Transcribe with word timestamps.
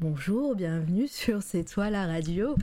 bonjour, 0.00 0.54
bienvenue 0.54 1.06
sur 1.06 1.42
C'est 1.42 1.64
toi 1.64 1.90
la 1.90 2.06
radio. 2.06 2.54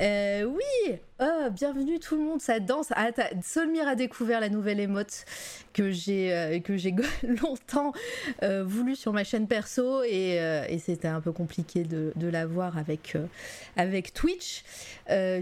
Euh, 0.00 0.44
oui, 0.44 0.96
oh, 1.20 1.50
bienvenue 1.50 1.98
tout 1.98 2.16
le 2.16 2.22
monde, 2.22 2.40
ça 2.40 2.58
danse. 2.58 2.88
Ah, 2.96 3.10
Solmir 3.42 3.86
a 3.86 3.94
découvert 3.94 4.40
la 4.40 4.48
nouvelle 4.48 4.80
émote 4.80 5.24
que 5.74 5.90
j'ai 5.90 6.32
euh, 6.32 6.58
longtemps 7.42 7.92
euh, 8.42 8.64
voulu 8.64 8.96
sur 8.96 9.12
ma 9.12 9.24
chaîne 9.24 9.46
perso 9.46 10.02
et, 10.04 10.38
c'était 10.82 11.08
un 11.08 11.20
peu 11.20 11.32
compliqué 11.32 11.84
de, 11.84 12.12
de 12.16 12.28
la 12.28 12.46
voir 12.46 12.76
avec 12.78 14.14
Twitch. 14.14 14.64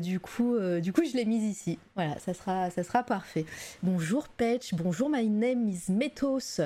du 0.01 0.19
coup 0.19 0.59
du 0.81 0.93
coup 0.93 1.03
je 1.05 1.17
l'ai 1.17 1.25
mise 1.25 1.45
ici. 1.45 1.79
Voilà, 1.95 2.19
ça 2.19 2.35
sera 2.35 2.71
ça 2.71 2.83
sera 2.83 3.05
parfait. 3.05 3.45
Bonjour 3.83 4.29
Patch, 4.29 4.75
bonjour 4.75 5.09
my 5.09 5.29
name 5.29 5.69
is 5.69 5.93
Metos. 5.93 6.61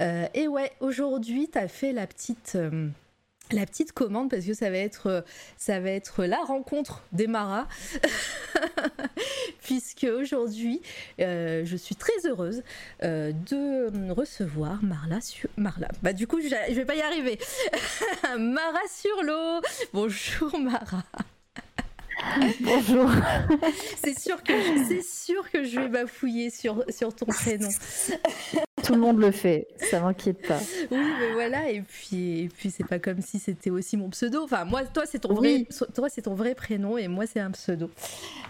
et 0.00 0.48
ouais, 0.48 0.72
aujourd'hui 0.80 1.48
tu 1.52 1.58
as 1.58 1.68
fait 1.68 1.92
la 1.92 2.06
petite 2.06 2.58
la 3.52 3.66
petite 3.66 3.92
commande 3.92 4.30
parce 4.30 4.44
que 4.44 4.54
ça 4.54 4.70
va 4.70 4.78
être 4.78 5.24
être 5.86 6.24
la 6.24 6.38
rencontre 6.38 7.02
des 7.12 7.26
maras. 7.26 7.66
Puisque 9.62 10.04
aujourd'hui 10.04 10.80
euh, 11.20 11.64
je 11.64 11.76
suis 11.76 11.96
très 11.96 12.26
heureuse 12.26 12.62
euh, 13.02 13.32
de 13.32 14.10
recevoir 14.10 14.82
Marla 14.82 15.20
sur 15.20 15.48
Marla. 15.56 15.88
Bah 16.02 16.12
du 16.12 16.26
coup 16.26 16.40
je, 16.40 16.48
je 16.48 16.74
vais 16.74 16.84
pas 16.84 16.96
y 16.96 17.02
arriver. 17.02 17.38
Mara 18.38 18.80
sur 18.88 19.22
l'eau. 19.22 19.60
Bonjour 19.92 20.58
Mara 20.58 21.04
Bonjour. 22.60 23.10
c'est 24.02 24.18
sûr 24.18 24.42
que 24.42 24.52
c'est 24.88 25.02
sûr 25.02 25.50
que 25.50 25.64
je 25.64 25.80
vais 25.80 25.88
bafouiller 25.88 26.50
sur 26.50 26.82
sur 26.88 27.14
ton 27.14 27.26
prénom. 27.26 27.68
Tout 28.84 28.94
le 28.94 29.00
monde 29.00 29.18
le 29.18 29.32
fait, 29.32 29.66
ça 29.90 30.00
m'inquiète 30.00 30.46
pas. 30.46 30.60
Oui, 30.90 30.98
mais 31.18 31.32
voilà, 31.32 31.70
et 31.70 31.80
puis 31.82 32.44
et 32.44 32.48
puis 32.48 32.70
c'est 32.70 32.86
pas 32.86 32.98
comme 32.98 33.20
si 33.20 33.38
c'était 33.38 33.70
aussi 33.70 33.96
mon 33.96 34.10
pseudo. 34.10 34.44
Enfin, 34.44 34.64
moi, 34.64 34.84
toi 34.84 35.04
c'est 35.06 35.18
ton 35.18 35.34
vrai, 35.34 35.66
toi 35.94 36.08
c'est 36.08 36.22
ton 36.22 36.34
vrai 36.34 36.54
prénom 36.54 36.96
et 36.96 37.08
moi 37.08 37.26
c'est 37.26 37.40
un 37.40 37.50
pseudo. 37.50 37.90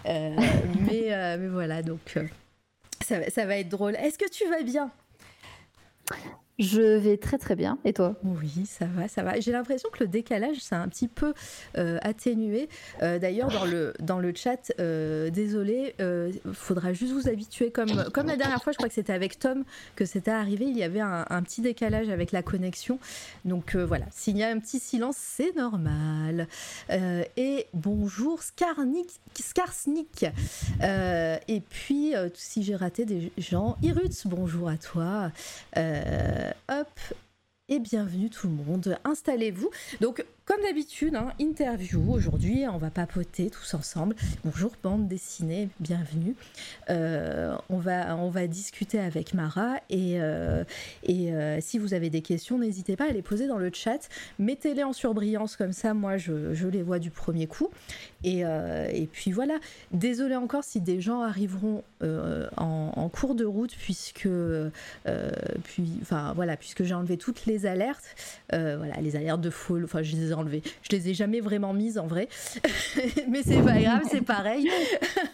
Euh, 0.05 0.35
mais 0.85 1.13
euh, 1.13 1.37
mais 1.39 1.47
voilà, 1.47 1.81
donc 1.81 1.99
euh, 2.17 2.23
ça, 3.03 3.29
ça 3.29 3.45
va 3.45 3.57
être 3.57 3.69
drôle. 3.69 3.95
Est-ce 3.95 4.17
que 4.17 4.29
tu 4.29 4.47
vas 4.47 4.61
bien? 4.61 4.91
Je 6.59 6.81
vais 6.81 7.17
très 7.17 7.37
très 7.37 7.55
bien. 7.55 7.77
Et 7.85 7.93
toi? 7.93 8.15
Oui, 8.23 8.65
ça 8.65 8.85
va, 8.85 9.07
ça 9.07 9.23
va. 9.23 9.39
J'ai 9.39 9.51
l'impression 9.51 9.89
que 9.91 10.03
le 10.03 10.07
décalage, 10.07 10.57
s'est 10.57 10.75
un 10.75 10.87
petit 10.87 11.07
peu 11.07 11.33
euh, 11.77 11.99
atténué. 12.01 12.67
Euh, 13.01 13.19
d'ailleurs, 13.19 13.49
dans 13.51 13.65
le, 13.65 13.93
dans 13.99 14.19
le 14.19 14.33
chat, 14.35 14.71
euh, 14.79 15.29
désolé, 15.29 15.93
il 15.99 16.53
faudra 16.53 16.93
juste 16.93 17.13
vous 17.13 17.27
habituer. 17.27 17.71
Comme, 17.71 18.09
comme 18.13 18.27
la 18.27 18.35
dernière 18.35 18.63
fois, 18.63 18.73
je 18.73 18.77
crois 18.77 18.89
que 18.89 18.95
c'était 18.95 19.13
avec 19.13 19.39
Tom 19.39 19.63
que 19.95 20.05
c'était 20.05 20.31
arrivé, 20.31 20.65
il 20.65 20.77
y 20.77 20.83
avait 20.83 20.99
un, 20.99 21.25
petit 21.43 21.61
décalage 21.61 22.09
avec 22.09 22.31
la 22.31 22.41
connexion. 22.41 22.99
Donc 23.45 23.75
voilà, 23.75 24.05
s'il 24.11 24.37
y 24.37 24.43
a 24.43 24.49
un 24.49 24.59
petit 24.59 24.79
silence, 24.79 25.17
c'est 25.17 25.55
normal. 25.55 26.47
et 26.89 27.67
bonjour 27.73 28.41
Skarnik, 28.41 29.09
Skarsnik. 29.35 30.25
et 30.81 31.61
puis, 31.69 32.13
si 32.33 32.63
j'ai 32.63 32.75
raté 32.75 33.05
des 33.05 33.31
gens, 33.37 33.77
Irutz, 33.81 34.25
bonjour 34.25 34.69
à 34.69 34.77
toi. 34.77 35.31
Euh, 35.77 36.46
hop, 36.69 36.99
et 37.69 37.79
bienvenue 37.79 38.29
tout 38.29 38.47
le 38.47 38.53
monde. 38.53 38.97
Installez-vous. 39.03 39.69
Donc, 40.01 40.25
comme 40.47 40.61
d'habitude, 40.61 41.13
hein, 41.13 41.33
interview 41.39 42.09
aujourd'hui, 42.09 42.63
on 42.71 42.77
va 42.77 42.89
papoter 42.89 43.49
tous 43.49 43.73
ensemble. 43.73 44.15
Bonjour 44.45 44.71
bande 44.81 45.05
dessinée, 45.05 45.67
bienvenue. 45.81 46.35
Euh, 46.89 47.53
on, 47.69 47.79
va, 47.79 48.15
on 48.15 48.29
va 48.29 48.47
discuter 48.47 48.97
avec 48.97 49.33
Mara 49.33 49.75
et, 49.89 50.21
euh, 50.21 50.63
et 51.03 51.31
si 51.59 51.77
vous 51.77 51.93
avez 51.93 52.09
des 52.09 52.21
questions, 52.21 52.59
n'hésitez 52.59 52.95
pas 52.95 53.09
à 53.09 53.11
les 53.11 53.21
poser 53.21 53.45
dans 53.45 53.57
le 53.57 53.69
chat. 53.73 54.07
Mettez-les 54.39 54.85
en 54.85 54.93
surbrillance 54.93 55.57
comme 55.57 55.73
ça, 55.73 55.93
moi 55.93 56.15
je, 56.15 56.53
je, 56.53 56.67
les 56.69 56.81
vois 56.81 56.99
du 56.99 57.11
premier 57.11 57.47
coup. 57.47 57.69
Et, 58.23 58.39
et 58.39 59.09
puis 59.11 59.31
voilà, 59.31 59.57
désolé 59.91 60.37
encore 60.37 60.63
si 60.63 60.79
des 60.79 61.01
gens 61.01 61.23
arriveront 61.23 61.83
en, 62.01 63.09
cours 63.09 63.35
de 63.35 63.45
route 63.45 63.75
puisque, 63.75 64.29
puis, 65.63 65.91
enfin, 66.01 66.31
voilà, 66.35 66.55
puisque 66.55 66.83
j'ai 66.83 66.93
enlevé 66.93 67.17
toutes 67.17 67.45
les 67.45 67.65
alertes. 67.65 68.15
voilà, 68.51 68.95
les 69.01 69.17
alertes 69.17 69.41
de 69.41 69.49
follow, 69.49 69.83
enfin 69.83 70.03
je 70.03 70.15
les 70.15 70.36
Je 70.45 70.95
les 70.95 71.09
ai 71.09 71.13
jamais 71.13 71.39
vraiment 71.39 71.73
mises 71.73 71.97
en 71.97 72.07
vrai. 72.07 72.29
Mais 73.29 73.43
c'est 73.43 73.61
pas 73.61 73.79
grave, 73.79 74.03
c'est 74.09 74.21
pareil. 74.21 74.69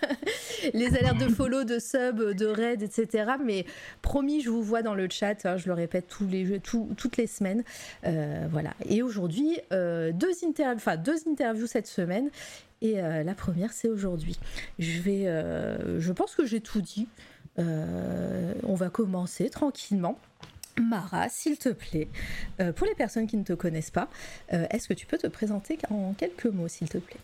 les 0.74 0.96
alertes 0.96 1.20
de 1.20 1.28
follow, 1.28 1.64
de 1.64 1.80
sub, 1.80 2.22
de 2.22 2.46
raid, 2.46 2.82
etc. 2.82 3.34
Mais 3.44 3.66
promis, 4.02 4.42
je 4.42 4.50
vous 4.50 4.64
vois 4.64 4.82
dans 4.82 4.96
le 4.96 5.08
chat, 5.10 5.46
hein, 5.46 5.58
je 5.58 5.68
le 5.68 5.74
répète 5.74 6.08
tous 6.08 6.28
les, 6.28 6.60
toutes 6.60 7.18
les 7.18 7.28
semaines. 7.28 7.64
Euh, 8.06 8.48
voilà. 8.52 8.72
Et 8.90 9.02
aujourd'hui, 9.02 9.60
euh, 9.72 10.12
deux 10.12 10.32
interviews 10.46 11.68
cette 11.68 11.88
semaine. 11.88 12.30
Et 12.82 13.02
euh, 13.02 13.24
la 13.24 13.34
première, 13.34 13.72
c'est 13.72 13.88
aujourd'hui. 13.88 14.38
Je 14.80 15.02
vais, 15.02 15.26
je 16.00 16.12
pense 16.12 16.36
que 16.36 16.46
j'ai 16.46 16.62
tout 16.62 16.82
dit. 16.82 17.08
on 17.58 18.76
va 18.76 18.90
commencer 18.90 19.50
tranquillement. 19.50 20.18
Mara, 20.80 21.30
s'il 21.30 21.58
te 21.58 21.70
plaît, 21.70 22.10
euh, 22.60 22.74
pour 22.74 22.88
les 22.88 22.96
personnes 22.96 23.28
qui 23.28 23.38
ne 23.38 23.44
te 23.44 23.54
connaissent 23.54 23.92
pas, 23.92 24.10
euh, 24.54 24.66
est-ce 24.72 24.88
que 24.88 24.94
tu 24.94 25.06
peux 25.06 25.18
te 25.18 25.28
présenter 25.28 25.78
en 25.90 26.14
quelques 26.14 26.46
mots, 26.46 26.68
s'il 26.68 26.90
te 26.90 26.98
plaît? 26.98 27.20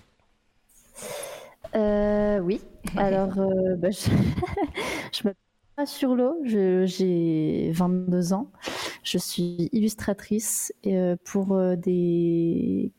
Euh, 1.76 2.40
Oui. 2.40 2.62
Alors, 2.96 3.34
bah, 3.78 3.92
je, 3.92 4.10
je 5.14 5.24
m'appelle 5.24 5.88
sur 5.88 6.16
l'eau, 6.16 6.38
j'ai 6.44 7.72
22 7.74 8.34
ans, 8.34 8.52
je 9.04 9.18
suis 9.18 9.70
illustratrice 9.72 10.74
pour, 11.24 11.60
des, 11.78 12.92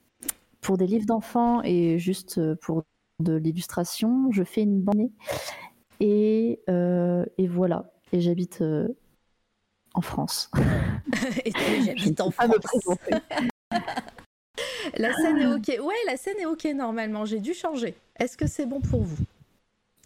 pour 0.60 0.78
des 0.78 0.86
livres 0.86 1.06
d'enfants 1.06 1.62
et 1.62 1.98
juste 1.98 2.40
pour 2.56 2.84
de 3.20 3.34
l'illustration. 3.34 4.30
Je 4.32 4.44
fais 4.44 4.62
une 4.62 4.80
bande 4.80 5.10
et, 6.00 6.60
et 6.68 7.46
voilà. 7.48 7.92
Et 8.12 8.20
j'habite 8.20 8.62
en 9.94 10.00
France. 10.00 10.50
et 11.44 11.52
j'habite 11.84 12.20
en 12.20 12.30
France. 12.30 12.50
la 14.96 15.14
scène 15.14 15.38
est 15.38 15.46
ok. 15.46 15.84
Ouais, 15.84 15.94
la 16.06 16.16
scène 16.16 16.38
est 16.40 16.46
ok 16.46 16.64
normalement. 16.74 17.24
J'ai 17.24 17.40
dû 17.40 17.54
changer. 17.54 17.94
Est-ce 18.18 18.36
que 18.36 18.46
c'est 18.46 18.66
bon 18.66 18.80
pour 18.80 19.02
vous? 19.02 19.24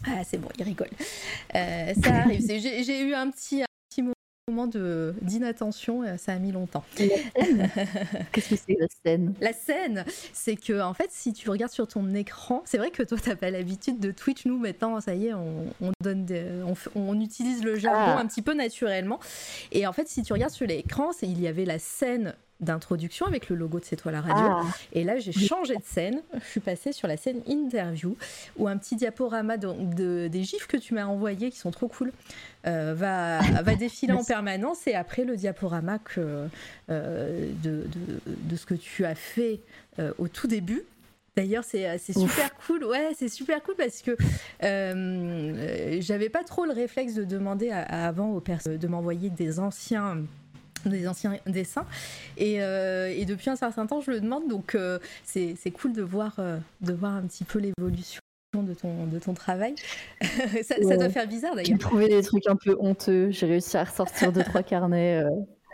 Ah, 0.06 0.22
c'est 0.24 0.38
bon, 0.38 0.48
il 0.58 0.64
rigole. 0.64 0.90
Euh, 1.54 1.94
ça 2.02 2.14
arrive. 2.16 2.42
J'ai 2.46 3.00
eu 3.02 3.14
un 3.14 3.30
petit, 3.30 3.64
moment 4.48 4.66
de 4.66 5.14
d'inattention, 5.22 6.02
euh, 6.02 6.18
ça 6.18 6.32
a 6.32 6.38
mis 6.38 6.52
longtemps. 6.52 6.84
Qu'est-ce 6.96 8.50
que 8.50 8.56
c'est 8.56 8.76
la 8.78 8.86
scène? 9.02 9.34
La 9.40 9.54
scène, 9.54 10.04
c'est 10.34 10.56
que 10.56 10.82
en 10.82 10.92
fait, 10.92 11.10
si 11.10 11.32
tu 11.32 11.48
regardes 11.48 11.72
sur 11.72 11.88
ton 11.88 12.14
écran, 12.14 12.62
c'est 12.66 12.76
vrai 12.76 12.90
que 12.90 13.02
toi 13.02 13.16
t'as 13.22 13.36
pas 13.36 13.48
l'habitude 13.48 13.98
de 14.00 14.10
Twitch. 14.10 14.44
Nous 14.44 14.58
maintenant, 14.58 15.00
ça 15.00 15.14
y 15.14 15.28
est, 15.28 15.34
on, 15.34 15.72
donne, 16.02 16.26
on, 16.94 17.20
utilise 17.20 17.64
le 17.64 17.76
jargon 17.76 18.16
ah. 18.18 18.20
un 18.20 18.26
petit 18.26 18.42
peu 18.42 18.52
naturellement. 18.52 19.18
Et 19.72 19.86
en 19.86 19.94
fait, 19.94 20.08
si 20.08 20.22
tu 20.22 20.34
regardes 20.34 20.52
sur 20.52 20.66
l'écran, 20.66 21.12
il 21.22 21.40
y 21.40 21.48
avait 21.48 21.64
la 21.64 21.78
scène 21.78 22.34
d'introduction 22.60 23.26
avec 23.26 23.48
le 23.48 23.56
logo 23.56 23.80
de 23.80 23.84
C'est 23.84 23.96
toi 23.96 24.12
la 24.12 24.20
radio. 24.20 24.44
Ah. 24.48 24.62
Et 24.92 25.04
là, 25.04 25.18
j'ai 25.18 25.32
changé 25.32 25.76
de 25.76 25.84
scène. 25.84 26.22
Je 26.34 26.46
suis 26.46 26.60
passée 26.60 26.92
sur 26.92 27.08
la 27.08 27.16
scène 27.16 27.40
interview 27.46 28.16
où 28.56 28.68
un 28.68 28.76
petit 28.76 28.96
diaporama 28.96 29.56
de, 29.56 30.28
des 30.28 30.44
gifs 30.44 30.66
que 30.66 30.76
tu 30.76 30.94
m'as 30.94 31.04
envoyés 31.04 31.50
qui 31.50 31.58
sont 31.58 31.70
trop 31.70 31.88
cool 31.88 32.12
euh, 32.66 32.94
va, 32.96 33.40
va 33.62 33.74
défiler 33.76 34.12
en 34.12 34.24
permanence. 34.24 34.86
Et 34.86 34.94
après, 34.94 35.24
le 35.24 35.36
diaporama 35.36 35.98
que, 35.98 36.48
euh, 36.90 37.50
de, 37.62 37.84
de, 38.26 38.56
ce 38.56 38.66
que 38.66 38.74
tu 38.74 39.04
as 39.04 39.14
fait 39.14 39.60
euh, 39.98 40.12
au 40.18 40.28
tout 40.28 40.46
début. 40.46 40.82
D'ailleurs, 41.36 41.64
c'est 41.64 41.98
super 42.12 42.54
cool. 42.64 42.84
Ouais, 42.84 43.10
c'est 43.18 43.28
super 43.28 43.60
cool 43.64 43.74
parce 43.74 44.02
que 44.02 44.16
j'avais 46.00 46.28
pas 46.28 46.44
trop 46.44 46.64
le 46.64 46.72
réflexe 46.72 47.14
de 47.14 47.24
demander 47.24 47.70
avant 47.70 48.30
aux 48.30 48.40
personnes 48.40 48.78
de 48.78 48.86
m'envoyer 48.86 49.30
des 49.30 49.58
anciens 49.58 50.18
des 50.90 51.08
anciens 51.08 51.38
dessins. 51.46 51.86
Euh, 52.40 53.08
et, 53.08 53.24
depuis 53.24 53.50
un 53.50 53.56
certain 53.56 53.86
temps, 53.86 54.00
je 54.00 54.10
le 54.10 54.20
demande, 54.20 54.48
donc 54.48 54.74
euh, 54.74 54.98
c'est 55.24 55.70
cool 55.72 55.92
de 55.92 56.02
voir, 56.02 56.36
euh, 56.38 56.58
de 56.80 56.92
voir 56.92 57.14
un 57.14 57.22
petit 57.22 57.44
peu 57.44 57.58
l'évolution 57.58 58.20
de 58.54 58.74
ton, 58.74 59.06
de 59.06 59.18
ton 59.18 59.34
travail. 59.34 59.74
ça, 60.62 60.76
doit 60.78 61.10
faire 61.10 61.26
bizarre 61.26 61.54
d'ailleurs. 61.56 61.72
J'ai 61.72 61.78
trouvé 61.78 62.08
des 62.08 62.22
trucs 62.22 62.46
un 62.46 62.56
peu 62.56 62.76
honteux. 62.78 63.30
J'ai 63.30 63.46
réussi 63.46 63.76
à 63.76 63.84
ressortir 63.84 64.32
deux, 64.32 64.44
trois 64.44 64.62
carnets. 64.62 65.24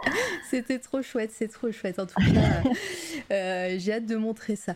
C'était 0.51 0.79
trop 0.79 1.03
chouette, 1.03 1.31
c'est 1.33 1.49
trop 1.49 1.71
chouette. 1.71 1.99
En 1.99 2.07
tout 2.07 2.15
cas, 2.21 2.63
euh, 3.33 3.77
j'ai 3.79 3.93
hâte 3.93 4.07
de 4.07 4.17
montrer 4.17 4.57
ça. 4.57 4.75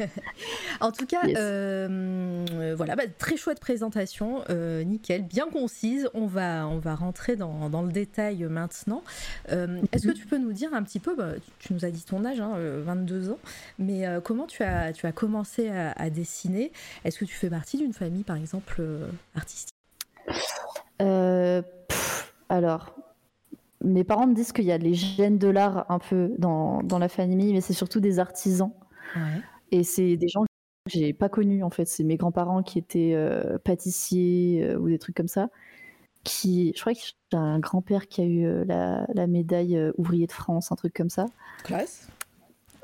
en 0.80 0.92
tout 0.92 1.06
cas, 1.06 1.26
euh, 1.26 2.74
voilà, 2.76 2.96
bah, 2.96 3.04
très 3.18 3.36
chouette 3.36 3.60
présentation, 3.60 4.42
euh, 4.50 4.84
nickel, 4.84 5.22
bien 5.22 5.48
concise. 5.48 6.08
On 6.14 6.26
va, 6.26 6.66
on 6.66 6.78
va 6.78 6.94
rentrer 6.94 7.36
dans, 7.36 7.70
dans 7.70 7.82
le 7.82 7.92
détail 7.92 8.44
maintenant. 8.44 9.02
Est-ce 9.48 10.06
que 10.06 10.12
tu 10.12 10.26
peux 10.26 10.38
nous 10.38 10.52
dire 10.52 10.74
un 10.74 10.82
petit 10.82 11.00
peu, 11.00 11.14
bah, 11.14 11.32
tu 11.58 11.72
nous 11.72 11.84
as 11.84 11.90
dit 11.90 12.04
ton 12.04 12.24
âge, 12.24 12.40
22 12.40 13.30
hein, 13.30 13.32
ans, 13.32 13.38
mais 13.78 14.04
comment 14.24 14.46
tu 14.46 14.62
as, 14.62 14.92
tu 14.92 15.06
as 15.06 15.12
commencé 15.12 15.68
à, 15.68 15.92
à 15.92 16.10
dessiner? 16.10 16.72
Est-ce 17.04 17.18
que 17.18 17.24
tu 17.24 17.34
fais 17.34 17.50
partie 17.50 17.78
d'une 17.78 17.92
famille, 17.92 18.24
par 18.24 18.36
exemple, 18.36 18.82
artistique? 19.34 19.74
Alors, 22.48 22.94
mes 23.82 24.04
parents 24.04 24.26
me 24.26 24.34
disent 24.34 24.52
qu'il 24.52 24.64
y 24.64 24.72
a 24.72 24.78
les 24.78 24.94
gènes 24.94 25.38
de 25.38 25.48
l'art 25.48 25.86
un 25.88 25.98
peu 25.98 26.32
dans, 26.38 26.82
dans 26.82 26.98
la 26.98 27.08
famille, 27.08 27.52
mais 27.52 27.60
c'est 27.60 27.72
surtout 27.72 28.00
des 28.00 28.18
artisans. 28.18 28.72
Et 29.72 29.84
c'est 29.84 30.16
des 30.16 30.28
gens 30.28 30.42
que 30.42 30.48
j'ai 30.86 31.12
pas 31.12 31.28
connus 31.28 31.62
en 31.62 31.70
fait. 31.70 31.86
C'est 31.86 32.04
mes 32.04 32.16
grands-parents 32.16 32.62
qui 32.62 32.78
étaient 32.78 33.12
euh, 33.14 33.58
pâtissiers 33.58 34.64
euh, 34.64 34.78
ou 34.78 34.88
des 34.88 34.98
trucs 34.98 35.16
comme 35.16 35.28
ça. 35.28 35.48
Qui, 36.22 36.72
je 36.76 36.80
crois 36.80 36.92
que 36.92 37.00
j'ai 37.00 37.38
un 37.38 37.58
grand-père 37.58 38.06
qui 38.06 38.20
a 38.20 38.24
eu 38.24 38.44
euh, 38.44 38.64
la, 38.66 39.06
la, 39.14 39.26
médaille 39.26 39.80
ouvrier 39.96 40.26
de 40.26 40.32
France, 40.32 40.70
un 40.70 40.76
truc 40.76 40.92
comme 40.94 41.08
ça. 41.08 41.24
Classe. 41.64 42.08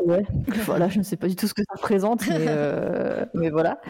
Ouais, 0.03 0.25
voilà, 0.65 0.89
je 0.89 0.99
ne 0.99 1.03
sais 1.03 1.17
pas 1.17 1.29
du 1.29 1.37
tout 1.37 1.47
ce 1.47 1.53
que 1.53 1.63
ça 1.63 1.75
représente, 1.77 2.27
mais, 2.29 2.47
mais 3.35 3.51
voilà. 3.51 3.81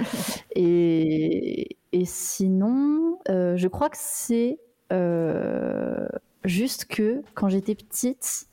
Et, 0.56 1.76
et 1.92 2.04
sinon, 2.04 3.18
je 3.28 3.68
crois 3.68 3.88
que 3.88 3.98
c'est 4.00 4.58
Juste 6.46 6.84
que 6.84 7.22
quand 7.34 7.48
j'étais 7.48 7.74
petite, 7.74 8.46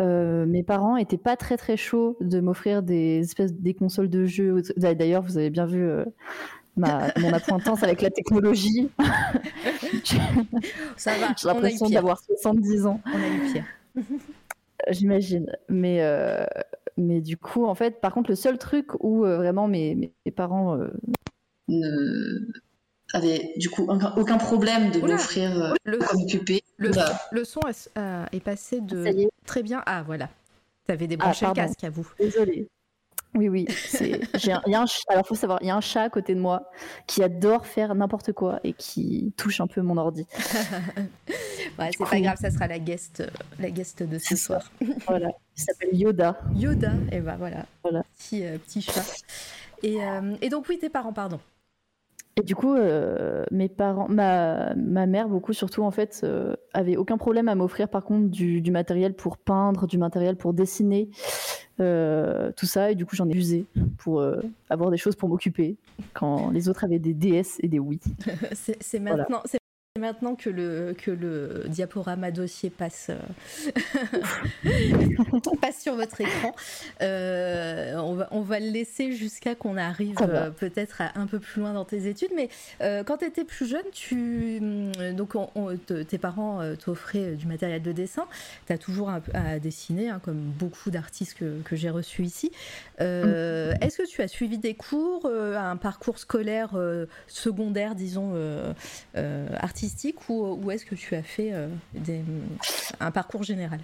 euh, 0.00 0.46
mes 0.46 0.64
parents 0.64 0.96
étaient 0.96 1.16
pas 1.16 1.36
très 1.36 1.56
très 1.56 1.76
chauds 1.76 2.16
de 2.20 2.40
m'offrir 2.40 2.82
des 2.82 3.20
espèces 3.20 3.52
des 3.52 3.72
consoles 3.72 4.10
de 4.10 4.24
jeux. 4.24 4.62
D'ailleurs, 4.76 5.22
vous 5.22 5.38
avez 5.38 5.50
bien 5.50 5.64
vu 5.64 5.84
euh, 5.84 6.04
ma, 6.76 7.12
mon 7.20 7.32
appointance 7.32 7.84
avec 7.84 8.02
la 8.02 8.10
technologie. 8.10 8.90
Ça 10.96 11.16
va. 11.18 11.32
J'ai 11.38 11.46
l'impression 11.46 11.88
d'avoir 11.88 12.18
70 12.18 12.86
ans. 12.86 13.00
On 13.06 13.16
a 13.16 13.28
eu 13.28 13.52
pire. 13.52 13.64
J'imagine. 14.90 15.56
Mais, 15.68 16.02
euh, 16.02 16.44
mais 16.96 17.20
du 17.20 17.36
coup, 17.36 17.64
en 17.64 17.76
fait, 17.76 18.00
par 18.00 18.12
contre, 18.12 18.30
le 18.30 18.36
seul 18.36 18.58
truc 18.58 18.88
où 19.04 19.20
vraiment 19.20 19.68
mes, 19.68 19.94
mes 19.94 20.10
parents 20.32 20.76
ne 21.68 22.40
avait 23.14 23.52
du 23.56 23.70
coup 23.70 23.88
aucun 24.16 24.38
problème 24.38 24.90
de 24.90 25.00
m'offrir 25.00 25.62
euh, 25.62 25.72
le, 25.84 25.98
m'occuper. 25.98 26.62
Le, 26.76 26.90
le, 27.32 27.44
son 27.44 27.60
est 28.32 28.40
passé 28.40 28.80
de 28.80 29.28
très 29.46 29.62
bien. 29.62 29.82
Ah 29.86 30.02
voilà, 30.02 30.28
tu 30.86 30.92
avais 30.92 31.06
débranché 31.06 31.46
ah, 31.46 31.50
le 31.50 31.54
casque 31.54 31.84
à 31.84 31.90
vous. 31.90 32.10
Désolée. 32.18 32.68
Oui, 33.34 33.48
oui. 33.48 33.66
J'ai 34.34 34.52
un, 34.52 34.62
y 34.66 34.74
a 34.74 34.82
un, 34.82 34.86
alors, 35.08 35.26
faut 35.26 35.34
savoir, 35.34 35.58
il 35.60 35.66
y 35.66 35.70
a 35.70 35.76
un 35.76 35.80
chat 35.80 36.02
à 36.02 36.08
côté 36.08 36.36
de 36.36 36.40
moi 36.40 36.70
qui 37.08 37.20
adore 37.22 37.66
faire 37.66 37.94
n'importe 37.94 38.32
quoi 38.32 38.60
et 38.62 38.72
qui 38.72 39.32
touche 39.36 39.60
un 39.60 39.66
peu 39.66 39.82
mon 39.82 39.96
ordi. 39.96 40.24
ouais, 41.78 41.90
c'est 41.98 42.08
pas 42.08 42.20
grave, 42.20 42.38
ça 42.40 42.52
sera 42.52 42.68
la 42.68 42.78
guest, 42.78 43.24
la 43.58 43.70
guest 43.70 44.04
de 44.04 44.18
ce 44.18 44.36
soir. 44.36 44.70
voilà. 45.08 45.30
Il 45.56 45.62
s'appelle 45.62 45.88
Yoda. 45.92 46.38
Yoda, 46.54 46.92
et 47.10 47.20
ben 47.20 47.36
voilà. 47.36 47.66
voilà. 47.82 48.04
Petit, 48.16 48.44
euh, 48.44 48.56
petit 48.58 48.82
chat. 48.82 49.04
Et, 49.82 50.02
euh, 50.02 50.36
et 50.40 50.48
donc, 50.48 50.66
oui, 50.68 50.78
tes 50.78 50.88
parents, 50.88 51.12
pardon. 51.12 51.40
Et 52.36 52.42
du 52.42 52.56
coup, 52.56 52.74
euh, 52.74 53.44
mes 53.52 53.68
parents, 53.68 54.08
ma, 54.08 54.74
ma, 54.74 55.06
mère, 55.06 55.28
beaucoup 55.28 55.52
surtout, 55.52 55.82
en 55.82 55.92
fait, 55.92 56.22
euh, 56.24 56.56
avait 56.72 56.96
aucun 56.96 57.16
problème 57.16 57.48
à 57.48 57.54
m'offrir, 57.54 57.88
par 57.88 58.02
contre, 58.02 58.28
du, 58.28 58.60
du, 58.60 58.72
matériel 58.72 59.14
pour 59.14 59.38
peindre, 59.38 59.86
du 59.86 59.98
matériel 59.98 60.36
pour 60.36 60.52
dessiner, 60.52 61.10
euh, 61.80 62.50
tout 62.56 62.66
ça. 62.66 62.90
Et 62.90 62.94
du 62.94 63.06
coup, 63.06 63.14
j'en 63.14 63.28
ai 63.28 63.34
usé 63.34 63.66
pour 63.98 64.20
euh, 64.20 64.40
avoir 64.68 64.90
des 64.90 64.96
choses 64.96 65.14
pour 65.14 65.28
m'occuper 65.28 65.76
quand 66.12 66.50
les 66.50 66.68
autres 66.68 66.84
avaient 66.84 66.98
des 66.98 67.14
DS 67.14 67.58
et 67.60 67.68
des 67.68 67.78
Wii. 67.78 68.00
c'est 68.52 69.00
maintenant, 69.00 69.42
Maintenant 70.00 70.34
que 70.34 70.50
le, 70.50 70.92
que 70.98 71.12
le 71.12 71.66
diaporama 71.68 72.32
dossier 72.32 72.68
passe, 72.68 73.10
euh, 73.10 74.64
passe 75.60 75.82
sur 75.82 75.94
votre 75.94 76.20
écran, 76.20 76.52
euh, 77.00 77.94
on, 77.98 78.14
va, 78.14 78.26
on 78.32 78.40
va 78.40 78.58
le 78.58 78.70
laisser 78.70 79.12
jusqu'à 79.12 79.54
qu'on 79.54 79.76
arrive 79.76 80.16
euh, 80.20 80.50
peut-être 80.50 81.00
un 81.14 81.28
peu 81.28 81.38
plus 81.38 81.60
loin 81.60 81.74
dans 81.74 81.84
tes 81.84 82.08
études. 82.08 82.32
Mais 82.34 82.48
quand 82.80 83.18
tu 83.18 83.24
étais 83.24 83.44
plus 83.44 83.68
jeune, 83.68 83.84
tu, 83.92 84.58
donc 85.12 85.36
tes 86.08 86.18
parents 86.18 86.74
t'offraient 86.74 87.36
du 87.36 87.46
matériel 87.46 87.80
de 87.80 87.92
dessin. 87.92 88.26
Tu 88.66 88.72
as 88.72 88.78
toujours 88.78 89.12
à 89.32 89.60
dessiner, 89.60 90.08
hein, 90.08 90.20
comme 90.24 90.40
beaucoup 90.40 90.90
d'artistes 90.90 91.38
que, 91.38 91.62
que 91.62 91.76
j'ai 91.76 91.90
reçus 91.90 92.24
ici. 92.24 92.50
Est-ce 92.98 93.98
que 93.98 94.08
tu 94.08 94.22
as 94.22 94.28
suivi 94.28 94.58
des 94.58 94.74
cours, 94.74 95.26
un 95.26 95.76
parcours 95.76 96.18
scolaire 96.18 96.76
secondaire, 97.28 97.94
disons, 97.94 98.34
artistique 99.14 99.83
ou, 100.28 100.70
est-ce 100.70 100.84
que 100.84 100.94
tu 100.94 101.14
as 101.14 101.22
fait 101.22 101.50
euh, 101.52 101.68
un 103.00 103.10
parcours 103.10 103.42
général? 103.42 103.80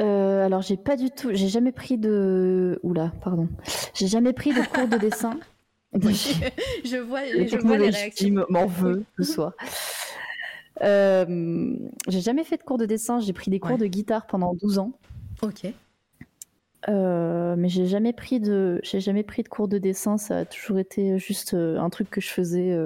Euh, 0.00 0.46
alors 0.46 0.62
j'ai 0.62 0.76
pas 0.78 0.96
du 0.96 1.10
tout, 1.10 1.30
j'ai 1.32 1.48
jamais 1.48 1.72
pris 1.72 1.98
de, 1.98 2.80
oula, 2.82 3.12
pardon, 3.22 3.48
j'ai 3.94 4.06
jamais 4.06 4.32
pris 4.32 4.54
de 4.54 4.62
cours 4.66 4.88
de 4.88 4.96
dessin. 4.96 5.38
je 5.92 6.96
vois, 6.96 7.26
je 7.26 7.58
vois 7.58 7.76
les 7.76 7.90
réactions. 7.90 8.46
m'en 8.48 8.66
veut 8.66 9.04
ce 9.18 9.24
soir. 9.24 9.52
Euh, 10.82 11.76
j'ai 12.08 12.20
jamais 12.22 12.44
fait 12.44 12.56
de 12.56 12.62
cours 12.62 12.78
de 12.78 12.86
dessin, 12.86 13.20
j'ai 13.20 13.34
pris 13.34 13.50
des 13.50 13.60
cours 13.60 13.76
de 13.76 13.86
guitare 13.86 14.26
pendant 14.26 14.54
12 14.54 14.78
ans. 14.78 14.92
Ok. 15.42 15.66
Mais 16.88 17.68
j'ai 17.68 17.86
jamais 17.86 18.12
pris 18.12 18.40
de, 18.40 18.80
j'ai 18.82 19.00
jamais 19.00 19.22
pris 19.22 19.42
de 19.42 19.48
cours 19.48 19.68
de 19.68 19.78
dessin. 19.78 20.18
Ça 20.18 20.38
a 20.38 20.44
toujours 20.44 20.78
été 20.78 21.18
juste 21.18 21.54
un 21.54 21.90
truc 21.90 22.10
que 22.10 22.20
je 22.20 22.28
faisais 22.28 22.76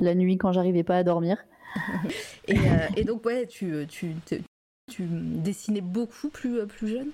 la 0.00 0.14
nuit 0.14 0.38
quand 0.38 0.52
j'arrivais 0.52 0.84
pas 0.84 0.96
à 0.96 1.02
dormir. 1.02 1.44
Euh, 2.48 2.88
et, 2.96 3.02
donc, 3.02 3.26
ouais, 3.26 3.44
tu, 3.46 3.86
tu, 3.88 4.14
tu, 4.24 5.02
dessinais 5.02 5.80
beaucoup 5.80 6.28
plus, 6.28 6.60
euh, 6.60 6.66
plus 6.66 6.86
jeune? 6.86 7.10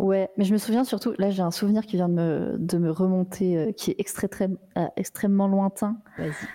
Ouais, 0.00 0.28
mais 0.36 0.44
je 0.44 0.52
me 0.52 0.58
souviens 0.58 0.82
surtout, 0.82 1.14
là 1.18 1.30
j'ai 1.30 1.42
un 1.42 1.52
souvenir 1.52 1.86
qui 1.86 1.94
vient 1.94 2.08
de 2.08 2.14
me, 2.14 2.56
de 2.58 2.76
me 2.76 2.90
remonter, 2.90 3.56
euh, 3.56 3.72
qui 3.72 3.92
est 3.92 4.00
extré, 4.00 4.28
très, 4.28 4.48
extrêmement 4.96 5.46
lointain. 5.46 5.98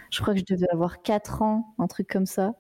Je 0.09 0.21
crois 0.21 0.33
que 0.33 0.41
je 0.41 0.53
devais 0.53 0.67
avoir 0.69 1.01
4 1.01 1.41
ans, 1.41 1.73
un 1.79 1.87
truc 1.87 2.09
comme 2.09 2.25
ça. 2.25 2.55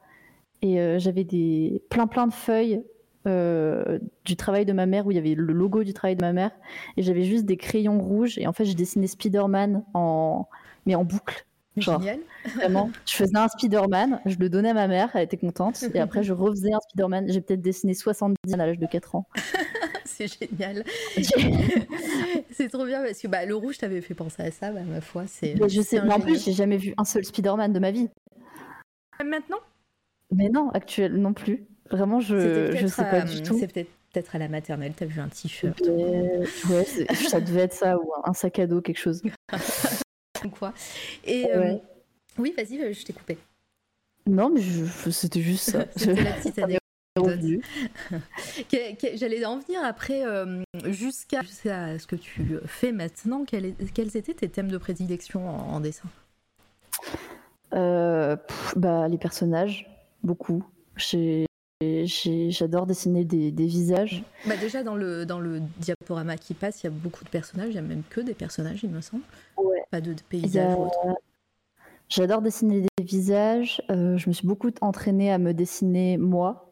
Et 0.61 0.77
j'avais 0.99 1.25
des 1.25 1.83
plein 1.89 2.07
plein 2.07 2.27
de 2.27 2.33
feuilles 2.33 2.83
du 3.25 4.35
travail 4.35 4.65
de 4.65 4.73
ma 4.73 4.85
mère 4.85 5.05
où 5.05 5.11
il 5.11 5.15
y 5.15 5.19
avait 5.19 5.35
le 5.35 5.53
logo 5.53 5.83
du 5.83 5.93
travail 5.93 6.15
de 6.15 6.21
ma 6.21 6.33
mère. 6.33 6.51
Et 6.97 7.03
j'avais 7.03 7.23
juste 7.23 7.45
des 7.45 7.57
crayons 7.57 7.99
rouges. 7.99 8.37
Et 8.37 8.47
en 8.47 8.53
fait, 8.53 8.65
je 8.65 8.73
dessinais 8.73 9.07
Spider-Man 9.07 9.83
en... 9.93 10.47
mais 10.85 10.95
en 10.95 11.03
boucle. 11.03 11.45
Génial. 11.77 12.19
Vraiment. 12.55 12.91
Je 13.05 13.15
faisais 13.15 13.37
un 13.37 13.47
Spider-Man, 13.47 14.19
je 14.25 14.35
le 14.37 14.49
donnais 14.49 14.71
à 14.71 14.73
ma 14.73 14.87
mère, 14.87 15.09
elle 15.13 15.23
était 15.23 15.37
contente. 15.37 15.83
Et 15.93 15.99
après, 15.99 16.23
je 16.23 16.33
refaisais 16.33 16.73
un 16.73 16.79
Spider-Man. 16.89 17.31
J'ai 17.31 17.41
peut-être 17.41 17.61
dessiné 17.61 17.93
70 17.93 18.53
à 18.53 18.57
l'âge 18.57 18.77
de 18.77 18.85
4 18.85 19.15
ans. 19.15 19.25
c'est 20.05 20.27
génial. 20.27 20.83
c'est 22.51 22.69
trop 22.69 22.85
bien 22.85 23.01
parce 23.03 23.19
que 23.19 23.27
bah, 23.27 23.45
le 23.45 23.55
rouge 23.55 23.77
t'avait 23.77 24.01
fait 24.01 24.13
penser 24.13 24.43
à 24.43 24.51
ça, 24.51 24.71
bah, 24.71 24.81
ma 24.81 25.01
foi. 25.01 25.23
C'est, 25.27 25.55
je 25.69 25.81
sais, 25.81 26.01
mais 26.01 26.13
en 26.13 26.19
plus, 26.19 26.43
j'ai 26.43 26.53
jamais 26.53 26.77
vu 26.77 26.93
un 26.97 27.05
seul 27.05 27.23
Spider-Man 27.23 27.71
de 27.71 27.79
ma 27.79 27.91
vie. 27.91 28.09
Maintenant? 29.23 29.59
Mais 30.31 30.49
non, 30.49 30.69
actuel 30.71 31.15
non 31.17 31.33
plus. 31.33 31.67
Vraiment, 31.91 32.19
je, 32.19 32.75
je 32.75 32.87
sais 32.87 33.03
pas 33.03 33.21
du 33.21 33.41
tout. 33.43 33.57
C'est 33.59 33.67
peut-être 33.67 33.91
peut-être 34.11 34.35
à 34.35 34.39
la 34.39 34.47
maternelle, 34.47 34.93
t'as 34.95 35.05
vu 35.05 35.19
un 35.19 35.29
t-shirt. 35.29 35.79
Ouais, 35.81 36.85
ça 37.29 37.39
devait 37.39 37.61
être 37.61 37.73
ça, 37.73 37.97
ou 37.97 38.11
un 38.23 38.33
sac 38.33 38.59
à 38.59 38.67
dos, 38.67 38.81
quelque 38.81 38.99
chose. 38.99 39.21
quoi. 40.59 40.73
Et 41.23 41.49
euh, 41.51 41.75
oui, 42.37 42.53
vas-y, 42.55 42.81
euh, 42.81 42.93
je 42.93 43.03
t'ai 43.03 43.13
coupé. 43.13 43.37
Non, 44.27 44.49
mais 44.49 44.61
c'était 45.11 45.41
juste 45.41 45.71
ça. 45.71 45.85
c'était 45.95 46.23
la 46.23 46.33
petite 46.33 46.59
anecdote. 46.59 46.81
J'allais 49.15 49.45
en 49.45 49.59
venir 49.59 49.83
après, 49.83 50.25
euh, 50.25 50.61
jusqu'à 50.85 51.41
ce 51.43 52.05
que 52.05 52.15
tu 52.15 52.59
fais 52.65 52.91
maintenant, 52.91 53.45
quels, 53.45 53.75
étaient 53.97 54.33
tes 54.33 54.49
thèmes 54.49 54.71
de 54.71 54.77
prédilection 54.77 55.47
en, 55.47 55.79
dessin? 55.79 56.09
Bah, 57.71 59.07
Les 59.07 59.17
personnages, 59.17 59.89
beaucoup. 60.23 60.63
J'ai 60.97 61.45
J'adore 62.49 62.85
dessiner 62.85 63.25
des, 63.25 63.65
visages. 63.65 64.23
Bah 64.45 64.55
déjà, 64.57 64.83
dans 64.83 64.95
le, 64.95 65.25
dans 65.25 65.39
le 65.39 65.61
diaporama 65.77 66.37
qui 66.37 66.53
passe, 66.53 66.83
il 66.83 66.87
y 66.87 66.87
a 66.87 66.91
beaucoup 66.91 67.23
de 67.23 67.29
personnages. 67.29 67.69
Il 67.69 67.75
y 67.75 67.79
a 67.79 67.81
même 67.81 68.03
que 68.09 68.21
des 68.21 68.33
personnages, 68.33 68.83
il 68.83 68.89
me 68.89 69.01
semble. 69.01 69.23
Pas 69.89 70.01
de, 70.01 70.15
paysages 70.29 70.77
ou 70.77 70.83
autre. 70.83 71.17
J'adore 72.07 72.41
dessiner 72.41 72.81
des 72.81 73.03
visages. 73.03 73.81
Euh, 73.89 74.17
je 74.17 74.29
me 74.29 74.33
suis 74.33 74.45
beaucoup 74.45 74.69
entraînée 74.81 75.31
à 75.31 75.37
me 75.37 75.53
dessiner 75.53 76.17
moi. 76.17 76.67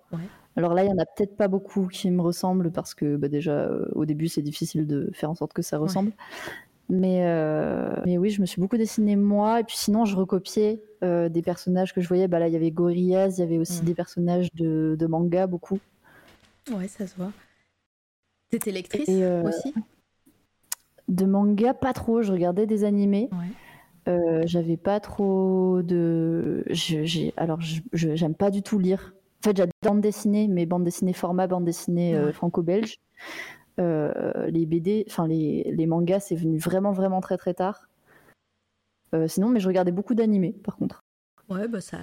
Alors 0.56 0.74
là, 0.74 0.84
il 0.84 0.90
y 0.90 0.92
en 0.92 0.98
a 0.98 1.06
peut-être 1.06 1.38
pas 1.38 1.48
beaucoup 1.48 1.88
qui 1.88 2.12
me 2.12 2.22
ressemblent 2.22 2.72
parce 2.72 2.94
que 2.94 3.16
bah, 3.16 3.30
déjà, 3.30 3.54
euh, 3.54 3.86
au 3.94 4.06
début, 4.06 4.28
c'est 4.28 4.42
difficile 4.42 4.86
de 4.86 5.10
faire 5.14 5.30
en 5.30 5.36
sorte 5.36 5.54
que 5.54 5.62
ça 5.62 5.78
ressemble. 5.78 6.12
Mais, 6.90 7.20
euh, 7.24 7.94
mais 8.06 8.18
oui, 8.18 8.32
je 8.32 8.42
me 8.42 8.48
suis 8.48 8.60
beaucoup 8.60 8.78
dessiné 8.78 9.16
moi. 9.16 9.60
Et 9.60 9.64
puis 9.64 9.78
sinon, 9.78 10.06
je 10.06 10.16
recopiais 10.16 10.82
euh, 11.04 11.30
des 11.30 11.44
personnages 11.44 11.94
que 11.94 12.02
je 12.02 12.08
voyais. 12.08 12.28
Bah 12.28 12.40
là, 12.40 12.48
il 12.48 12.54
y 12.54 12.58
avait 12.58 12.72
Gorillaz, 12.72 13.38
il 13.38 13.42
y 13.42 13.44
avait 13.44 13.60
aussi 13.60 13.84
mm. 13.84 13.86
des 13.86 13.94
personnages 13.94 14.54
de, 14.56 14.96
de, 14.98 15.06
manga, 15.06 15.46
beaucoup. 15.46 15.80
Ouais, 16.72 16.88
ça 16.88 17.06
se 17.06 17.16
voit. 17.16 17.32
T'étais 18.50 18.72
lectrice 18.72 19.08
euh, 19.10 19.44
aussi? 19.44 19.74
De 21.08 21.26
manga, 21.26 21.76
pas 21.76 21.94
trop. 21.94 22.24
Je 22.24 22.32
regardais 22.32 22.66
des 22.66 22.84
animés. 22.84 23.30
J'avais 24.46 24.78
pas 24.78 25.00
trop 25.00 25.84
de. 25.84 26.64
j'ai 26.72 27.32
Alors, 27.38 27.60
j'aime 27.94 28.34
pas 28.34 28.50
du 28.50 28.64
tout 28.64 28.80
lire. 28.80 29.14
En 29.42 29.50
fait, 29.50 29.56
j'adore 29.56 29.72
bande 29.84 30.02
dessinée, 30.02 30.48
mais 30.48 30.66
bande 30.66 30.84
dessinée 30.84 31.14
format, 31.14 31.46
bande 31.46 31.64
dessinée 31.64 32.20
franco-belge. 32.34 33.00
Les 33.80 34.66
BD, 34.66 35.06
enfin 35.08 35.28
les, 35.28 35.72
les, 35.72 35.86
mangas, 35.88 36.20
c'est 36.20 36.36
venu 36.36 36.58
vraiment, 36.58 36.92
vraiment 36.92 37.22
très, 37.22 37.38
très 37.38 37.54
tard. 37.54 37.88
sinon, 39.28 39.50
mais 39.50 39.60
je 39.60 39.68
regardais 39.68 39.92
beaucoup 39.92 40.16
d'animés, 40.16 40.56
par 40.64 40.76
contre. 40.76 41.00
Ouais, 41.50 41.68
bah 41.68 41.82
ça, 41.82 41.98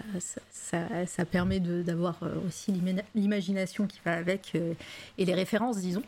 ça, 0.51 0.81
ça, 1.07 1.25
permet 1.25 1.61
d'avoir 1.61 2.19
aussi 2.47 2.73
l'imagination 3.15 3.87
qui 3.87 4.01
va 4.05 4.15
avec 4.15 4.55
et 5.19 5.25
les 5.25 5.35
références, 5.35 5.79
disons. 5.79 6.03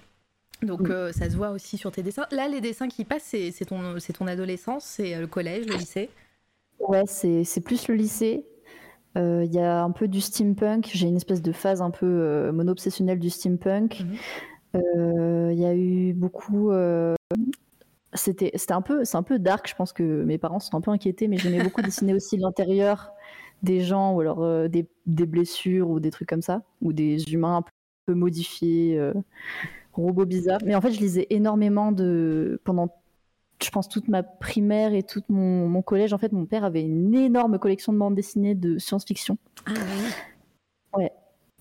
Donc 0.63 0.91
euh, 0.91 1.13
ça 1.13 1.31
se 1.31 1.37
voit 1.37 1.51
aussi 1.51 1.79
sur 1.79 1.93
tes 1.93 2.03
dessins. 2.03 2.27
Là, 2.31 2.49
les 2.49 2.61
dessins 2.61 2.89
qui 2.89 3.05
passent, 3.05 3.35
c'est 3.53 3.65
ton, 3.65 3.97
ton 4.15 4.27
adolescence, 4.27 4.85
c'est 4.85 5.15
euh, 5.15 5.21
le 5.21 5.27
collège, 5.27 5.67
le 5.67 5.77
lycée? 5.77 6.11
Ouais, 6.81 7.05
c'est 7.07 7.61
plus 7.61 7.89
le 7.89 7.95
lycée. 7.95 8.45
Euh, 9.17 9.45
il 9.45 9.53
y 9.53 9.59
a 9.59 9.83
un 9.83 9.91
peu 9.91 10.09
du 10.09 10.21
steampunk. 10.21 10.91
J'ai 10.93 11.09
une 11.09 11.17
espèce 11.17 11.43
de 11.43 11.53
phase 11.53 11.81
un 11.81 11.91
peu 11.91 12.51
mono-obsessionnelle 12.53 13.19
du 13.19 13.31
steampunk. 13.31 14.01
Mhm. 14.01 14.17
Il 14.75 15.59
y 15.59 15.65
a 15.65 15.75
eu 15.75 16.13
beaucoup. 16.13 16.71
C'était 18.15 18.53
un, 18.71 18.83
peu, 18.83 19.03
un 19.13 19.23
peu 19.23 19.39
dark. 19.39 19.69
Je 19.69 19.75
pense 19.75 19.93
que 19.93 20.25
mes 20.25 20.39
parents 20.39 20.61
sont 20.61 20.77
un 20.77 20.81
peu 20.81 20.91
inquiétés, 20.91 21.29
mais 21.29 21.39
j'aimais 21.39 21.63
beaucoup 21.63 21.83
dessiner 21.83 22.15
aussi 22.15 22.37
l'intérieur 22.37 23.13
des 23.63 23.81
gens 23.81 24.15
ou 24.15 24.21
alors 24.21 24.69
des, 24.69 24.87
des, 25.07 25.27
blessures 25.27 25.91
ou 25.91 25.99
des 25.99 26.11
trucs 26.11 26.29
comme 26.29 26.43
ça, 26.43 26.63
ou 26.81 26.93
des 26.93 27.25
humains 27.33 27.57
un 27.57 27.65
peu 28.07 28.15
modifiés 28.15 29.13
robot 29.99 30.27
bizarre. 30.27 30.61
Mais 30.65 30.75
en 30.75 30.81
fait, 30.81 30.93
je 30.93 31.01
lisais 31.01 31.27
énormément 31.31 31.93
de. 31.93 32.61
Pendant, 32.65 32.89
je 33.63 33.71
pense, 33.71 33.89
toute 33.89 34.09
ma 34.09 34.23
primaire 34.23 34.95
et 34.95 35.03
tout 35.03 35.23
mon, 35.29 35.69
mon 35.69 35.83
collège. 35.83 36.13
En 36.13 36.19
fait, 36.19 36.33
mon 36.33 36.47
père 36.47 36.65
avait 36.65 36.83
une 36.83 37.15
énorme 37.15 37.59
collection 37.59 37.93
de 37.93 37.99
bandes 37.99 38.15
dessinées 38.15 38.55
de 38.55 38.79
science-fiction. 38.79 39.39
Ah 39.67 39.73
ouais? 39.73 41.03
Ouais. 41.03 41.13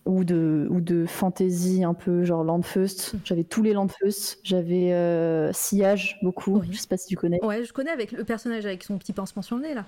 Ou 0.07 0.23
de, 0.23 0.67
ou 0.71 0.79
de 0.79 1.05
fantasy 1.05 1.83
un 1.83 1.93
peu, 1.93 2.23
genre 2.23 2.43
Landfeust. 2.43 3.15
J'avais 3.25 3.43
tous 3.43 3.61
les 3.61 3.73
Landfeust. 3.73 4.39
J'avais 4.43 4.93
euh, 4.93 5.51
Sillage, 5.53 6.17
beaucoup. 6.23 6.61
Je 6.71 6.77
sais 6.77 6.87
pas 6.87 6.97
si 6.97 7.07
tu 7.07 7.15
connais. 7.15 7.43
Ouais, 7.43 7.63
je 7.63 7.73
connais 7.73 7.91
avec 7.91 8.13
le 8.13 8.23
personnage 8.23 8.65
avec 8.65 8.83
son 8.83 8.97
petit 8.97 9.13
pansement 9.13 9.41
sur 9.41 9.57
le 9.57 9.63
nez, 9.63 9.73
là. 9.73 9.85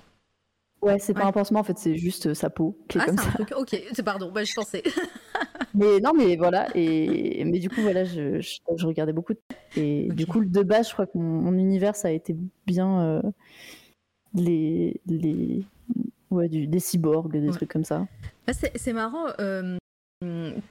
Ouais, 0.82 0.98
c'est 0.98 1.12
pas 1.12 1.26
un 1.26 1.32
pansement, 1.32 1.60
en 1.60 1.62
fait, 1.62 1.78
c'est 1.78 1.96
juste 1.96 2.28
euh, 2.28 2.34
sa 2.34 2.48
peau 2.48 2.78
qui 2.88 2.96
est 2.96 3.02
ah, 3.02 3.06
comme 3.06 3.18
ça. 3.18 3.28
Un 3.28 3.32
truc... 3.32 3.52
Ok, 3.56 4.02
pardon, 4.02 4.32
bah, 4.32 4.44
je 4.44 4.54
pensais. 4.54 4.82
mais 5.74 6.00
non, 6.00 6.12
mais 6.16 6.36
voilà. 6.36 6.68
Et 6.74 7.44
mais 7.44 7.58
du 7.58 7.68
coup, 7.68 7.82
voilà, 7.82 8.04
je, 8.04 8.40
je, 8.40 8.86
regardais 8.86 9.12
beaucoup. 9.12 9.34
Et 9.76 10.08
du 10.08 10.26
coup, 10.26 10.42
de 10.42 10.62
base, 10.62 10.88
je 10.88 10.92
crois 10.94 11.06
que 11.06 11.18
mon, 11.18 11.52
univers, 11.52 11.96
ça 11.96 12.08
a 12.08 12.12
été 12.12 12.34
bien 12.66 13.02
euh, 13.02 13.22
les 14.32 15.00
les 15.06 15.64
ouais, 16.30 16.48
du, 16.48 16.66
des 16.66 16.80
cyborgs, 16.80 17.30
des 17.30 17.50
trucs 17.50 17.70
comme 17.70 17.84
ça. 17.84 18.06
Ah, 18.46 18.52
c'est 18.52 18.92
marrant. 18.94 19.26
Euh, 19.38 19.76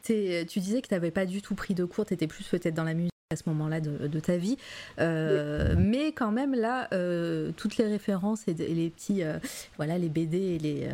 tu 0.04 0.60
disais 0.60 0.82
que 0.82 0.88
tu 0.88 0.94
n'avais 0.94 1.12
pas 1.12 1.26
du 1.26 1.42
tout 1.42 1.56
pris 1.56 1.74
de 1.74 1.86
cours, 1.86 2.06
tu 2.06 2.14
étais 2.14 2.28
plus 2.28 2.48
peut-être 2.48 2.76
dans 2.76 2.84
la 2.84 2.94
musique 2.94 3.10
à 3.32 3.36
ce 3.36 3.44
moment-là 3.50 3.80
de, 3.80 4.20
ta 4.20 4.38
vie. 4.38 4.58
Euh, 5.00 5.76
mais 5.78 6.14
quand 6.14 6.32
même, 6.32 6.56
là, 6.56 6.88
euh, 6.94 7.52
toutes 7.56 7.78
les 7.78 7.86
références 7.86 8.48
et, 8.48 8.56
les 8.56 8.90
petits, 8.90 9.22
euh, 9.22 9.38
voilà, 9.78 10.00
les 10.00 10.10
BD 10.10 10.38
et 10.38 10.58
les, 10.58 10.90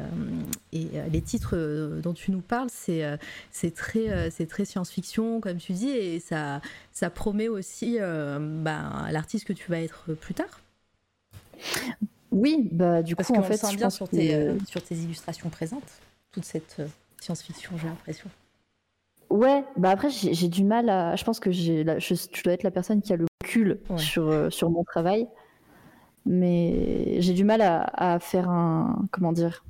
et, 0.74 0.90
les 1.10 1.22
titres 1.22 1.56
dont 2.04 2.14
tu 2.14 2.32
nous 2.32 2.42
parles, 2.42 2.68
c'est 2.70 3.06
c'est 3.52 3.74
très, 3.74 4.30
c'est 4.32 4.48
très 4.48 4.66
science-fiction, 4.66 5.40
comme 5.40 5.60
tu 5.60 5.72
dis, 5.72 5.92
et 5.92 6.20
ça, 6.20 6.60
ça 6.92 7.10
promet 7.10 7.48
aussi 7.48 8.00
bah, 8.00 9.08
l'artiste 9.12 9.46
que 9.48 9.54
tu 9.54 9.72
vas 9.72 9.80
être 9.80 10.14
plus 10.14 10.34
tard. 10.34 10.60
Oui, 12.32 12.68
bah 12.70 13.02
du 13.02 13.16
Parce 13.16 13.30
coup, 13.30 13.36
en 13.36 13.44
fait, 13.44 13.56
sent 13.56 13.78
bien 13.78 13.90
sur, 13.90 14.10
tes, 14.10 14.58
sur 14.68 14.84
tes 14.84 14.96
illustrations 14.96 15.50
présentes, 15.50 16.02
toute 16.34 16.44
cette 16.44 16.82
science-fiction, 17.22 17.72
j'ai 17.82 17.88
l'impression. 17.88 18.30
Ouais, 19.30 19.66
bah 19.76 19.90
après 19.90 20.10
j'ai 20.10 20.48
du 20.48 20.64
mal 20.64 20.90
à. 20.90 21.16
Je 21.16 21.24
pense 21.24 21.40
que 21.40 21.52
j'ai, 21.52 21.84
je, 22.00 22.44
dois 22.44 22.54
être 22.54 22.64
la 22.64 22.72
personne 22.72 23.02
qui 23.02 23.12
a 23.12 23.16
le 23.16 23.26
recul 23.44 23.80
sur, 23.98 24.30
euh, 24.30 24.50
sur 24.50 24.70
mon 24.70 24.84
travail, 24.84 25.28
mais 26.26 27.20
j'ai 27.22 27.34
du 27.34 27.44
mal 27.44 27.62
à, 27.62 28.20
faire 28.20 28.50
un. 28.50 29.08
Comment 29.12 29.32
dire 29.32 29.64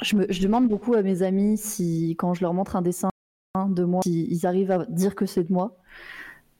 je, 0.00 0.16
me, 0.16 0.26
je 0.30 0.42
demande 0.42 0.68
beaucoup 0.68 0.94
à 0.94 1.02
mes 1.02 1.22
amis 1.22 1.58
si, 1.58 2.16
quand 2.18 2.34
je 2.34 2.42
leur 2.42 2.54
montre 2.54 2.76
un 2.76 2.82
dessin 2.82 3.10
de 3.68 3.84
moi, 3.84 4.00
s'ils 4.02 4.46
arrivent 4.46 4.70
à 4.70 4.84
dire 4.86 5.14
que 5.14 5.26
c'est 5.26 5.44
de 5.44 5.52
moi, 5.52 5.76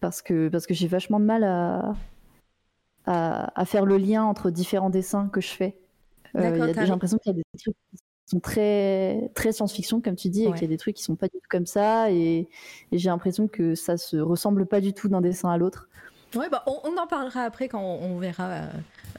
parce 0.00 0.20
que, 0.22 0.48
parce 0.48 0.66
que 0.66 0.74
j'ai 0.74 0.88
vachement 0.88 1.20
de 1.20 1.24
mal 1.24 1.44
à, 1.44 1.94
à, 3.06 3.64
faire 3.64 3.86
le 3.86 3.96
lien 3.96 4.24
entre 4.24 4.50
différents 4.50 4.90
dessins 4.90 5.28
que 5.28 5.40
je 5.40 5.48
fais. 5.48 5.78
Euh, 6.36 6.72
j'ai 6.74 6.86
l'impression 6.86 7.18
qu'il 7.18 7.32
y 7.32 7.34
a 7.34 7.38
des 7.38 7.44
trucs 7.58 7.76
sont 8.28 8.40
très 8.40 9.30
très 9.34 9.52
science-fiction 9.52 10.00
comme 10.00 10.16
tu 10.16 10.28
dis 10.28 10.44
et 10.44 10.52
qu'il 10.52 10.62
y 10.62 10.64
a 10.64 10.68
des 10.68 10.76
trucs 10.76 10.96
qui 10.96 11.02
sont 11.02 11.16
pas 11.16 11.28
du 11.28 11.38
tout 11.38 11.48
comme 11.48 11.66
ça 11.66 12.10
et, 12.10 12.48
j'ai 12.92 13.08
l'impression 13.08 13.48
que 13.48 13.74
ça 13.74 13.96
se 13.96 14.16
ressemble 14.16 14.66
pas 14.66 14.80
du 14.80 14.92
tout 14.92 15.08
d'un 15.08 15.20
dessin 15.20 15.50
à 15.50 15.56
l'autre. 15.56 15.88
Ouais, 16.34 16.50
bah, 16.50 16.62
on, 16.66 16.96
en 16.98 17.06
parlera 17.06 17.44
après 17.44 17.68
quand 17.68 17.80
on, 17.80 18.18
verra 18.18 18.50
euh, 18.50 18.66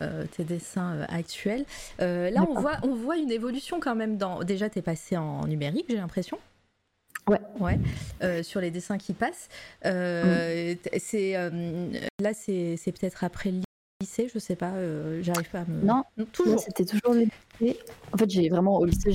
euh, 0.01 0.25
tes 0.35 0.43
dessins 0.43 0.93
euh, 0.93 1.05
actuels. 1.09 1.65
là, 1.99 2.45
on 2.47 2.59
voit, 2.59 2.77
on 2.83 2.93
voit 2.93 3.17
une 3.17 3.31
évolution 3.31 3.79
quand 3.79 3.95
même. 3.95 4.17
Dans... 4.17 4.43
Déjà, 4.43 4.69
tu 4.69 4.79
es 4.79 4.81
passé 4.81 5.17
en 5.17 5.47
numérique, 5.47 5.85
j'ai 5.89 5.97
l'impression. 5.97 6.37
Ouais. 7.27 7.39
Ouais. 7.59 8.43
sur 8.43 8.61
les 8.61 8.69
dessins 8.69 8.97
qui 8.97 9.13
passent. 9.13 9.49
C'est 9.83 11.33
là, 12.19 12.33
c'est 12.33 12.77
peut-être 12.85 13.23
après 13.23 13.51
le 13.51 13.61
lycée, 14.01 14.29
je 14.31 14.37
sais 14.37 14.55
pas, 14.55 14.73
j'arrive 15.21 15.49
pas 15.49 15.61
à 15.61 15.65
me. 15.65 15.83
Non, 15.83 16.03
toujours. 16.31 16.59
C'était 16.59 16.85
toujours 16.85 17.13
le 17.13 17.27
lycée. 17.59 17.79
En 18.13 18.17
fait, 18.17 18.29
j'ai 18.29 18.49
vraiment 18.49 18.77
au 18.77 18.85
lycée, 18.85 19.11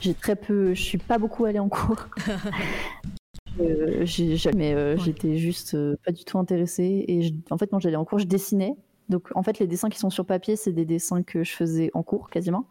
j'ai 0.00 0.14
très 0.14 0.36
peu, 0.36 0.74
je 0.74 0.82
suis 0.82 0.98
pas 0.98 1.18
beaucoup 1.18 1.44
allée 1.44 1.58
en 1.58 1.68
cours. 1.68 2.06
euh, 3.60 4.04
mais 4.54 4.74
euh, 4.74 4.96
j'étais 4.98 5.36
juste 5.36 5.74
euh, 5.74 5.96
pas 6.04 6.12
du 6.12 6.24
tout 6.24 6.38
intéressée. 6.38 7.04
Et 7.08 7.34
en 7.50 7.58
fait, 7.58 7.68
quand 7.68 7.80
j'allais 7.80 7.96
en 7.96 8.04
cours, 8.04 8.18
je 8.18 8.26
dessinais. 8.26 8.74
Donc, 9.08 9.28
en 9.34 9.42
fait, 9.42 9.58
les 9.58 9.66
dessins 9.66 9.88
qui 9.88 9.98
sont 9.98 10.10
sur 10.10 10.26
papier, 10.26 10.56
c'est 10.56 10.72
des 10.72 10.84
dessins 10.84 11.22
que 11.22 11.44
je 11.44 11.52
faisais 11.52 11.90
en 11.94 12.02
cours, 12.02 12.28
quasiment, 12.28 12.66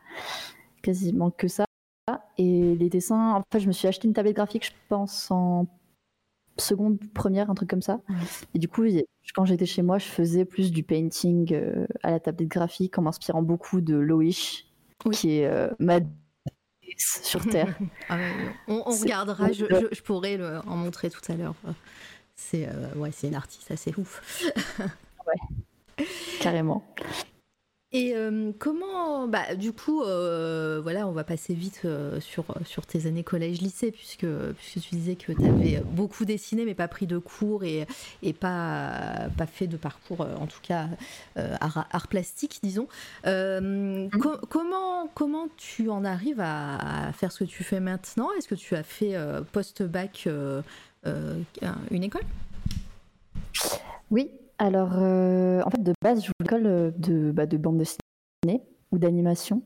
quasiment 0.81 1.31
que 1.31 1.48
ça. 1.48 1.65
Et 2.38 2.75
les 2.75 2.89
dessins, 2.89 3.36
en 3.36 3.43
fait, 3.51 3.60
je 3.60 3.67
me 3.67 3.72
suis 3.72 3.88
acheté 3.88 4.07
une 4.07 4.13
tablette 4.13 4.36
graphique, 4.36 4.65
je 4.65 4.72
pense 4.89 5.31
en 5.31 5.65
seconde, 6.57 7.00
première, 7.13 7.50
un 7.50 7.55
truc 7.55 7.69
comme 7.69 7.81
ça. 7.81 8.01
Et 8.53 8.60
du 8.60 8.67
coup, 8.67 8.84
quand 9.34 9.45
j'étais 9.45 9.65
chez 9.65 9.81
moi, 9.81 9.98
je 9.98 10.05
faisais 10.05 10.45
plus 10.45 10.72
du 10.72 10.84
painting 10.84 11.53
euh, 11.53 11.88
à 12.03 12.12
la 12.12 12.19
tablette 12.19 12.50
graphique 12.50 12.98
en 12.98 13.03
m'inspirant 13.03 13.41
beaucoup 13.41 13.81
de 13.81 13.95
Loish, 13.95 14.65
qui 15.12 15.39
est 15.39 15.47
euh, 15.47 15.69
ma 15.79 16.00
sur 16.97 17.45
Terre. 17.45 17.77
Ah 18.09 18.17
on, 18.67 18.81
regardera, 18.83 19.51
je, 19.51 20.01
pourrais 20.01 20.39
en 20.67 20.75
montrer 20.75 21.09
tout 21.09 21.21
à 21.31 21.35
l'heure. 21.35 21.55
C'est 22.35 22.67
euh, 22.67 22.93
ouais, 22.95 23.12
c'est 23.12 23.27
une 23.27 23.35
artiste 23.35 23.71
assez 23.71 23.93
ouf. 23.97 24.21
ouais, 25.27 26.05
carrément. 26.39 26.85
Et 27.95 28.13
euh, 28.13 28.51
comment, 28.59 29.25
bah, 29.25 29.55
du 29.55 29.71
coup, 29.71 30.03
euh, 30.03 30.81
voilà, 30.83 31.07
on 31.07 31.13
va 31.13 31.23
passer 31.23 31.53
vite 31.53 31.83
euh, 31.85 32.19
sur, 32.19 32.43
sur 32.65 32.85
tes 32.85 33.07
années 33.07 33.23
collège-lycée, 33.23 33.89
puisque, 33.89 34.27
puisque 34.57 34.85
tu 34.85 34.95
disais 34.95 35.15
que 35.15 35.31
tu 35.31 35.45
avais 35.45 35.81
beaucoup 35.81 36.25
dessiné, 36.25 36.65
mais 36.65 36.73
pas 36.73 36.89
pris 36.89 37.07
de 37.07 37.17
cours 37.17 37.63
et, 37.63 37.87
et 38.21 38.33
pas, 38.33 39.29
pas 39.37 39.45
fait 39.45 39.67
de 39.67 39.77
parcours, 39.77 40.27
en 40.37 40.45
tout 40.45 40.59
cas, 40.61 40.89
art, 41.37 42.09
plastique, 42.09 42.59
disons. 42.61 42.89
Mhm. 43.25 44.09
comment, 44.49 45.07
comment 45.13 45.47
tu 45.55 45.89
en 45.89 46.03
arrives 46.03 46.41
à, 46.41 47.13
faire 47.13 47.31
ce 47.31 47.45
que 47.45 47.49
tu 47.49 47.63
fais 47.63 47.79
maintenant? 47.79 48.27
Est-ce 48.37 48.49
que 48.49 48.55
tu 48.55 48.75
as 48.75 48.83
fait 48.83 49.15
post-bac 49.53 50.27
une 51.05 52.03
école? 52.03 52.25
Oui, 54.11 54.31
alors, 54.57 54.93
euh, 54.97 55.62
en 55.65 55.69
fait, 55.69 55.83
de 55.83 55.93
base, 56.01 56.21
je 56.21 56.27
voulais 56.27 56.33
l'école 56.39 56.67
euh, 56.67 56.91
de, 56.97 57.31
bah, 57.31 57.45
de 57.45 57.57
bande 57.57 57.77
dessinée 57.77 58.63
ou 58.91 58.97
d'animation. 58.97 59.63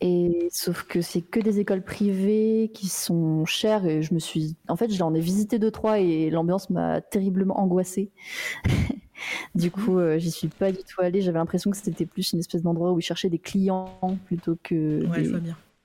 Et 0.00 0.48
sauf 0.50 0.84
que 0.84 1.02
c'est 1.02 1.20
que 1.20 1.40
des 1.40 1.60
écoles 1.60 1.82
privées 1.82 2.70
qui 2.72 2.88
sont 2.88 3.44
chères 3.44 3.84
et 3.84 4.02
je 4.02 4.14
me 4.14 4.18
suis, 4.18 4.56
en 4.68 4.76
fait, 4.76 4.90
j'en 4.90 5.12
ai 5.12 5.20
visité 5.20 5.58
deux 5.58 5.70
trois 5.70 5.98
et 5.98 6.30
l'ambiance 6.30 6.70
m'a 6.70 7.00
terriblement 7.00 7.60
angoissée. 7.60 8.10
du 9.54 9.70
coup, 9.70 9.98
euh, 9.98 10.18
j'y 10.18 10.30
suis 10.30 10.48
pas 10.48 10.72
du 10.72 10.78
tout 10.78 11.02
allée. 11.02 11.20
J'avais 11.20 11.38
l'impression 11.38 11.70
que 11.70 11.76
c'était 11.76 12.06
plus 12.06 12.32
une 12.32 12.38
espèce 12.38 12.62
d'endroit 12.62 12.92
où 12.92 12.98
ils 12.98 13.02
cherchaient 13.02 13.28
des 13.28 13.38
clients 13.38 13.98
plutôt 14.24 14.56
que 14.62 15.04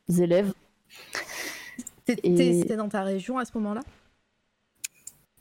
des 0.07 0.21
élèves. 0.21 0.53
C'était 2.05 2.77
dans 2.77 2.89
ta 2.89 3.03
région 3.03 3.37
à 3.37 3.45
ce 3.45 3.51
moment-là? 3.55 3.81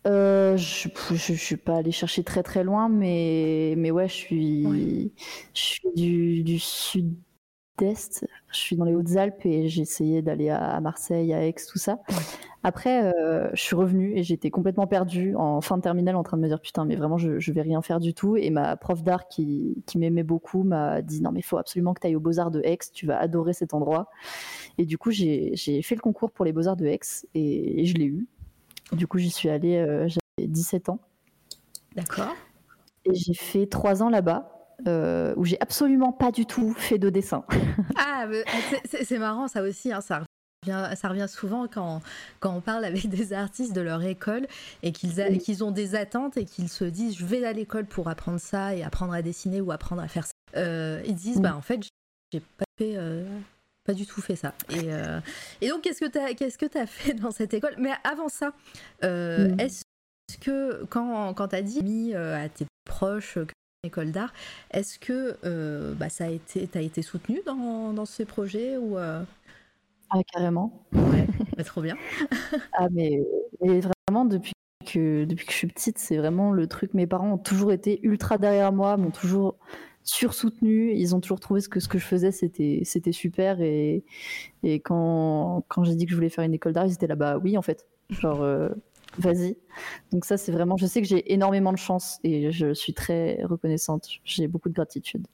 Euh, 0.07 0.57
je, 0.57 0.89
je, 1.15 1.33
suis 1.33 1.57
pas 1.57 1.77
allée 1.77 1.93
chercher 1.93 2.25
très 2.25 2.43
très 2.43 2.63
loin, 2.63 2.89
mais, 2.89 3.75
mais 3.77 3.91
ouais, 3.91 4.09
je 4.09 4.15
suis, 4.15 5.13
je 5.55 5.61
suis 5.61 5.89
du, 5.95 6.43
du 6.43 6.59
sud-est. 6.59 8.27
Je 8.51 8.59
suis 8.59 8.77
dans 8.77 8.85
les 8.85 8.95
Hautes-Alpes 8.95 9.47
et 9.47 9.69
j'ai 9.69 9.83
essayé 9.83 10.23
d'aller 10.23 10.51
à, 10.51 10.81
Marseille, 10.81 11.33
à 11.33 11.47
Aix, 11.47 11.55
tout 11.69 11.79
ça. 11.79 11.99
Après, 12.63 13.13
euh, 13.15 13.51
je 13.53 13.61
suis 13.61 13.77
revenue 13.77 14.17
et 14.17 14.23
j'étais 14.23 14.51
complètement 14.51 14.87
perdue 14.87 15.35
en 15.37 15.61
fin 15.61 15.77
de 15.77 15.83
terminale 15.83 16.17
en 16.17 16.23
train 16.23 16.39
de 16.39 16.43
me 16.43 16.49
dire 16.49 16.61
putain, 16.61 16.85
mais 16.87 16.97
vraiment, 16.97 17.19
je, 17.19 17.39
je 17.39 17.53
vais 17.53 17.61
rien 17.63 17.83
faire 17.83 18.01
du 18.01 18.15
tout. 18.15 18.37
Et 18.37 18.51
ma 18.51 18.77
prof 18.77 19.03
d'art 19.03 19.29
qui, 19.29 19.83
qui 19.87 19.99
m'aimait 19.99 20.23
beaucoup 20.23 20.63
m'a 20.63 21.03
dit 21.03 21.21
non, 21.21 21.31
mais 21.33 21.41
il 21.41 21.45
faut 21.45 21.59
absolument 21.59 21.93
que 21.95 22.01
tu 22.01 22.07
ailles 22.07 22.17
aux 22.17 22.21
Beaux-Arts 22.21 22.51
de 22.51 22.63
Aix, 22.65 22.79
tu 22.93 23.07
vas 23.07 23.19
adorer 23.19 23.53
cet 23.53 23.75
endroit. 23.75 24.09
Et 24.79 24.87
du 24.87 24.99
coup, 24.99 25.11
j'ai 25.11 25.55
fait 25.83 25.95
le 25.95 26.01
concours 26.01 26.31
pour 26.31 26.45
les 26.45 26.53
Beaux-Arts 26.53 26.77
de 26.77 26.87
Aix 26.87 27.01
et, 27.35 27.85
je 27.85 27.95
l'ai 27.95 28.07
eu. 28.07 28.27
Du 28.93 29.07
coup, 29.07 29.19
j'y 29.19 29.31
suis 29.31 29.49
allée, 29.49 29.77
euh, 29.77 30.09
j'avais 30.09 30.49
17 30.49 30.89
ans. 30.89 31.01
D'accord. 31.95 32.35
Et 33.05 33.15
j'ai 33.15 33.35
fait 33.35 33.67
trois 33.67 34.03
ans 34.03 34.11
là-bas. 34.11 34.51
Euh, 34.89 35.35
où 35.37 35.45
j'ai 35.45 35.61
absolument 35.61 36.11
pas 36.11 36.33
du 36.33 36.47
tout 36.47 36.75
fait 36.75 36.99
de 36.99 37.09
dessin. 37.09 37.45
ah, 37.97 38.27
c'est 38.85 39.19
marrant 39.19 39.47
ça 39.47 39.63
aussi, 39.63 39.93
hein, 39.93 40.01
ça 40.01 40.25
ça 40.67 41.09
revient 41.09 41.27
souvent 41.29 41.67
quand, 41.69 42.01
quand 42.41 42.55
on 42.55 42.61
parle 42.61 42.85
avec 42.85 43.09
des 43.09 43.33
artistes 43.33 43.73
de 43.73 43.81
leur 43.81 44.03
école 44.03 44.47
et 44.83 44.93
qu'ils 44.93 45.65
ont 45.65 45.71
des 45.71 45.95
attentes 45.95 46.37
et 46.37 46.45
qu'ils 46.45 46.69
se 46.69 46.85
disent 46.85 47.17
je 47.17 47.27
vais 47.27 47.45
à 47.45 47.53
l'école 47.53 47.87
pour 47.87 48.09
apprendre 48.09 48.41
ça 48.41 48.75
et 48.75 48.83
apprendre 48.83 49.13
à 49.13 49.23
dessiner 49.23 49.61
ou 49.61 49.73
apprendre 49.73 50.03
à 50.03 50.09
faire 50.09 50.27
ça. 50.27 50.33
Euh, 50.57 51.03
ils 51.07 51.15
disent 51.15 51.41
bah 51.41 51.57
en 51.57 51.61
fait 51.61 51.81
j'ai 52.33 52.41
pas 52.41 52.65
fait 52.79 52.95
euh, 52.97 53.27
pas 53.85 53.95
du 53.95 54.07
tout 54.07 54.21
fait 54.21 54.37
ça. 54.37 54.55
Et, 54.71 54.93
euh, 54.93 55.21
et 55.61 55.69
donc 55.69 55.83
qu'est-ce 55.83 56.01
que 56.01 56.11
tu 56.11 56.19
as 56.19 56.35
qu'est-ce 56.35 56.59
que 56.59 56.67
tu 56.67 56.79
as 56.79 56.87
fait 56.87 57.15
dans 57.15 57.31
cette 57.31 57.55
école? 57.55 57.75
Mais 57.79 57.93
avant 58.05 58.29
ça, 58.29 58.53
mm. 59.03 59.61
est-ce 59.61 59.85
que 60.41 60.85
quand 60.87 61.35
quand 61.35 61.49
tu 61.49 61.57
as 61.57 61.63
dit 61.63 62.15
à 62.15 62.49
tes 62.49 62.67
proches 62.85 63.35
que 63.35 63.53
école 63.85 64.13
d'art, 64.13 64.33
est-ce 64.71 64.99
que 64.99 65.37
bah, 65.95 66.09
ça 66.09 66.25
a 66.25 66.29
été, 66.29 66.69
as 66.75 66.81
été 66.81 67.03
soutenu 67.03 67.41
dans, 67.45 67.93
dans 67.93 68.07
ces 68.07 68.25
projets 68.25 68.77
ou 68.79 68.97
ah, 70.15 70.23
carrément. 70.33 70.87
Ouais, 70.93 71.27
trop 71.65 71.83
bien. 71.83 71.97
ah, 72.73 72.89
mais, 72.91 73.21
vraiment, 73.61 74.25
depuis 74.25 74.53
que, 74.87 75.25
depuis 75.25 75.47
que 75.47 75.53
je 75.53 75.57
suis 75.57 75.67
petite, 75.67 75.99
c'est 75.99 76.17
vraiment 76.17 76.53
le 76.53 76.69
truc. 76.69 76.95
Mes 76.95 77.07
parents 77.07 77.33
ont 77.33 77.39
toujours 77.39 77.73
été 77.73 77.99
ultra 78.07 78.39
derrière 78.39 78.73
moi, 78.73 78.97
m'ont 78.97 79.11
toujours 79.11 79.57
sursoutenu. 80.05 80.93
Ils 80.95 81.15
ont 81.15 81.21
toujours 81.21 81.41
trouvé 81.41 81.61
que 81.63 81.81
ce 81.81 81.89
que 81.89 81.99
je 81.99 82.05
faisais, 82.05 82.31
c'était, 82.31 83.13
super. 83.13 83.61
Et, 83.61 84.05
et 84.63 84.81
quand, 84.81 85.65
quand 85.69 85.85
j'ai 85.85 85.95
dit 85.95 86.05
que 86.05 86.11
je 86.11 86.17
voulais 86.17 86.29
faire 86.29 86.45
une 86.45 86.55
école 86.55 86.73
d'art, 86.73 86.87
ils 86.87 86.93
étaient 86.93 87.07
là, 87.07 87.17
bas 87.17 87.39
oui, 87.39 87.59
en 87.59 87.63
fait. 87.63 87.87
Genre, 88.11 88.43
euh, 88.43 88.69
vas-y. 89.19 89.57
Donc, 90.13 90.25
ça, 90.25 90.37
c'est 90.37 90.53
vraiment. 90.53 90.77
Je 90.77 90.87
sais 90.87 91.01
que 91.03 91.09
j'ai 91.09 91.33
énormément 91.33 91.73
de 91.73 91.79
chance 91.79 92.19
et 92.23 92.53
je 92.53 92.75
suis 92.75 92.95
très 92.95 93.43
reconnaissante. 93.45 94.09
J'ai 94.25 94.47
beaucoup 94.47 94.69
de 94.69 94.75
gratitude. 94.75 95.27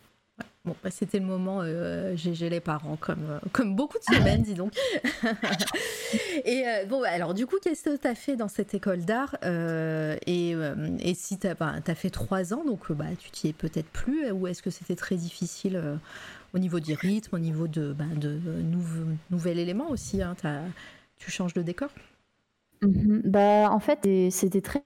Bon, 0.66 0.76
bah, 0.84 0.90
c'était 0.90 1.18
le 1.18 1.24
moment 1.24 1.60
euh, 1.62 2.14
GG 2.16 2.50
les 2.50 2.60
parents, 2.60 2.96
comme, 2.96 3.24
euh, 3.30 3.38
comme 3.52 3.74
beaucoup 3.74 3.98
de 3.98 4.14
semaines, 4.14 4.42
dis 4.42 4.52
donc. 4.52 4.74
et 6.44 6.68
euh, 6.68 6.84
bon, 6.84 7.02
alors 7.02 7.32
du 7.32 7.46
coup, 7.46 7.56
qu'est-ce 7.62 7.84
que 7.84 7.96
tu 7.96 8.06
as 8.06 8.14
fait 8.14 8.36
dans 8.36 8.48
cette 8.48 8.74
école 8.74 9.06
d'art 9.06 9.36
et, 9.42 10.50
et, 10.50 11.14
si 11.14 11.38
tu 11.38 11.46
as, 11.46 11.54
bah, 11.54 11.76
as, 11.86 11.94
fait 11.94 12.10
trois 12.10 12.52
ans, 12.52 12.62
donc 12.64 12.92
bah, 12.92 13.06
tu 13.18 13.30
t'y 13.30 13.48
es 13.48 13.52
peut-être 13.54 13.88
plus, 13.88 14.30
ou 14.30 14.46
est-ce 14.46 14.62
que 14.62 14.70
c'était 14.70 14.96
très 14.96 15.16
difficile 15.16 15.82
au 16.52 16.58
niveau 16.58 16.78
du 16.78 16.92
rythme, 16.92 17.36
au 17.36 17.38
niveau 17.38 17.66
de, 17.66 17.94
bah, 17.94 18.04
de 18.14 18.38
nouvel 19.30 19.58
élément 19.58 19.88
aussi 19.88 20.20
hein, 20.20 20.34
Tu 21.18 21.30
changes 21.30 21.54
de 21.54 21.62
décor? 21.62 21.88
Mm-hmm. 22.82 23.22
bah, 23.24 23.70
En 23.70 23.80
fait, 23.80 24.06
c'était 24.30 24.60
très 24.60 24.82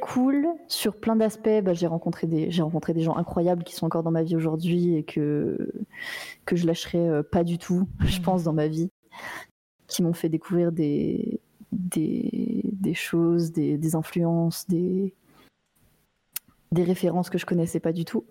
cool 0.00 0.46
sur 0.68 0.96
plein 0.96 1.16
d'aspects. 1.16 1.62
Bah, 1.62 1.74
j'ai 1.74 1.86
rencontré 1.86 2.26
des 2.26 2.50
j'ai 2.50 2.62
rencontré 2.62 2.92
des 2.94 3.02
gens 3.02 3.16
incroyables 3.16 3.64
qui 3.64 3.74
sont 3.74 3.86
encore 3.86 4.02
dans 4.02 4.10
ma 4.10 4.22
vie 4.22 4.36
aujourd'hui 4.36 4.94
et 4.96 5.02
que 5.02 5.72
que 6.44 6.56
je 6.56 6.66
lâcherai 6.66 7.08
euh, 7.08 7.22
pas 7.22 7.44
du 7.44 7.58
tout, 7.58 7.88
je 8.00 8.18
mmh. 8.18 8.22
pense 8.22 8.44
dans 8.44 8.52
ma 8.52 8.68
vie, 8.68 8.90
qui 9.86 10.02
m'ont 10.02 10.14
fait 10.14 10.28
découvrir 10.28 10.72
des 10.72 11.40
des, 11.72 12.62
des 12.72 12.94
choses, 12.94 13.52
des, 13.52 13.76
des 13.76 13.94
influences, 13.94 14.66
des 14.68 15.14
des 16.72 16.84
références 16.84 17.30
que 17.30 17.38
je 17.38 17.46
connaissais 17.46 17.80
pas 17.80 17.92
du 17.92 18.04
tout. 18.04 18.24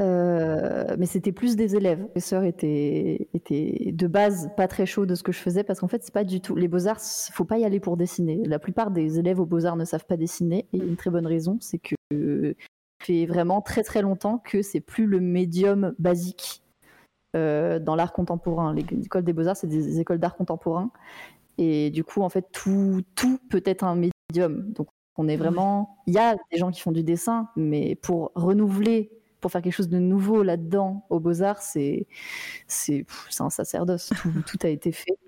Euh, 0.00 0.96
mais 0.98 1.06
c'était 1.06 1.32
plus 1.32 1.54
des 1.56 1.76
élèves. 1.76 1.98
Les 1.98 2.04
professeurs 2.04 2.44
étaient, 2.44 3.28
étaient 3.34 3.92
de 3.92 4.06
base 4.06 4.50
pas 4.56 4.66
très 4.66 4.86
chauds 4.86 5.06
de 5.06 5.14
ce 5.14 5.22
que 5.22 5.32
je 5.32 5.38
faisais 5.38 5.64
parce 5.64 5.80
qu'en 5.80 5.88
fait, 5.88 6.02
c'est 6.02 6.14
pas 6.14 6.24
du 6.24 6.40
tout. 6.40 6.56
Les 6.56 6.68
beaux-arts, 6.68 7.00
faut 7.32 7.44
pas 7.44 7.58
y 7.58 7.64
aller 7.64 7.80
pour 7.80 7.96
dessiner. 7.96 8.42
La 8.44 8.58
plupart 8.58 8.90
des 8.90 9.18
élèves 9.18 9.40
aux 9.40 9.46
beaux-arts 9.46 9.76
ne 9.76 9.84
savent 9.84 10.06
pas 10.06 10.16
dessiner 10.16 10.66
et 10.72 10.78
une 10.78 10.96
très 10.96 11.10
bonne 11.10 11.26
raison, 11.26 11.58
c'est 11.60 11.78
que 11.78 11.94
ça 12.10 13.06
fait 13.06 13.26
vraiment 13.26 13.60
très 13.60 13.82
très 13.82 14.00
longtemps 14.00 14.38
que 14.38 14.62
c'est 14.62 14.80
plus 14.80 15.06
le 15.06 15.20
médium 15.20 15.94
basique 15.98 16.62
euh, 17.36 17.78
dans 17.78 17.94
l'art 17.94 18.12
contemporain. 18.12 18.74
Les 18.74 18.84
écoles 19.04 19.24
des 19.24 19.32
beaux-arts, 19.32 19.56
c'est 19.56 19.66
des 19.66 20.00
écoles 20.00 20.18
d'art 20.18 20.36
contemporain 20.36 20.90
et 21.58 21.90
du 21.90 22.04
coup, 22.04 22.22
en 22.22 22.28
fait, 22.28 22.46
tout, 22.52 23.02
tout 23.14 23.38
peut 23.50 23.62
être 23.64 23.84
un 23.84 23.96
médium. 23.96 24.72
Donc, 24.72 24.88
on 25.16 25.28
est 25.28 25.36
vraiment. 25.36 25.98
Il 26.06 26.14
y 26.14 26.18
a 26.18 26.36
des 26.50 26.58
gens 26.58 26.70
qui 26.70 26.80
font 26.80 26.92
du 26.92 27.02
dessin, 27.02 27.48
mais 27.56 27.94
pour 27.94 28.32
renouveler 28.34 29.21
pour 29.42 29.50
faire 29.50 29.60
quelque 29.60 29.74
chose 29.74 29.90
de 29.90 29.98
nouveau 29.98 30.42
là-dedans 30.42 31.04
aux 31.10 31.20
Beaux-Arts, 31.20 31.60
c'est 31.60 32.06
c'est 32.66 33.04
un 33.40 33.50
sacerdoce. 33.50 34.10
Tout, 34.46 34.58
a 34.62 34.68
été 34.68 34.92
fait. 34.92 35.18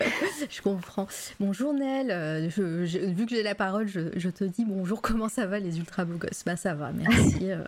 je 0.50 0.62
comprends. 0.62 1.06
Bonjour 1.38 1.72
Nel, 1.74 2.10
euh, 2.10 2.48
vu 2.48 3.26
que 3.26 3.34
j'ai 3.34 3.42
la 3.42 3.54
parole, 3.54 3.86
je, 3.86 4.28
te 4.30 4.44
dis 4.44 4.64
bonjour, 4.64 5.02
comment 5.02 5.28
ça 5.28 5.46
va 5.46 5.60
les 5.60 5.78
ultra 5.78 6.04
beaux 6.04 6.16
gosses 6.18 6.42
Bah 6.44 6.56
ça 6.56 6.74
va, 6.74 6.90
merci. 6.92 7.36
Euh, 7.46 7.64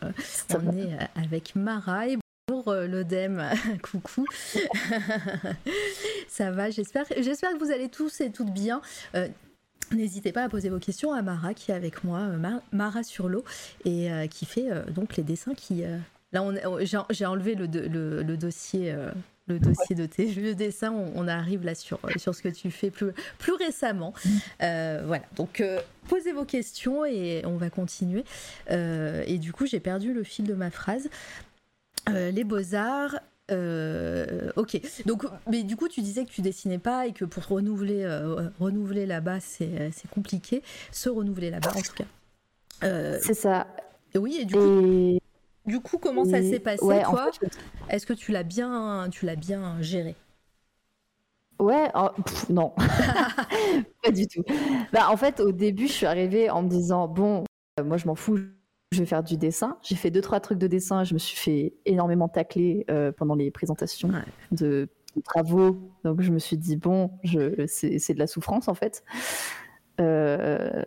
on 0.55 0.77
est 0.77 0.95
euh, 0.95 1.05
avec 1.15 1.55
Mara 1.55 2.09
et 2.09 2.17
bonjour 2.49 2.73
l'Odem, 2.75 3.45
coucou. 3.83 4.25
ça 6.29 6.51
va, 6.51 6.71
j'espère 6.71 7.05
j'espère 7.19 7.53
que 7.53 7.59
vous 7.59 7.71
allez 7.71 7.89
tous 7.89 8.21
et 8.23 8.31
toutes 8.33 8.53
bien. 8.53 8.81
N'hésitez 9.93 10.33
pas 10.33 10.45
à 10.45 10.49
poser 10.49 10.69
vos 10.69 10.79
questions 10.79 11.13
à 11.13 11.23
Mara 11.23 11.55
qui 11.55 11.71
est 11.71 11.75
avec 11.75 12.05
moi, 12.05 12.21
euh, 12.21 12.59
Mara 12.73 13.03
sur 13.03 13.29
l'eau, 13.29 13.45
et 13.85 14.11
euh, 14.11 14.27
qui 14.27 14.45
fait 14.45 14.71
euh, 14.71 14.85
donc 14.85 15.17
les 15.17 15.23
dessins 15.23 15.55
qui... 15.55 15.83
Là, 16.33 16.45
j'ai 17.11 17.25
enlevé 17.25 17.55
le, 17.55 17.65
le, 17.65 18.37
dossier, 18.37 18.95
le 19.47 19.59
dossier 19.59 19.97
de 19.97 20.05
tes 20.05 20.27
vieux 20.27 20.55
dessins. 20.55 20.93
On, 20.93 21.27
arrive 21.27 21.65
là 21.65 21.75
sur, 21.75 21.99
sur 22.19 22.35
ce 22.35 22.43
que 22.43 22.51
tu 22.51 22.71
fais 22.71 22.91
plus, 22.91 23.13
plus 23.39 23.55
récemment. 23.55 24.13
voilà, 24.61 25.23
donc 25.37 25.63
posez 26.07 26.33
vos 26.33 26.45
questions 26.45 27.07
et 27.07 27.41
on 27.47 27.57
va 27.57 27.71
continuer. 27.71 28.25
et 28.69 29.39
du 29.39 29.55
coup, 29.55 29.65
j'ai 29.65 29.81
perdu 29.81 30.13
le 30.13 30.23
fil 30.23 30.45
de 30.45 30.53
ma 30.53 30.71
phrase. 30.71 31.09
les 32.09 32.45
beaux-arts, 32.45 33.21
euh, 33.51 34.51
ok. 34.57 34.81
Donc, 35.07 35.25
mais 35.47 35.63
du 35.63 35.77
coup, 35.77 35.89
tu 35.89 36.01
disais 36.03 36.25
que 36.25 36.31
tu 36.31 36.43
dessinais 36.43 36.79
pas 36.79 37.07
et 37.07 37.13
que 37.13 37.25
pour 37.25 37.47
renouveler, 37.47 38.05
euh, 38.05 38.49
renouveler 38.61 39.07
là-bas, 39.07 39.41
c'est, 39.41 39.91
compliqué. 40.11 40.63
Se 40.93 41.09
renouveler 41.09 41.51
là-bas, 41.51 41.73
en 41.77 41.81
tout 41.81 41.95
cas. 41.95 42.05
Euh, 42.85 43.19
c'est 43.23 43.35
ça. 43.35 43.67
Oui, 44.15 44.39
et 44.41 44.45
du 44.45 44.55
coup, 44.55 45.19
du 45.67 45.81
coup 45.81 45.99
comment 45.99 46.25
ça 46.25 46.43
s'est 46.43 46.61
passé, 46.61 47.03
toi 47.05 47.31
Est-ce 47.91 48.07
que 48.07 48.13
tu 48.13 48.33
l'as 48.33 48.43
bien, 48.43 49.09
tu 49.11 49.27
l'as 49.27 49.37
bien 49.37 49.81
géré 49.81 50.15
Ouais, 51.59 51.89
non, 52.49 52.73
pas 54.05 54.13
du 54.13 54.29
tout. 54.29 54.45
Bah, 54.93 55.11
en 55.11 55.17
fait, 55.17 55.41
au 55.41 55.51
début, 55.51 55.89
je 55.89 55.93
suis 55.93 56.07
arrivée 56.07 56.51
en 56.51 56.63
me 56.63 56.69
disant 56.69 57.09
bon, 57.09 57.45
moi, 57.85 57.97
je 57.97 58.07
m'en 58.07 58.15
fous, 58.15 58.39
je 58.93 59.01
vais 59.01 59.07
faire 59.07 59.23
du 59.23 59.37
dessin. 59.37 59.77
J'ai 59.83 59.97
fait 59.97 60.11
deux 60.11 60.21
trois 60.21 60.41
trucs 60.41 60.59
de 60.59 60.67
dessin. 60.67 61.05
Je 61.05 61.15
me 61.15 61.19
suis 61.19 61.37
fait 61.37 61.75
énormément 61.85 62.29
tacler 62.29 62.87
euh, 62.91 63.13
pendant 63.13 63.35
les 63.35 63.51
présentations 63.51 64.11
de, 64.51 64.89
travaux. 65.25 65.91
Donc 66.05 66.21
je 66.21 66.31
me 66.31 66.39
suis 66.39 66.57
dit 66.57 66.77
bon, 66.77 67.11
c'est 67.67 68.15
de 68.15 68.19
la 68.19 68.27
souffrance 68.27 68.69
en 68.69 68.75
fait. 68.75 69.03
Euh, 70.01 70.85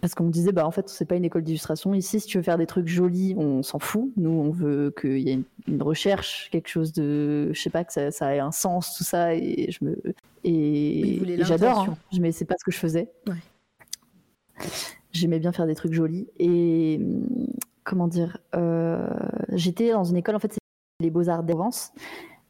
parce 0.00 0.14
qu'on 0.14 0.24
me 0.24 0.30
disait 0.30 0.52
bah 0.52 0.66
en 0.66 0.70
fait 0.70 0.88
c'est 0.88 1.04
pas 1.04 1.16
une 1.16 1.24
école 1.24 1.42
d'illustration 1.42 1.94
ici. 1.94 2.18
Si 2.18 2.26
tu 2.26 2.38
veux 2.38 2.42
faire 2.42 2.58
des 2.58 2.66
trucs 2.66 2.88
jolis, 2.88 3.34
on 3.36 3.62
s'en 3.62 3.78
fout. 3.78 4.10
Nous 4.16 4.30
on 4.30 4.50
veut 4.50 4.92
qu'il 5.00 5.18
y 5.18 5.30
ait 5.30 5.38
une, 5.68 5.82
recherche, 5.82 6.48
quelque 6.50 6.68
chose 6.68 6.92
de, 6.92 7.50
je 7.52 7.60
sais 7.60 7.70
pas 7.70 7.84
que 7.84 7.92
ça, 7.92 8.10
ça, 8.10 8.34
ait 8.34 8.40
un 8.40 8.52
sens 8.52 8.96
tout 8.96 9.04
ça. 9.04 9.34
Et 9.34 9.70
je 9.70 9.84
me 9.84 9.96
et, 10.44 11.20
j'adore. 11.44 11.90
Hein. 11.90 11.98
Mais 12.18 12.32
c'est 12.32 12.46
pas 12.46 12.56
ce 12.58 12.64
que 12.64 12.72
je 12.72 12.78
faisais. 12.78 13.12
Ouais. 13.28 14.66
J'aimais 15.12 15.38
bien 15.38 15.52
faire 15.52 15.66
des 15.66 15.74
trucs 15.74 15.92
jolis. 15.92 16.28
Et 16.38 16.98
hum, 17.00 17.46
comment 17.84 18.08
dire 18.08 18.38
euh, 18.54 19.08
J'étais 19.50 19.92
dans 19.92 20.04
une 20.04 20.16
école, 20.16 20.36
en 20.36 20.38
fait, 20.38 20.52
c'est 20.52 20.58
les 21.00 21.10
Beaux-Arts 21.10 21.44
d'Avance, 21.44 21.92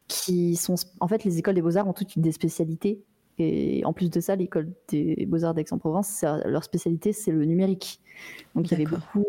qui 0.07 0.55
sont. 0.55 0.75
En 0.99 1.07
fait, 1.07 1.23
les 1.23 1.37
écoles 1.39 1.55
des 1.55 1.61
Beaux-Arts 1.61 1.87
ont 1.87 1.93
toutes 1.93 2.17
des 2.17 2.31
spécialités. 2.31 3.03
Et 3.39 3.83
en 3.85 3.93
plus 3.93 4.09
de 4.09 4.19
ça, 4.19 4.35
l'école 4.35 4.71
des 4.89 5.25
Beaux-Arts 5.27 5.55
d'Aix-en-Provence, 5.55 6.23
leur 6.45 6.63
spécialité, 6.63 7.13
c'est 7.13 7.31
le 7.31 7.45
numérique. 7.45 7.99
Donc 8.55 8.69
il 8.69 8.71
y 8.71 8.75
avait 8.75 8.95
beaucoup. 8.95 9.25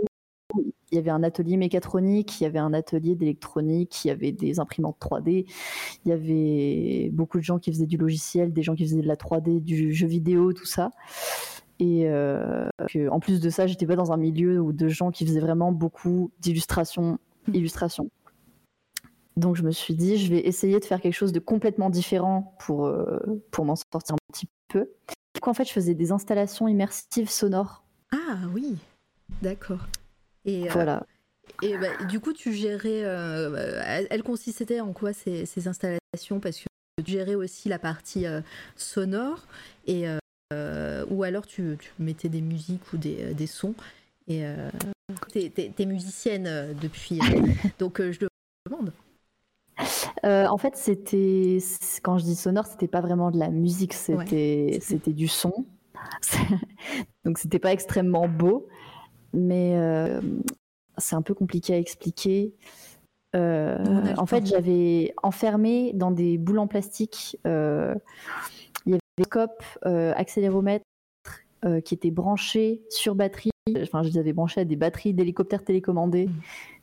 Il 0.93 0.97
y 0.97 0.99
avait 0.99 1.11
un 1.11 1.25
atelier 1.25 1.57
mécatronique, 1.57 2.41
il 2.41 2.45
y 2.45 2.47
avait 2.47 2.61
un 2.61 2.73
atelier 2.73 3.17
d'électronique, 3.17 4.05
il 4.05 4.09
y 4.09 4.11
avait 4.13 4.31
des 4.31 4.61
imprimantes 4.61 4.97
3D, 5.01 5.47
il 6.05 6.09
y 6.09 6.13
avait 6.13 7.11
beaucoup 7.11 7.39
de 7.39 7.43
gens 7.43 7.59
qui 7.59 7.73
faisaient 7.73 7.87
du 7.87 7.97
logiciel, 7.97 8.53
des 8.53 8.63
gens 8.63 8.77
qui 8.77 8.85
faisaient 8.85 9.03
de 9.03 9.09
la 9.09 9.17
3D, 9.17 9.61
du 9.61 9.93
jeu 9.93 10.07
vidéo, 10.07 10.53
tout 10.53 10.67
ça. 10.67 10.93
Et 11.81 12.09
euh, 12.09 12.69
en 13.11 13.21
plus 13.21 13.41
de 13.41 13.51
ça, 13.51 13.67
j'étais 13.67 13.87
pas 13.87 13.97
dans 13.97 14.13
un 14.13 14.17
milieu 14.17 14.61
où 14.61 14.73
de 14.73 14.89
gens 14.89 15.11
qui 15.11 15.27
faisaient 15.27 15.41
vraiment 15.41 15.73
beaucoup 15.73 16.31
d'illustrations, 16.41 17.19
mmh. 17.49 17.55
illustration. 17.55 18.11
Donc 19.37 19.57
je 19.57 19.63
me 19.63 19.73
suis 19.73 19.95
dit, 19.95 20.17
je 20.17 20.31
vais 20.31 20.41
essayer 20.47 20.79
de 20.79 20.85
faire 20.85 21.01
quelque 21.01 21.15
chose 21.15 21.33
de 21.33 21.41
complètement 21.41 21.91
différent 21.91 22.57
pour, 22.61 22.87
euh, 22.87 23.19
pour 23.51 23.65
m'en 23.65 23.75
sortir 23.75 24.15
un 24.15 24.33
petit 24.33 24.49
peu. 24.69 24.89
Coup, 25.41 25.51
en 25.51 25.55
fait, 25.55 25.65
je 25.65 25.73
faisais 25.73 25.95
des 25.95 26.13
installations 26.13 26.69
immersives 26.69 27.29
sonores. 27.29 27.83
Ah 28.13 28.39
oui, 28.55 28.77
d'accord. 29.43 29.89
Et 30.45 30.69
voilà. 30.69 31.05
Et 31.61 31.77
bah, 31.77 32.05
du 32.09 32.21
coup, 32.21 32.33
tu 32.33 32.53
gérais. 32.53 33.01
elles 33.01 34.23
consistaient 34.23 34.81
en 34.81 34.93
quoi 34.93 35.13
ces, 35.13 35.45
ces 35.45 35.67
installations? 35.67 36.39
Parce 36.41 36.61
que 36.61 36.67
tu 37.05 37.11
gérais 37.11 37.35
aussi 37.35 37.69
la 37.69 37.81
partie 37.81 38.25
sonore 38.77 39.47
et 39.87 40.07
ou 41.11 41.23
alors 41.23 41.47
tu, 41.47 41.77
tu, 41.79 41.91
mettais 41.99 42.29
des 42.29 42.41
musiques 42.41 42.93
ou 42.93 42.97
des, 42.97 43.35
des 43.35 43.47
sons 43.47 43.75
et 44.27 44.45
euh, 44.45 44.71
t'es, 45.33 45.73
es, 45.79 45.87
musicienne 45.87 46.47
euh, 46.47 46.73
depuis, 46.81 47.21
euh, 47.21 47.47
donc 47.79 48.01
je 48.01 48.19
te 48.19 48.27
demande. 48.67 48.93
en 50.23 50.57
fait, 50.57 50.77
c'était 50.77 51.59
quand 52.03 52.19
je 52.19 52.25
dis 52.25 52.35
sonore, 52.35 52.67
c'était 52.67 52.89
pas 52.89 53.01
vraiment 53.01 53.31
de 53.31 53.39
la 53.39 53.51
musique, 53.51 53.93
c'était 53.93 54.79
c'était 54.81 55.13
du 55.13 55.29
son. 55.29 55.53
donc 57.25 57.39
c'était 57.39 57.59
pas 57.59 57.73
extrêmement 57.73 58.29
beau, 58.29 58.67
mais 59.35 59.77
c'est 60.97 61.17
un 61.17 61.23
peu 61.23 61.35
compliqué 61.35 61.75
à 61.75 61.79
expliquer. 61.79 62.55
en 63.35 64.27
fait, 64.27 64.47
j'avais 64.47 65.13
enfermé 65.23 65.93
dans 65.93 66.11
des 66.11 66.39
boules 66.39 66.61
en 66.61 66.67
plastique. 66.67 67.39
Des 69.19 69.25
scopes, 69.25 69.65
accéléromètre 69.85 70.85
qui 71.85 71.95
étaient 71.95 72.11
branchés 72.11 72.83
sur 72.91 73.15
batterie 73.15 73.51
Enfin, 73.81 74.03
je 74.03 74.11
les 74.11 74.19
avais 74.19 74.35
branchés 74.35 74.61
à 74.61 74.65
des 74.65 74.77
batteries 74.77 75.15
d'hélicoptères 75.15 75.65
télécommandés. 75.65 76.27
Mmh. 76.27 76.33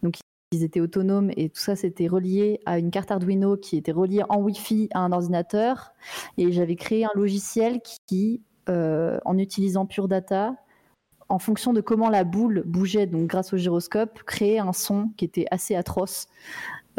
Donc, 0.02 0.15
ils 0.52 0.63
étaient 0.63 0.80
autonomes 0.80 1.32
et 1.38 1.50
tout 1.50 1.62
ça, 1.62 1.76
c'était 1.76 2.08
relié 2.08 2.60
à 2.65 2.80
une 2.80 2.91
carte 2.91 3.12
Arduino 3.12 3.56
qui 3.56 3.78
était 3.78 3.91
reliée 3.91 4.24
en 4.30 4.41
Wi-Fi 4.41 4.89
à 4.94 5.00
un 5.00 5.12
ordinateur. 5.12 5.94
Et 6.38 6.52
j'avais 6.52 6.76
créé 6.76 7.06
un 7.06 7.12
logiciel 7.15 7.82
qui, 8.08 8.41
euh, 8.67 9.20
en 9.24 9.38
utilisant 9.38 9.86
Pure 9.86 10.08
Data, 10.08 10.56
en 11.30 11.39
fonction 11.39 11.72
de 11.72 11.80
comment 11.80 12.10
la 12.10 12.26
boule 12.26 12.63
bougeait, 12.65 13.06
donc 13.06 13.28
grâce 13.28 13.54
au 13.54 13.58
gyroscope, 13.58 14.24
créait 14.24 14.60
un 14.60 14.74
son 14.74 15.12
qui 15.15 15.24
était 15.24 15.46
assez 15.52 15.76
atroce. 15.76 16.28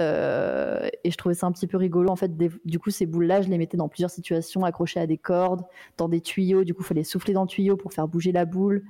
Euh, 0.00 0.88
et 1.04 1.10
je 1.10 1.16
trouvais 1.16 1.34
ça 1.34 1.46
un 1.46 1.52
petit 1.52 1.66
peu 1.66 1.76
rigolo. 1.76 2.10
En 2.10 2.16
fait, 2.16 2.32
du 2.64 2.78
coup, 2.78 2.90
ces 2.90 3.06
boules-là, 3.06 3.42
je 3.42 3.48
les 3.48 3.58
mettais 3.58 3.76
dans 3.76 3.88
plusieurs 3.88 4.10
situations, 4.10 4.64
accrochées 4.64 5.00
à 5.00 5.06
des 5.06 5.18
cordes, 5.18 5.62
dans 5.96 6.08
des 6.08 6.20
tuyaux. 6.20 6.64
Du 6.64 6.74
coup, 6.74 6.82
il 6.82 6.86
fallait 6.86 7.04
souffler 7.04 7.34
dans 7.34 7.42
le 7.42 7.48
tuyau 7.48 7.76
pour 7.76 7.92
faire 7.92 8.08
bouger 8.08 8.32
la 8.32 8.44
boule. 8.44 8.84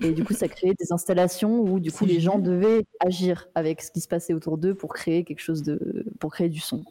Et 0.00 0.12
du 0.12 0.24
coup, 0.24 0.32
ça 0.32 0.48
créait 0.48 0.74
des 0.78 0.92
installations 0.92 1.60
où 1.60 1.78
du 1.78 1.92
coup 1.92 2.06
les 2.06 2.18
gens 2.18 2.38
devaient 2.38 2.84
agir 3.00 3.48
avec 3.54 3.82
ce 3.82 3.90
qui 3.90 4.00
se 4.00 4.08
passait 4.08 4.34
autour 4.34 4.58
d'eux 4.58 4.74
pour 4.74 4.92
créer 4.94 5.22
quelque 5.22 5.40
chose 5.40 5.62
de, 5.62 6.06
pour 6.18 6.32
créer 6.32 6.48
du 6.48 6.60
son. 6.60 6.82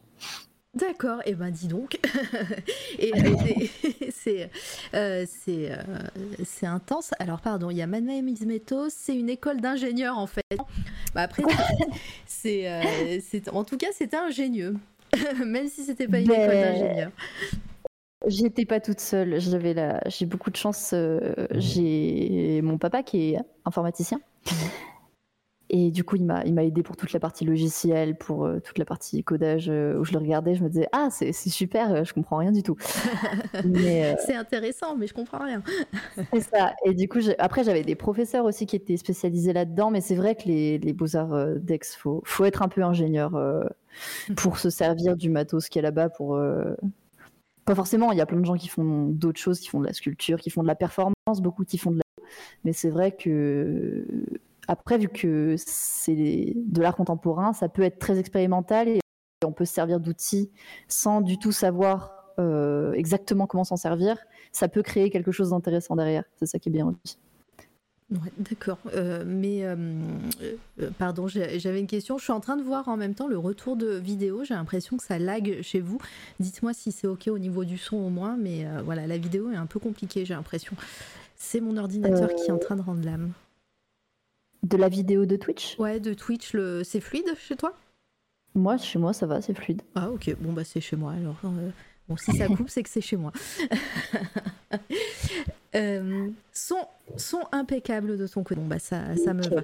D'accord, 0.73 1.19
et 1.25 1.31
eh 1.31 1.35
ben 1.35 1.51
dis 1.51 1.67
donc. 1.67 1.99
et, 2.99 3.11
c'est 4.09 4.49
euh, 4.93 5.25
c'est 5.27 5.69
euh, 5.69 5.75
c'est 6.45 6.65
intense. 6.65 7.11
Alors 7.19 7.41
pardon, 7.41 7.69
il 7.69 7.75
y 7.75 7.81
a 7.81 7.87
Manuel 7.87 8.23
Mizmeto, 8.23 8.87
c'est 8.89 9.13
une 9.13 9.29
école 9.29 9.59
d'ingénieurs 9.59 10.17
en 10.17 10.27
fait. 10.27 10.57
Bah, 11.13 11.23
après, 11.23 11.43
c'est 12.25 12.71
euh, 12.71 13.19
en 13.51 13.65
tout 13.65 13.75
cas 13.75 13.87
c'était 13.91 14.15
ingénieux, 14.15 14.77
même 15.45 15.67
si 15.67 15.83
c'était 15.83 16.07
pas 16.07 16.19
une 16.19 16.27
ben, 16.27 16.41
école 16.41 16.61
d'ingénieurs. 16.61 17.11
J'étais 18.27 18.65
pas 18.65 18.79
toute 18.79 19.01
seule. 19.01 19.41
J'avais 19.41 19.73
la... 19.73 19.99
J'ai 20.05 20.27
beaucoup 20.27 20.51
de 20.51 20.55
chance. 20.55 20.93
J'ai 21.55 22.61
mon 22.61 22.77
papa 22.77 23.01
qui 23.01 23.33
est 23.33 23.39
informaticien. 23.65 24.21
Et 25.73 25.89
du 25.89 26.03
coup, 26.03 26.17
il 26.17 26.25
m'a, 26.25 26.43
il 26.43 26.53
m'a 26.53 26.65
aidé 26.65 26.83
pour 26.83 26.97
toute 26.97 27.13
la 27.13 27.21
partie 27.21 27.45
logicielle, 27.45 28.17
pour 28.17 28.45
euh, 28.45 28.59
toute 28.59 28.77
la 28.77 28.83
partie 28.83 29.23
codage, 29.23 29.69
euh, 29.69 29.97
où 29.97 30.03
je 30.03 30.11
le 30.11 30.17
regardais, 30.17 30.53
je 30.53 30.63
me 30.63 30.67
disais, 30.67 30.89
ah, 30.91 31.07
c'est, 31.09 31.31
super, 31.31 32.03
je 32.03 32.13
comprends 32.13 32.35
rien 32.35 32.51
du 32.51 32.61
tout. 32.61 32.75
c'est 33.63 34.35
intéressant, 34.35 34.97
mais 34.97 35.07
je 35.07 35.13
comprends 35.13 35.45
rien. 35.45 35.63
c'est 36.33 36.41
ça. 36.41 36.73
Et 36.85 36.93
du 36.93 37.07
coup, 37.07 37.19
après, 37.39 37.63
j'avais 37.63 37.83
des 37.83 37.95
professeurs 37.95 38.43
aussi 38.43 38.65
qui 38.65 38.75
étaient 38.75 38.97
spécialisés 38.97 39.53
là-dedans, 39.53 39.91
mais 39.91 40.01
c'est 40.01 40.15
vrai 40.15 40.35
que 40.35 40.43
les, 40.43 40.77
les 40.77 40.91
beaux-arts 40.91 41.55
d'Aix, 41.55 41.79
faut, 41.97 42.21
faut 42.25 42.43
être 42.43 42.63
un 42.63 42.67
peu 42.67 42.83
ingénieur 42.83 43.39
pour 44.35 44.59
se 44.59 44.69
servir 44.69 45.15
du 45.15 45.29
matos 45.29 45.69
qui 45.69 45.79
est 45.79 45.81
là-bas 45.81 46.09
pour 46.09 46.37
pas 47.63 47.75
forcément, 47.75 48.11
il 48.11 48.17
y 48.17 48.21
a 48.21 48.25
plein 48.25 48.39
de 48.39 48.45
gens 48.45 48.55
qui 48.55 48.67
font 48.67 49.05
d'autres 49.05 49.39
choses, 49.39 49.61
qui 49.61 49.69
font 49.69 49.79
de 49.79 49.85
la 49.85 49.93
sculpture, 49.93 50.39
qui 50.41 50.49
font 50.49 50.63
de 50.63 50.67
la 50.67 50.75
performance, 50.75 51.13
beaucoup 51.41 51.63
qui 51.63 51.77
font 51.77 51.91
de 51.91 51.97
la. 51.97 52.03
Mais 52.65 52.73
c'est 52.73 52.89
vrai 52.89 53.15
que, 53.15 54.05
après, 54.67 54.97
vu 54.97 55.07
que 55.07 55.55
c'est 55.57 56.53
de 56.55 56.81
l'art 56.81 56.95
contemporain, 56.95 57.53
ça 57.53 57.69
peut 57.69 57.81
être 57.81 57.99
très 57.99 58.19
expérimental 58.19 58.87
et 58.87 58.99
on 59.45 59.51
peut 59.51 59.65
se 59.65 59.73
servir 59.73 59.99
d'outils 59.99 60.51
sans 60.87 61.21
du 61.21 61.37
tout 61.37 61.51
savoir 61.51 62.21
euh, 62.39 62.93
exactement 62.93 63.47
comment 63.47 63.63
s'en 63.63 63.77
servir. 63.77 64.17
Ça 64.51 64.67
peut 64.67 64.83
créer 64.83 65.09
quelque 65.09 65.31
chose 65.31 65.49
d'intéressant 65.49 65.95
derrière. 65.95 66.23
C'est 66.37 66.45
ça 66.45 66.59
qui 66.59 66.69
est 66.69 66.71
bien 66.71 66.87
aussi. 66.87 67.17
D'accord. 68.37 68.77
Euh, 68.93 69.23
mais, 69.25 69.61
euh, 69.63 69.75
pardon, 70.97 71.27
j'avais 71.27 71.79
une 71.79 71.87
question. 71.87 72.17
Je 72.17 72.23
suis 72.23 72.33
en 72.33 72.41
train 72.41 72.57
de 72.57 72.63
voir 72.63 72.89
en 72.89 72.97
même 72.97 73.15
temps 73.15 73.27
le 73.27 73.37
retour 73.37 73.77
de 73.77 73.87
vidéo. 73.95 74.43
J'ai 74.43 74.53
l'impression 74.53 74.97
que 74.97 75.03
ça 75.03 75.17
lag 75.17 75.61
chez 75.61 75.79
vous. 75.79 75.97
Dites-moi 76.39 76.73
si 76.73 76.91
c'est 76.91 77.07
OK 77.07 77.27
au 77.29 77.39
niveau 77.39 77.63
du 77.63 77.77
son 77.77 77.97
au 77.97 78.09
moins. 78.09 78.35
Mais 78.37 78.65
voilà, 78.83 79.07
la 79.07 79.17
vidéo 79.17 79.49
est 79.51 79.55
un 79.55 79.65
peu 79.65 79.79
compliquée, 79.79 80.25
j'ai 80.25 80.33
l'impression. 80.33 80.75
C'est 81.37 81.61
mon 81.61 81.77
ordinateur 81.77 82.35
qui 82.35 82.49
est 82.49 82.51
en 82.51 82.59
train 82.59 82.75
de 82.75 82.81
rendre 82.81 83.03
l'âme. 83.05 83.31
De 84.63 84.77
la 84.77 84.89
vidéo 84.89 85.25
de 85.25 85.35
Twitch 85.35 85.77
Ouais, 85.79 85.99
de 85.99 86.13
Twitch. 86.13 86.53
Le... 86.53 86.83
C'est 86.83 86.99
fluide 86.99 87.33
chez 87.37 87.55
toi? 87.55 87.73
Moi, 88.53 88.77
chez 88.77 88.99
moi, 88.99 89.13
ça 89.13 89.25
va, 89.25 89.41
c'est 89.41 89.53
fluide. 89.53 89.81
Ah, 89.95 90.09
ok. 90.11 90.35
Bon, 90.39 90.53
bah, 90.53 90.63
c'est 90.63 90.81
chez 90.81 90.95
moi 90.95 91.13
alors. 91.13 91.39
Bon, 92.07 92.17
si 92.17 92.35
ça 92.35 92.47
coupe, 92.55 92.69
c'est 92.69 92.83
que 92.83 92.89
c'est 92.89 93.01
chez 93.01 93.17
moi. 93.17 93.31
Euh, 95.73 96.27
son, 96.51 96.85
son 97.15 97.39
impeccable 97.53 98.17
de 98.17 98.27
ton 98.27 98.43
côté. 98.43 98.59
Bon, 98.59 98.67
bah, 98.67 98.77
ça, 98.77 99.15
ça 99.15 99.33
me 99.33 99.41
va. 99.41 99.61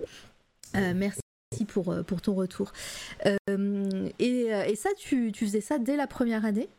Euh, 0.77 0.93
merci 0.95 1.19
pour, 1.67 1.91
euh, 1.91 2.01
pour 2.01 2.21
ton 2.21 2.33
retour. 2.33 2.71
Euh, 3.25 4.09
et, 4.17 4.47
et, 4.69 4.75
ça, 4.77 4.89
tu, 4.97 5.33
tu, 5.33 5.45
faisais 5.45 5.59
ça 5.59 5.79
dès 5.79 5.97
la 5.97 6.07
première 6.07 6.45
année? 6.45 6.69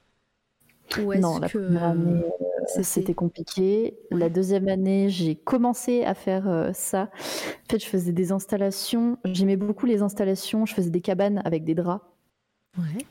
Ou 0.98 1.14
Non, 1.14 1.38
la 1.40 1.50
première 1.50 1.85
année, 1.85 2.24
c'était 2.68 3.14
compliqué. 3.14 3.98
La 4.11 4.28
deuxième 4.28 4.68
année, 4.68 5.09
j'ai 5.09 5.35
commencé 5.35 6.04
à 6.04 6.14
faire 6.14 6.70
ça. 6.74 7.02
En 7.02 7.70
fait, 7.70 7.78
je 7.78 7.87
faisais 7.87 8.12
des 8.12 8.33
installations. 8.33 9.18
J'aimais 9.24 9.57
beaucoup 9.57 9.87
les 9.87 10.02
installations. 10.02 10.66
Je 10.66 10.74
faisais 10.74 10.90
des 10.90 11.00
cabanes 11.00 11.42
avec 11.44 11.64
des 11.64 11.74
draps. 11.74 12.04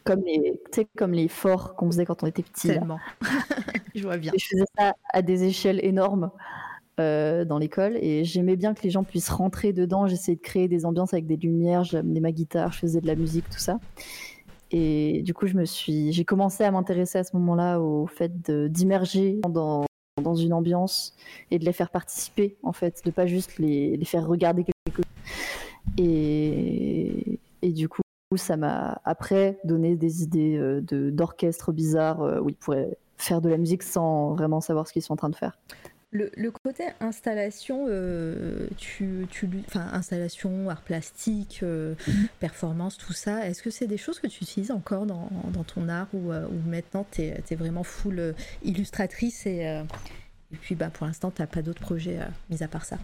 Comme 0.03 0.21
les, 0.25 0.61
comme 0.95 1.11
les 1.11 1.27
forts 1.27 1.75
qu'on 1.75 1.87
faisait 1.91 2.05
quand 2.05 2.23
on 2.23 2.27
était 2.27 2.43
petit. 2.43 2.67
Tellement. 2.67 2.99
je 3.95 4.03
vois 4.03 4.17
bien. 4.17 4.31
je 4.37 4.45
faisais 4.45 4.65
ça 4.77 4.93
à 5.11 5.21
des 5.21 5.43
échelles 5.43 5.83
énormes 5.83 6.31
euh, 6.99 7.45
dans 7.45 7.57
l'école 7.57 7.97
et 7.97 8.23
j'aimais 8.23 8.55
bien 8.55 8.73
que 8.73 8.81
les 8.83 8.89
gens 8.89 9.03
puissent 9.03 9.29
rentrer 9.29 9.73
dedans. 9.73 10.07
J'essayais 10.07 10.37
de 10.37 10.41
créer 10.41 10.67
des 10.67 10.85
ambiances 10.85 11.13
avec 11.13 11.27
des 11.27 11.37
lumières, 11.37 11.83
j'amenais 11.83 12.19
ma 12.19 12.31
guitare, 12.31 12.71
je 12.71 12.79
faisais 12.79 13.01
de 13.01 13.07
la 13.07 13.15
musique, 13.15 13.49
tout 13.49 13.59
ça. 13.59 13.79
Et 14.71 15.21
du 15.23 15.33
coup, 15.33 15.47
je 15.47 15.55
me 15.55 15.65
suis, 15.65 16.11
j'ai 16.11 16.25
commencé 16.25 16.63
à 16.63 16.71
m'intéresser 16.71 17.17
à 17.19 17.23
ce 17.23 17.35
moment-là 17.37 17.79
au 17.79 18.05
fait 18.07 18.51
d'immerger 18.69 19.39
dans, 19.47 19.85
dans 20.21 20.35
une 20.35 20.53
ambiance 20.53 21.15
et 21.51 21.59
de 21.59 21.65
les 21.65 21.73
faire 21.73 21.89
participer, 21.89 22.57
en 22.63 22.73
fait, 22.73 23.01
de 23.05 23.11
pas 23.11 23.25
juste 23.25 23.57
les, 23.59 23.95
les 23.95 24.05
faire 24.05 24.27
regarder 24.27 24.65
quelque 24.65 24.97
chose. 24.97 25.05
Et, 25.97 27.39
et 27.61 27.71
du 27.71 27.87
coup, 27.87 28.01
ça 28.35 28.57
m'a 28.57 29.01
après 29.05 29.57
donné 29.63 29.95
des 29.95 30.23
idées 30.23 30.57
euh, 30.57 30.81
de 30.81 31.09
d'orchestre 31.09 31.71
bizarre 31.71 32.21
euh, 32.21 32.41
où 32.41 32.49
ils 32.49 32.55
pourraient 32.55 32.97
faire 33.17 33.41
de 33.41 33.49
la 33.49 33.57
musique 33.57 33.83
sans 33.83 34.33
vraiment 34.33 34.59
savoir 34.59 34.87
ce 34.87 34.93
qu'ils 34.93 35.01
sont 35.01 35.13
en 35.13 35.17
train 35.17 35.29
de 35.29 35.35
faire. 35.35 35.57
Le, 36.11 36.49
côté 36.51 36.85
installation, 36.99 37.85
euh, 37.89 38.67
tu, 38.77 39.27
tu, 39.29 39.49
enfin, 39.67 39.89
installation, 39.91 40.69
art 40.69 40.81
plastique, 40.81 41.61
mhm. 41.61 42.27
performance, 42.39 42.97
tout 42.97 43.13
ça, 43.13 43.47
est-ce 43.47 43.61
que 43.61 43.69
c'est 43.69 43.87
des 43.87 43.97
choses 43.97 44.19
que 44.19 44.27
tu 44.27 44.43
utilises 44.43 44.71
encore 44.71 45.05
dans, 45.05 45.29
dans 45.53 45.63
ton 45.63 45.89
art 45.89 46.07
ou, 46.13 46.31
ou 46.31 46.61
maintenant 46.65 47.05
tu 47.11 47.23
es, 47.23 47.43
es, 47.49 47.55
vraiment 47.55 47.83
full 47.83 48.33
illustratrice 48.63 49.45
et, 49.45 49.83
et 50.53 50.55
puis 50.55 50.75
bah, 50.75 50.89
pour 50.89 51.05
l'instant 51.05 51.29
tu 51.29 51.41
n'as 51.41 51.47
pas 51.47 51.61
d'autres 51.61 51.81
projets 51.81 52.19
mis 52.49 52.63
à 52.63 52.67
part 52.67 52.85
ça? 52.85 52.97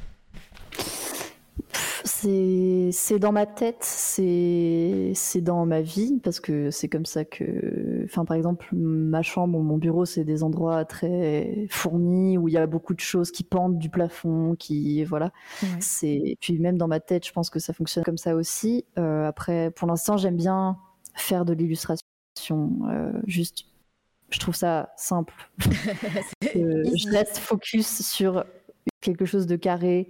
C'est 2.04 3.20
dans 3.20 3.32
ma 3.32 3.46
tête, 3.46 3.84
c'est 3.84 5.14
dans 5.42 5.66
ma 5.66 5.82
vie, 5.82 6.20
parce 6.24 6.40
que 6.40 6.72
c'est 6.72 6.90
comme 6.90 7.06
ça 7.06 7.26
que. 7.26 8.04
Enfin, 8.06 8.26
par 8.26 8.36
exemple, 8.36 8.68
ma 8.74 9.22
chambre, 9.22 9.60
mon 9.60 9.78
bureau, 9.78 10.06
c'est 10.06 10.24
des 10.24 10.44
endroits 10.44 10.86
très 10.86 11.68
fournis 11.70 12.38
où 12.38 12.48
il 12.48 12.54
y 12.54 12.58
a 12.58 12.68
beaucoup 12.68 12.94
de 12.94 13.00
choses 13.00 13.32
qui 13.32 13.44
pendent 13.44 13.78
du 13.78 13.90
plafond, 13.90 14.56
qui. 14.58 15.04
Voilà. 15.04 15.32
c'est 15.80 16.38
Puis 16.42 16.60
même 16.60 16.78
dans 16.78 16.88
ma 16.88 17.00
tête, 17.00 17.26
je 17.26 17.32
pense 17.32 17.50
que 17.50 17.60
ça 17.60 17.74
fonctionne 17.74 18.04
comme 18.04 18.18
ça 18.18 18.36
aussi. 18.36 18.86
Euh, 18.98 19.28
après, 19.28 19.72
pour 19.72 19.88
l'instant, 19.88 20.18
j'aime 20.18 20.38
bien 20.38 20.78
faire 21.16 21.46
de 21.46 21.54
l'illustration. 21.54 22.04
Euh, 22.90 23.12
juste, 23.28 23.66
je 24.30 24.40
trouve 24.40 24.56
ça 24.56 24.94
simple. 24.98 25.34
je 26.42 27.12
reste 27.12 27.38
focus 27.38 28.02
sur 28.02 28.44
quelque 29.02 29.26
chose 29.26 29.48
de 29.48 29.56
carré, 29.56 30.10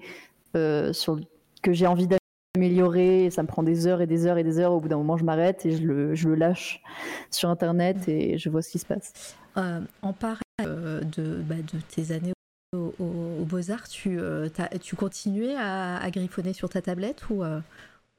euh, 0.55 0.93
sur 0.93 1.19
que 1.63 1.73
j'ai 1.73 1.87
envie 1.87 2.07
améliorer. 2.55 3.29
Ça 3.31 3.41
me 3.41 3.47
prend 3.47 3.63
des 3.63 3.87
heures 3.87 4.01
et 4.01 4.07
des 4.07 4.27
heures 4.27 4.37
et 4.37 4.43
des 4.43 4.59
heures. 4.59 4.73
Au 4.73 4.79
bout 4.79 4.87
d'un 4.87 4.97
moment, 4.97 5.17
je 5.17 5.25
m'arrête 5.25 5.65
et 5.65 5.71
je 5.71 5.83
le, 5.83 6.13
je 6.13 6.29
le, 6.29 6.35
lâche 6.35 6.83
sur 7.31 7.49
Internet 7.49 8.07
et 8.07 8.37
je 8.37 8.49
vois 8.49 8.61
ce 8.61 8.69
qui 8.69 8.79
se 8.79 8.85
passe. 8.85 9.35
Euh, 9.57 9.81
en 10.01 10.13
parallèle 10.13 10.41
euh, 10.61 11.01
de, 11.01 11.41
bah, 11.41 11.55
de, 11.55 11.79
tes 11.89 12.11
années 12.11 12.33
aux 12.75 12.93
au, 12.99 13.45
Beaux-Arts, 13.45 13.87
tu, 13.87 14.19
euh, 14.19 14.49
tu 14.81 14.95
continuais 14.95 15.55
à, 15.55 15.97
à, 15.97 16.11
griffonner 16.11 16.53
sur 16.53 16.69
ta 16.69 16.81
tablette 16.81 17.27
ou, 17.29 17.43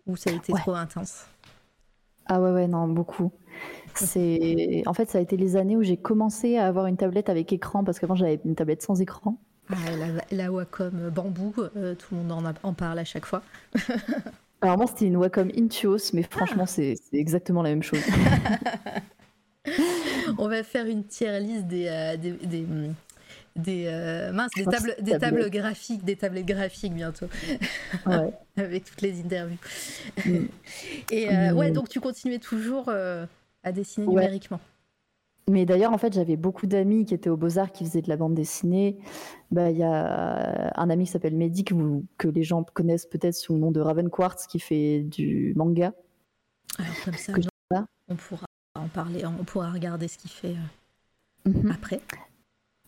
ou 0.06 0.16
ça 0.16 0.30
a 0.30 0.32
été 0.32 0.52
trop 0.52 0.74
intense? 0.74 1.26
Ah 2.26 2.40
ouais, 2.40 2.50
ouais, 2.50 2.66
non, 2.66 2.88
beaucoup. 2.88 3.32
C'est 3.94 4.82
en 4.86 4.94
fait 4.94 5.08
ça 5.08 5.18
a 5.18 5.20
été 5.20 5.36
les 5.36 5.54
années 5.56 5.76
où 5.76 5.82
j'ai 5.82 5.96
commencé 5.96 6.56
à 6.56 6.66
avoir 6.66 6.86
une 6.86 6.96
tablette 6.96 7.28
avec 7.28 7.52
écran 7.52 7.84
parce 7.84 8.00
qu'avant 8.00 8.16
j'avais 8.16 8.40
une 8.44 8.56
tablette 8.56 8.82
sans 8.82 9.00
écran. 9.00 9.38
Ah, 9.70 9.74
la, 9.96 10.36
la, 10.36 10.52
Wacom 10.52 11.10
bambou, 11.10 11.54
euh, 11.76 11.94
tout 11.94 12.14
le 12.14 12.22
monde 12.22 12.32
en, 12.32 12.68
en, 12.68 12.72
parle 12.74 12.98
à 12.98 13.04
chaque 13.04 13.26
fois. 13.26 13.42
Alors 14.60 14.76
moi 14.76 14.86
c'était 14.86 15.06
une 15.06 15.16
Wacom 15.16 15.50
Intuos, 15.56 16.12
mais 16.12 16.22
franchement 16.22 16.64
ah. 16.64 16.66
c'est 16.66 16.96
exactement 17.12 17.62
la 17.62 17.70
même 17.70 17.82
chose. 17.82 18.02
On 20.38 20.48
va 20.48 20.62
faire 20.62 20.86
une 20.86 21.04
tier 21.04 21.38
list 21.40 21.66
des, 21.66 21.86
euh, 21.88 22.16
des, 22.16 22.32
des, 22.32 22.66
des 23.56 23.84
euh, 23.86 24.32
mince, 24.32 24.50
des 24.56 24.64
tables, 24.64 24.96
des 25.00 25.18
tables 25.18 25.50
graphiques, 25.50 26.04
des 26.04 26.16
tablettes 26.16 26.46
graphiques 26.46 26.94
bientôt, 26.94 27.26
ouais. 28.06 28.32
avec 28.56 28.84
toutes 28.84 29.00
les 29.00 29.20
interviews. 29.20 29.58
Mm. 30.24 30.46
Et 31.10 31.30
euh, 31.30 31.52
ouais, 31.52 31.70
mm. 31.70 31.74
donc 31.74 31.88
tu 31.88 32.00
continuais 32.00 32.38
toujours 32.38 32.86
euh, 32.88 33.26
à 33.62 33.72
dessiner 33.72 34.06
numériquement. 34.06 34.60
Mais 35.50 35.66
d'ailleurs, 35.66 35.92
en 35.92 35.98
fait, 35.98 36.14
j'avais 36.14 36.36
beaucoup 36.36 36.66
d'amis 36.66 37.04
qui 37.04 37.12
étaient 37.12 37.28
au 37.28 37.36
Beaux-Arts 37.36 37.72
qui 37.72 37.84
faisaient 37.84 38.00
de 38.00 38.08
la 38.08 38.16
bande 38.16 38.34
dessinée. 38.34 38.98
Bah, 39.50 39.70
il 39.70 39.76
y 39.76 39.82
a 39.82 40.72
un 40.74 40.90
ami 40.90 41.04
qui 41.04 41.10
s'appelle 41.10 41.36
Mehdi, 41.36 41.64
que, 41.64 41.74
que, 42.16 42.28
les 42.28 42.42
gens 42.42 42.64
connaissent 42.64 43.06
peut-être 43.06 43.34
sous 43.34 43.52
le 43.52 43.58
nom 43.58 43.70
de 43.70 43.80
Raven 43.80 44.08
Quartz, 44.08 44.46
qui 44.46 44.58
fait 44.58 45.00
du 45.00 45.52
manga. 45.54 45.92
Alors, 46.78 46.94
comme 47.04 47.14
ça, 47.14 47.32
on 48.08 48.16
pourra 48.16 48.46
en 48.74 48.88
parler, 48.88 49.24
on 49.26 49.44
pourra 49.44 49.70
regarder 49.70 50.08
ce 50.08 50.18
qu'il 50.18 50.30
fait 50.30 50.56
mm-hmm. 51.46 51.72
après. 51.72 52.00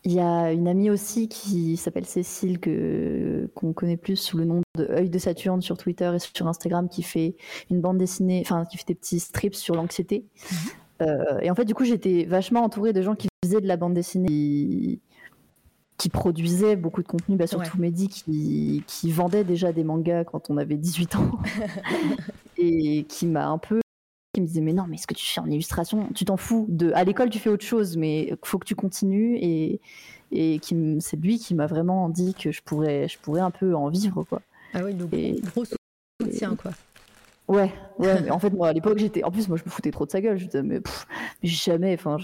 Il 0.03 0.13
y 0.13 0.19
a 0.19 0.51
une 0.51 0.67
amie 0.67 0.89
aussi 0.89 1.27
qui 1.27 1.75
s'appelle 1.77 2.05
Cécile, 2.05 2.59
que, 2.59 3.51
qu'on 3.55 3.73
connaît 3.73 3.97
plus 3.97 4.15
sous 4.15 4.37
le 4.37 4.45
nom 4.45 4.61
de 4.77 4.85
Œil 4.85 5.09
de 5.09 5.19
Saturne 5.19 5.61
sur 5.61 5.77
Twitter 5.77 6.11
et 6.15 6.19
sur 6.19 6.47
Instagram, 6.47 6.87
qui 6.89 7.03
fait 7.03 7.35
une 7.69 7.81
bande 7.81 7.97
dessinée, 7.97 8.41
enfin, 8.45 8.65
qui 8.65 8.77
fait 8.77 8.87
des 8.87 8.95
petits 8.95 9.19
strips 9.19 9.55
sur 9.55 9.75
l'anxiété. 9.75 10.25
Mhm. 10.51 10.57
Euh, 11.01 11.39
et 11.41 11.51
en 11.51 11.55
fait, 11.55 11.65
du 11.65 11.73
coup, 11.73 11.85
j'étais 11.85 12.25
vachement 12.25 12.63
entourée 12.63 12.93
de 12.93 13.01
gens 13.01 13.15
qui 13.15 13.27
faisaient 13.43 13.61
de 13.61 13.67
la 13.67 13.77
bande 13.77 13.93
dessinée, 13.93 14.99
qui, 15.97 16.09
produisaient 16.09 16.75
beaucoup 16.75 17.01
de 17.01 17.07
contenu, 17.07 17.35
bah, 17.35 17.47
surtout 17.47 17.77
Mehdi, 17.77 18.07
qui, 18.07 18.83
qui 18.87 19.11
vendait 19.11 19.43
déjà 19.43 19.73
des 19.73 19.83
mangas 19.83 20.23
quand 20.23 20.49
on 20.49 20.57
avait 20.57 20.77
18 20.77 21.15
ans, 21.15 21.31
et 22.57 23.03
qui 23.03 23.27
m'a 23.27 23.47
un 23.47 23.57
peu 23.57 23.81
qui 24.33 24.41
me 24.41 24.45
disait 24.47 24.61
mais 24.61 24.73
non 24.73 24.85
mais 24.87 24.97
ce 24.97 25.07
que 25.07 25.15
tu 25.15 25.25
fais 25.25 25.41
en 25.41 25.49
illustration? 25.49 26.09
Tu 26.13 26.23
t'en 26.23 26.37
fous 26.37 26.67
de 26.69 26.91
à 26.93 27.03
l'école 27.03 27.31
tu 27.31 27.39
fais 27.39 27.49
autre 27.49 27.65
chose 27.65 27.97
mais 27.97 28.35
faut 28.43 28.59
que 28.59 28.67
tu 28.67 28.75
continues. 28.75 29.37
Et 29.41 29.81
et 30.31 30.59
qui 30.59 30.75
c'est 30.99 31.17
lui 31.17 31.39
qui 31.39 31.55
m'a 31.55 31.67
vraiment 31.67 32.09
dit 32.09 32.33
que 32.33 32.51
je 32.51 32.61
pourrais 32.61 33.07
je 33.07 33.17
pourrais 33.19 33.41
un 33.41 33.51
peu 33.51 33.75
en 33.75 33.89
vivre 33.89 34.23
quoi. 34.23 34.41
Ah 34.73 34.81
oui 34.83 34.93
donc 34.93 35.09
gros 35.41 35.65
soutien 36.21 36.55
quoi 36.55 36.71
Ouais, 37.47 37.71
ouais, 37.97 38.21
mais 38.21 38.29
en 38.29 38.39
fait, 38.39 38.49
moi, 38.49 38.69
à 38.69 38.73
l'époque, 38.73 38.97
j'étais. 38.97 39.23
En 39.23 39.31
plus, 39.31 39.47
moi, 39.47 39.57
je 39.57 39.63
me 39.63 39.69
foutais 39.69 39.91
trop 39.91 40.05
de 40.05 40.11
sa 40.11 40.19
gueule. 40.19 40.37
Je 40.37 40.45
disais, 40.45 40.63
mais, 40.63 40.79
mais 41.41 41.49
jamais. 41.49 41.93
Enfin, 41.93 42.17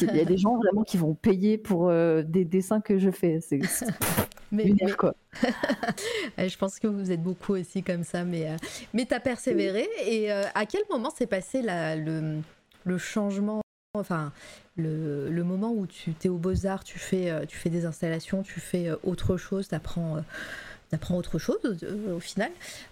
il 0.00 0.16
y 0.16 0.20
a 0.20 0.24
des 0.24 0.38
gens 0.38 0.56
vraiment 0.56 0.82
qui 0.82 0.96
vont 0.96 1.14
payer 1.14 1.58
pour 1.58 1.88
euh, 1.88 2.22
des 2.22 2.44
dessins 2.44 2.80
que 2.80 2.98
je 2.98 3.10
fais. 3.10 3.40
C'est 3.40 3.60
mais, 4.52 4.72
quoi. 4.98 5.14
je 6.38 6.56
pense 6.56 6.78
que 6.78 6.86
vous 6.86 7.12
êtes 7.12 7.22
beaucoup 7.22 7.52
aussi 7.52 7.82
comme 7.82 8.04
ça, 8.04 8.24
mais, 8.24 8.48
euh, 8.48 8.56
mais 8.94 9.04
tu 9.04 9.14
as 9.14 9.20
persévéré. 9.20 9.86
Et 10.06 10.32
euh, 10.32 10.44
à 10.54 10.64
quel 10.64 10.82
moment 10.90 11.10
s'est 11.10 11.26
passé 11.26 11.60
la, 11.60 11.96
le, 11.96 12.40
le 12.84 12.98
changement 12.98 13.60
Enfin, 13.98 14.32
le, 14.76 15.28
le, 15.28 15.42
moment 15.42 15.72
où 15.72 15.84
tu 15.84 16.14
es 16.22 16.28
au 16.28 16.36
Beaux-Arts, 16.36 16.84
tu 16.84 17.00
fais, 17.00 17.44
tu 17.48 17.56
fais 17.56 17.70
des 17.70 17.86
installations, 17.86 18.44
tu 18.44 18.60
fais 18.60 18.88
autre 19.02 19.36
chose, 19.36 19.66
tu 19.66 19.74
apprends 19.74 20.22
apprends 20.94 21.16
autre 21.16 21.38
chose 21.38 21.58
euh, 21.64 22.16
au 22.16 22.20
final. 22.20 22.50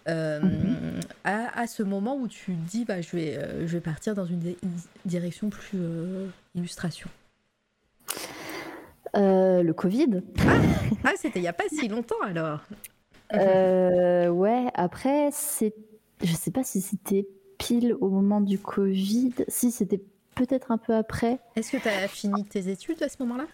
Euh, 0.08 0.40
mhm. 0.40 1.00
à, 1.24 1.66
ce 1.66 1.82
moment 1.82 2.16
où 2.16 2.28
tu 2.28 2.52
dis, 2.52 2.84
bah, 2.84 3.00
je, 3.00 3.16
vais, 3.16 3.37
euh, 3.37 3.66
je 3.66 3.72
vais 3.72 3.80
partir 3.80 4.14
dans 4.14 4.26
une, 4.26 4.54
direction 5.04 5.50
plus 5.50 5.78
illustration 6.54 7.08
Le 9.14 9.72
Covid. 9.72 10.22
Ah, 10.40 10.61
ah, 11.04 11.12
c'était 11.16 11.38
il 11.38 11.42
n'y 11.42 11.48
a 11.48 11.52
pas 11.52 11.68
si 11.68 11.88
longtemps 11.88 12.20
alors. 12.22 12.61
ouais, 13.32 14.66
après, 14.74 15.30
c'est... 15.32 15.74
je 16.22 16.32
sais 16.32 16.50
pas 16.50 16.64
si 16.64 16.80
c'était 16.80 17.26
pile 17.58 17.94
au 18.00 18.08
moment 18.08 18.40
du 18.40 18.58
Covid. 18.58 19.34
Si, 19.48 19.70
c'était 19.70 20.00
peut-être 20.34 20.70
un 20.70 20.78
peu 20.78 20.94
après. 20.94 21.40
Est-ce 21.56 21.72
que 21.72 21.76
tu 21.78 21.88
as 21.88 22.06
fini 22.06 22.44
tes 22.44 22.68
études 22.68 23.02
à 23.02 23.08
ce 23.08 23.16
moment-là? 23.20 23.46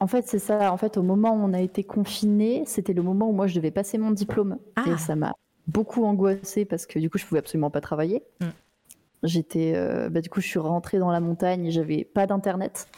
En 0.00 0.06
fait, 0.06 0.26
c'est 0.26 0.38
ça. 0.38 0.72
En 0.72 0.76
fait, 0.78 0.96
au 0.96 1.02
moment 1.02 1.34
où 1.34 1.38
on 1.38 1.52
a 1.52 1.60
été 1.60 1.84
confiné, 1.84 2.64
c'était 2.66 2.94
le 2.94 3.02
moment 3.02 3.28
où 3.28 3.32
moi 3.32 3.46
je 3.46 3.54
devais 3.54 3.70
passer 3.70 3.98
mon 3.98 4.10
diplôme. 4.10 4.58
Et 4.86 4.90
ah. 4.92 4.98
ça 4.98 5.14
m'a 5.14 5.34
beaucoup 5.66 6.04
angoissée 6.04 6.64
parce 6.64 6.86
que 6.86 6.98
du 6.98 7.10
coup, 7.10 7.18
je 7.18 7.26
pouvais 7.26 7.40
absolument 7.40 7.70
pas 7.70 7.82
travailler. 7.82 8.22
Mm. 8.40 8.46
J'étais, 9.22 9.74
euh, 9.76 10.08
bah, 10.08 10.22
du 10.22 10.30
coup, 10.30 10.40
je 10.40 10.46
suis 10.46 10.58
rentrée 10.58 10.98
dans 10.98 11.10
la 11.10 11.20
montagne 11.20 11.66
et 11.66 11.70
j'avais 11.70 12.04
pas 12.04 12.26
d'internet. 12.26 12.88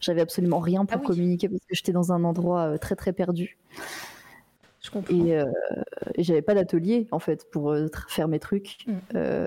J'avais 0.00 0.20
absolument 0.20 0.58
rien 0.58 0.84
pour 0.84 1.00
ah 1.00 1.06
communiquer 1.06 1.48
parce 1.48 1.60
que 1.60 1.74
j'étais 1.76 1.92
dans 1.92 2.10
un 2.12 2.24
endroit 2.24 2.62
euh, 2.62 2.78
très 2.78 2.96
très 2.96 3.12
perdu. 3.12 3.56
Euh, 5.12 5.44
et, 6.14 6.22
j'avais 6.22 6.42
pas 6.42 6.54
d'atelier 6.54 7.08
en 7.10 7.18
fait 7.18 7.50
pour 7.50 7.72
euh, 7.72 7.88
faire 8.08 8.28
mes 8.28 8.38
trucs. 8.38 8.86
Mm. 8.86 8.92
Euh, 9.14 9.46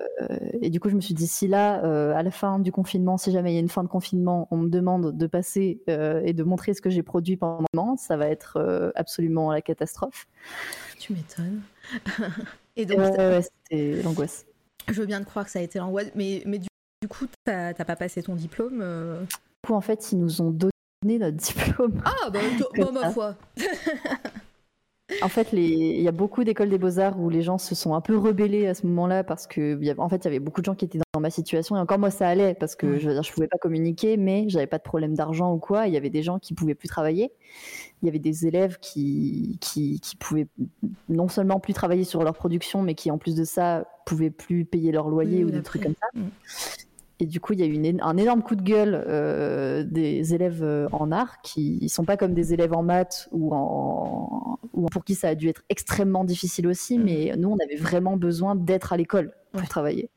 et 0.62 0.70
du 0.70 0.80
coup, 0.80 0.90
je 0.90 0.96
me 0.96 1.02
suis 1.02 1.14
dit 1.14 1.28
si 1.28 1.48
là, 1.48 1.76
à 2.16 2.24
la 2.24 2.32
fin 2.32 2.60
du 2.60 2.72
confinement, 2.72 3.18
si 3.18 3.32
jamais 3.32 3.52
il 3.52 3.56
y 3.56 3.58
a 3.58 3.62
une 3.62 3.70
fin 3.70 3.84
de 3.84 3.90
confinement, 3.90 4.48
on 4.52 4.58
me 4.58 4.70
demande 4.70 5.18
de 5.18 5.28
passer 5.28 5.82
et 5.88 6.34
de 6.34 6.44
montrer 6.44 6.74
ce 6.74 6.82
que 6.82 6.90
j'ai 6.90 7.04
produit 7.04 7.38
pendant 7.38 7.62
un 7.62 7.66
moment, 7.74 7.98
ça 7.98 8.18
va 8.18 8.28
être 8.28 8.92
absolument 8.96 9.52
la 9.52 9.62
catastrophe. 9.62 10.28
Tu 11.00 11.14
m'étonnes. 11.14 11.62
et 12.76 12.86
donc, 12.86 13.00
ouais, 13.00 13.42
c'était 13.42 14.02
l'angoisse. 14.04 14.46
Je 14.88 15.00
veux 15.00 15.06
bien 15.06 15.22
te 15.22 15.26
croire 15.26 15.46
que 15.46 15.52
ça 15.52 15.60
a 15.60 15.62
été 15.62 15.80
l'angoisse, 15.80 16.12
mais, 16.16 16.44
mais 16.46 16.60
du, 16.60 16.68
coup, 17.08 17.26
t'as 17.46 17.74
pas 17.74 17.96
passé 17.96 18.22
ton 18.24 18.36
diplôme 18.36 18.80
Du 18.80 19.36
coup, 19.68 19.74
en 19.74 19.82
fait, 19.82 20.12
ils 20.12 20.20
nous 20.20 20.42
ont 20.42 20.52
donné 20.52 20.72
notre 21.04 21.38
diplôme. 21.38 22.02
Ah, 22.06 22.30
bah, 22.30 22.40
ma 22.92 23.12
foi 23.12 23.36
en 25.22 25.30
fait, 25.30 25.50
il 25.54 26.02
y 26.02 26.08
a 26.08 26.12
beaucoup 26.12 26.44
d'écoles 26.44 26.70
des 26.70 26.78
beaux-arts 26.78 27.20
où 27.20 27.30
les 27.30 27.42
gens 27.42 27.58
se 27.58 27.76
sont 27.76 27.94
un 27.94 28.02
peu 28.02 28.18
rebellés 28.18 28.68
à 28.68 28.74
ce 28.74 28.86
moment-là 28.88 29.24
parce 29.24 29.48
que, 29.48 29.80
en 30.00 30.10
fait, 30.10 30.18
il 30.18 30.26
y 30.26 30.28
avait 30.28 30.40
beaucoup 30.40 30.62
de 30.62 30.66
gens 30.66 30.76
qui 30.76 30.86
étaient 30.86 31.00
dans 31.14 31.20
ma 31.20 31.30
situation. 31.30 31.76
Et 31.76 31.80
encore 31.80 32.00
moi, 32.00 32.12
ça 32.12 32.28
allait 32.28 32.54
parce 32.54 32.76
que 32.76 32.98
je 32.98 33.10
ne 33.10 33.34
pouvais 33.34 33.48
pas 33.48 33.58
communiquer, 33.58 34.18
mais 34.18 34.46
j'avais 34.48 34.68
pas 34.68 34.78
de 34.78 34.84
problème 34.84 35.14
d'argent 35.14 35.54
ou 35.54 35.58
quoi. 35.58 35.88
Il 35.88 35.94
y 35.94 35.98
avait 35.98 36.10
des 36.10 36.24
gens 36.24 36.40
qui 36.40 36.54
pouvaient 36.54 36.76
plus 36.76 36.88
travailler. 36.88 37.32
Il 38.02 38.06
y 38.06 38.10
avait 38.10 38.20
des 38.20 38.48
élèves 38.48 38.78
qui, 38.80 39.58
qui, 39.62 40.00
qui, 40.00 40.16
pouvaient 40.16 40.48
non 41.10 41.28
seulement 41.28 41.60
plus 41.60 41.74
travailler 41.74 42.04
sur 42.04 42.24
leur 42.24 42.34
production, 42.34 42.82
mais 42.82 42.96
qui, 42.96 43.12
en 43.12 43.18
plus 43.18 43.36
de 43.36 43.44
ça, 43.44 43.86
pouvaient 44.06 44.32
plus 44.32 44.66
payer 44.66 44.92
leur 44.92 45.10
loyer 45.10 45.44
ou 45.44 45.52
des 45.52 45.62
trucs 45.62 45.84
comme 45.84 45.96
ça. 46.00 46.08
Et 47.22 47.28
du 47.28 47.40
coup, 47.40 47.54
il 47.54 47.60
y 47.60 47.64
a 47.64 47.68
eu 47.68 48.00
un 48.02 48.18
énorme 48.18 48.42
coup 48.42 48.56
de 48.56 48.64
gueule 48.64 49.06
euh, 49.08 49.84
des 49.84 50.34
élèves 50.34 50.64
euh, 50.64 50.88
en 50.92 51.12
art 51.12 51.40
qui 51.44 51.78
ne 51.84 51.88
sont 51.88 52.04
pas 52.04 52.18
comme 52.18 52.34
des 52.34 52.52
élèves 52.52 52.74
en 52.74 52.82
maths 52.82 53.30
ou, 53.32 53.54
en, 53.54 54.58
ou 54.74 54.88
pour 54.88 55.06
qui 55.06 55.14
ça 55.14 55.28
a 55.28 55.36
dû 55.36 55.48
être 55.48 55.62
extrêmement 55.70 56.24
difficile 56.24 56.66
aussi, 56.66 56.98
mm. 56.98 57.04
mais 57.04 57.34
nous, 57.38 57.50
on 57.50 57.58
avait 57.64 57.76
vraiment 57.76 58.18
besoin 58.18 58.56
d'être 58.56 58.92
à 58.92 58.98
l'école 58.98 59.34
pour 59.52 59.70
travailler. 59.70 60.10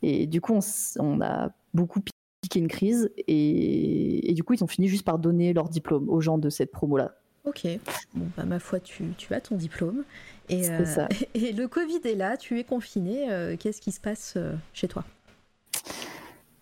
Et 0.00 0.26
du 0.26 0.40
coup, 0.40 0.58
on, 0.98 1.20
a 1.20 1.50
beaucoup 1.74 2.00
piqué 2.40 2.58
une 2.58 2.68
crise 2.68 3.10
et, 3.28 4.32
du 4.34 4.42
coup, 4.42 4.54
ils 4.54 4.64
ont 4.64 4.68
fini 4.68 4.88
juste 4.88 5.04
par 5.04 5.18
donner 5.18 5.52
leur 5.52 5.68
diplôme 5.68 6.08
aux 6.08 6.22
gens 6.22 6.38
de 6.38 6.48
cette 6.48 6.72
promo-là. 6.72 7.16
Ok, 7.44 7.66
bon, 8.14 8.28
bah, 8.34 8.44
ma 8.46 8.60
foi, 8.60 8.80
tu, 8.80 9.04
tu 9.18 9.34
as 9.34 9.42
ton 9.42 9.56
diplôme. 9.56 10.04
Et, 10.48 10.70
euh, 10.70 10.86
ça. 10.86 11.06
et 11.34 11.52
le 11.52 11.68
Covid 11.68 12.00
est 12.04 12.14
là, 12.14 12.38
tu 12.38 12.58
es 12.58 12.64
confiné. 12.64 13.26
Qu'est-ce 13.60 13.82
qui 13.82 13.92
se 13.92 14.00
passe 14.00 14.38
chez 14.72 14.88
toi? 14.88 15.04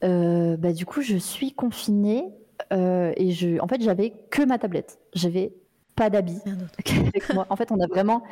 Euh, 0.05 0.57
bah, 0.57 0.73
du 0.73 0.87
coup, 0.87 1.03
je 1.03 1.17
suis 1.17 1.53
confinée 1.53 2.25
euh, 2.73 3.13
et 3.17 3.33
je, 3.33 3.61
en 3.61 3.69
fait, 3.69 3.83
j'avais 3.83 4.13
que 4.31 4.43
ma 4.43 4.59
tablette. 4.59 4.99
J'avais 5.15 5.53
pas 5.97 6.11
d'habits 6.11 6.41
En 7.51 7.57
fait, 7.57 7.73
on 7.73 7.81
a 7.81 7.87
vraiment, 7.87 8.23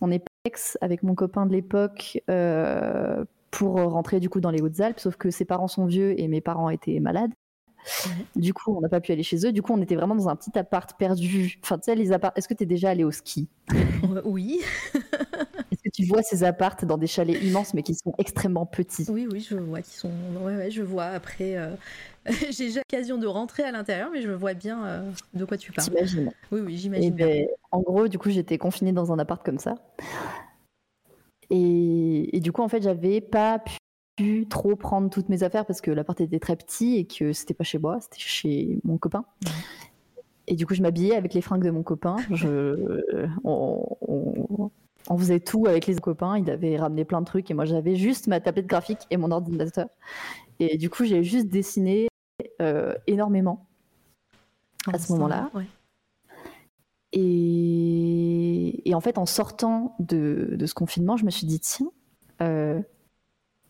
on 0.00 0.10
est 0.10 0.24
ex 0.44 0.76
avec 0.80 1.02
mon 1.02 1.14
copain 1.14 1.46
de 1.46 1.52
l'époque 1.52 2.20
euh, 2.30 3.24
pour 3.50 3.74
rentrer 3.74 4.20
du 4.20 4.28
coup 4.28 4.40
dans 4.40 4.50
les 4.50 4.60
Hautes-Alpes, 4.60 5.00
sauf 5.00 5.16
que 5.16 5.30
ses 5.30 5.44
parents 5.44 5.68
sont 5.68 5.86
vieux 5.86 6.18
et 6.20 6.28
mes 6.28 6.40
parents 6.40 6.70
étaient 6.70 7.00
malades. 7.00 7.32
Du 8.34 8.52
coup, 8.52 8.76
on 8.76 8.80
n'a 8.80 8.88
pas 8.88 9.00
pu 9.00 9.12
aller 9.12 9.22
chez 9.22 9.46
eux. 9.46 9.52
Du 9.52 9.62
coup, 9.62 9.72
on 9.72 9.80
était 9.80 9.94
vraiment 9.94 10.16
dans 10.16 10.28
un 10.28 10.36
petit 10.36 10.56
appart 10.58 10.98
perdu. 10.98 11.58
Enfin, 11.62 11.78
tu 11.78 11.84
sais, 11.84 11.94
les 11.94 12.12
apparts. 12.12 12.32
Est-ce 12.36 12.48
que 12.48 12.54
tu 12.54 12.64
es 12.64 12.66
déjà 12.66 12.90
allé 12.90 13.04
au 13.04 13.10
ski? 13.10 13.48
Oui. 14.24 14.60
Que 15.86 15.90
tu 15.92 16.04
vois 16.04 16.20
ces 16.20 16.42
apparts 16.42 16.74
dans 16.82 16.98
des 16.98 17.06
chalets 17.06 17.40
immenses 17.44 17.72
mais 17.72 17.84
qui 17.84 17.94
sont 17.94 18.12
extrêmement 18.18 18.66
petits 18.66 19.06
Oui, 19.08 19.28
oui, 19.30 19.38
je 19.38 19.54
vois 19.54 19.82
qui 19.82 19.96
sont. 19.96 20.10
Ouais, 20.42 20.56
ouais, 20.56 20.68
je 20.68 20.82
vois. 20.82 21.04
Après, 21.04 21.56
euh, 21.56 21.70
j'ai 22.50 22.66
déjà 22.66 22.80
l'occasion 22.80 23.18
de 23.18 23.26
rentrer 23.28 23.62
à 23.62 23.70
l'intérieur, 23.70 24.10
mais 24.12 24.20
je 24.20 24.32
vois 24.32 24.54
bien 24.54 24.84
euh, 24.84 25.10
de 25.34 25.44
quoi 25.44 25.56
tu 25.56 25.70
parles. 25.70 25.86
J'imagine. 25.86 26.32
Oui, 26.50 26.60
oui, 26.60 26.76
j'imagine. 26.76 27.14
Ben, 27.14 27.46
en 27.70 27.82
gros, 27.82 28.08
du 28.08 28.18
coup, 28.18 28.30
j'étais 28.30 28.58
confinée 28.58 28.92
dans 28.92 29.12
un 29.12 29.18
appart 29.20 29.44
comme 29.46 29.60
ça. 29.60 29.76
Et 31.50 32.36
et, 32.36 32.40
du 32.40 32.50
coup, 32.50 32.62
en 32.62 32.68
fait, 32.68 32.82
j'avais 32.82 33.20
pas 33.20 33.62
pu 34.16 34.48
trop 34.48 34.74
prendre 34.74 35.08
toutes 35.08 35.28
mes 35.28 35.44
affaires 35.44 35.66
parce 35.66 35.80
que 35.80 35.92
l'appart 35.92 36.20
était 36.20 36.40
très 36.40 36.56
petit 36.56 36.96
et 36.96 37.06
que 37.06 37.32
c'était 37.32 37.54
pas 37.54 37.62
chez 37.62 37.78
moi, 37.78 38.00
c'était 38.00 38.18
chez 38.18 38.80
mon 38.82 38.98
copain. 38.98 39.24
Et 40.48 40.56
du 40.56 40.66
coup, 40.66 40.74
je 40.74 40.82
m'habillais 40.82 41.14
avec 41.14 41.32
les 41.32 41.42
fringues 41.42 41.64
de 41.64 41.70
mon 41.70 41.84
copain. 41.84 42.16
Je, 42.32 43.04
on, 43.44 44.70
faisait 45.16 45.40
tout 45.40 45.66
avec 45.66 45.86
les 45.86 45.94
copains. 45.96 46.38
Il 46.38 46.50
avait 46.50 46.76
ramené 46.76 47.04
plein 47.04 47.20
de 47.20 47.26
trucs 47.26 47.50
et 47.50 47.54
moi, 47.54 47.64
j'avais 47.64 47.96
juste 47.96 48.26
ma 48.26 48.40
tablette 48.40 48.66
graphique 48.66 49.00
et 49.10 49.16
mon 49.16 49.30
ordinateur. 49.30 49.86
Et 50.58 50.78
du 50.78 50.90
coup, 50.90 51.04
j'ai 51.04 51.22
juste 51.22 51.48
dessiné 51.48 52.08
euh, 52.60 52.94
énormément 53.06 53.66
à 54.92 54.98
ce 54.98 55.12
moment-là. 55.12 55.50
Et... 57.12 58.92
en 58.94 59.00
fait, 59.00 59.18
en 59.18 59.26
sortant 59.26 59.94
de, 59.98 60.56
ce 60.64 60.74
confinement, 60.74 61.16
je 61.16 61.24
me 61.24 61.30
suis 61.30 61.46
dit, 61.46 61.60
tiens, 61.60 61.90
euh, 62.42 62.80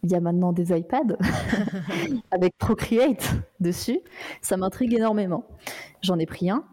il 0.02 0.12
y 0.12 0.14
a 0.14 0.20
maintenant 0.20 0.52
des 0.52 0.76
iPads 0.76 1.16
avec 2.30 2.56
Procreate 2.58 3.34
dessus. 3.60 4.00
Ça 4.40 4.56
m'intrigue 4.56 4.94
énormément. 4.94 5.46
J'en 6.02 6.18
ai 6.18 6.26
pris 6.26 6.50
un 6.50 6.64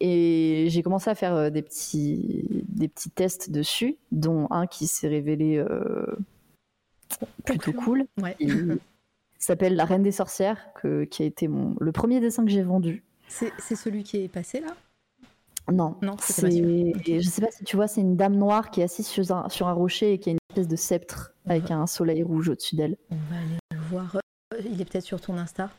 et 0.00 0.66
j'ai 0.68 0.82
commencé 0.82 1.10
à 1.10 1.14
faire 1.14 1.34
euh, 1.34 1.50
des 1.50 1.62
petits, 1.62 2.64
des 2.68 2.88
petits 2.88 3.10
tests 3.10 3.50
dessus, 3.50 3.96
dont 4.12 4.46
un 4.50 4.66
qui 4.66 4.86
s'est 4.86 5.08
révélé 5.08 5.64
plutôt 7.44 7.72
cool. 7.72 8.06
Il 8.40 8.78
s'appelle 9.38 9.76
La 9.76 9.84
Reine 9.84 10.02
des 10.02 10.12
Sorcières, 10.12 10.58
qui 11.10 11.22
a 11.22 11.26
été 11.26 11.48
mon, 11.48 11.76
le 11.80 11.92
premier 11.92 12.20
dessin 12.20 12.44
que 12.44 12.50
j'ai 12.50 12.62
vendu. 12.62 13.02
C'est 13.28 13.52
celui 13.74 14.02
qui 14.02 14.18
est 14.18 14.28
passé 14.28 14.60
là? 14.60 14.74
Non, 15.72 15.96
non 16.00 16.14
c'est 16.20 16.50
je 16.52 17.28
sais 17.28 17.40
pas 17.40 17.50
si 17.50 17.64
tu 17.64 17.74
vois, 17.74 17.88
c'est 17.88 18.00
une 18.00 18.16
dame 18.16 18.36
noire 18.36 18.70
qui 18.70 18.82
est 18.82 18.84
assise 18.84 19.06
sur 19.06 19.32
un, 19.32 19.48
sur 19.48 19.66
un 19.66 19.72
rocher 19.72 20.12
et 20.12 20.18
qui 20.18 20.30
a 20.30 20.32
une 20.32 20.38
espèce 20.50 20.68
de 20.68 20.76
sceptre 20.76 21.32
avec 21.44 21.70
un 21.72 21.86
soleil 21.88 22.22
rouge 22.22 22.48
au-dessus 22.50 22.76
d'elle. 22.76 22.96
On 23.10 23.16
va 23.16 23.36
aller 23.36 23.58
le 23.72 23.80
voir. 23.90 24.16
Euh, 24.16 24.60
il 24.64 24.80
est 24.80 24.84
peut-être 24.84 25.04
sur 25.04 25.20
ton 25.20 25.36
Insta. 25.36 25.70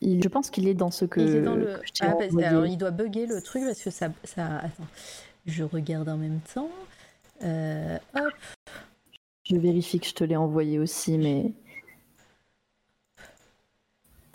Il, 0.00 0.22
je 0.22 0.28
pense 0.28 0.50
qu'il 0.50 0.68
est 0.68 0.74
dans 0.74 0.90
ce 0.90 1.04
que. 1.04 1.20
Il 1.20 1.36
est 1.36 1.42
dans 1.42 1.54
le. 1.54 1.80
ah, 2.00 2.14
alors 2.44 2.66
il 2.66 2.76
doit 2.76 2.90
bugger 2.90 3.26
le 3.26 3.40
truc 3.40 3.64
parce 3.64 3.82
que 3.82 3.90
ça, 3.90 4.08
ça. 4.24 4.58
Attends, 4.58 4.86
je 5.46 5.64
regarde 5.64 6.08
en 6.08 6.16
même 6.16 6.40
temps. 6.52 6.70
Euh, 7.42 7.98
hop. 8.14 8.32
Je 9.44 9.56
vérifie 9.56 10.00
que 10.00 10.06
je 10.06 10.14
te 10.14 10.24
l'ai 10.24 10.36
envoyé 10.36 10.78
aussi, 10.78 11.18
mais 11.18 11.52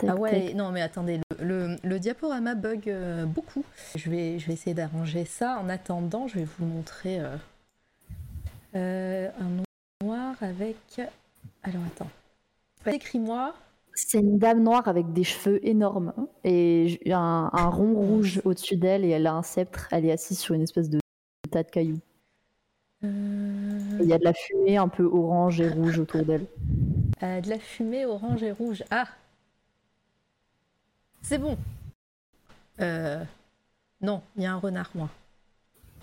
ah 0.07 0.15
ouais, 0.15 0.53
non 0.53 0.71
mais 0.71 0.81
attendez, 0.81 1.19
le, 1.39 1.97
diaporama 1.97 2.55
bug 2.55 2.89
euh, 2.89 3.25
beaucoup. 3.25 3.65
Je 3.95 4.09
vais, 4.09 4.39
je 4.39 4.47
vais 4.47 4.53
essayer 4.53 4.73
d'arranger 4.73 5.25
ça. 5.25 5.59
En 5.59 5.69
attendant, 5.69 6.27
je 6.27 6.35
vais 6.35 6.45
vous 6.45 6.65
montrer 6.65 7.19
euh, 7.19 7.35
euh, 8.75 9.29
un 9.39 10.05
noir 10.05 10.35
avec... 10.41 11.01
Alors 11.63 11.83
attends. 11.87 12.09
Écris-moi. 12.85 13.53
C'est 14.07 14.19
une 14.19 14.37
dame 14.37 14.63
noire 14.63 14.87
avec 14.87 15.13
des 15.13 15.23
cheveux 15.23 15.65
énormes 15.67 16.13
et 16.43 16.99
un, 17.07 17.49
un 17.51 17.69
rond 17.69 17.93
rouge 17.93 18.41
au-dessus 18.45 18.77
d'elle 18.77 19.03
et 19.03 19.09
elle 19.09 19.27
a 19.27 19.33
un 19.33 19.43
sceptre. 19.43 19.87
Elle 19.91 20.05
est 20.05 20.11
assise 20.11 20.39
sur 20.39 20.55
une 20.55 20.61
espèce 20.61 20.89
de 20.89 20.99
tas 21.51 21.63
de 21.63 21.69
cailloux. 21.69 21.99
Il 23.01 24.05
y 24.05 24.13
a 24.13 24.17
de 24.17 24.23
la 24.23 24.33
fumée 24.33 24.77
un 24.77 24.87
peu 24.87 25.03
orange 25.03 25.61
et 25.61 25.69
rouge 25.69 25.99
autour 25.99 26.23
d'elle. 26.25 26.45
de 27.21 27.49
la 27.49 27.59
fumée 27.59 28.05
orange 28.05 28.43
et 28.43 28.51
rouge. 28.51 28.83
Ah, 28.91 29.07
c'est 31.21 31.37
bon. 31.37 31.57
Euh, 32.81 33.23
non, 34.01 34.21
il 34.35 34.43
y 34.43 34.45
a 34.45 34.53
un 34.53 34.57
renard, 34.57 34.89
moi. 34.95 35.09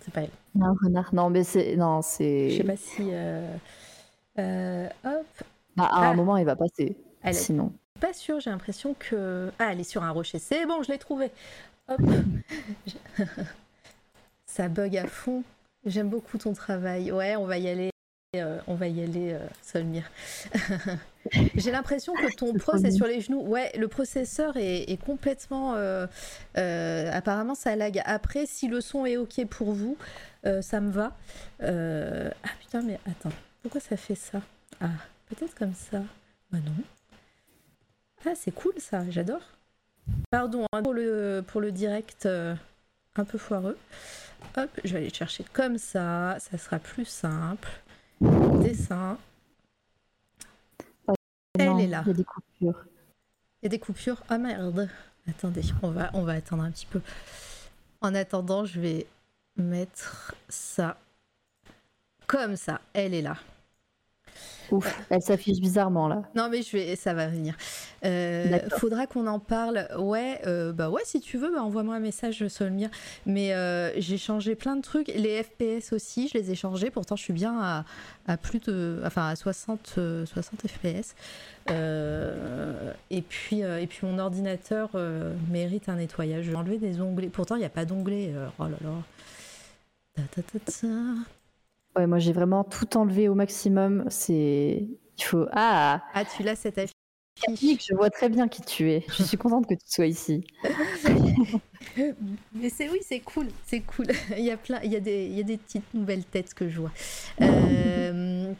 C'est 0.00 0.12
pas 0.12 0.22
elle. 0.22 0.30
Il 0.54 0.60
y 0.60 0.64
a 0.64 0.66
un 0.68 0.76
renard. 0.82 1.14
Non, 1.14 1.30
mais 1.30 1.44
c'est. 1.44 1.76
Non, 1.76 2.02
c'est. 2.02 2.50
Je 2.50 2.56
sais 2.58 2.64
pas 2.64 2.76
si. 2.76 3.08
Euh, 3.10 3.56
euh, 4.38 4.88
hop. 5.04 5.26
Bah, 5.76 5.88
à 5.90 6.08
un 6.08 6.10
ah. 6.12 6.14
moment, 6.14 6.36
il 6.36 6.44
va 6.44 6.56
passer. 6.56 6.96
Elle 7.22 7.34
Sinon. 7.34 7.72
Pas 8.00 8.12
sûr, 8.12 8.40
j'ai 8.40 8.50
l'impression 8.50 8.94
que. 8.98 9.50
Ah, 9.58 9.72
elle 9.72 9.80
est 9.80 9.84
sur 9.84 10.02
un 10.02 10.10
rocher. 10.10 10.38
C'est 10.38 10.66
bon, 10.66 10.82
je 10.82 10.92
l'ai 10.92 10.98
trouvé. 10.98 11.30
Hop. 11.88 12.00
Ça 14.46 14.68
bug 14.68 14.96
à 14.96 15.06
fond. 15.06 15.42
J'aime 15.84 16.08
beaucoup 16.08 16.38
ton 16.38 16.52
travail. 16.52 17.12
Ouais, 17.12 17.36
on 17.36 17.46
va 17.46 17.58
y 17.58 17.68
aller. 17.68 17.90
Euh, 18.34 18.58
on 18.66 18.74
va 18.74 18.88
y 18.88 19.02
aller, 19.02 19.32
euh, 19.32 19.46
Solmir. 19.62 20.10
J'ai 21.54 21.70
l'impression 21.70 22.12
que 22.12 22.34
ton 22.34 22.52
pro 22.54 22.76
c'est 22.76 22.90
sur 22.90 23.06
les 23.06 23.20
genoux. 23.20 23.40
Ouais, 23.40 23.72
le 23.78 23.88
processeur 23.88 24.56
est, 24.56 25.00
complètement. 25.04 25.74
Euh, 25.76 26.06
apparemment, 26.56 27.54
ça 27.54 27.76
lag. 27.76 28.02
Après, 28.04 28.46
si 28.46 28.68
le 28.68 28.80
son 28.80 29.06
est 29.06 29.16
ok 29.16 29.46
pour 29.46 29.72
vous, 29.72 29.96
ça 30.60 30.80
me 30.80 30.90
va. 30.90 31.16
Ah 31.60 32.50
putain, 32.60 32.82
mais 32.82 32.98
attends, 33.06 33.32
pourquoi 33.62 33.80
ça 33.80 33.96
fait 33.96 34.14
ça? 34.14 34.40
Ah, 34.80 34.90
peut-être 35.28 35.54
comme 35.54 35.74
ça. 35.74 35.98
Bah 36.50 36.58
non. 36.64 36.72
Ah, 38.24 38.34
c'est 38.34 38.52
cool 38.52 38.72
ça, 38.78 39.08
j'adore. 39.10 39.42
Pardon 40.30 40.66
hein, 40.72 40.82
pour, 40.82 40.94
le, 40.94 41.44
pour 41.46 41.60
le 41.60 41.72
direct 41.72 42.26
un 42.26 43.24
peu 43.24 43.38
foireux. 43.38 43.78
Hop, 44.56 44.70
je 44.84 44.92
vais 44.92 44.98
aller 44.98 45.12
chercher 45.12 45.44
comme 45.52 45.78
ça, 45.78 46.36
ça 46.38 46.58
sera 46.58 46.78
plus 46.78 47.04
simple. 47.04 47.68
Dessin. 48.62 49.18
Elle 51.58 51.80
est 51.80 51.86
là. 51.86 52.02
Il 52.04 52.08
y 52.08 52.10
a 52.10 52.14
des 52.14 52.24
coupures. 52.24 52.84
Il 53.62 53.64
y 53.64 53.66
a 53.66 53.68
des 53.68 53.78
coupures. 53.78 54.22
Ah 54.28 54.38
merde. 54.38 54.88
Attendez, 55.28 55.62
on 55.82 55.90
va, 55.90 56.10
on 56.14 56.22
va 56.22 56.32
attendre 56.34 56.62
un 56.62 56.70
petit 56.70 56.86
peu. 56.86 57.00
En 58.00 58.14
attendant, 58.14 58.64
je 58.64 58.80
vais 58.80 59.06
mettre 59.56 60.34
ça 60.48 60.98
comme 62.26 62.56
ça. 62.56 62.80
Elle 62.92 63.14
est 63.14 63.22
là. 63.22 63.36
Ouf, 64.72 65.00
elle 65.10 65.22
s'affiche 65.22 65.60
bizarrement 65.60 66.08
là. 66.08 66.22
Non 66.34 66.48
mais 66.50 66.62
je 66.62 66.72
vais, 66.76 66.96
ça 66.96 67.14
va 67.14 67.28
venir. 67.28 67.54
Euh, 68.04 68.58
faudra 68.78 69.06
qu'on 69.06 69.26
en 69.26 69.38
parle. 69.38 69.88
Ouais, 69.98 70.40
euh, 70.46 70.72
bah 70.72 70.90
ouais, 70.90 71.02
si 71.04 71.20
tu 71.20 71.38
veux, 71.38 71.52
bah 71.52 71.62
envoie-moi 71.62 71.96
un 71.96 72.00
message 72.00 72.46
Solmir. 72.48 72.88
Mais 73.26 73.54
euh, 73.54 73.92
j'ai 74.00 74.18
changé 74.18 74.54
plein 74.54 74.76
de 74.76 74.82
trucs. 74.82 75.08
Les 75.08 75.42
FPS 75.42 75.92
aussi, 75.92 76.28
je 76.28 76.38
les 76.38 76.50
ai 76.50 76.54
changés. 76.54 76.90
Pourtant, 76.90 77.16
je 77.16 77.22
suis 77.22 77.32
bien 77.32 77.58
à, 77.60 77.84
à 78.26 78.36
plus 78.36 78.60
de, 78.60 79.00
enfin 79.04 79.28
à 79.28 79.36
60, 79.36 79.98
60 80.26 80.60
FPS. 80.66 81.14
et 83.10 83.22
puis, 83.22 83.60
et 83.60 83.86
puis 83.86 84.06
mon 84.06 84.18
ordinateur 84.18 84.90
mérite 85.50 85.88
un 85.88 85.96
nettoyage. 85.96 86.44
J'ai 86.44 86.54
enlevé 86.54 86.78
des 86.78 87.00
onglets. 87.00 87.28
Pourtant, 87.28 87.56
il 87.56 87.60
n'y 87.60 87.64
a 87.64 87.70
pas 87.70 87.84
d'onglets. 87.84 88.32
oh 88.58 88.64
là 88.64 88.76
là. 88.80 88.90
Ta, 90.14 90.42
ta, 90.42 90.58
ta, 90.58 90.72
Ouais, 91.96 92.06
moi 92.06 92.18
j'ai 92.18 92.32
vraiment 92.32 92.62
tout 92.62 92.96
enlevé 92.96 93.28
au 93.28 93.34
maximum. 93.34 94.04
C'est. 94.08 94.86
Il 95.18 95.24
faut. 95.24 95.46
Ah 95.52 96.02
Ah, 96.12 96.24
tu 96.24 96.42
l'as 96.42 96.56
cette 96.56 96.78
affiche. 96.78 96.92
Je 97.48 97.94
vois 97.94 98.10
très 98.10 98.28
bien 98.28 98.48
qui 98.48 98.62
tu 98.62 98.90
es. 98.90 99.04
Je 99.08 99.22
suis 99.22 99.36
contente 99.36 99.66
que 99.66 99.74
tu 99.74 99.86
sois 99.86 100.06
ici. 100.06 100.46
Mais 102.54 102.70
c'est 102.70 102.88
oui, 102.88 102.98
c'est 103.02 103.20
cool, 103.20 103.48
c'est 103.66 103.80
cool. 103.80 104.06
il 104.36 104.44
y 104.44 104.50
a 104.50 104.56
plein, 104.56 104.80
il 104.82 104.92
y 104.92 104.96
a 104.96 105.00
des, 105.00 105.26
il 105.26 105.36
y 105.36 105.40
a 105.40 105.42
des 105.42 105.56
petites 105.56 105.92
nouvelles 105.94 106.24
têtes 106.24 106.54
que 106.54 106.68
je 106.68 106.80
vois. 106.80 106.92
Euh, 107.42 108.52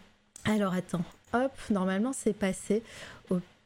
alors 0.45 0.75
attends, 0.75 1.05
hop, 1.33 1.53
normalement 1.71 2.13
c'est 2.13 2.35
passé. 2.35 2.83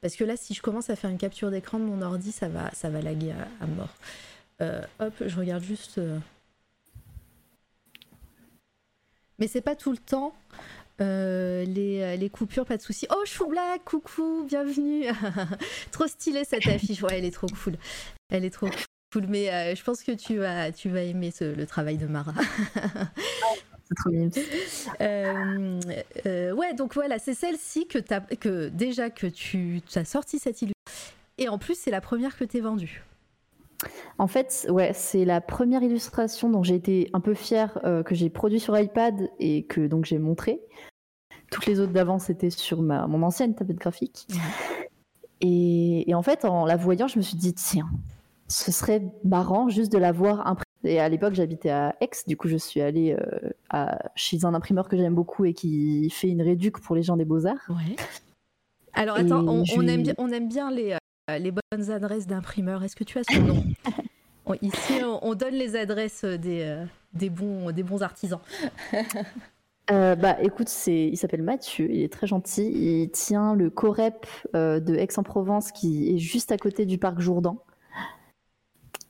Parce 0.01 0.17
que 0.17 0.25
là, 0.25 0.35
si 0.37 0.55
je 0.55 0.63
commence 0.63 0.89
à 0.89 0.97
faire 0.97 1.11
une 1.11 1.19
capture 1.19 1.51
d'écran 1.51 1.79
de 1.79 1.85
mon 1.85 2.01
ordi, 2.01 2.33
ça 2.33 2.49
va, 2.49 2.71
ça 2.73 2.89
va 2.89 3.03
laguer 3.03 3.33
à, 3.61 3.67
mort. 3.67 3.95
Euh, 4.63 4.81
hop, 4.99 5.13
je 5.27 5.37
regarde 5.37 5.63
juste. 5.63 5.99
Euh, 5.99 6.19
mais 9.41 9.49
c'est 9.49 9.63
pas 9.63 9.75
tout 9.75 9.91
le 9.91 9.99
temps. 9.99 10.35
Euh, 11.01 11.65
les, 11.65 12.17
les, 12.19 12.29
coupures, 12.29 12.67
pas 12.67 12.77
de 12.77 12.83
souci. 12.83 13.07
Oh, 13.11 13.23
Chou 13.25 13.47
Black, 13.47 13.85
coucou, 13.85 14.45
bienvenue. 14.47 15.07
trop 15.93 16.07
stylée 16.07 16.45
cette 16.45 16.67
affiche. 16.67 17.03
Ouais, 17.03 17.19
elle 17.19 17.25
est 17.25 17.31
trop 17.31 17.47
cool. 17.65 17.77
Elle 18.29 18.45
est 18.45 18.51
trop 18.51 18.69
cool. 19.13 19.27
Mais 19.27 19.51
euh, 19.51 19.75
je 19.75 19.83
pense 19.83 20.03
que 20.03 20.13
tu 20.13 20.37
vas, 20.37 20.71
tu 20.73 20.91
vas 20.91 21.03
aimer 21.03 21.33
le 21.41 21.65
travail 21.65 21.97
de 21.97 22.07
Mara. 22.07 22.35
Euh, 25.01 26.53
ouais, 26.53 26.75
donc 26.75 26.95
voilà, 26.95 27.19
c'est 27.19 27.35
celle-ci 27.35 27.89
que, 27.89 27.99
que 28.37 28.69
déjà 28.69 29.11
que 29.11 29.27
tu 29.27 29.83
as 29.97 30.05
sorti 30.05 30.39
cette 30.39 30.63
illustration. 30.63 31.15
Et 31.39 31.49
en 31.49 31.59
plus, 31.59 31.77
c'est 31.77 31.91
la 31.91 32.01
première 32.01 32.37
que 32.37 32.45
tu 32.45 32.59
es 32.59 32.61
vendue. 32.61 33.03
En 34.21 34.27
fait, 34.27 34.67
ouais, 34.69 34.93
c'est 34.93 35.25
la 35.25 35.41
première 35.41 35.83
illustration 35.83 36.51
dont 36.51 36.63
j'ai 36.63 36.75
été 36.75 37.09
un 37.15 37.21
peu 37.21 37.33
fière 37.33 37.79
euh, 37.85 38.03
que 38.03 38.15
j'ai 38.15 38.29
produit 38.29 38.61
sur 38.61 38.79
iPad 38.79 39.31
et 39.39 39.65
que 39.65 39.87
donc 39.87 40.05
j'ai 40.05 40.19
montré. 40.19 40.61
Toutes 41.51 41.65
les 41.65 41.81
autres 41.81 41.93
d'avant, 41.93 42.19
c'était 42.19 42.51
sur 42.51 42.83
ma, 42.83 43.07
mon 43.07 43.23
ancienne 43.23 43.55
tablette 43.55 43.79
graphique. 43.79 44.27
Et, 45.41 46.05
en 46.13 46.21
fait, 46.21 46.45
en 46.45 46.67
la 46.67 46.77
voyant, 46.77 47.09
je 47.09 47.17
me 47.17 47.23
suis 47.23 47.39
dit, 47.39 47.55
tiens, 47.55 47.89
ce 48.47 48.71
serait 48.71 49.03
marrant 49.25 49.71
juste 49.71 49.91
de 49.91 49.97
la 49.97 50.13
voir 50.13 50.47
imprimée. 50.47 50.67
Et 50.85 51.01
à 51.01 51.09
l'époque, 51.09 51.33
j'habitais 51.33 51.71
à 51.71 51.97
Aix, 52.03 52.11
du 52.27 52.37
coup, 52.37 52.49
je 52.49 52.59
suis 52.59 52.83
allée 52.83 53.17
euh, 53.73 53.87
chez 54.17 54.45
un 54.45 54.53
imprimeur 54.53 54.91
que 54.91 54.99
j'aime 54.99 55.15
beaucoup 55.15 55.47
et 55.47 55.55
qui 55.55 56.11
fait 56.11 56.29
une 56.29 56.43
réduc 56.43 56.79
pour 56.79 56.95
les 56.95 57.03
gens 57.03 57.17
des 57.17 57.25
beaux-arts. 57.25 57.71
Alors 58.93 59.17
attends, 59.17 59.47
on, 59.49 59.65
aime 59.87 60.03
bien, 60.03 60.15
on 60.19 60.29
aime 60.29 60.49
bien 60.49 60.71
les, 60.71 60.93
euh, 60.93 60.99
les 61.39 61.53
bonnes 61.53 61.91
adresses 61.91 62.27
d'imprimeur. 62.27 62.83
Est-ce 62.83 62.97
que 62.97 63.05
tu 63.05 63.19
as 63.19 63.25
son 63.25 63.41
nom 63.43 63.65
Ici, 64.63 65.01
on, 65.05 65.35
donne 65.35 65.55
les 65.55 65.77
adresses 65.77 66.25
des, 66.25 66.63
euh, 66.63 66.85
des, 67.13 67.31
bons, 67.31 67.71
des 67.73 67.83
bons 67.83 68.03
artisans. 68.03 68.41
Euh, 69.91 70.15
bah 70.15 70.41
écoute, 70.41 70.69
c'est, 70.69 71.09
il 71.09 71.17
s'appelle 71.17 71.43
Mathieu, 71.43 71.91
il 71.91 72.03
est 72.03 72.13
très 72.13 72.29
gentil. 72.29 72.71
Il 72.71 73.11
tient 73.11 73.57
le 73.57 73.71
Corep 73.71 74.25
euh, 74.55 74.79
de 74.79 74.95
Aix-en-Provence 74.95 75.73
qui 75.73 76.15
est 76.15 76.19
juste 76.19 76.53
à 76.53 76.59
côté 76.59 76.87
du 76.87 76.97
parc 76.97 77.19
Jourdan. 77.19 77.65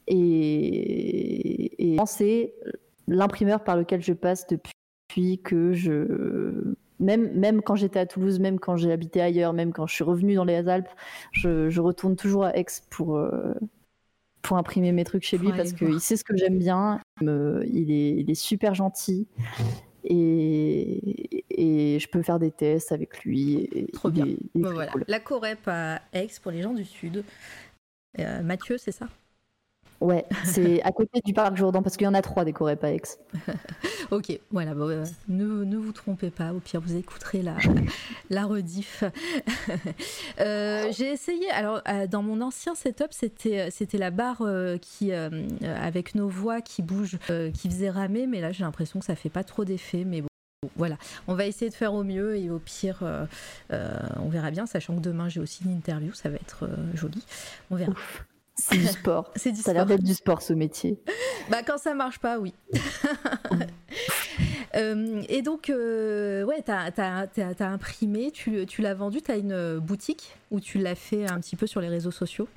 Et, 0.06 1.96
et 1.96 1.98
c'est 2.06 2.54
l'imprimeur 3.08 3.62
par 3.62 3.76
lequel 3.76 4.00
je 4.00 4.14
passe 4.14 4.46
depuis 4.46 5.42
que 5.42 5.74
je. 5.74 6.74
Même, 7.00 7.32
même 7.32 7.62
quand 7.62 7.74
j'étais 7.74 7.98
à 7.98 8.06
Toulouse, 8.06 8.38
même 8.38 8.60
quand 8.60 8.76
j'ai 8.76 8.92
habité 8.92 9.20
ailleurs, 9.20 9.52
même 9.52 9.72
quand 9.72 9.86
je 9.86 9.94
suis 9.94 10.04
revenue 10.04 10.34
dans 10.34 10.44
les 10.44 10.68
Alpes, 10.68 10.88
je, 11.32 11.68
je 11.68 11.80
retourne 11.80 12.14
toujours 12.14 12.44
à 12.44 12.56
Aix 12.56 12.66
pour, 12.90 13.16
euh, 13.16 13.54
pour 14.42 14.56
imprimer 14.56 14.92
mes 14.92 15.04
trucs 15.04 15.24
chez 15.24 15.38
lui 15.38 15.50
parce 15.52 15.72
qu'il 15.72 16.00
sait 16.00 16.16
ce 16.16 16.24
que 16.24 16.36
j'aime 16.36 16.58
bien. 16.58 17.00
il, 17.22 17.90
est, 17.90 18.16
il 18.16 18.30
est 18.30 18.34
super 18.34 18.74
gentil. 18.74 19.26
Et, 20.04 21.44
et, 21.50 21.98
je 21.98 22.08
peux 22.08 22.22
faire 22.22 22.38
des 22.38 22.50
tests 22.50 22.92
avec 22.92 23.22
lui. 23.24 23.68
Et, 23.72 23.86
Trop 23.92 24.10
bien. 24.10 24.26
Bah 24.54 24.70
voilà. 24.72 24.92
La 25.08 25.20
Corep 25.20 25.66
à 25.66 26.00
Aix 26.12 26.28
pour 26.42 26.52
les 26.52 26.62
gens 26.62 26.72
du 26.72 26.84
Sud. 26.84 27.24
Euh, 28.18 28.42
Mathieu, 28.42 28.78
c'est 28.78 28.92
ça? 28.92 29.08
Ouais, 30.00 30.24
c'est 30.44 30.82
à 30.82 30.92
côté 30.92 31.20
du 31.24 31.34
parc 31.34 31.56
Jourdan 31.56 31.82
parce 31.82 31.96
qu'il 31.96 32.06
y 32.06 32.08
en 32.08 32.14
a 32.14 32.22
trois 32.22 32.44
des 32.44 32.52
Corépaex. 32.52 33.18
ok, 34.10 34.40
voilà, 34.50 34.72
euh, 34.72 35.04
ne, 35.28 35.64
ne, 35.64 35.76
vous 35.76 35.92
trompez 35.92 36.30
pas, 36.30 36.54
au 36.54 36.60
pire 36.60 36.80
vous 36.80 36.96
écouterez 36.96 37.42
la, 37.42 37.56
la 38.30 38.46
rediff. 38.46 39.04
euh, 40.40 40.90
J'ai 40.92 41.10
essayé, 41.12 41.50
alors 41.50 41.82
euh, 41.86 42.06
dans 42.06 42.22
mon 42.22 42.40
ancien 42.40 42.74
setup, 42.74 43.08
c'était 43.10 43.70
c'était 43.70 43.98
la 43.98 44.10
barre 44.10 44.42
qui 44.80 45.12
avec 45.12 46.14
nos 46.14 46.28
voix 46.28 46.60
qui 46.62 46.82
bouge, 46.82 47.18
qui 47.54 47.68
faisait 47.68 47.90
ramer, 47.90 48.26
mais 48.26 48.40
là 48.40 48.52
j'ai 48.52 48.64
l'impression 48.64 49.00
que 49.00 49.06
ça 49.06 49.14
fait 49.14 49.28
pas 49.28 49.44
trop 49.44 49.64
d'effet, 49.64 50.04
mais 50.04 50.22
bon. 50.22 50.28
Voilà, 50.76 50.96
on 51.26 51.34
va 51.34 51.46
essayer 51.46 51.70
de 51.70 51.74
faire 51.74 51.94
au 51.94 52.04
mieux 52.04 52.36
et 52.36 52.50
au 52.50 52.58
pire, 52.58 53.02
on 53.70 54.28
verra 54.28 54.50
bien, 54.50 54.66
sachant 54.66 54.94
que 54.96 55.00
demain 55.00 55.28
j'ai 55.28 55.40
aussi 55.40 55.64
une 55.64 55.72
interview, 55.72 56.12
ça 56.14 56.28
va 56.30 56.36
être 56.36 56.68
joli. 56.94 57.24
On 57.70 57.76
verra. 57.76 57.92
C'est 58.60 58.76
du 58.76 58.86
sport. 58.86 59.30
c'est 59.36 59.52
du 59.52 59.60
ça 59.60 59.70
a 59.70 59.74
l'air 59.74 59.86
d'être 59.86 60.02
du 60.02 60.14
sport 60.14 60.42
ce 60.42 60.52
métier. 60.52 60.98
Bah 61.50 61.62
quand 61.66 61.78
ça 61.78 61.94
marche 61.94 62.18
pas, 62.18 62.38
oui. 62.38 62.54
euh, 64.76 65.22
et 65.28 65.42
donc, 65.42 65.70
euh, 65.70 66.44
ouais, 66.44 66.62
t'as 66.62 66.90
as, 66.96 67.64
imprimé, 67.64 68.30
tu, 68.30 68.66
tu 68.66 68.82
l'as 68.82 68.94
vendu, 68.94 69.22
t'as 69.22 69.38
une 69.38 69.78
boutique 69.78 70.36
où 70.50 70.60
tu 70.60 70.78
l'as 70.78 70.94
fait 70.94 71.28
un 71.28 71.40
petit 71.40 71.56
peu 71.56 71.66
sur 71.66 71.80
les 71.80 71.88
réseaux 71.88 72.10
sociaux? 72.10 72.48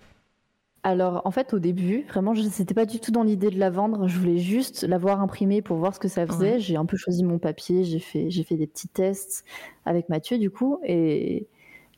Alors, 0.85 1.21
en 1.23 1.31
fait, 1.31 1.53
au 1.53 1.59
début, 1.59 2.03
vraiment, 2.09 2.33
je 2.33 2.41
n'étais 2.41 2.73
pas 2.73 2.85
du 2.85 2.99
tout 2.99 3.11
dans 3.11 3.23
l'idée 3.23 3.49
de 3.49 3.57
la 3.57 3.69
vendre. 3.69 4.09
Je 4.09 4.19
voulais 4.19 4.37
juste 4.37 4.83
l'avoir 4.83 5.21
imprimée 5.21 5.61
pour 5.61 5.77
voir 5.77 5.95
ce 5.95 5.99
que 5.99 6.09
ça 6.09 6.27
faisait. 6.27 6.59
J'ai 6.59 6.75
un 6.75 6.85
peu 6.85 6.97
choisi 6.97 7.23
mon 7.23 7.39
papier, 7.39 7.85
j'ai 7.85 7.99
fait, 7.99 8.29
fait 8.29 8.57
des 8.57 8.67
petits 8.67 8.89
tests 8.89 9.45
avec 9.85 10.09
Mathieu, 10.09 10.37
du 10.37 10.51
coup. 10.51 10.79
Et, 10.83 11.47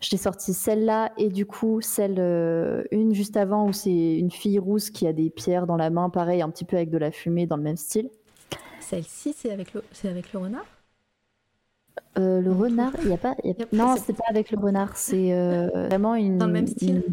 je 0.02 0.10
t'ai 0.10 0.18
sorti 0.18 0.54
celle-là 0.54 1.12
et 1.18 1.30
du 1.30 1.46
coup 1.46 1.82
celle 1.82 2.18
euh, 2.20 2.84
une 2.92 3.14
juste 3.14 3.38
avant 3.38 3.68
où 3.68 3.74
c'est 3.74 4.18
une 4.18 4.32
fille 4.32 4.60
rousse 4.60 4.90
qui 4.90 5.08
a 5.08 5.14
des 5.14 5.30
pierres 5.30 5.68
dans 5.68 5.78
la 5.78 5.90
main, 5.90 6.10
pareil, 6.10 6.42
un 6.42 6.50
petit 6.50 6.66
peu 6.66 6.76
avec 6.76 6.90
de 6.90 6.98
la 6.98 7.12
fumée 7.12 7.48
dans 7.48 7.58
le 7.58 7.64
même 7.64 7.78
style. 7.78 8.10
Celle-ci, 8.80 9.34
c'est 9.36 9.52
avec 9.52 9.74
le, 9.74 9.84
c'est 9.92 10.10
avec 10.10 10.32
le 10.34 10.40
renard? 10.40 10.66
Euh, 12.18 12.42
le 12.42 12.52
renard, 12.52 12.92
il 13.02 13.10
y 13.10 13.14
a 13.14 13.18
pas, 13.18 13.36
non, 13.72 13.96
c'est 13.98 14.14
pas 14.14 14.26
avec 14.30 14.52
le 14.52 14.60
renard, 14.60 14.96
c'est 14.98 15.34
euh, 15.34 15.68
vraiment 15.90 16.16
une 16.16 16.38
dans 16.38 16.48
le 16.48 16.54
même 16.54 16.68
style. 16.68 17.04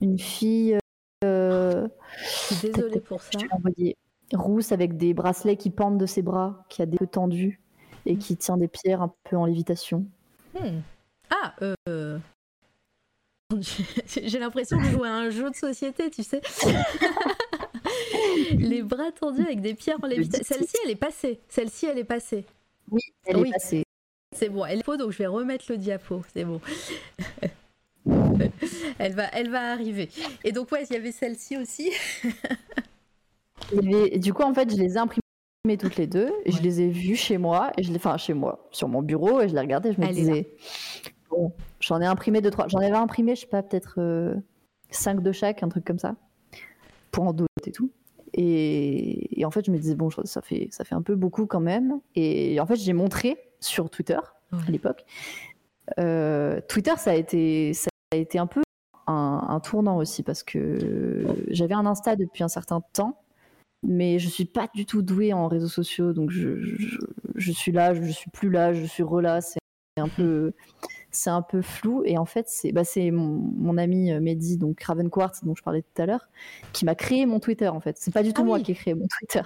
Une, 0.00 0.18
fille. 0.18 0.78
Je 1.22 1.88
suis 2.26 2.68
désolée 2.68 3.00
pour 3.00 3.22
ça. 3.22 3.38
rousse 4.34 4.72
avec 4.72 4.96
des 4.96 5.14
bracelets 5.14 5.56
qui 5.56 5.70
pendent 5.70 5.98
de 5.98 6.06
ses 6.06 6.22
bras, 6.22 6.64
qui 6.68 6.82
a 6.82 6.86
des 6.86 6.98
peu 6.98 7.06
tendus 7.06 7.60
et 8.04 8.16
qui 8.16 8.36
tient 8.36 8.56
des 8.56 8.68
pierres 8.68 9.02
un 9.02 9.14
peu 9.24 9.36
en 9.36 9.46
lévitation. 9.46 10.04
Hmm. 10.54 10.80
Ah, 11.32 11.54
euh... 11.88 12.18
J'ai 14.06 14.38
l'impression 14.38 14.78
de 14.78 14.84
jouer 14.84 15.08
à 15.08 15.14
un 15.14 15.30
jeu 15.30 15.50
de 15.50 15.56
société, 15.56 16.10
tu 16.10 16.22
sais. 16.22 16.42
les 18.58 18.82
bras 18.82 19.12
tendus 19.12 19.42
avec 19.42 19.60
des 19.60 19.74
pierres 19.74 19.98
en 20.02 20.06
lévitation. 20.06 20.56
Celle-ci, 20.56 20.76
elle 20.84 20.90
est 20.90 20.96
passée. 20.96 21.40
Celle-ci, 21.48 21.86
elle 21.86 21.98
est 21.98 22.04
passée. 22.04 22.44
Oui, 22.90 23.00
elle 23.26 23.46
est 23.46 23.50
passée. 23.50 23.84
C'est 24.34 24.48
bon, 24.48 24.64
elle 24.64 24.80
est 24.80 24.84
faux, 24.84 24.96
donc 24.96 25.10
je 25.12 25.18
vais 25.18 25.26
remettre 25.26 25.66
le 25.68 25.76
diapo. 25.76 26.22
C'est 26.34 26.44
bon. 26.44 26.60
elle, 28.98 29.14
va, 29.14 29.28
elle 29.32 29.50
va 29.50 29.72
arriver. 29.72 30.08
Et 30.44 30.52
donc, 30.52 30.72
ouais, 30.72 30.84
il 30.88 30.94
y 30.94 30.96
avait 30.96 31.12
celle-ci 31.12 31.56
aussi. 31.56 31.90
Du 34.16 34.32
coup, 34.32 34.42
en 34.42 34.54
fait, 34.54 34.70
je 34.70 34.76
les 34.76 34.94
ai 34.94 34.98
imprimées 34.98 35.22
toutes 35.78 35.96
les 35.96 36.06
deux. 36.06 36.32
Je 36.46 36.60
les 36.60 36.80
ai 36.80 36.88
vues 36.88 37.16
chez 37.16 37.38
moi, 37.38 37.72
et 37.76 37.82
je 37.82 37.90
les... 37.90 37.96
enfin 37.96 38.16
chez 38.16 38.34
moi, 38.34 38.68
sur 38.72 38.88
mon 38.88 39.02
bureau, 39.02 39.40
et 39.40 39.48
je 39.48 39.54
les 39.54 39.60
regardais. 39.60 39.92
Je 39.92 40.00
me 40.00 40.12
disais, 40.12 40.48
j'en 41.80 42.00
ai 42.00 42.06
imprimé 42.06 42.40
deux, 42.40 42.50
trois. 42.50 42.68
J'en 42.68 42.78
avais 42.78 42.90
imprimé, 42.92 43.34
je 43.34 43.42
sais 43.42 43.46
pas, 43.46 43.62
peut-être 43.62 43.94
euh, 43.98 44.34
cinq 44.90 45.22
de 45.22 45.32
chaque, 45.32 45.62
un 45.62 45.68
truc 45.68 45.84
comme 45.84 45.98
ça, 45.98 46.14
pour 47.10 47.24
en 47.24 47.32
doute 47.32 47.48
et 47.66 47.72
tout. 47.72 47.90
Et, 48.34 49.42
en 49.44 49.50
fait, 49.50 49.66
je 49.66 49.70
me 49.70 49.78
disais, 49.78 49.94
bon, 49.94 50.08
ça 50.10 50.40
fait, 50.40 50.68
ça 50.70 50.84
fait 50.84 50.94
un 50.94 51.02
peu 51.02 51.14
beaucoup 51.14 51.46
quand 51.46 51.60
même. 51.60 52.00
Et 52.14 52.58
en 52.60 52.66
fait, 52.66 52.76
j'ai 52.76 52.92
montré 52.92 53.36
sur 53.60 53.90
Twitter 53.90 54.18
à 54.52 54.70
l'époque. 54.70 55.04
Euh, 55.98 56.60
Twitter, 56.68 56.94
ça 56.96 57.10
a, 57.10 57.14
été, 57.14 57.74
ça 57.74 57.90
a 58.12 58.16
été 58.16 58.38
un 58.38 58.46
peu 58.46 58.62
un, 59.06 59.60
tournant 59.60 59.98
aussi 59.98 60.22
parce 60.22 60.42
que 60.42 61.26
j'avais 61.48 61.74
un 61.74 61.84
Insta 61.84 62.16
depuis 62.16 62.44
un 62.44 62.48
certain 62.48 62.80
temps, 62.92 63.20
mais 63.82 64.18
je 64.18 64.28
suis 64.28 64.44
pas 64.44 64.68
du 64.74 64.86
tout 64.86 65.02
douée 65.02 65.32
en 65.32 65.48
réseaux 65.48 65.68
sociaux. 65.68 66.12
Donc, 66.12 66.30
je, 66.30 66.56
je, 67.34 67.52
suis 67.52 67.72
là, 67.72 67.94
je, 67.94 68.10
suis 68.10 68.30
plus 68.30 68.48
là, 68.48 68.72
je 68.72 68.86
suis 68.86 69.02
relâ. 69.02 69.40
C'est 69.42 69.60
un 69.98 70.08
peu 70.08 70.54
c'est 71.12 71.30
un 71.30 71.42
peu 71.42 71.62
flou. 71.62 72.02
Et 72.04 72.18
en 72.18 72.24
fait, 72.24 72.46
c'est 72.48 72.72
bah, 72.72 72.82
mon, 73.12 73.78
ami 73.78 74.12
euh, 74.12 74.20
Mehdi, 74.20 74.56
donc 74.56 74.82
Raven 74.82 75.10
Quartz, 75.10 75.44
dont 75.44 75.54
je 75.54 75.62
parlais 75.62 75.82
tout 75.82 76.02
à 76.02 76.06
l'heure, 76.06 76.28
qui 76.72 76.84
m'a 76.84 76.94
créé 76.94 77.26
mon 77.26 77.38
Twitter, 77.38 77.68
en 77.68 77.80
fait. 77.80 77.96
C'est 77.98 78.12
pas 78.12 78.22
du 78.22 78.32
tout 78.32 78.42
ah 78.42 78.46
moi 78.46 78.60
qui 78.60 78.72
ai 78.72 78.74
créé 78.74 78.94
mon 78.94 79.06
Twitter. 79.06 79.42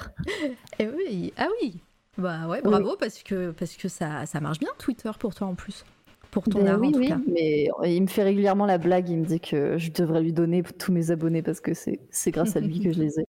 Et 0.78 0.84
eh 0.84 0.88
oui, 0.88 1.32
ah 1.36 1.48
oui. 1.60 1.80
Bah 2.16 2.48
ouais, 2.48 2.62
bravo, 2.62 2.96
parce 2.98 3.22
que, 3.22 3.50
parce 3.50 3.76
que 3.76 3.88
ça, 3.88 4.24
ça 4.24 4.40
marche 4.40 4.58
bien, 4.58 4.70
Twitter, 4.78 5.10
pour 5.18 5.34
toi 5.34 5.48
en 5.48 5.54
plus. 5.54 5.84
Pour 6.30 6.44
ton 6.44 6.60
ben 6.62 6.68
art, 6.68 6.80
oui, 6.80 6.88
en 6.88 6.92
tout 6.92 6.98
oui, 6.98 7.08
cas. 7.08 7.18
mais 7.26 7.68
il 7.84 8.02
me 8.02 8.06
fait 8.06 8.22
régulièrement 8.22 8.66
la 8.66 8.78
blague, 8.78 9.08
il 9.08 9.18
me 9.18 9.24
dit 9.24 9.40
que 9.40 9.76
je 9.78 9.90
devrais 9.90 10.22
lui 10.22 10.32
donner 10.32 10.62
tous 10.62 10.92
mes 10.92 11.10
abonnés 11.10 11.42
parce 11.42 11.60
que 11.60 11.72
c'est 11.74 12.30
grâce 12.30 12.56
à 12.56 12.60
lui 12.60 12.80
que 12.80 12.92
je 12.92 13.00
les 13.02 13.20
ai. 13.20 13.24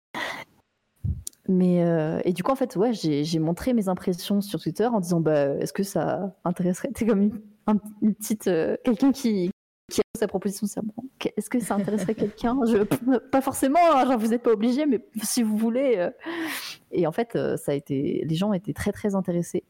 Mais 1.47 1.85
euh, 1.85 2.21
et 2.25 2.33
du 2.33 2.43
coup 2.43 2.53
en 2.53 2.57
fait 2.57 2.75
ouais 2.77 2.95
j'ai 2.95 3.39
montré 3.39 3.75
mes 3.75 3.91
impressions 3.91 4.41
sur 4.41 4.59
Twitter 4.59 4.87
en 4.87 5.01
disant 5.01 5.21
bah 5.21 5.49
est-ce 5.61 5.75
que 5.75 5.83
ça 5.83 6.35
intéresserait? 6.45 6.89
T'es 6.95 7.05
une 8.03 8.15
petite 8.15 8.47
euh, 8.47 8.77
quelqu'un 8.85 9.13
qui 9.13 9.51
qui 9.91 10.01
a 10.01 10.19
sa 10.19 10.27
proposition 10.27 10.67
c'est 10.67 10.81
bon 10.83 11.05
est-ce 11.37 11.49
que 11.51 11.61
ça 11.61 11.75
intéresserait 11.75 12.15
quelqu'un? 12.15 12.59
Je 12.67 12.79
pas 13.31 13.41
forcément 13.41 13.79
hein, 13.93 14.07
genre 14.07 14.19
vous 14.19 14.29
n'êtes 14.29 14.43
pas 14.43 14.53
obligé 14.53 14.87
mais 14.87 15.05
si 15.23 15.43
vous 15.43 15.57
voulez 15.57 15.97
euh. 15.99 16.11
et 16.93 17.07
en 17.07 17.13
fait 17.13 17.37
euh, 17.37 17.57
ça 17.57 17.73
a 17.73 17.75
été 17.75 18.25
les 18.25 18.35
gens 18.35 18.53
étaient 18.53 18.73
très 18.73 18.93
très 18.93 19.15
intéressés. 19.15 19.65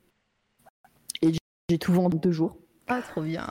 Et 1.22 1.32
j'ai 1.70 1.78
tout 1.78 1.92
vendu 1.92 2.16
en 2.16 2.18
deux 2.18 2.32
jours. 2.32 2.56
Ah 2.88 3.00
trop 3.00 3.22
bien. 3.22 3.50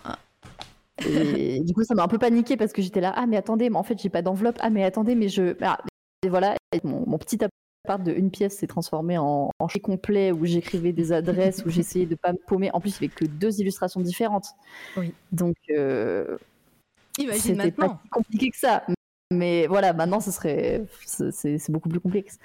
Et 1.05 1.61
du 1.61 1.73
coup 1.73 1.83
ça 1.83 1.95
m'a 1.95 2.03
un 2.03 2.07
peu 2.07 2.19
paniqué 2.19 2.57
parce 2.57 2.73
que 2.73 2.81
j'étais 2.81 3.01
là 3.01 3.13
ah 3.15 3.25
mais 3.25 3.37
attendez 3.37 3.69
mais 3.69 3.77
en 3.77 3.83
fait 3.83 3.99
j'ai 3.99 4.09
pas 4.09 4.21
d'enveloppe. 4.21 4.57
Ah 4.59 4.69
mais 4.69 4.83
attendez 4.83 5.15
mais 5.15 5.29
je 5.29 5.55
ah, 5.61 5.79
et 6.23 6.29
voilà 6.29 6.55
mon, 6.83 7.03
mon 7.07 7.17
petit 7.17 7.37
part 7.83 7.99
de 7.99 8.11
une 8.11 8.31
pièce 8.31 8.57
s'est 8.57 8.67
transformée 8.67 9.17
en, 9.17 9.49
en 9.59 9.67
complet 9.81 10.31
où 10.31 10.45
j'écrivais 10.45 10.93
des 10.93 11.11
adresses, 11.11 11.63
où 11.65 11.69
j'essayais 11.69 12.05
de 12.05 12.15
pas 12.15 12.31
me 12.31 12.37
paumer. 12.37 12.71
En 12.73 12.79
plus, 12.79 12.91
il 12.91 13.03
n'y 13.03 13.07
avait 13.07 13.15
que 13.15 13.25
deux 13.25 13.59
illustrations 13.59 13.99
différentes. 13.99 14.47
Oui. 14.97 15.13
Donc, 15.31 15.55
euh, 15.69 16.37
c'était 17.17 17.71
pas 17.71 17.89
si 17.89 18.09
compliqué 18.09 18.49
que 18.49 18.57
ça. 18.57 18.83
Mais 19.31 19.67
voilà, 19.67 19.93
maintenant, 19.93 20.19
ce 20.19 20.31
serait, 20.31 20.85
c'est 21.05 21.71
beaucoup 21.71 21.89
plus 21.89 21.99
complexe. 21.99 22.37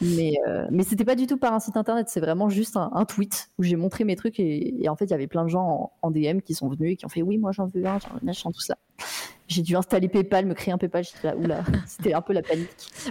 Mais, 0.00 0.34
euh, 0.48 0.66
mais 0.70 0.82
c'était 0.82 1.04
pas 1.04 1.14
du 1.14 1.26
tout 1.26 1.36
par 1.36 1.54
un 1.54 1.60
site 1.60 1.76
internet, 1.76 2.08
c'est 2.08 2.20
vraiment 2.20 2.48
juste 2.48 2.76
un, 2.76 3.04
tweet 3.04 3.50
où 3.58 3.62
j'ai 3.62 3.76
montré 3.76 4.04
mes 4.04 4.16
trucs 4.16 4.40
et, 4.40 4.88
en 4.88 4.96
fait, 4.96 5.06
il 5.06 5.10
y 5.10 5.14
avait 5.14 5.26
plein 5.26 5.44
de 5.44 5.48
gens 5.48 5.92
en, 6.02 6.10
DM 6.10 6.40
qui 6.40 6.54
sont 6.54 6.68
venus 6.68 6.92
et 6.92 6.96
qui 6.96 7.06
ont 7.06 7.08
fait 7.08 7.22
oui, 7.22 7.38
moi 7.38 7.52
j'en 7.52 7.66
veux 7.66 7.84
un, 7.86 7.98
j'en 8.32 8.50
tout 8.50 8.60
ça 8.60 8.76
j'ai 9.46 9.62
dû 9.62 9.76
installer 9.76 10.08
PayPal, 10.08 10.46
me 10.46 10.54
créer 10.54 10.72
un 10.72 10.78
PayPal. 10.78 11.04
J'étais 11.04 11.28
là, 11.28 11.36
oula, 11.36 11.64
c'était 11.86 12.14
un 12.14 12.22
peu 12.22 12.32
la 12.32 12.42
panique. 12.42 12.68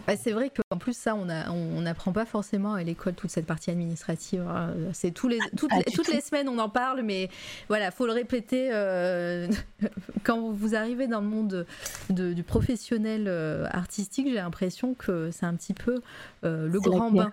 Bah, 0.08 0.16
c'est 0.18 0.32
vrai 0.32 0.50
qu'en 0.50 0.78
plus, 0.78 0.98
ça, 0.98 1.16
on 1.16 1.26
n'apprend 1.26 2.12
on, 2.12 2.14
pas 2.14 2.26
forcément 2.26 2.74
à 2.74 2.84
l'école 2.84 3.14
toute 3.14 3.30
cette 3.30 3.46
partie 3.46 3.70
administrative. 3.70 4.42
Hein. 4.42 4.74
C'est 4.94 5.12
tous 5.12 5.28
les, 5.28 5.40
toutes, 5.56 5.72
les, 5.74 5.84
toutes 5.92 6.12
les 6.12 6.22
semaines, 6.22 6.50
on 6.50 6.58
en 6.58 6.70
parle, 6.70 7.02
mais 7.04 7.30
voilà, 7.68 7.92
faut 7.92 8.06
le 8.06 8.14
répéter. 8.14 8.70
Euh, 8.72 9.48
quand 10.24 10.52
vous 10.52 10.76
arrivez 10.76 11.08
dans 11.08 11.22
le 11.22 11.28
monde 11.28 11.66
de, 12.10 12.34
du 12.34 12.44
professionnel 12.44 13.26
euh, 13.28 13.68
artistique, 13.72 14.28
j'ai 14.28 14.36
l'impression 14.36 14.96
que 14.96 15.30
c'est 15.32 15.46
un 15.46 15.56
petit 15.56 15.74
peu 15.74 16.02
euh, 16.44 16.68
le 16.68 16.80
grand 16.80 17.12
bain. 17.12 17.32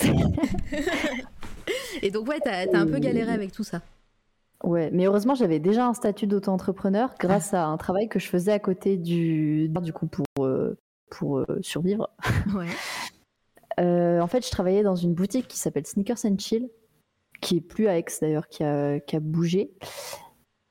Et 2.02 2.10
donc, 2.10 2.28
ouais, 2.28 2.38
t'as 2.42 2.66
as 2.72 2.78
un 2.78 2.86
peu 2.86 2.98
galéré 2.98 3.32
avec 3.32 3.52
tout 3.52 3.64
ça. 3.64 3.82
Ouais, 4.64 4.90
mais 4.92 5.06
heureusement, 5.06 5.34
j'avais 5.34 5.60
déjà 5.60 5.86
un 5.86 5.94
statut 5.94 6.26
d'auto-entrepreneur 6.26 7.14
grâce 7.20 7.54
à 7.54 7.66
un 7.66 7.76
travail 7.76 8.08
que 8.08 8.18
je 8.18 8.26
faisais 8.26 8.52
à 8.52 8.58
côté 8.58 8.96
du, 8.96 9.68
du 9.68 9.92
coup, 9.92 10.06
pour, 10.06 10.24
euh, 10.40 10.76
pour 11.10 11.38
euh, 11.38 11.46
survivre. 11.60 12.10
Ouais. 12.56 12.66
Euh, 13.78 14.20
en 14.20 14.26
fait, 14.26 14.44
je 14.44 14.50
travaillais 14.50 14.82
dans 14.82 14.96
une 14.96 15.14
boutique 15.14 15.46
qui 15.46 15.56
s'appelle 15.58 15.86
Sneakers 15.86 16.24
and 16.24 16.36
Chill, 16.38 16.68
qui 17.40 17.58
est 17.58 17.60
plus 17.60 17.86
à 17.86 17.96
Aix 17.96 18.04
d'ailleurs, 18.20 18.48
qui 18.48 18.64
a, 18.64 18.98
qui 18.98 19.14
a 19.14 19.20
bougé. 19.20 19.70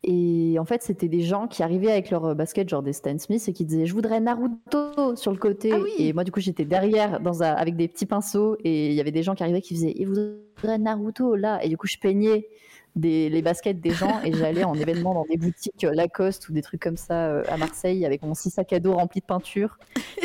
Et 0.04 0.58
en 0.60 0.66
fait, 0.66 0.84
c'était 0.84 1.08
des 1.08 1.22
gens 1.22 1.48
qui 1.48 1.64
arrivaient 1.64 1.92
avec 1.92 2.12
leur 2.12 2.36
basket, 2.36 2.68
genre 2.68 2.84
des 2.84 2.92
Stan 2.94 3.18
Smith, 3.18 3.44
et 3.48 3.54
qui 3.54 3.64
disaient 3.66 3.86
Je 3.86 3.94
voudrais 3.94 4.20
Naruto 4.20 5.16
sur 5.16 5.32
le 5.32 5.38
côté. 5.38 5.72
Ah 5.74 5.80
oui. 5.80 5.92
Et 6.00 6.12
moi, 6.14 6.24
du 6.26 6.32
coup, 6.32 6.40
j'étais 6.42 6.66
derrière 6.66 7.20
dans 7.22 7.44
un- 7.44 7.54
avec 7.54 7.78
des 7.78 7.88
petits 7.88 8.06
pinceaux, 8.06 8.58
et 8.64 8.88
il 8.90 8.94
y 8.94 9.00
avait 9.02 9.12
des 9.12 9.24
gens 9.24 9.36
qui 9.36 9.44
arrivaient 9.44 9.62
qui 9.62 9.74
faisaient 9.74 9.94
Ils 9.96 10.08
voudraient 10.08 10.78
Naruto 10.78 11.36
là. 11.36 11.64
Et 11.64 11.70
du 11.70 11.78
coup, 11.78 11.88
je 11.88 11.98
peignais 11.98 12.48
des, 12.98 13.30
les 13.30 13.42
baskets 13.42 13.80
des 13.80 13.92
gens, 13.92 14.22
et 14.24 14.34
j'allais 14.34 14.64
en 14.64 14.74
événement 14.76 15.14
dans 15.14 15.26
des 15.30 15.38
boutiques 15.38 15.84
euh, 15.84 15.94
Lacoste 15.94 16.50
ou 16.50 16.54
des 16.54 16.62
trucs 16.62 16.82
comme 16.82 16.98
ça 16.98 17.28
euh, 17.28 17.44
à 17.48 17.58
Marseille, 17.58 18.06
avec 18.06 18.22
mon 18.24 18.34
six 18.34 18.50
sac 18.50 18.74
à 18.74 18.80
dos 18.80 18.94
rempli 18.94 19.22
de 19.22 19.26
peinture 19.26 19.78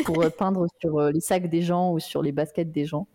pour 0.05 0.21
euh, 0.23 0.29
peindre 0.29 0.67
sur 0.81 0.99
les 1.01 1.19
sacs 1.21 1.49
des 1.49 1.61
gens 1.61 1.91
ou 1.93 1.99
sur 1.99 2.21
les 2.21 2.31
baskets 2.31 2.71
des 2.71 2.85
gens. 2.85 3.07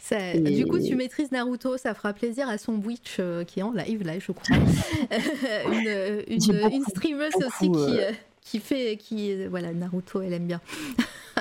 Ça- 0.00 0.34
Et- 0.34 0.40
Du 0.40 0.66
coup, 0.66 0.78
tu 0.80 0.96
maîtrises 0.96 1.30
Naruto, 1.32 1.76
ça 1.76 1.94
fera 1.94 2.12
plaisir 2.12 2.48
à 2.48 2.58
son 2.58 2.74
Witch 2.74 3.16
euh, 3.20 3.44
qui 3.44 3.60
est 3.60 3.62
en 3.62 3.72
live 3.72 4.02
là, 4.04 4.18
je 4.18 4.32
crois. 4.32 4.56
une, 5.72 6.22
une, 6.28 6.40
J'ai 6.40 6.52
beaucoup, 6.60 6.74
une 6.76 6.84
streameuse 6.84 7.32
aussi 7.46 7.70
qui, 7.70 8.00
euh, 8.00 8.10
qui 8.40 8.58
fait, 8.58 8.96
qui 8.96 9.46
voilà, 9.46 9.72
Naruto, 9.72 10.20
elle 10.20 10.32
aime 10.32 10.46
bien. 10.46 10.60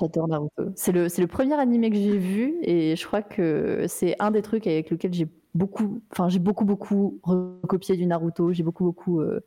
J'adore 0.00 0.28
Naruto. 0.28 0.64
C'est 0.76 0.92
le, 0.92 1.08
c'est 1.10 1.20
le 1.20 1.26
premier 1.28 1.54
animé 1.60 1.90
que 1.90 1.96
j'ai 1.96 2.16
vu 2.16 2.54
et 2.62 2.96
je 2.96 3.06
crois 3.06 3.20
que 3.22 3.84
c'est 3.86 4.16
un 4.18 4.30
des 4.30 4.40
trucs 4.42 4.66
avec 4.66 4.90
lequel 4.90 5.12
j'ai 5.12 5.26
beaucoup, 5.54 6.00
enfin 6.10 6.28
j'ai 6.28 6.38
beaucoup 6.38 6.64
beaucoup 6.64 7.20
recopié 7.22 7.96
du 7.96 8.06
Naruto. 8.06 8.52
J'ai 8.52 8.62
beaucoup 8.62 8.84
beaucoup. 8.84 9.20
euh, 9.20 9.40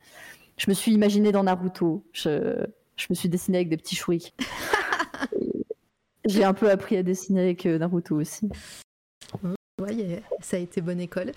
je 0.57 0.69
me 0.69 0.73
suis 0.73 0.91
imaginé 0.93 1.31
dans 1.31 1.43
Naruto. 1.43 2.03
Je, 2.13 2.65
je 2.95 3.07
me 3.09 3.15
suis 3.15 3.29
dessiné 3.29 3.57
avec 3.57 3.69
des 3.69 3.77
petits 3.77 3.95
shurikens. 3.95 4.33
J'ai 6.25 6.43
un 6.45 6.53
peu 6.53 6.69
appris 6.69 6.95
à 6.95 7.03
dessiner 7.03 7.41
avec 7.41 7.65
euh, 7.65 7.77
Naruto 7.77 8.15
aussi. 8.15 8.49
Ouais, 9.81 10.23
ça 10.39 10.57
a 10.57 10.59
été 10.59 10.79
bonne 10.81 11.01
école. 11.01 11.31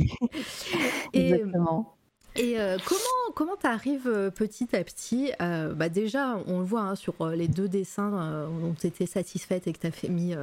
Et, 1.12 1.30
Exactement. 1.32 1.95
Et, 2.36 2.60
euh, 2.60 2.78
comment 2.84 3.00
comment 3.34 3.56
t'arrives 3.56 4.08
euh, 4.08 4.30
petit 4.30 4.74
à 4.74 4.82
petit 4.82 5.32
euh, 5.40 5.74
bah 5.74 5.88
déjà 5.88 6.38
on 6.46 6.60
le 6.60 6.64
voit 6.64 6.82
hein, 6.82 6.94
sur 6.94 7.14
euh, 7.20 7.34
les 7.34 7.48
deux 7.48 7.68
dessins 7.68 8.12
euh, 8.14 8.46
dont 8.46 8.74
tu 8.78 8.86
étais 8.86 9.06
satisfaite 9.06 9.66
et 9.66 9.72
que 9.72 9.78
tu 9.78 9.86
as 9.86 9.90
fait 9.90 10.08
mis 10.08 10.34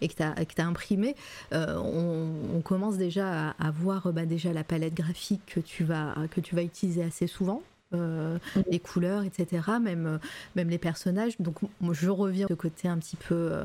et 0.00 0.08
que 0.08 0.22
as, 0.22 0.62
imprimé 0.62 1.14
on, 1.52 2.28
on 2.54 2.60
commence 2.60 2.96
déjà 2.96 3.50
à, 3.50 3.66
à 3.66 3.70
voir 3.70 4.12
bah, 4.12 4.26
déjà 4.26 4.52
la 4.52 4.64
palette 4.64 4.94
graphique 4.94 5.42
que 5.46 5.60
tu 5.60 5.84
vas 5.84 6.14
que 6.30 6.40
tu 6.40 6.54
vas 6.54 6.62
utiliser 6.62 7.02
assez 7.02 7.26
souvent 7.26 7.62
euh, 7.94 8.38
les 8.70 8.80
couleurs, 8.80 9.22
etc. 9.22 9.62
Même, 9.80 10.18
même 10.56 10.68
les 10.68 10.76
personnages. 10.76 11.36
Donc 11.40 11.56
moi, 11.80 11.94
je 11.94 12.10
reviens 12.10 12.46
de 12.46 12.54
côté 12.54 12.86
un 12.86 12.98
petit 12.98 13.16
peu, 13.16 13.34
euh, 13.34 13.64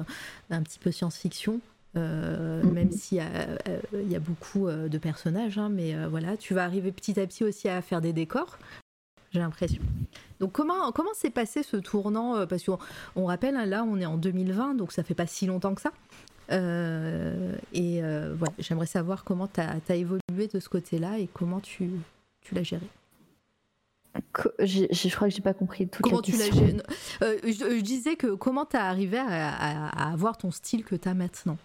un 0.49 0.61
petit 0.61 0.79
peu 0.79 0.91
science-fiction. 0.91 1.59
Euh. 1.95 2.63
Même 2.63 2.91
s'il 2.91 3.17
y, 3.17 3.21
a, 3.21 3.27
euh, 3.67 3.79
y 4.07 4.15
a 4.15 4.19
beaucoup 4.19 4.67
euh, 4.67 4.87
de 4.87 4.97
personnages, 4.97 5.57
hein, 5.57 5.69
mais 5.69 5.95
voilà, 6.07 6.37
tu 6.37 6.53
vas 6.53 6.63
arriver 6.63 6.91
petit 6.91 7.19
à 7.19 7.27
petit 7.27 7.43
aussi 7.43 7.69
à 7.69 7.81
faire 7.81 8.01
des 8.01 8.13
décors, 8.13 8.57
j'ai 9.31 9.39
l'impression. 9.39 9.81
Donc 10.39 10.51
comment 10.51 10.91
comment 10.91 11.13
s'est 11.13 11.29
passé 11.29 11.63
ce 11.63 11.77
tournant 11.77 12.45
Parce 12.47 12.63
qu'on 12.63 12.79
on 13.15 13.25
rappelle, 13.25 13.55
hein, 13.55 13.65
là 13.65 13.83
on 13.83 13.97
est 13.99 14.05
en 14.05 14.17
2020, 14.17 14.75
donc 14.75 14.91
ça 14.91 15.03
fait 15.03 15.13
pas 15.15 15.27
si 15.27 15.45
longtemps 15.45 15.75
que 15.75 15.81
ça. 15.81 15.91
Et 17.73 18.01
voilà, 18.01 18.53
j'aimerais 18.59 18.85
savoir 18.87 19.23
comment 19.23 19.47
tu 19.47 19.61
as, 19.61 19.95
évolué 19.95 20.47
de 20.53 20.59
ce 20.59 20.69
côté-là 20.69 21.19
et 21.19 21.27
comment 21.31 21.59
tu, 21.59 21.89
tu 22.41 22.55
l'as 22.55 22.63
géré. 22.63 22.85
Je 24.59 25.15
crois 25.15 25.27
que 25.29 25.33
j'ai 25.33 25.41
pas 25.41 25.53
compris 25.53 25.87
toute 25.87 26.01
Comment 26.03 26.17
la 26.17 26.21
tu 26.21 26.31
l'as 26.33 26.45
question. 26.45 26.65
géré? 26.67 26.77
Euh, 27.23 27.37
je, 27.43 27.77
je 27.77 27.81
disais 27.81 28.15
que 28.15 28.35
comment 28.35 28.65
tu 28.65 28.75
as 28.77 28.85
arrivé 28.85 29.17
à, 29.17 29.25
à- 29.51 29.87
à 30.09 30.11
avoir 30.11 30.37
ton 30.37 30.51
style 30.51 30.83
que 30.83 30.95
tu 30.95 31.07
as 31.09 31.13
maintenant? 31.13 31.57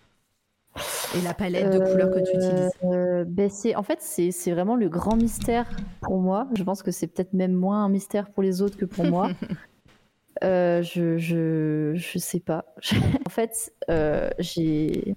Et 1.16 1.20
la 1.22 1.35
palette 1.35 1.72
de 1.72 1.79
couleurs 1.79 2.11
que 2.11 2.20
tu 2.20 2.37
utilises? 2.37 2.70
Euh, 2.85 3.24
ben 3.26 3.51
en 3.76 3.83
fait, 3.83 4.01
c'est, 4.01 4.53
vraiment 4.53 4.76
le 4.76 4.89
grand 4.89 5.16
mystère 5.16 5.66
pour 6.01 6.18
moi. 6.18 6.49
Je 6.55 6.62
pense 6.62 6.83
que 6.83 6.91
c'est 6.91 7.07
peut-être 7.07 7.33
même 7.33 7.53
moins 7.53 7.85
un 7.85 7.89
mystère 7.89 8.31
pour 8.31 8.43
les 8.43 8.62
autres 8.62 8.76
que 8.76 8.85
pour 8.85 9.05
moi. 9.05 9.31
Euh, 10.45 10.83
je, 10.83 11.18
je, 11.18 11.95
je 11.97 12.18
sais 12.18 12.39
pas. 12.39 12.64
en 13.26 13.29
fait, 13.29 13.72
euh, 13.91 14.31
j'ai, 14.39 15.16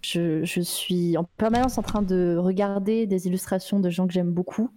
je, 0.00 0.42
je 0.44 0.60
suis 0.62 1.18
en 1.18 1.24
permanence 1.24 1.76
en 1.76 1.82
train 1.82 2.02
de 2.02 2.36
regarder 2.38 3.06
des 3.06 3.26
illustrations 3.26 3.80
de 3.80 3.90
gens 3.90 4.06
que 4.06 4.14
j'aime 4.14 4.32
beaucoup. 4.32 4.70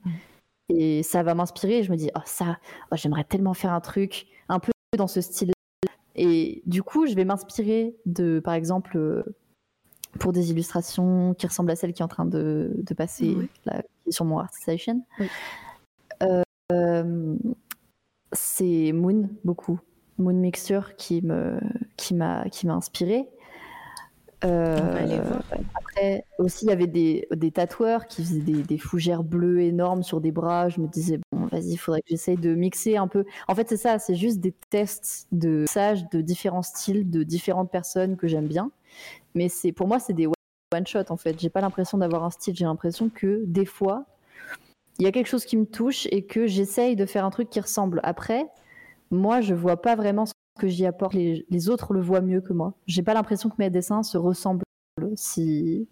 Et 0.69 1.03
ça 1.03 1.23
va 1.23 1.35
m'inspirer. 1.35 1.83
Je 1.83 1.91
me 1.91 1.97
dis, 1.97 2.11
oh, 2.15 2.21
ça, 2.25 2.57
oh, 2.91 2.95
j'aimerais 2.95 3.23
tellement 3.23 3.53
faire 3.53 3.71
un 3.71 3.79
truc 3.79 4.25
un 4.49 4.59
peu 4.59 4.71
dans 4.97 5.07
ce 5.07 5.21
style. 5.21 5.51
Et 6.15 6.63
du 6.65 6.83
coup, 6.83 7.05
je 7.05 7.13
vais 7.13 7.25
m'inspirer 7.25 7.95
de, 8.05 8.39
par 8.39 8.55
exemple, 8.55 8.97
euh, 8.97 9.23
pour 10.19 10.33
des 10.33 10.51
illustrations 10.51 11.33
qui 11.33 11.47
ressemblent 11.47 11.71
à 11.71 11.75
celle 11.75 11.93
qui 11.93 12.01
est 12.01 12.05
en 12.05 12.09
train 12.09 12.25
de, 12.25 12.71
de 12.77 12.93
passer 12.93 13.35
là, 13.65 13.81
sur 14.09 14.25
mon 14.25 14.39
ArtStation. 14.39 15.03
Oui. 15.19 15.27
Euh, 16.73 17.35
c'est 18.33 18.91
Moon 18.91 19.29
beaucoup, 19.45 19.79
Moon 20.17 20.33
Mixture 20.33 20.95
qui 20.97 21.21
me 21.21 21.59
qui 21.95 22.13
m'a 22.13 22.49
qui 22.49 22.67
m'a 22.67 22.73
inspiré. 22.73 23.29
Euh, 24.45 25.39
après 25.73 26.23
aussi 26.37 26.65
il 26.65 26.69
y 26.69 26.71
avait 26.71 26.85
des, 26.85 27.27
des 27.35 27.51
tatoueurs 27.51 28.05
qui 28.05 28.23
faisaient 28.23 28.41
des, 28.41 28.61
des 28.61 28.77
fougères 28.77 29.23
bleues 29.23 29.61
énormes 29.61 30.03
sur 30.03 30.21
des 30.21 30.31
bras. 30.31 30.69
Je 30.69 30.79
me 30.79 30.87
disais 30.87 31.19
bon 31.31 31.47
vas-y 31.47 31.71
il 31.71 31.77
faudrait 31.77 32.01
que 32.01 32.09
j'essaye 32.09 32.37
de 32.37 32.53
mixer 32.53 32.97
un 32.97 33.07
peu. 33.07 33.25
En 33.47 33.55
fait 33.55 33.67
c'est 33.69 33.77
ça, 33.77 33.97
c'est 33.97 34.15
juste 34.15 34.39
des 34.39 34.53
tests 34.69 35.27
de 35.31 35.61
messages 35.61 36.07
de 36.09 36.21
différents 36.21 36.61
styles 36.61 37.09
de 37.09 37.23
différentes 37.23 37.71
personnes 37.71 38.15
que 38.17 38.27
j'aime 38.27 38.47
bien. 38.47 38.71
Mais 39.37 39.49
c'est 39.49 39.71
pour 39.71 39.87
moi 39.87 39.99
c'est 39.99 40.13
des 40.13 40.27
one 40.27 40.87
shot 40.87 41.03
en 41.09 41.17
fait. 41.17 41.39
J'ai 41.39 41.49
pas 41.49 41.61
l'impression 41.61 41.97
d'avoir 41.97 42.23
un 42.23 42.29
style. 42.29 42.55
J'ai 42.55 42.65
l'impression 42.65 43.09
que 43.09 43.43
des 43.45 43.65
fois 43.65 44.05
il 44.99 45.03
y 45.03 45.07
a 45.07 45.11
quelque 45.11 45.27
chose 45.27 45.45
qui 45.45 45.57
me 45.57 45.65
touche 45.65 46.07
et 46.11 46.25
que 46.25 46.47
j'essaye 46.47 46.95
de 46.95 47.05
faire 47.05 47.23
un 47.23 47.29
truc 47.29 47.49
qui 47.51 47.59
ressemble. 47.59 47.99
Après, 48.03 48.47
moi, 49.11 49.41
je 49.41 49.53
vois 49.53 49.79
pas 49.79 49.95
vraiment 49.95 50.25
ce 50.25 50.33
que 50.59 50.67
j'y 50.67 50.87
apporte. 50.87 51.13
Les, 51.13 51.45
les 51.51 51.69
autres 51.69 51.93
le 51.93 52.01
voient 52.01 52.19
mieux 52.21 52.41
que 52.41 52.51
moi. 52.51 52.73
J'ai 52.87 53.03
pas 53.03 53.13
l'impression 53.13 53.49
que 53.49 53.55
mes 53.59 53.69
dessins 53.69 54.01
se 54.01 54.17
ressemblent. 54.17 54.63
Si 55.15 55.87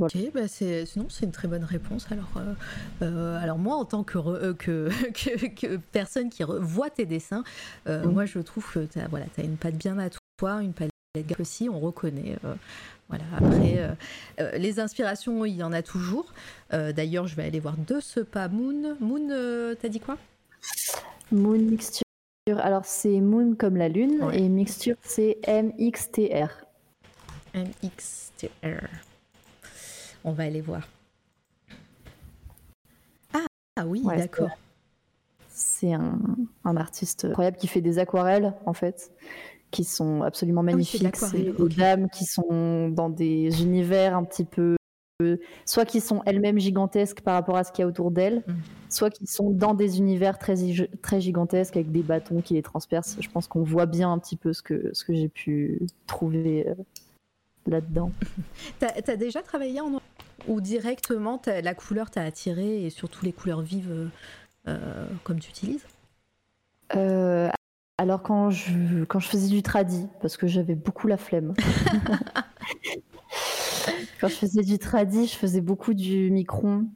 Ok, 0.00 0.16
bah 0.32 0.48
c'est, 0.48 0.86
sinon 0.86 1.04
c'est 1.10 1.26
une 1.26 1.32
très 1.32 1.48
bonne 1.48 1.64
réponse. 1.64 2.06
Alors, 2.10 2.30
euh, 2.38 2.54
euh, 3.02 3.38
alors 3.42 3.58
moi, 3.58 3.76
en 3.76 3.84
tant 3.84 4.04
que, 4.04 4.16
re- 4.16 4.36
euh, 4.42 4.54
que, 4.54 4.88
que, 5.12 5.48
que 5.54 5.76
personne 5.92 6.30
qui 6.30 6.42
voit 6.60 6.88
tes 6.88 7.04
dessins, 7.04 7.44
euh, 7.86 8.02
Mhm. 8.06 8.12
moi 8.12 8.24
je 8.24 8.38
trouve 8.38 8.66
que 8.72 8.86
tu 8.86 8.98
as, 8.98 9.06
voilà, 9.08 9.26
as 9.36 9.42
une 9.42 9.58
patte 9.58 9.76
bien 9.76 9.98
à 9.98 10.08
toi, 10.38 10.62
une 10.62 10.72
palette 10.72 10.91
aussi, 11.38 11.68
on 11.68 11.78
reconnaît. 11.78 12.36
euh, 12.44 12.54
voilà. 13.08 13.24
Après, 13.36 13.78
euh, 13.78 13.92
euh, 14.40 14.56
les 14.56 14.80
inspirations, 14.80 15.44
il 15.44 15.54
y 15.56 15.62
en 15.62 15.72
a 15.72 15.82
toujours. 15.82 16.32
Euh, 16.72 16.92
D'ailleurs, 16.92 17.26
je 17.26 17.36
vais 17.36 17.44
aller 17.44 17.60
voir 17.60 17.76
de 17.76 18.00
ce 18.00 18.20
pas 18.20 18.48
Moon. 18.48 18.96
Moon, 19.00 19.28
t'as 19.80 19.88
dit 19.88 20.00
quoi? 20.00 20.16
Moon 21.30 21.58
Mixture, 21.58 22.02
alors 22.58 22.86
c'est 22.86 23.20
Moon 23.20 23.54
comme 23.56 23.76
la 23.76 23.88
lune 23.90 24.22
Ouais. 24.22 24.40
et 24.40 24.48
Mixture 24.48 24.96
c'est 25.02 25.38
M-X-T-R. 25.42 26.48
MXTR. 27.54 28.86
On 30.24 30.32
va 30.32 30.44
aller 30.44 30.60
voir. 30.62 30.88
Ah, 33.34 33.44
ah 33.76 33.86
oui, 33.86 34.00
Ouais, 34.04 34.16
d'accord. 34.16 34.50
C'est 35.48 35.92
un, 35.92 36.18
un 36.64 36.76
artiste 36.76 37.26
incroyable 37.26 37.56
qui 37.58 37.66
fait 37.66 37.80
des 37.82 37.98
aquarelles 37.98 38.54
en 38.66 38.72
fait, 38.72 39.10
qui 39.72 39.82
sont 39.84 40.22
absolument 40.22 40.60
Ah 40.60 40.64
magnifiques. 40.70 41.16
c'est 41.16 41.50
ok. 41.58 41.74
dames 41.76 42.08
qui 42.10 42.24
sont 42.24 42.88
dans 42.90 43.08
des 43.10 43.62
univers 43.62 44.16
un 44.16 44.22
petit 44.22 44.44
peu, 44.44 44.76
soit 45.66 45.84
qui 45.84 46.00
sont 46.00 46.22
elles-mêmes 46.26 46.58
gigantesques 46.58 47.20
par 47.22 47.34
rapport 47.34 47.56
à 47.56 47.64
ce 47.64 47.72
qu'il 47.72 47.82
y 47.82 47.84
a 47.84 47.88
autour 47.88 48.10
d'elles, 48.12 48.42
Mm. 48.46 48.52
soit 48.88 49.10
qui 49.10 49.26
sont 49.26 49.50
dans 49.50 49.74
des 49.74 49.98
univers 49.98 50.38
très, 50.38 50.54
très 51.02 51.20
gigantesques 51.20 51.76
avec 51.76 51.90
des 51.90 52.02
bâtons 52.02 52.40
qui 52.42 52.54
les 52.54 52.62
transpercent. 52.62 53.16
Je 53.20 53.28
pense 53.30 53.46
qu'on 53.48 53.62
voit 53.62 53.86
bien 53.86 54.12
un 54.12 54.18
petit 54.18 54.36
peu 54.36 54.52
ce 54.52 54.62
que, 54.62 54.90
ce 54.92 55.04
que 55.04 55.14
j'ai 55.14 55.28
pu 55.28 55.80
trouver 56.06 56.68
euh, 56.68 56.74
là-dedans. 57.66 58.10
T'as 58.78 58.92
as 59.06 59.16
déjà 59.16 59.42
travaillé 59.42 59.80
en 59.80 59.90
noir 59.90 60.02
ou 60.48 60.60
directement 60.60 61.40
la 61.46 61.74
couleur 61.74 62.10
t'a 62.10 62.22
attiré 62.22 62.84
et 62.84 62.90
surtout 62.90 63.24
les 63.24 63.32
couleurs 63.32 63.60
vives 63.62 64.10
euh, 64.68 65.06
comme 65.22 65.38
tu 65.38 65.50
utilises? 65.50 65.86
Euh, 66.96 67.48
alors 68.02 68.20
quand 68.20 68.50
je, 68.50 69.04
quand 69.04 69.20
je 69.20 69.28
faisais 69.28 69.48
du 69.48 69.62
tradi, 69.62 70.08
parce 70.20 70.36
que 70.36 70.48
j'avais 70.48 70.74
beaucoup 70.74 71.06
la 71.06 71.16
flemme. 71.16 71.54
quand 74.20 74.26
je 74.26 74.34
faisais 74.34 74.62
du 74.62 74.80
tradi, 74.80 75.28
je 75.28 75.36
faisais 75.36 75.60
beaucoup 75.60 75.94
du 75.94 76.28
micron 76.32 76.88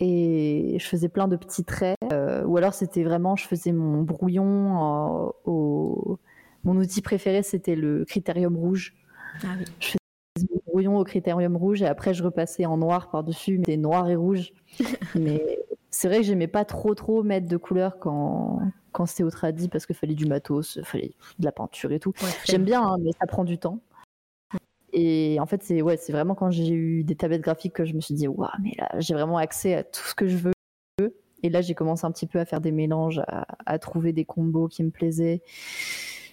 et 0.00 0.78
je 0.80 0.84
faisais 0.84 1.08
plein 1.08 1.28
de 1.28 1.36
petits 1.36 1.62
traits. 1.62 1.96
euh, 2.12 2.44
ou 2.44 2.56
alors 2.56 2.74
c'était 2.74 3.04
vraiment, 3.04 3.36
je 3.36 3.46
faisais 3.46 3.70
mon 3.70 4.02
brouillon 4.02 5.26
euh, 5.26 5.30
au... 5.44 6.18
Mon 6.64 6.76
outil 6.76 7.02
préféré, 7.02 7.44
c'était 7.44 7.76
le 7.76 8.04
critérium 8.04 8.56
rouge. 8.56 8.96
Ah 9.44 9.54
oui. 9.56 9.64
Je 9.78 9.86
faisais 9.86 10.48
mon 10.52 10.60
brouillon 10.66 10.98
au 10.98 11.04
critérium 11.04 11.56
rouge 11.56 11.82
et 11.82 11.86
après 11.86 12.14
je 12.14 12.24
repassais 12.24 12.66
en 12.66 12.78
noir 12.78 13.10
par-dessus, 13.10 13.58
mais 13.58 13.64
c'était 13.66 13.76
noir 13.76 14.10
et 14.10 14.16
rouge. 14.16 14.52
mais 15.14 15.60
c'est 15.92 16.08
vrai 16.08 16.18
que 16.18 16.22
j'aimais 16.24 16.48
pas 16.48 16.64
trop 16.64 16.94
trop 16.94 17.22
mettre 17.22 17.46
de 17.46 17.56
couleur 17.56 17.98
quand, 18.00 18.60
quand 18.92 19.06
c'était 19.06 19.22
au 19.22 19.30
tradi 19.30 19.68
parce 19.68 19.86
qu'il 19.86 19.94
fallait 19.94 20.14
du 20.14 20.26
matos, 20.26 20.76
il 20.76 20.84
fallait 20.84 21.12
de 21.38 21.44
la 21.44 21.52
peinture 21.52 21.92
et 21.92 22.00
tout. 22.00 22.14
Ouais, 22.22 22.30
J'aime 22.44 22.64
bien, 22.64 22.82
hein, 22.82 22.96
mais 23.00 23.12
ça 23.12 23.26
prend 23.26 23.44
du 23.44 23.58
temps. 23.58 23.78
Et 24.94 25.38
en 25.38 25.46
fait, 25.46 25.62
c'est 25.62 25.80
ouais, 25.82 25.96
c'est 25.96 26.12
vraiment 26.12 26.34
quand 26.34 26.50
j'ai 26.50 26.70
eu 26.70 27.04
des 27.04 27.14
tablettes 27.14 27.42
graphiques 27.42 27.74
que 27.74 27.84
je 27.84 27.94
me 27.94 28.00
suis 28.00 28.14
dit, 28.14 28.26
waouh, 28.26 28.48
mais 28.62 28.72
là, 28.78 28.90
j'ai 28.98 29.14
vraiment 29.14 29.36
accès 29.36 29.74
à 29.74 29.84
tout 29.84 30.02
ce 30.02 30.14
que 30.14 30.26
je 30.26 30.36
veux. 30.36 30.52
Et 31.42 31.50
là, 31.50 31.60
j'ai 31.60 31.74
commencé 31.74 32.06
un 32.06 32.10
petit 32.10 32.26
peu 32.26 32.38
à 32.38 32.44
faire 32.44 32.60
des 32.60 32.72
mélanges, 32.72 33.20
à, 33.28 33.78
trouver 33.78 34.12
des 34.12 34.24
combos 34.24 34.68
qui 34.68 34.84
me 34.84 34.90
plaisaient. 34.90 35.42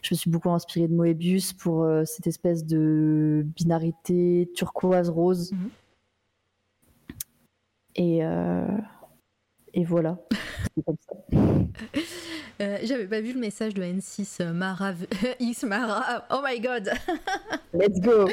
Je 0.01 0.13
me 0.13 0.17
suis 0.17 0.29
beaucoup 0.29 0.51
inspirée 0.51 0.87
de 0.87 0.93
Moebius 0.93 1.51
pour 1.51 1.83
euh, 1.83 2.05
cette 2.05 2.27
espèce 2.27 2.65
de 2.65 3.45
binarité 3.55 4.49
turquoise-rose. 4.55 5.51
Mhm. 5.51 5.69
Et, 7.95 8.23
euh, 8.23 8.65
et 9.73 9.83
voilà. 9.83 10.17
comme 10.85 10.97
ça. 10.99 11.15
Euh, 12.61 12.77
j'avais 12.83 13.07
pas 13.07 13.21
vu 13.21 13.33
le 13.33 13.39
message 13.39 13.73
de 13.73 13.81
N6 13.81 14.51
Mara 14.51 14.93
X 15.39 15.63
Mara. 15.63 16.25
Oh 16.29 16.41
my 16.45 16.59
god. 16.59 16.91
Let's 17.73 17.99
go. 18.01 18.27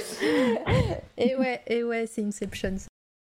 et 1.17 1.37
ouais, 1.37 1.61
et 1.67 1.85
ouais, 1.85 2.07
c'est 2.07 2.23
Inception 2.23 2.77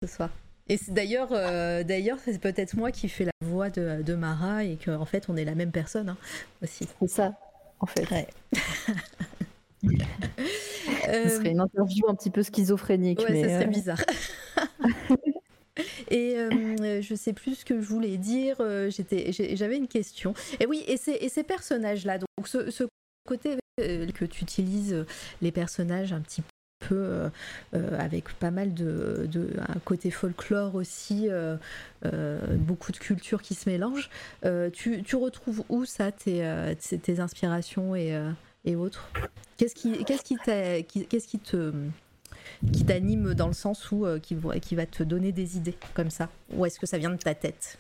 ce 0.03 0.09
soir. 0.09 0.31
Et 0.69 0.79
d'ailleurs, 0.89 1.31
euh, 1.33 1.83
d'ailleurs, 1.83 2.19
c'est 2.25 2.41
peut-être 2.41 2.77
moi 2.77 2.93
qui 2.93 3.09
fais 3.09 3.25
la 3.25 3.33
voix 3.45 3.69
de, 3.69 4.03
de 4.03 4.15
Mara 4.15 4.63
et 4.65 4.77
qu'en 4.77 5.05
fait, 5.05 5.29
on 5.29 5.37
est 5.37 5.45
la 5.45 5.57
même 5.57 5.73
personne 5.73 6.11
hein, 6.11 6.17
aussi. 6.63 6.87
C'est 7.01 7.09
ça, 7.09 7.35
en 7.81 7.87
fait. 7.87 8.09
Ouais. 8.11 8.29
Ce 9.83 11.29
serait 11.29 11.51
une 11.51 11.61
interview 11.61 12.09
un 12.09 12.15
petit 12.15 12.31
peu 12.31 12.45
schizophrénique. 12.45 13.19
Ouais, 13.21 13.27
mais 13.31 13.43
ça 13.43 13.49
serait 13.49 13.67
bizarre. 13.67 13.99
Et 16.11 16.37
euh, 16.37 17.01
je 17.01 17.15
sais 17.15 17.33
plus 17.33 17.57
ce 17.57 17.65
que 17.65 17.81
je 17.81 17.87
voulais 17.87 18.17
dire. 18.17 18.57
Euh, 18.61 18.91
j'avais 18.91 19.77
une 19.77 19.89
question. 19.89 20.35
Et 20.61 20.67
oui, 20.67 20.85
et 20.87 20.97
ces, 20.97 21.43
personnages-là, 21.43 22.19
donc 22.19 22.49
ce, 22.49 22.87
côté 23.27 23.57
euh, 23.81 24.07
que 24.13 24.25
tu 24.25 24.43
utilises 24.43 25.05
les 25.41 25.53
personnages 25.53 26.13
un 26.13 26.21
petit 26.21 26.43
peu 26.43 27.31
avec 27.73 28.29
pas 28.41 28.51
mal 28.51 28.75
de, 28.75 29.29
un 29.69 29.79
côté 29.85 30.11
folklore 30.11 30.75
aussi, 30.75 31.29
beaucoup 32.03 32.93
de 32.93 32.99
cultures 32.99 33.41
qui 33.41 33.55
se 33.55 33.69
mélangent. 33.69 34.11
Tu, 34.73 35.17
retrouves 35.17 35.65
où 35.69 35.85
ça, 35.85 36.11
tes, 36.13 36.75
tes 37.03 37.21
inspirations 37.21 37.95
et, 37.95 38.21
et 38.65 38.77
autres? 38.77 39.09
Qu'est-ce 39.57 39.77
qui, 39.77 40.05
qu'est-ce 40.05 40.25
qui, 40.25 40.37
qu'est-ce 41.09 41.29
qui 41.29 41.39
te 41.39 41.73
qui 42.71 42.85
t'anime 42.85 43.35
dans 43.35 43.47
le 43.47 43.53
sens 43.53 43.91
où 43.91 44.07
euh, 44.07 44.19
qui, 44.19 44.37
qui, 44.61 44.75
va 44.75 44.87
te 44.87 45.03
donner 45.03 45.33
des 45.33 45.57
idées 45.57 45.75
comme 45.95 46.11
ça 46.11 46.29
Ou 46.55 46.67
est-ce 46.67 46.79
que 46.79 46.87
ça 46.87 46.99
vient 46.99 47.11
de 47.11 47.17
ta 47.17 47.35
tête? 47.35 47.79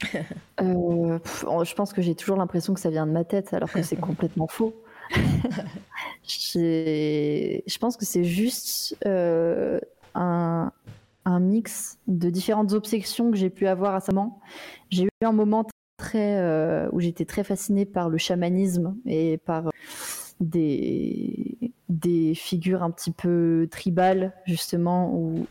Euh, 0.60 1.18
Je 1.64 1.74
pense 1.74 1.92
que 1.92 2.00
j'ai 2.00 2.14
toujours 2.14 2.36
l'impression 2.36 2.74
que 2.74 2.80
ça 2.80 2.90
vient 2.90 3.06
de 3.06 3.12
ma 3.12 3.24
tête, 3.24 3.52
alors 3.52 3.70
que 3.70 3.82
c'est 3.82 3.96
complètement 4.00 4.46
faux. 4.46 4.72
je 6.22 7.78
pense 7.78 7.96
que 7.96 8.04
c'est 8.04 8.22
juste 8.24 8.96
euh, 9.04 9.80
un, 10.14 10.70
un, 11.24 11.40
mix 11.40 11.98
de 12.06 12.30
différentes 12.30 12.72
obsessions 12.72 13.32
que 13.32 13.36
j'ai 13.36 13.50
pu 13.50 13.66
avoir 13.66 13.94
récemment. 13.94 14.40
J'ai 14.90 15.04
eu 15.04 15.24
un 15.24 15.32
moment 15.32 15.66
très 15.98 16.88
où 16.92 17.00
j'étais 17.00 17.24
très 17.24 17.42
fascinée 17.42 17.84
par 17.84 18.08
le 18.08 18.18
chamanisme 18.18 18.96
et 19.06 19.38
par 19.38 19.70
des, 20.40 21.73
des 21.88 22.34
figures 22.34 22.82
un 22.82 22.90
petit 22.90 23.10
peu 23.10 23.68
tribales, 23.70 24.32
justement, 24.46 25.14
où. 25.14 25.46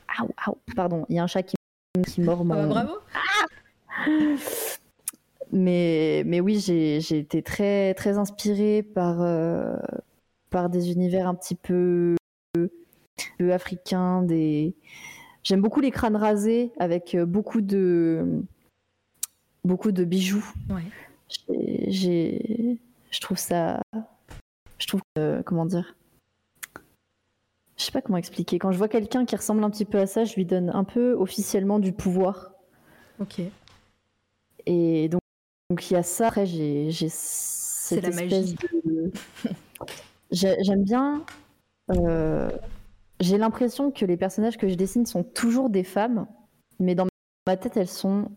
pardon, 0.76 1.06
il 1.10 1.16
y 1.16 1.20
a 1.20 1.24
un 1.24 1.28
chat 1.28 1.44
qui, 1.44 1.56
qui 2.06 2.22
mord 2.22 2.46
mon. 2.46 2.56
Ah, 2.56 2.66
bravo! 2.66 2.94
mais, 5.52 6.24
mais 6.26 6.40
oui, 6.40 6.60
j'ai 6.60 7.18
été 7.18 7.42
très, 7.42 7.94
très 7.94 8.18
inspirée 8.18 8.84
par, 8.84 9.22
euh, 9.22 9.78
par 10.50 10.70
des 10.70 10.92
univers 10.92 11.28
un 11.28 11.36
petit 11.36 11.56
peu, 11.56 12.16
peu 13.38 13.54
africains. 13.54 14.24
Des... 14.24 14.76
J'aime 15.44 15.62
beaucoup 15.62 15.82
les 15.82 15.92
crânes 15.92 16.16
rasés 16.16 16.72
avec 16.80 17.16
beaucoup 17.18 17.62
de, 17.62 18.44
beaucoup 19.64 19.92
de 19.92 20.04
bijoux. 20.04 20.46
Ouais. 20.70 20.84
J'ai, 21.88 22.80
je 23.10 23.20
trouve 23.20 23.38
ça 23.38 23.80
je 24.84 24.88
trouve 24.88 25.02
que, 25.16 25.42
comment 25.44 25.66
dire, 25.66 25.96
je 27.84 27.88
sais 27.88 27.92
pas 27.92 28.02
comment 28.02 28.18
expliquer. 28.18 28.60
Quand 28.60 28.72
je 28.72 28.78
vois 28.78 28.88
quelqu'un 28.88 29.26
qui 29.26 29.36
ressemble 29.36 29.62
un 29.64 29.70
petit 29.70 29.84
peu 29.84 30.00
à 30.00 30.08
ça, 30.08 30.24
je 30.24 30.36
lui 30.36 30.46
donne 30.46 30.70
un 30.70 30.86
peu 30.86 31.14
officiellement 31.14 31.80
du 31.80 31.92
pouvoir. 31.92 32.54
Ok. 33.20 33.42
Et 34.66 35.10
donc, 35.10 35.20
donc 35.70 35.92
il 35.92 35.94
y 35.94 35.98
a 35.98 36.04
ça. 36.04 36.28
Après, 36.28 36.46
j'ai, 36.46 36.90
j'ai 36.92 37.10
C'est 37.10 38.00
la 38.00 38.10
magie. 38.12 38.56
J'aime 40.32 40.84
bien. 40.84 41.26
Euh, 41.92 42.50
j'ai 43.20 43.38
l'impression 43.38 43.92
que 43.92 44.06
les 44.06 44.16
personnages 44.16 44.58
que 44.58 44.70
je 44.70 44.76
dessine 44.76 45.06
sont 45.06 45.24
toujours 45.24 45.70
des 45.70 45.84
femmes, 45.84 46.26
mais 46.80 46.96
dans 46.96 47.08
ma 47.46 47.58
tête, 47.58 47.76
elles 47.76 47.90
sont 47.90 48.32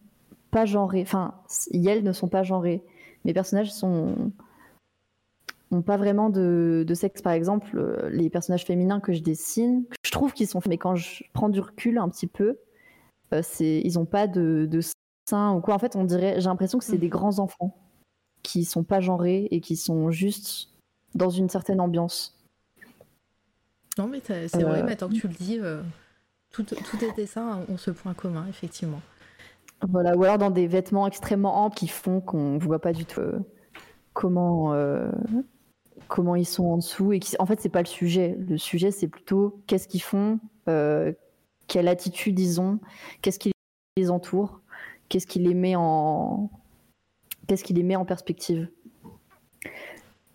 pas 0.51 0.67
genrées. 0.67 1.03
Enfin, 1.03 1.35
elles 1.73 2.03
ne 2.03 2.13
sont 2.13 2.29
pas 2.29 2.43
genrées. 2.43 2.83
Mes 3.25 3.33
personnages 3.33 3.73
sont 3.73 4.33
n'ont 5.71 5.83
pas 5.83 5.97
vraiment 5.97 6.31
de, 6.31 6.85
sexe. 6.95 7.23
Par 7.23 7.33
exemple, 7.33 7.77
euh, 7.77 8.09
les 8.11 8.31
personnages 8.31 8.65
féminins 8.65 9.01
que 9.01 9.13
je 9.13 9.21
dessine, 9.21 9.85
je 10.05 10.11
trouve 10.11 10.33
qu'ils 10.33 10.47
sont, 10.47 10.61
mais 10.69 10.79
quand 10.79 10.95
je 10.95 11.25
prends 11.33 11.49
du 11.49 11.61
recul 11.61 11.99
un 11.99 12.09
petit 12.09 12.27
peu, 12.27 12.59
euh, 13.33 13.41
c'est, 13.43 13.81
ils 13.85 13.95
n'ont 13.95 14.07
pas 14.07 14.27
de, 14.27 14.67
de 14.71 14.81
sein 15.29 15.53
ou 15.53 15.61
quoi. 15.61 15.75
En 15.75 15.79
fait, 15.79 15.97
on 15.97 16.05
dirait, 16.05 16.41
j'ai 16.41 16.47
l'impression 16.47 16.79
que 16.79 16.85
c'est 16.85 16.99
des 16.99 17.09
mm. 17.09 17.11
grands 17.11 17.39
enfants 17.39 17.77
qui 18.43 18.65
sont 18.65 18.85
pas 18.85 19.01
genrés 19.01 19.49
et 19.51 19.61
qui 19.61 19.77
sont 19.77 20.11
juste 20.11 20.69
dans 21.15 21.31
une 21.31 21.49
certaine 21.49 21.81
ambiance. 21.81 22.39
Non, 23.99 24.07
mais 24.07 24.21
c'est 24.25 24.63
vrai, 24.63 24.83
euh, 24.83 24.85
maintenant 24.85 25.09
que 25.09 25.15
tu 25.15 25.27
le 25.27 25.35
dis, 25.35 25.59
tout, 26.53 26.63
tout 26.63 26.97
tes 26.99 27.11
dessins 27.13 27.61
ont 27.69 27.77
ce 27.77 27.91
point 27.91 28.15
commun, 28.15 28.47
effectivement. 28.49 29.01
Voilà, 29.89 30.17
ou 30.17 30.25
alors 30.25 30.39
dans 30.39 30.51
des 30.51 30.67
vêtements 30.67 31.07
extrêmement 31.07 31.65
amples 31.65 31.77
qui 31.77 31.89
font 31.89 32.21
qu'on 32.21 32.53
ne 32.53 32.59
voit 32.59 32.79
pas 32.79 32.93
du 32.93 33.05
tout 33.05 33.21
comment, 34.13 34.73
comment 36.09 36.37
ils 36.37 36.47
sont 36.47 36.65
en 36.65 36.77
dessous. 36.77 37.13
Et 37.13 37.21
qui, 37.21 37.37
en 37.39 37.47
fait, 37.47 37.61
c'est 37.61 37.69
pas 37.69 37.83
le 37.83 37.87
sujet. 37.87 38.37
Le 38.49 38.59
sujet, 38.59 38.91
c'est 38.91 39.09
plutôt 39.09 39.61
qu'est-ce 39.67 39.89
qu'ils 39.89 40.03
font, 40.03 40.41
euh, 40.69 41.13
quelle 41.67 41.89
attitude 41.89 42.39
ils 42.39 42.61
ont, 42.61 42.79
qu'est-ce 43.23 43.39
qui 43.39 43.53
les 43.97 44.11
entoure, 44.11 44.61
qu'est-ce 45.09 45.27
qui 45.27 45.39
les 45.39 45.55
met 45.55 45.75
en, 45.77 46.51
qu'est-ce 47.47 47.65
qui 47.65 47.75
les 47.75 47.83
met 47.83 47.97
en 47.97 48.05
perspective. 48.05 48.69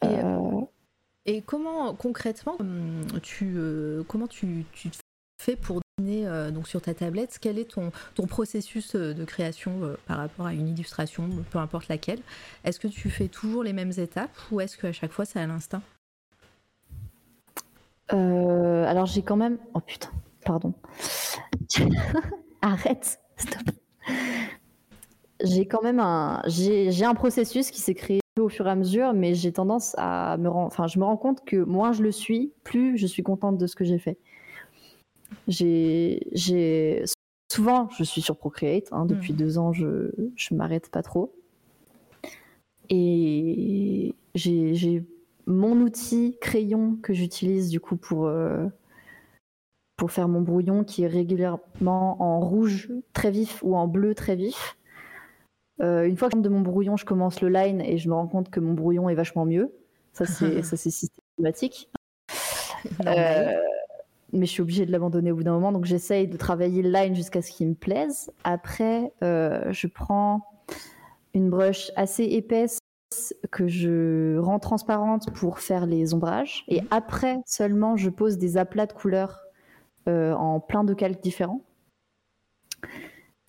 Et, 0.03 0.07
euh, 0.07 0.62
et 1.26 1.41
comment 1.41 1.93
concrètement 1.93 2.57
tu, 3.22 3.53
euh, 3.55 4.03
comment 4.07 4.28
tu, 4.28 4.66
tu 4.74 4.89
fais 5.41 5.55
pour 5.55 5.81
euh, 6.09 6.51
donc 6.51 6.67
sur 6.67 6.81
ta 6.81 6.93
tablette, 6.93 7.37
quel 7.39 7.59
est 7.59 7.71
ton, 7.71 7.91
ton 8.15 8.25
processus 8.25 8.95
euh, 8.95 9.13
de 9.13 9.23
création 9.23 9.71
euh, 9.83 9.97
par 10.07 10.17
rapport 10.17 10.47
à 10.47 10.53
une 10.53 10.67
illustration, 10.67 11.29
peu 11.51 11.59
importe 11.59 11.87
laquelle? 11.87 12.19
Est-ce 12.63 12.79
que 12.79 12.87
tu 12.87 13.09
fais 13.09 13.27
toujours 13.27 13.63
les 13.63 13.73
mêmes 13.73 13.91
étapes 13.97 14.35
ou 14.51 14.61
est-ce 14.61 14.77
qu'à 14.77 14.91
chaque 14.91 15.11
fois 15.11 15.25
c'est 15.25 15.39
à 15.39 15.47
l'instinct? 15.47 15.81
Alors 18.09 19.05
j'ai 19.05 19.21
quand 19.21 19.37
même... 19.37 19.57
Oh 19.73 19.79
putain, 19.79 20.09
pardon. 20.45 20.73
Arrête, 22.61 23.21
stop. 23.37 23.61
J'ai 25.41 25.65
quand 25.65 25.81
même 25.81 26.01
un... 26.01 26.41
J'ai 26.45 27.05
un 27.05 27.13
processus 27.13 27.71
qui 27.71 27.79
s'est 27.79 27.93
créé 27.93 28.19
au 28.37 28.49
fur 28.49 28.67
et 28.67 28.71
à 28.71 28.75
mesure, 28.75 29.13
mais 29.13 29.33
j'ai 29.33 29.53
tendance 29.53 29.95
à 29.97 30.35
me 30.37 30.49
rendre... 30.49 30.67
Enfin, 30.67 30.87
je 30.87 30.99
me 30.99 31.05
rends 31.05 31.15
compte 31.15 31.45
que 31.45 31.55
moins 31.55 31.93
je 31.93 32.03
le 32.03 32.11
suis, 32.11 32.51
plus 32.65 32.97
je 32.97 33.07
suis 33.07 33.23
contente 33.23 33.57
de 33.57 33.65
ce 33.65 33.77
que 33.77 33.85
j'ai 33.85 33.97
fait. 33.97 34.17
J'ai, 35.47 37.03
souvent, 37.51 37.89
je 37.97 38.03
suis 38.03 38.21
sur 38.21 38.38
Procreate. 38.38 38.88
Hein, 38.91 39.05
depuis 39.05 39.34
hmm. 39.34 39.38
deux 39.38 39.57
ans, 39.57 39.73
je, 39.73 40.11
je 40.36 40.53
m'arrête 40.53 40.89
pas 40.89 41.03
trop. 41.03 41.34
Et 42.89 44.13
j'ai 44.36 45.03
mon 45.45 45.79
outil 45.82 46.38
crayon 46.41 46.97
que 47.01 47.13
j'utilise 47.13 47.69
du 47.69 47.79
coup 47.79 47.95
pour, 47.95 48.27
euh, 48.27 48.65
pour 49.97 50.11
faire 50.11 50.27
mon 50.27 50.41
brouillon 50.41 50.84
qui 50.84 51.03
est 51.03 51.07
régulièrement 51.07 52.21
en 52.21 52.39
rouge 52.39 52.91
très 53.13 53.32
vif 53.32 53.61
ou 53.63 53.75
en 53.75 53.88
bleu 53.88 54.13
très 54.13 54.36
vif. 54.36 54.77
Euh, 55.82 56.05
une 56.05 56.17
fois 56.17 56.29
que 56.29 56.38
je 56.38 56.41
de 56.41 56.49
mon 56.49 56.61
brouillon, 56.61 56.97
je 56.97 57.05
commence 57.05 57.41
le 57.41 57.49
line 57.49 57.82
et 57.82 57.97
je 57.97 58.07
me 58.07 58.13
rends 58.13 58.27
compte 58.27 58.49
que 58.49 58.59
mon 58.59 58.73
brouillon 58.73 59.09
est 59.09 59.15
vachement 59.15 59.45
mieux. 59.45 59.73
Ça, 60.13 60.25
c'est 60.25 60.61
systématique. 60.75 61.89
Euh, 63.05 63.57
mais 64.34 64.45
je 64.45 64.51
suis 64.51 64.61
obligée 64.61 64.86
de 64.86 64.91
l'abandonner 64.91 65.32
au 65.32 65.36
bout 65.36 65.43
d'un 65.43 65.53
moment. 65.53 65.71
Donc 65.71 65.86
j'essaye 65.86 66.27
de 66.27 66.38
travailler 66.38 66.82
le 66.82 66.89
line 66.89 67.15
jusqu'à 67.15 67.41
ce 67.41 67.51
qu'il 67.51 67.69
me 67.69 67.73
plaise. 67.73 68.32
Après, 68.43 69.13
euh, 69.23 69.71
je 69.71 69.88
prends 69.88 70.41
une 71.34 71.49
brush 71.49 71.91
assez 71.95 72.23
épaisse 72.23 72.79
que 73.51 73.67
je 73.67 74.38
rends 74.38 74.59
transparente 74.59 75.32
pour 75.34 75.59
faire 75.59 75.86
les 75.86 76.13
ombrages. 76.13 76.63
Et 76.67 76.82
mhm. 76.82 76.88
après 76.91 77.38
seulement, 77.45 77.97
je 77.97 78.09
pose 78.09 78.38
des 78.38 78.57
aplats 78.57 78.86
de 78.86 78.93
couleurs 78.93 79.41
euh, 80.07 80.34
en 80.34 80.59
plein 80.59 80.84
de 80.84 80.93
calques 80.93 81.21
différents. 81.21 81.61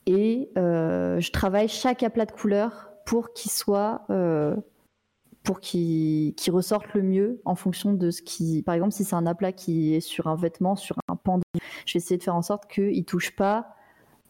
Et 0.07 0.51
euh, 0.59 1.21
je 1.21 1.31
travaille 1.31 1.69
chaque 1.69 2.03
aplat 2.03 2.27
de 2.27 2.33
couleurs 2.33 2.91
pour 3.07 3.33
qu'il 3.33 3.51
soit 3.51 4.03
pour 5.43 5.61
qu'il 5.61 6.35
ressorte 6.51 6.93
le 6.95 7.03
mieux 7.03 7.41
en 7.45 7.55
fonction 7.55 7.93
de 7.93 8.11
ce 8.11 8.23
qui. 8.23 8.63
Par 8.63 8.75
exemple, 8.75 8.93
si 8.93 9.05
c'est 9.05 9.17
un 9.17 9.27
aplat 9.27 9.53
qui 9.53 9.95
est 9.95 10.01
sur 10.01 10.27
un 10.29 10.37
vêtement, 10.37 10.77
sur 10.77 10.97
un 11.09 11.17
pendu, 11.17 11.43
je 11.87 11.95
vais 11.95 11.99
essayer 11.99 12.19
de 12.19 12.23
faire 12.23 12.37
en 12.37 12.43
sorte 12.43 12.71
qu'il 12.71 12.97
ne 12.97 13.03
touche 13.03 13.35
pas 13.35 13.75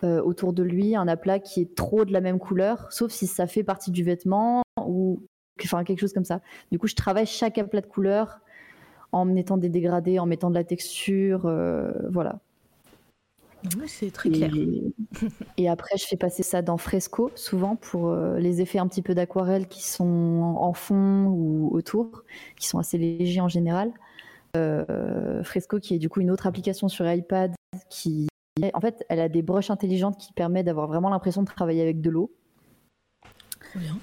euh, 0.04 0.22
autour 0.22 0.52
de 0.52 0.62
lui 0.62 0.96
un 0.96 1.06
aplat 1.06 1.38
qui 1.38 1.60
est 1.60 1.74
trop 1.76 2.04
de 2.04 2.12
la 2.12 2.20
même 2.20 2.38
couleur, 2.38 2.90
sauf 2.90 3.12
si 3.12 3.26
ça 3.26 3.46
fait 3.46 3.62
partie 3.62 3.90
du 3.90 4.02
vêtement 4.02 4.62
ou 4.84 5.22
enfin, 5.62 5.84
quelque 5.84 6.00
chose 6.00 6.12
comme 6.12 6.24
ça. 6.24 6.40
Du 6.70 6.78
coup, 6.78 6.86
je 6.86 6.94
travaille 6.94 7.26
chaque 7.26 7.58
aplat 7.58 7.82
de 7.82 7.86
couleur 7.86 8.40
en 9.12 9.24
mettant 9.26 9.58
des 9.58 9.68
dégradés, 9.68 10.18
en 10.18 10.26
mettant 10.26 10.48
de 10.48 10.54
la 10.54 10.64
texture, 10.64 11.46
euh, 11.46 11.92
voilà. 12.10 12.40
C'est 13.86 14.10
très 14.10 14.30
clair. 14.30 14.50
Et, 15.56 15.68
après, 15.68 15.96
je 15.96 16.06
fais 16.06 16.16
passer 16.16 16.42
ça 16.42 16.62
dans 16.62 16.76
Fresco, 16.76 17.30
souvent, 17.34 17.76
pour 17.76 18.08
euh, 18.08 18.38
les 18.38 18.60
effets 18.60 18.78
un 18.78 18.88
petit 18.88 19.02
peu 19.02 19.14
d'aquarelle 19.14 19.68
qui 19.68 19.82
sont 19.82 20.54
en 20.58 20.72
fond 20.72 21.26
ou 21.26 21.70
autour, 21.72 22.24
qui 22.56 22.66
sont 22.66 22.78
assez 22.78 22.98
légers 22.98 23.40
en 23.40 23.48
général. 23.48 23.92
Euh, 24.56 25.42
Fresco, 25.44 25.78
qui 25.78 25.94
est 25.94 25.98
du 25.98 26.08
coup 26.08 26.20
une 26.20 26.30
autre 26.30 26.46
application 26.46 26.88
sur 26.88 27.10
iPad, 27.10 27.52
qui, 27.88 28.28
en 28.74 28.80
fait, 28.80 29.04
elle 29.08 29.20
a 29.20 29.28
des 29.28 29.42
brushes 29.42 29.70
intelligentes 29.70 30.18
qui 30.18 30.32
permettent 30.32 30.66
d'avoir 30.66 30.86
vraiment 30.86 31.10
l'impression 31.10 31.42
de 31.42 31.46
travailler 31.46 31.82
avec 31.82 32.00
de 32.00 32.10
l'eau. 32.10 32.32
bien. 33.74 33.98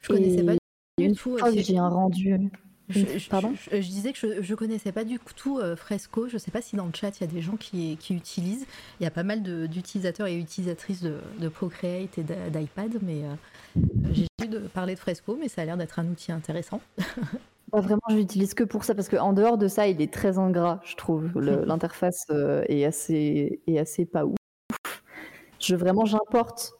Je 0.00 0.08
connaissais 0.08 0.42
pas 0.42 0.54
une 0.98 1.14
fois 1.14 1.50
j'ai 1.54 1.78
un 1.78 1.88
rendu. 1.88 2.50
Je, 2.92 3.28
Pardon 3.28 3.54
je, 3.70 3.78
disais 3.78 4.12
que 4.12 4.18
je, 4.42 4.50
ne 4.50 4.56
connaissais 4.56 4.92
pas 4.92 5.04
du 5.04 5.18
tout 5.36 5.58
euh, 5.58 5.76
Fresco. 5.76 6.28
Je 6.28 6.38
sais 6.38 6.50
pas 6.50 6.62
si 6.62 6.76
dans 6.76 6.86
le 6.86 6.92
chat 6.94 7.18
il 7.18 7.22
y 7.22 7.24
a 7.24 7.32
des 7.32 7.40
gens 7.40 7.56
qui, 7.56 7.96
qui 7.98 8.14
utilisent. 8.14 8.66
Il 9.00 9.04
y 9.04 9.06
a 9.06 9.10
pas 9.10 9.22
mal 9.22 9.42
d'utilisateurs 9.42 10.26
et 10.26 10.36
utilisatrices 10.36 11.02
de, 11.02 11.48
Procreate 11.48 12.18
et 12.18 12.22
d'iPad, 12.22 12.98
mais 13.02 13.24
euh, 13.24 13.34
j'ai 14.12 14.26
j'ai 14.40 14.48
de 14.48 14.58
parler 14.58 14.94
de 14.94 14.98
Fresco, 14.98 15.36
mais 15.38 15.48
ça 15.48 15.62
a 15.62 15.64
l'air 15.64 15.76
d'être 15.76 15.98
un 15.98 16.06
outil 16.06 16.32
intéressant. 16.32 16.80
Pas 17.70 17.80
vraiment, 17.80 18.00
je 18.10 18.16
l'utilise 18.16 18.54
que 18.54 18.64
pour 18.64 18.82
ça 18.84 18.94
parce 18.94 19.08
qu'en 19.08 19.32
dehors 19.32 19.58
de 19.58 19.68
ça, 19.68 19.86
il 19.86 20.00
est 20.00 20.12
très 20.12 20.38
ingrat, 20.38 20.80
je 20.84 20.96
trouve. 20.96 21.30
L'interface 21.40 22.24
euh, 22.30 22.64
est 22.68 22.84
assez 22.84 23.60
est 23.66 23.78
assez 23.78 24.04
pas 24.04 24.24
ouf. 24.24 24.36
Je 25.60 25.76
vraiment 25.76 26.04
j'importe 26.04 26.74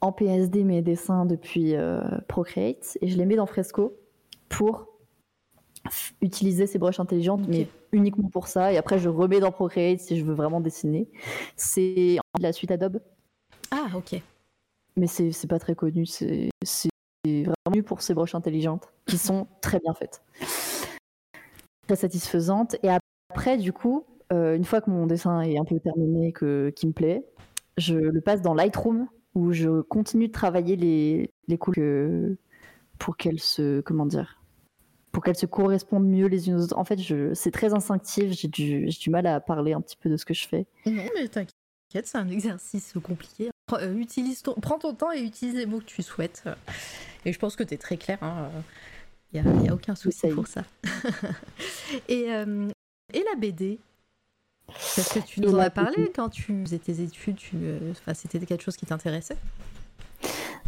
en 0.00 0.10
PSD 0.12 0.64
mes 0.64 0.82
dessins 0.82 1.24
depuis 1.24 1.74
Procreate 2.28 2.98
et 3.00 3.08
je 3.08 3.16
les 3.16 3.26
mets 3.26 3.36
dans 3.36 3.46
Fresco 3.46 3.96
pour 4.48 4.95
utiliser 6.20 6.66
ces 6.66 6.78
brushes 6.78 7.00
intelligentes, 7.00 7.46
mais 7.48 7.68
uniquement 7.92 8.28
pour 8.28 8.48
ça. 8.48 8.72
Et 8.72 8.76
après, 8.76 8.98
je 8.98 9.08
remets 9.08 9.40
dans 9.40 9.52
Procreate 9.52 10.00
si 10.00 10.18
je 10.18 10.24
veux 10.24 10.34
vraiment 10.34 10.60
dessiner. 10.60 11.08
C'est 11.56 12.18
la 12.40 12.52
suite 12.52 12.70
Adobe. 12.70 13.00
Ah, 13.70 13.88
ok. 13.94 14.20
Mais 14.96 15.06
c'est 15.06 15.48
pas 15.48 15.58
très 15.58 15.74
connu. 15.74 16.06
C'est 16.06 16.50
vraiment 17.24 17.54
mieux 17.74 17.82
pour 17.82 18.02
ces 18.02 18.14
brushes 18.14 18.34
intelligentes 18.34 18.92
qui 19.06 19.18
sont 19.18 19.46
très 19.60 19.80
bien 19.80 19.94
faites. 19.94 20.22
Très 21.86 21.96
satisfaisantes. 21.96 22.76
Et 22.82 22.88
après, 23.30 23.56
du 23.56 23.72
coup, 23.72 24.04
euh, 24.32 24.56
une 24.56 24.64
fois 24.64 24.80
que 24.80 24.90
mon 24.90 25.06
dessin 25.06 25.40
est 25.42 25.58
un 25.58 25.64
peu 25.64 25.78
terminé, 25.78 26.32
que, 26.32 26.72
qui 26.74 26.86
me 26.86 26.92
plaît, 26.92 27.24
je 27.76 27.94
le 27.94 28.20
passe 28.20 28.42
dans 28.42 28.54
Lightroom 28.54 29.08
où 29.34 29.52
je 29.52 29.82
continue 29.82 30.28
de 30.28 30.32
travailler 30.32 30.76
les, 30.76 31.30
les 31.46 31.58
couleurs 31.58 32.34
pour 32.98 33.16
qu'elles 33.16 33.40
se. 33.40 33.80
Comment 33.82 34.06
dire 34.06 34.40
pour 35.16 35.24
qu'elles 35.24 35.34
se 35.34 35.46
correspondent 35.46 36.06
mieux 36.06 36.26
les 36.26 36.50
unes 36.50 36.56
aux 36.56 36.64
autres. 36.64 36.76
En 36.76 36.84
fait, 36.84 36.98
c'est 37.32 37.50
très 37.50 37.72
instinctif, 37.72 38.32
j'ai 38.32 38.48
du, 38.48 38.84
du, 38.84 39.08
mal 39.08 39.26
à 39.26 39.40
parler 39.40 39.72
un 39.72 39.80
petit 39.80 39.96
peu 39.96 40.10
de 40.10 40.18
ce 40.18 40.26
que 40.26 40.34
je 40.34 40.46
fais. 40.46 40.66
Non, 40.84 41.04
mais 41.14 41.26
t'inquiète, 41.26 42.06
c'est 42.06 42.18
un 42.18 42.28
exercice 42.28 42.92
compliqué. 43.02 43.48
Euh, 43.72 43.96
utilise 43.96 44.42
ton, 44.42 44.52
prends 44.52 44.78
ton 44.78 44.92
temps 44.92 45.10
et 45.12 45.22
utilise 45.22 45.54
les 45.54 45.64
mots 45.64 45.78
que 45.78 45.86
tu 45.86 46.02
souhaites. 46.02 46.44
Et 47.24 47.32
je 47.32 47.38
pense 47.38 47.56
que 47.56 47.62
tu 47.62 47.72
es 47.72 47.78
très 47.78 47.96
clair. 47.96 48.18
Il 48.20 49.40
hein. 49.40 49.52
n'y 49.62 49.68
a, 49.68 49.72
a, 49.72 49.74
aucun 49.74 49.94
souci 49.94 50.28
pour 50.28 50.48
ça. 50.48 50.64
et, 52.10 52.30
euh, 52.34 52.68
et 53.14 53.24
la 53.24 53.36
BD 53.36 53.78
Parce 54.66 55.14
que 55.14 55.20
tu 55.20 55.40
nous 55.40 55.54
en 55.54 55.60
as 55.60 55.70
parlé 55.70 56.12
quand 56.14 56.28
tu 56.28 56.62
faisais 56.62 56.78
tes 56.78 57.00
études, 57.00 57.36
tu, 57.36 57.56
euh, 57.62 57.94
c'était 58.12 58.38
quelque 58.40 58.62
chose 58.62 58.76
qui 58.76 58.84
t'intéressait? 58.84 59.38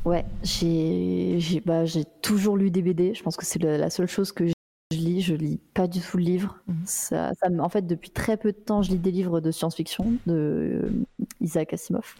Ouais, 0.08 0.24
j'ai 0.42 1.60
bah, 1.66 1.84
toujours 2.22 2.56
lu 2.56 2.70
des 2.70 2.80
BD. 2.80 3.12
Je 3.12 3.22
pense 3.22 3.36
que 3.36 3.44
c'est 3.44 3.62
la, 3.62 3.90
seule 3.90 4.08
chose 4.08 4.32
que 4.32 4.46
je 4.46 4.54
lis. 4.90 5.20
Je 5.20 5.34
lis 5.34 5.60
pas 5.74 5.86
du 5.86 6.00
tout 6.00 6.16
le 6.16 6.22
livre. 6.22 6.58
Mhm. 6.66 6.76
Ça, 6.86 7.32
en 7.58 7.68
fait, 7.68 7.86
depuis 7.86 8.08
très 8.08 8.38
peu 8.38 8.52
de 8.52 8.56
temps, 8.56 8.80
je 8.80 8.90
lis 8.90 8.96
des 8.96 9.10
livres 9.10 9.40
de 9.40 9.50
science-fiction 9.50 10.14
de 10.26 10.32
euh, 10.82 10.90
Isaac 11.42 11.74
Asimov. 11.74 12.14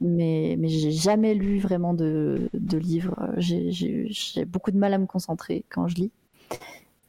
Mais, 0.00 0.56
mais 0.58 0.68
j'ai 0.68 0.90
jamais 0.90 1.34
lu 1.34 1.58
vraiment 1.58 1.92
de, 1.92 2.48
de 2.54 2.78
livres. 2.78 3.14
J'ai 3.36 4.46
beaucoup 4.46 4.70
de 4.70 4.78
mal 4.78 4.94
à 4.94 4.98
me 4.98 5.06
concentrer 5.06 5.66
quand 5.68 5.88
je 5.88 5.96
lis. 5.96 6.12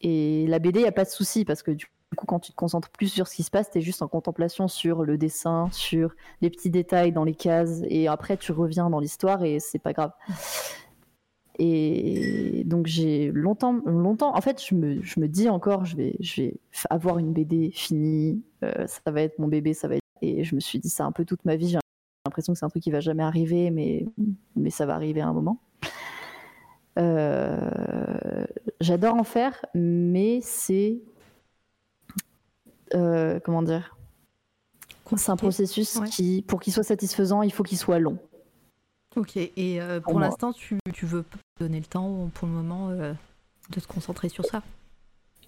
Et 0.01 0.47
la 0.47 0.59
BD, 0.59 0.79
il 0.79 0.83
n'y 0.83 0.89
a 0.89 0.91
pas 0.91 1.05
de 1.05 1.09
souci 1.09 1.45
parce 1.45 1.63
que 1.63 1.71
du 1.71 1.85
du 2.13 2.15
coup, 2.15 2.27
quand 2.27 2.39
tu 2.39 2.51
te 2.51 2.55
concentres 2.55 2.91
plus 2.91 3.07
sur 3.07 3.27
ce 3.27 3.35
qui 3.35 3.41
se 3.41 3.49
passe, 3.49 3.71
tu 3.71 3.79
es 3.79 3.81
juste 3.81 4.03
en 4.03 4.07
contemplation 4.07 4.67
sur 4.67 5.03
le 5.03 5.17
dessin, 5.17 5.67
sur 5.71 6.13
les 6.41 6.51
petits 6.51 6.69
détails 6.69 7.11
dans 7.11 7.23
les 7.23 7.33
cases, 7.33 7.81
et 7.89 8.07
après 8.07 8.37
tu 8.37 8.51
reviens 8.51 8.87
dans 8.91 8.99
l'histoire 8.99 9.43
et 9.43 9.59
c'est 9.59 9.79
pas 9.79 9.93
grave. 9.93 10.11
Et 11.57 12.63
donc 12.67 12.85
j'ai 12.85 13.31
longtemps, 13.31 13.81
longtemps, 13.85 14.37
en 14.37 14.41
fait, 14.41 14.63
je 14.63 14.75
me, 14.75 15.27
dis 15.27 15.49
encore, 15.49 15.85
je 15.85 15.95
vais, 15.95 16.15
je 16.19 16.43
vais 16.43 16.59
avoir 16.91 17.17
une 17.17 17.33
BD 17.33 17.71
finie, 17.71 18.43
euh, 18.63 18.85
ça 18.85 19.09
va 19.09 19.23
être 19.23 19.39
mon 19.39 19.47
bébé, 19.47 19.73
ça 19.73 19.87
va 19.87 19.95
être. 19.95 20.03
Et 20.21 20.43
je 20.43 20.53
me 20.53 20.59
suis 20.59 20.77
dit 20.77 20.89
ça 20.89 21.05
un 21.05 21.11
peu 21.11 21.25
toute 21.25 21.43
ma 21.45 21.55
vie. 21.55 21.69
J'ai 21.69 21.79
l'impression 22.27 22.53
que 22.53 22.59
c'est 22.59 22.65
un 22.65 22.69
truc 22.69 22.83
qui 22.83 22.91
va 22.91 22.99
jamais 22.99 23.23
arriver, 23.23 23.71
mais, 23.71 24.05
mais 24.55 24.69
ça 24.69 24.85
va 24.85 24.93
arriver 24.93 25.21
à 25.21 25.27
un 25.27 25.33
moment. 25.33 25.57
Euh, 26.99 28.45
j'adore 28.81 29.15
en 29.15 29.23
faire, 29.23 29.65
mais 29.73 30.41
c'est 30.43 31.01
euh, 32.93 33.39
comment 33.39 33.63
dire 33.63 33.95
C'est 35.15 35.31
un 35.31 35.35
processus 35.35 35.99
qui, 36.11 36.43
pour 36.47 36.59
qu'il 36.59 36.73
soit 36.73 36.83
satisfaisant, 36.83 37.41
il 37.41 37.51
faut 37.51 37.63
qu'il 37.63 37.77
soit 37.77 37.99
long. 37.99 38.17
Ok, 39.15 39.37
et 39.37 39.79
euh, 39.79 39.99
pour, 39.99 40.19
l'instant, 40.19 40.53
tu, 40.53 40.79
tu, 40.91 41.05
veux 41.05 41.23
donner 41.59 41.79
le 41.79 41.85
temps 41.85 42.29
pour 42.33 42.47
le 42.47 42.53
moment 42.53 42.89
euh, 42.89 43.13
de 43.69 43.79
te 43.79 43.87
concentrer 43.87 44.27
sur 44.27 44.43
ça? 44.45 44.63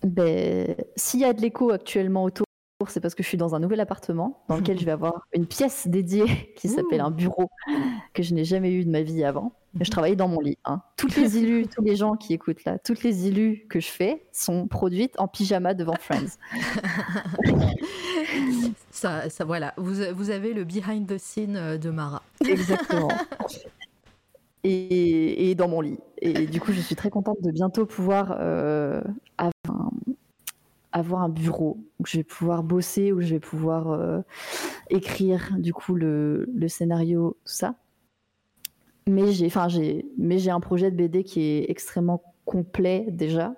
Ben, 0.03 0.75
S'il 0.95 1.21
y 1.21 1.25
a 1.25 1.33
de 1.33 1.41
l'écho 1.41 1.71
actuellement 1.71 2.25
autour, 2.25 2.45
c'est 2.87 2.99
parce 2.99 3.15
que 3.15 3.23
je 3.23 3.27
suis 3.27 3.37
dans 3.37 3.55
un 3.55 3.59
nouvel 3.59 3.79
appartement 3.79 4.43
dans 4.49 4.57
lequel 4.57 4.77
je 4.79 4.85
vais 4.85 4.91
avoir 4.91 5.25
une 5.33 5.45
pièce 5.45 5.87
dédiée 5.87 6.53
qui 6.55 6.67
s'appelle 6.67 7.01
un 7.01 7.11
bureau 7.11 7.49
que 8.13 8.23
je 8.23 8.33
n'ai 8.33 8.43
jamais 8.43 8.71
eu 8.71 8.83
de 8.85 8.89
ma 8.89 9.01
vie 9.01 9.23
avant. 9.23 9.53
Je 9.79 9.89
travaillais 9.89 10.15
dans 10.15 10.29
mon 10.29 10.39
lit. 10.39 10.57
Hein. 10.65 10.81
Toutes 10.97 11.15
les 11.15 11.37
élus, 11.37 11.67
tous 11.67 11.83
les 11.83 11.95
gens 11.95 12.15
qui 12.15 12.33
écoutent 12.33 12.63
là, 12.65 12.77
toutes 12.79 13.03
les 13.03 13.27
élus 13.27 13.65
que 13.69 13.79
je 13.79 13.87
fais 13.87 14.25
sont 14.31 14.67
produites 14.67 15.15
en 15.19 15.27
pyjama 15.27 15.73
devant 15.73 15.95
Friends. 15.99 16.37
ça, 18.91 19.29
ça, 19.29 19.45
voilà, 19.45 19.73
vous, 19.77 19.95
vous 20.13 20.29
avez 20.29 20.53
le 20.53 20.63
behind 20.63 21.07
the 21.07 21.17
scene 21.17 21.55
euh, 21.55 21.77
de 21.77 21.89
Mara. 21.89 22.21
Exactement. 22.45 23.09
Et, 24.63 25.51
et, 25.51 25.55
dans 25.55 25.67
mon 25.67 25.79
lit. 25.79 25.99
Et 26.21 26.47
du 26.47 26.59
coup, 26.59 26.71
je 26.71 26.81
suis 26.81 26.95
très 26.95 27.11
contente 27.11 27.39
de 27.41 27.51
bientôt 27.51 27.85
pouvoir 27.85 28.35
euh, 28.39 28.99
avoir, 29.37 29.53
un, 29.69 29.91
avoir, 30.95 31.21
un, 31.21 31.29
bureau 31.29 31.77
où 31.99 32.05
je 32.05 32.17
vais 32.17 32.23
pouvoir 32.23 32.63
bosser, 32.63 33.11
où 33.11 33.21
je 33.21 33.35
vais 33.35 33.39
pouvoir 33.39 33.91
euh, 33.91 34.21
écrire 34.89 35.51
du 35.57 35.73
coup 35.73 35.95
le, 35.95 36.49
le 36.53 36.67
scénario, 36.67 37.37
tout 37.45 37.53
ça 37.53 37.75
mais 39.07 39.31
j'ai, 39.31 39.45
enfin 39.45 39.67
j'ai, 39.67 40.05
mais 40.17 40.39
j'ai 40.39 40.51
un 40.51 40.59
projet 40.59 40.91
de 40.91 40.95
BD 40.95 41.23
qui 41.23 41.41
est 41.41 41.69
extrêmement 41.69 42.23
complet 42.45 43.05
déjà. 43.09 43.53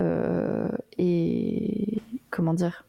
Euh, 0.00 0.68
et 0.98 2.02
comment 2.30 2.54
dire? 2.54 2.84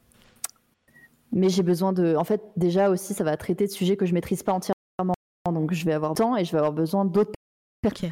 Mais 1.31 1.49
j'ai 1.49 1.63
besoin 1.63 1.91
de, 1.93 2.15
en 2.15 2.23
fait, 2.23 2.41
déjà 2.55 2.89
aussi, 2.89 3.13
ça 3.13 3.23
va 3.23 3.35
traiter 3.37 3.65
de 3.65 3.71
sujets 3.71 3.97
que 3.97 4.05
je 4.05 4.13
maîtrise 4.13 4.43
pas 4.43 4.53
entièrement, 4.53 5.13
donc 5.51 5.73
je 5.73 5.85
vais 5.85 5.93
avoir 5.93 6.13
temps 6.13 6.37
et 6.37 6.45
je 6.45 6.51
vais 6.51 6.57
avoir 6.57 6.73
besoin 6.73 7.03
d'autres 7.05 7.33
personnes 7.81 8.11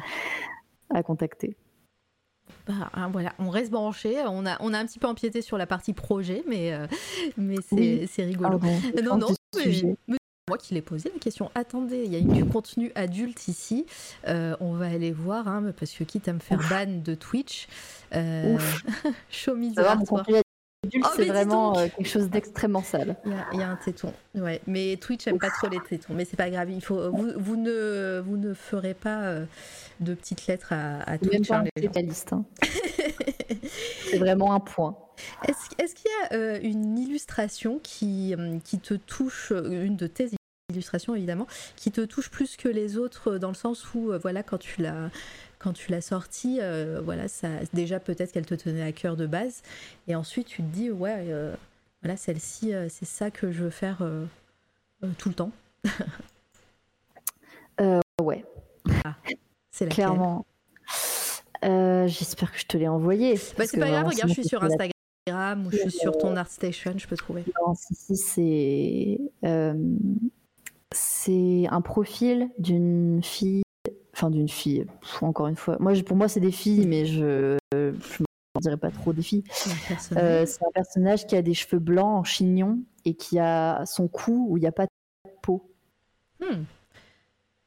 à 0.90 1.02
contacter. 1.02 1.56
Bah, 2.66 2.90
hein, 2.94 3.10
voilà, 3.12 3.34
on 3.38 3.50
reste 3.50 3.70
branché. 3.70 4.22
On 4.26 4.46
a, 4.46 4.56
on 4.60 4.72
a 4.72 4.78
un 4.78 4.86
petit 4.86 4.98
peu 4.98 5.06
empiété 5.06 5.42
sur 5.42 5.58
la 5.58 5.66
partie 5.66 5.92
projet, 5.92 6.42
mais, 6.48 6.72
euh, 6.72 6.86
mais 7.36 7.56
c'est, 7.68 8.08
c'est 8.10 8.24
rigolo. 8.24 8.58
non, 9.02 9.16
non, 9.18 9.28
mais, 9.56 10.18
moi 10.48 10.58
qui 10.58 10.74
l'ai 10.74 10.82
posé 10.82 11.10
la 11.12 11.18
question. 11.18 11.50
Attendez, 11.54 12.04
il 12.04 12.12
y 12.12 12.16
a 12.16 12.20
du 12.20 12.44
contenu 12.44 12.92
adulte 12.94 13.48
ici. 13.48 13.86
Euh, 14.28 14.56
on 14.60 14.74
va 14.74 14.86
aller 14.86 15.12
voir, 15.12 15.48
hein, 15.48 15.72
parce 15.78 15.92
que 15.92 16.04
quitte 16.04 16.28
à 16.28 16.32
me 16.32 16.38
faire 16.38 16.60
ban 16.68 17.00
de 17.02 17.14
Twitch, 17.14 17.66
euh, 18.14 18.58
show 19.30 19.54
me 19.54 19.72
the 19.74 20.43
oh, 21.02 21.08
c'est 21.16 21.24
vraiment 21.26 21.76
euh, 21.76 21.88
quelque 21.88 22.08
chose 22.08 22.28
d'extrêmement 22.30 22.82
sale. 22.82 23.16
Il 23.52 23.58
y, 23.58 23.62
a 23.62 23.70
un 23.70 23.76
téton, 23.76 24.12
ouais. 24.34 24.60
Mais 24.66 24.96
Twitch 24.96 25.26
n'aime 25.26 25.38
pas 25.38 25.50
trop 25.50 25.68
les 25.68 25.80
tétons, 25.80 26.14
mais 26.14 26.24
c'est 26.24 26.36
pas 26.36 26.50
grave. 26.50 26.70
Il 26.70 26.82
faut, 26.82 27.10
vous, 27.10 27.32
vous, 27.36 27.56
ne, 27.56 28.22
vous 28.24 28.36
ne 28.36 28.54
ferez 28.54 28.94
pas 28.94 29.22
euh, 29.22 29.44
de 30.00 30.14
petites 30.14 30.46
lettres 30.46 30.72
à, 30.72 31.02
à 31.08 31.18
Twitch. 31.18 31.48
Pas 31.48 31.64
hein, 31.64 32.44
c'est 34.10 34.18
vraiment 34.18 34.52
un 34.52 34.60
point. 34.60 34.96
Est-ce 35.46 35.94
qu'il 35.94 36.10
y 36.10 36.34
a 36.34 36.58
une 36.58 36.98
illustration 36.98 37.78
qui, 37.82 38.34
qui 38.64 38.78
te 38.78 38.94
touche, 38.94 39.52
une 39.52 39.96
de 39.96 40.06
tes 40.06 40.30
illustration 40.74 41.14
évidemment, 41.14 41.46
qui 41.76 41.90
te 41.90 42.02
touche 42.02 42.30
plus 42.30 42.56
que 42.56 42.68
les 42.68 42.98
autres 42.98 43.38
dans 43.38 43.48
le 43.48 43.54
sens 43.54 43.94
où 43.94 44.12
voilà 44.20 44.42
quand 44.42 44.58
tu 44.58 44.82
l'as 44.82 45.10
quand 45.58 45.72
tu 45.72 45.90
l'as 45.90 46.02
sortie, 46.02 46.60
voilà 47.02 47.28
ça 47.28 47.48
déjà 47.72 48.00
peut-être 48.00 48.32
qu'elle 48.32 48.46
te 48.46 48.54
tenait 48.54 48.82
à 48.82 48.92
cœur 48.92 49.16
de 49.16 49.26
base, 49.26 49.62
et 50.08 50.14
ensuite 50.14 50.46
tu 50.46 50.62
te 50.62 50.68
dis 50.68 50.90
ouais 50.90 51.26
voilà 52.02 52.16
celle-ci 52.16 52.72
c'est 52.88 53.06
ça 53.06 53.30
que 53.30 53.50
je 53.50 53.64
veux 53.64 53.70
faire 53.70 54.06
tout 55.18 55.30
le 55.30 55.34
temps. 55.34 55.52
ouais. 58.22 58.44
Ah, 59.04 59.16
c'est 59.70 59.88
clairement. 59.88 60.46
Euh, 61.64 62.06
j'espère 62.06 62.52
que 62.52 62.58
je 62.58 62.66
te 62.66 62.76
l'ai 62.76 62.88
envoyé. 62.88 63.34
Bah, 63.56 63.64
c'est 63.66 63.78
pas 63.78 63.88
grave, 63.88 64.06
regarde, 64.06 64.28
je 64.28 64.34
suis 64.34 64.44
sur 64.44 64.62
Instagram 64.62 65.66
ou 65.66 65.70
je 65.70 65.78
suis 65.78 65.90
sur 65.90 66.18
ton 66.18 66.36
ArtStation, 66.36 66.94
je 66.96 67.08
peux 67.08 67.16
trouver. 67.16 67.44
Non, 67.60 67.74
si, 67.74 67.94
si, 67.94 68.16
c'est. 68.16 69.20
C'est 70.94 71.66
un 71.70 71.80
profil 71.80 72.50
d'une 72.58 73.20
fille. 73.22 73.62
Enfin, 74.14 74.30
d'une 74.30 74.48
fille. 74.48 74.86
encore 75.20 75.48
une 75.48 75.56
fois. 75.56 75.76
Moi, 75.80 75.92
pour 76.06 76.16
moi, 76.16 76.28
c'est 76.28 76.40
des 76.40 76.52
filles, 76.52 76.86
mais 76.86 77.04
je. 77.04 77.58
Ne 77.74 78.60
dirais 78.60 78.76
pas 78.76 78.92
trop 78.92 79.12
des 79.12 79.22
filles. 79.22 79.42
Euh, 80.16 80.46
c'est 80.46 80.64
un 80.64 80.70
personnage 80.72 81.26
qui 81.26 81.34
a 81.34 81.42
des 81.42 81.54
cheveux 81.54 81.80
blancs 81.80 82.20
en 82.20 82.22
chignon 82.22 82.78
et 83.04 83.14
qui 83.14 83.40
a 83.40 83.84
son 83.84 84.06
cou 84.06 84.46
où 84.48 84.56
il 84.56 84.60
n'y 84.60 84.66
a 84.68 84.72
pas 84.72 84.84
de 84.84 85.30
peau. 85.42 85.68
Hmm. 86.40 86.62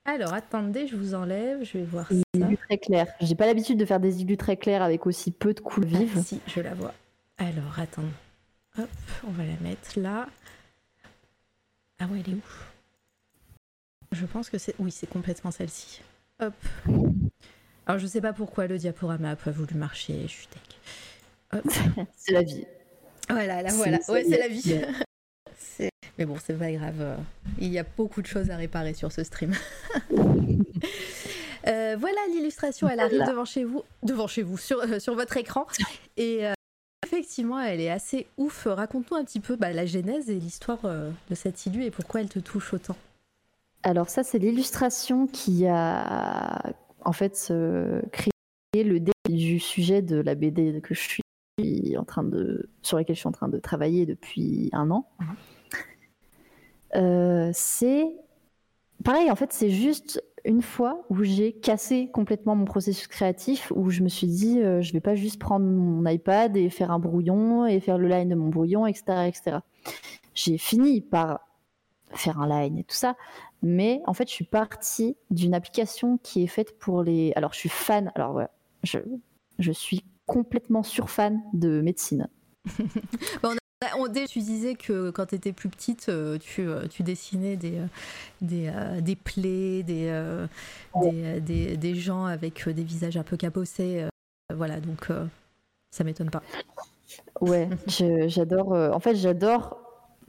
Alors, 0.05 0.33
attendez, 0.33 0.87
je 0.87 0.95
vous 0.95 1.13
enlève, 1.13 1.65
je 1.65 1.79
vais 1.79 1.83
voir 1.83 2.07
ça. 2.07 2.47
Très 2.67 2.77
clair. 2.77 3.07
J'ai 3.19 3.35
pas 3.35 3.45
l'habitude 3.45 3.77
de 3.77 3.83
faire 3.83 3.99
des 3.99 4.21
illus 4.21 4.37
très 4.37 4.55
clairs 4.55 4.81
avec 4.81 5.05
aussi 5.05 5.31
peu 5.31 5.53
de 5.53 5.59
couleurs 5.59 5.89
vives. 5.89 6.13
Ah, 6.15 6.21
si, 6.21 6.39
je 6.47 6.61
la 6.61 6.73
vois. 6.73 6.93
Alors, 7.37 7.77
attends. 7.77 8.03
Hop, 8.77 8.89
on 9.27 9.31
va 9.31 9.43
la 9.43 9.57
mettre 9.61 9.99
là. 9.99 10.27
Ah 11.99 12.05
ouais, 12.05 12.21
elle 12.25 12.33
est 12.33 12.35
où? 12.35 12.76
Je 14.11 14.25
pense 14.25 14.49
que 14.49 14.57
c'est... 14.57 14.75
Oui, 14.79 14.91
c'est 14.91 15.07
complètement 15.07 15.51
celle-ci. 15.51 16.01
Hop. 16.39 16.53
Alors, 17.85 17.99
je 17.99 18.07
sais 18.07 18.21
pas 18.21 18.33
pourquoi 18.33 18.67
le 18.67 18.77
diaporama 18.77 19.31
a 19.31 19.35
pas 19.35 19.51
voulu 19.51 19.75
marcher, 19.75 20.23
je 20.23 20.27
suis 20.27 20.47
tech. 20.47 21.63
c'est 22.15 22.33
la 22.33 22.43
vie. 22.43 22.65
Voilà, 23.29 23.61
là, 23.61 23.69
voilà. 23.73 23.99
Ouais, 24.09 24.23
c'est 24.23 24.37
la 24.37 24.47
vie. 24.47 24.81
Mais 26.17 26.25
bon, 26.25 26.35
c'est 26.43 26.57
pas 26.57 26.71
grave. 26.71 26.99
Euh, 26.99 27.15
il 27.59 27.71
y 27.71 27.77
a 27.77 27.85
beaucoup 27.95 28.21
de 28.21 28.27
choses 28.27 28.49
à 28.49 28.57
réparer 28.57 28.93
sur 28.93 29.11
ce 29.11 29.23
stream. 29.23 29.53
Euh, 31.65 31.97
voilà 31.99 32.15
l'illustration, 32.29 32.87
elle 32.87 33.01
arrive 33.01 33.25
devant 33.27 33.43
chez 33.43 33.65
vous, 33.65 33.83
devant 34.01 34.27
chez 34.27 34.41
vous, 34.41 34.57
sur, 34.57 34.79
euh, 34.79 34.99
sur 34.99 35.15
votre 35.15 35.35
écran. 35.35 35.67
Et 36.15 36.43
effectivement, 37.05 37.59
elle 37.59 37.81
est 37.81 37.89
assez 37.89 38.25
ouf. 38.37 38.67
Raconte-nous 38.71 39.17
un 39.17 39.25
petit 39.25 39.41
peu 39.41 39.57
bah, 39.57 39.73
la 39.73 39.85
genèse 39.85 40.29
et 40.29 40.35
l'histoire 40.35 40.79
de 40.83 41.35
cette 41.35 41.65
illu 41.65 41.83
et 41.83 41.91
pourquoi 41.91 42.21
elle 42.21 42.29
te 42.29 42.39
touche 42.39 42.73
autant. 42.73 42.95
Alors 43.83 44.09
ça, 44.09 44.23
c'est 44.23 44.39
l'illustration 44.39 45.27
qui 45.27 45.65
a 45.67 46.73
en 47.05 47.11
fait 47.13 47.53
créé 48.11 48.31
le 48.83 48.99
début 48.99 49.13
du 49.29 49.59
sujet 49.59 50.01
de 50.01 50.17
la 50.17 50.35
BD 50.35 50.81
que 50.81 50.93
je 50.93 50.99
suis 50.99 51.21
en 51.97 52.03
train 52.03 52.23
de, 52.23 52.69
sur 52.81 52.97
laquelle 52.97 53.15
je 53.15 53.21
suis 53.21 53.27
en 53.27 53.31
train 53.31 53.49
de 53.49 53.59
travailler 53.59 54.05
depuis 54.05 54.69
un 54.73 54.91
an. 54.91 55.07
Mhm. 55.19 55.35
Euh, 56.95 57.49
c'est 57.53 58.05
pareil, 59.03 59.29
en 59.31 59.35
fait, 59.35 59.51
c'est 59.53 59.69
juste 59.69 60.23
une 60.45 60.61
fois 60.61 61.03
où 61.09 61.23
j'ai 61.23 61.51
cassé 61.51 62.09
complètement 62.13 62.55
mon 62.55 62.65
processus 62.65 63.07
créatif, 63.07 63.71
où 63.75 63.89
je 63.89 64.01
me 64.01 64.09
suis 64.09 64.27
dit, 64.27 64.61
euh, 64.61 64.81
je 64.81 64.93
vais 64.93 65.01
pas 65.01 65.15
juste 65.15 65.39
prendre 65.39 65.65
mon 65.65 66.09
iPad 66.09 66.55
et 66.55 66.69
faire 66.69 66.91
un 66.91 66.99
brouillon 66.99 67.65
et 67.65 67.79
faire 67.79 67.97
le 67.97 68.07
line 68.07 68.29
de 68.29 68.35
mon 68.35 68.47
brouillon, 68.47 68.85
etc., 68.85 69.27
etc. 69.27 69.57
J'ai 70.33 70.57
fini 70.57 71.01
par 71.01 71.41
faire 72.11 72.39
un 72.39 72.47
line 72.47 72.77
et 72.77 72.83
tout 72.83 72.95
ça, 72.95 73.15
mais 73.61 74.01
en 74.05 74.13
fait, 74.13 74.27
je 74.27 74.33
suis 74.33 74.45
partie 74.45 75.17
d'une 75.31 75.53
application 75.53 76.17
qui 76.21 76.43
est 76.43 76.47
faite 76.47 76.77
pour 76.79 77.03
les. 77.03 77.33
Alors, 77.35 77.53
je 77.53 77.59
suis 77.59 77.69
fan. 77.69 78.11
Alors, 78.15 78.35
ouais, 78.35 78.47
je, 78.83 78.99
je 79.59 79.71
suis 79.71 80.03
complètement 80.25 80.83
surfan 80.83 81.41
de 81.53 81.81
médecine. 81.81 82.27
Bah, 83.79 83.89
tu 84.27 84.39
disais 84.39 84.73
que 84.73 85.11
quand 85.11 85.27
tu 85.27 85.35
étais 85.35 85.53
plus 85.53 85.69
petite, 85.69 86.09
euh, 86.09 86.39
tu, 86.39 86.67
euh, 86.67 86.87
tu 86.87 87.03
dessinais 87.03 87.57
des, 87.57 87.77
euh, 87.77 87.85
des, 88.41 89.01
des 89.01 89.15
plaies, 89.15 89.83
des, 89.83 90.11
des, 91.41 91.77
des, 91.77 91.95
gens 91.95 92.25
avec 92.25 92.67
des 92.67 92.83
visages 92.83 93.17
un 93.17 93.23
peu 93.23 93.37
cabossés. 93.37 94.07
voilà, 94.51 94.79
donc 94.79 95.09
ça 95.91 96.03
m'étonne 96.03 96.31
pas. 96.31 96.41
Ouais, 97.39 97.69
j'adore. 98.27 98.71
en 98.71 98.99
fait, 98.99 99.15
j'adore 99.15 99.86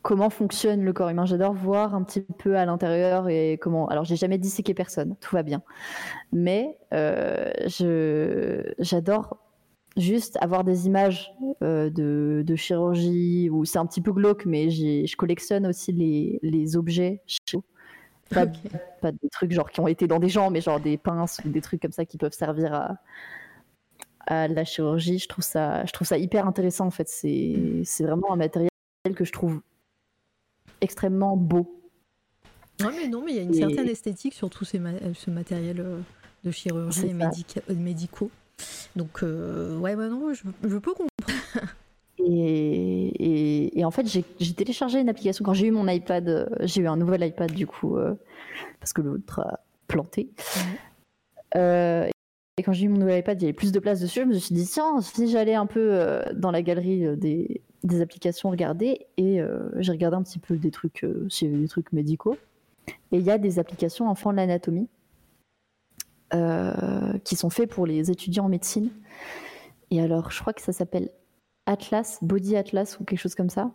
comment 0.08 0.30
fonctionne 0.30 0.82
le 0.84 0.94
corps 0.94 1.10
humain. 1.10 1.26
J'adore 1.26 1.52
voir 1.52 1.94
un 1.94 2.02
petit 2.02 2.22
peu 2.22 2.56
à 2.56 2.64
l'intérieur 2.64 3.28
et 3.28 3.58
comment. 3.60 3.88
Alors, 3.88 4.04
j'ai 4.04 4.16
jamais 4.16 4.38
disséqué 4.38 4.72
personne, 4.72 5.16
tout 5.20 5.36
va 5.36 5.42
bien. 5.42 5.62
Mais 6.32 6.78
je 6.90 8.72
j'adore 8.78 9.36
juste 9.98 10.38
avoir 10.40 10.64
des 10.64 10.86
images 10.86 11.34
euh, 11.62 11.90
de, 11.90 12.56
chirurgie, 12.56 13.50
ou 13.50 13.66
c'est 13.66 13.78
un 13.78 13.84
petit 13.84 14.00
peu 14.00 14.12
glauque, 14.12 14.46
mais 14.46 14.70
je 14.70 15.16
collectionne 15.16 15.66
aussi 15.66 15.92
les, 15.92 16.38
les 16.42 16.76
objets 16.76 17.22
pas, 18.30 18.46
pas, 19.00 19.12
des 19.12 19.28
trucs 19.30 19.52
genre 19.52 19.70
qui 19.70 19.80
ont 19.80 19.88
été 19.88 20.06
dans 20.06 20.18
des 20.18 20.28
gens, 20.28 20.50
mais 20.50 20.60
genre 20.60 20.80
des 20.80 20.96
pinces 20.96 21.40
ou 21.44 21.50
des 21.50 21.60
trucs 21.60 21.82
comme 21.82 21.92
ça 21.92 22.04
qui 22.04 22.16
peuvent 22.16 22.32
servir 22.32 22.72
à, 22.72 22.96
à 24.26 24.48
la 24.48 24.64
chirurgie. 24.64 25.18
Je 25.18 25.28
trouve 25.28 25.44
ça, 25.44 25.84
je 25.84 25.92
trouve 25.92 26.06
ça 26.06 26.16
hyper 26.16 26.46
intéressant 26.46 26.86
en 26.86 26.90
fait. 26.90 27.08
C'est, 27.08 27.82
c'est 27.84 28.04
vraiment 28.04 28.32
un 28.32 28.36
matériel 28.36 28.70
que 29.14 29.24
je 29.24 29.32
trouve 29.32 29.60
extrêmement 30.80 31.36
beau. 31.36 31.74
Non 32.80 32.90
mais 32.90 33.08
non, 33.08 33.22
mais 33.24 33.32
il 33.32 33.36
y 33.36 33.40
a 33.40 33.42
une 33.42 33.54
certaine 33.54 33.88
esthétique 33.88 34.34
sur 34.34 34.50
tout 34.50 34.64
ces 34.64 34.80
ce 35.14 35.30
matériel 35.30 35.80
euh, 35.80 35.98
de 36.44 36.50
chirurgie 36.50 37.06
et 37.06 37.12
euh, 37.12 37.74
médicaux. 37.74 38.30
Donc, 38.96 39.22
euh, 39.22 39.78
ouais, 39.78 39.94
bah 39.96 40.08
non, 40.08 40.32
je, 40.32 40.42
peux 40.78 40.92
comprendre. 40.92 41.08
Et, 42.20 43.78
et, 43.78 43.84
en 43.84 43.92
fait, 43.92 44.06
j'ai 44.06 44.52
téléchargé 44.52 45.00
une 45.00 45.08
application. 45.08 45.44
Quand 45.44 45.54
j'ai 45.54 45.68
eu 45.68 45.70
mon 45.70 45.86
iPad, 45.86 46.28
euh, 46.28 46.46
j'ai 46.62 46.82
eu 46.82 46.88
un 46.88 46.96
nouvel 46.96 47.24
iPad 47.24 47.50
du 47.52 47.66
coup, 47.66 47.96
euh, 47.96 48.14
parce 48.80 48.92
que 48.92 49.00
l'autre 49.00 49.40
a 49.40 49.60
planté. 49.86 50.28
et 51.54 52.62
quand 52.62 52.72
j'ai 52.72 52.86
eu 52.86 52.88
mon 52.88 52.98
nouvel 52.98 53.20
iPad, 53.20 53.40
il 53.40 53.44
y 53.44 53.46
avait 53.46 53.54
plus 53.54 53.70
de 53.70 53.78
place 53.78 54.00
dessus. 54.00 54.22
Je 54.22 54.24
me 54.26 54.34
suis 54.34 54.54
dit, 54.54 54.66
tiens, 54.66 55.00
si 55.00 55.30
j'allais 55.30 55.54
un 55.54 55.66
peu 55.66 56.20
dans 56.34 56.50
la 56.50 56.60
galerie 56.60 57.16
des, 57.16 57.62
des 57.84 58.00
applications 58.00 58.50
regarder, 58.50 59.06
et 59.16 59.40
j'ai 59.76 59.92
regardé 59.92 60.16
un 60.16 60.22
petit 60.22 60.38
peu 60.38 60.56
des 60.56 60.70
trucs, 60.70 61.04
avait 61.04 61.48
des 61.48 61.68
trucs 61.68 61.92
médicaux. 61.92 62.36
Et 63.12 63.18
il 63.18 63.22
y 63.22 63.30
a 63.30 63.38
des 63.38 63.58
applications 63.58 64.08
enfants 64.08 64.32
de 64.32 64.36
l'anatomie. 64.36 64.88
Euh, 66.34 67.18
qui 67.24 67.36
sont 67.36 67.48
faits 67.48 67.70
pour 67.70 67.86
les 67.86 68.10
étudiants 68.10 68.44
en 68.44 68.48
médecine. 68.50 68.90
Et 69.90 70.02
alors, 70.02 70.30
je 70.30 70.38
crois 70.38 70.52
que 70.52 70.60
ça 70.60 70.74
s'appelle 70.74 71.08
Atlas, 71.64 72.18
Body 72.20 72.54
Atlas 72.54 73.00
ou 73.00 73.04
quelque 73.04 73.18
chose 73.18 73.34
comme 73.34 73.48
ça. 73.48 73.70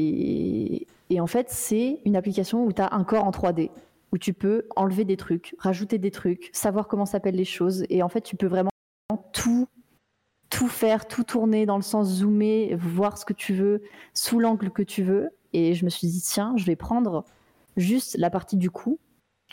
Et, 0.00 0.88
en 1.20 1.28
fait, 1.28 1.48
c'est 1.48 2.00
une 2.04 2.16
application 2.16 2.64
où 2.64 2.72
tu 2.72 2.82
as 2.82 2.92
un 2.92 3.04
corps 3.04 3.24
en 3.24 3.30
3D, 3.30 3.70
où 4.10 4.18
tu 4.18 4.32
peux 4.32 4.66
enlever 4.74 5.04
des 5.04 5.16
trucs, 5.16 5.54
rajouter 5.58 5.98
des 5.98 6.10
trucs, 6.10 6.50
savoir 6.52 6.88
comment 6.88 7.06
s'appellent 7.06 7.36
les 7.36 7.44
choses. 7.44 7.84
Et 7.88 8.02
en 8.02 8.08
fait, 8.08 8.22
tu 8.22 8.34
peux 8.34 8.48
vraiment 8.48 8.70
tout 9.32 9.68
tout 10.52 10.68
faire, 10.68 11.08
tout 11.08 11.24
tourner 11.24 11.64
dans 11.64 11.76
le 11.76 11.82
sens 11.82 12.08
zoomer, 12.08 12.76
voir 12.76 13.16
ce 13.16 13.24
que 13.24 13.32
tu 13.32 13.54
veux, 13.54 13.82
sous 14.12 14.38
l'angle 14.38 14.70
que 14.70 14.82
tu 14.82 15.02
veux. 15.02 15.30
Et 15.54 15.74
je 15.74 15.84
me 15.86 15.90
suis 15.90 16.06
dit, 16.06 16.20
tiens, 16.20 16.52
je 16.56 16.64
vais 16.66 16.76
prendre 16.76 17.24
juste 17.78 18.16
la 18.18 18.28
partie 18.28 18.58
du 18.58 18.70
cou 18.70 18.98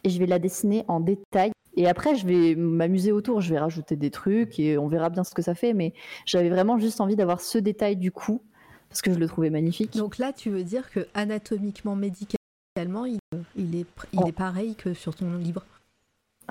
et 0.04 0.10
je 0.10 0.20
vais 0.20 0.26
la 0.26 0.40
dessiner 0.40 0.84
en 0.90 1.00
détail. 1.00 1.52
Et 1.78 1.88
après, 1.88 2.16
je 2.16 2.28
vais 2.28 2.54
m'amuser 2.56 3.14
autour, 3.14 3.40
je 3.40 3.50
vais 3.54 3.60
rajouter 3.60 3.96
des 3.96 4.12
trucs 4.12 4.60
et 4.60 4.78
on 4.78 4.88
verra 4.88 5.10
bien 5.10 5.24
ce 5.24 5.34
que 5.34 5.42
ça 5.42 5.56
fait. 5.56 5.74
Mais 5.74 5.94
j'avais 6.26 6.50
vraiment 6.50 6.78
juste 6.78 7.00
envie 7.00 7.16
d'avoir 7.16 7.40
ce 7.40 7.58
détail 7.58 7.96
du 7.96 8.12
coup, 8.12 8.42
parce 8.90 9.02
que 9.02 9.14
je 9.14 9.20
le 9.20 9.28
trouvais 9.28 9.50
magnifique. 9.50 9.96
Donc 9.96 10.18
là, 10.18 10.34
tu 10.34 10.50
veux 10.50 10.64
dire 10.64 10.92
que 10.92 11.08
anatomiquement, 11.14 11.96
médicalement, 11.96 13.06
il, 13.06 13.20
il, 13.56 13.76
est, 13.78 13.86
il 14.12 14.28
est 14.28 14.34
pareil 14.34 14.76
que 14.76 14.94
sur 14.94 15.16
ton 15.16 15.34
livre? 15.38 15.66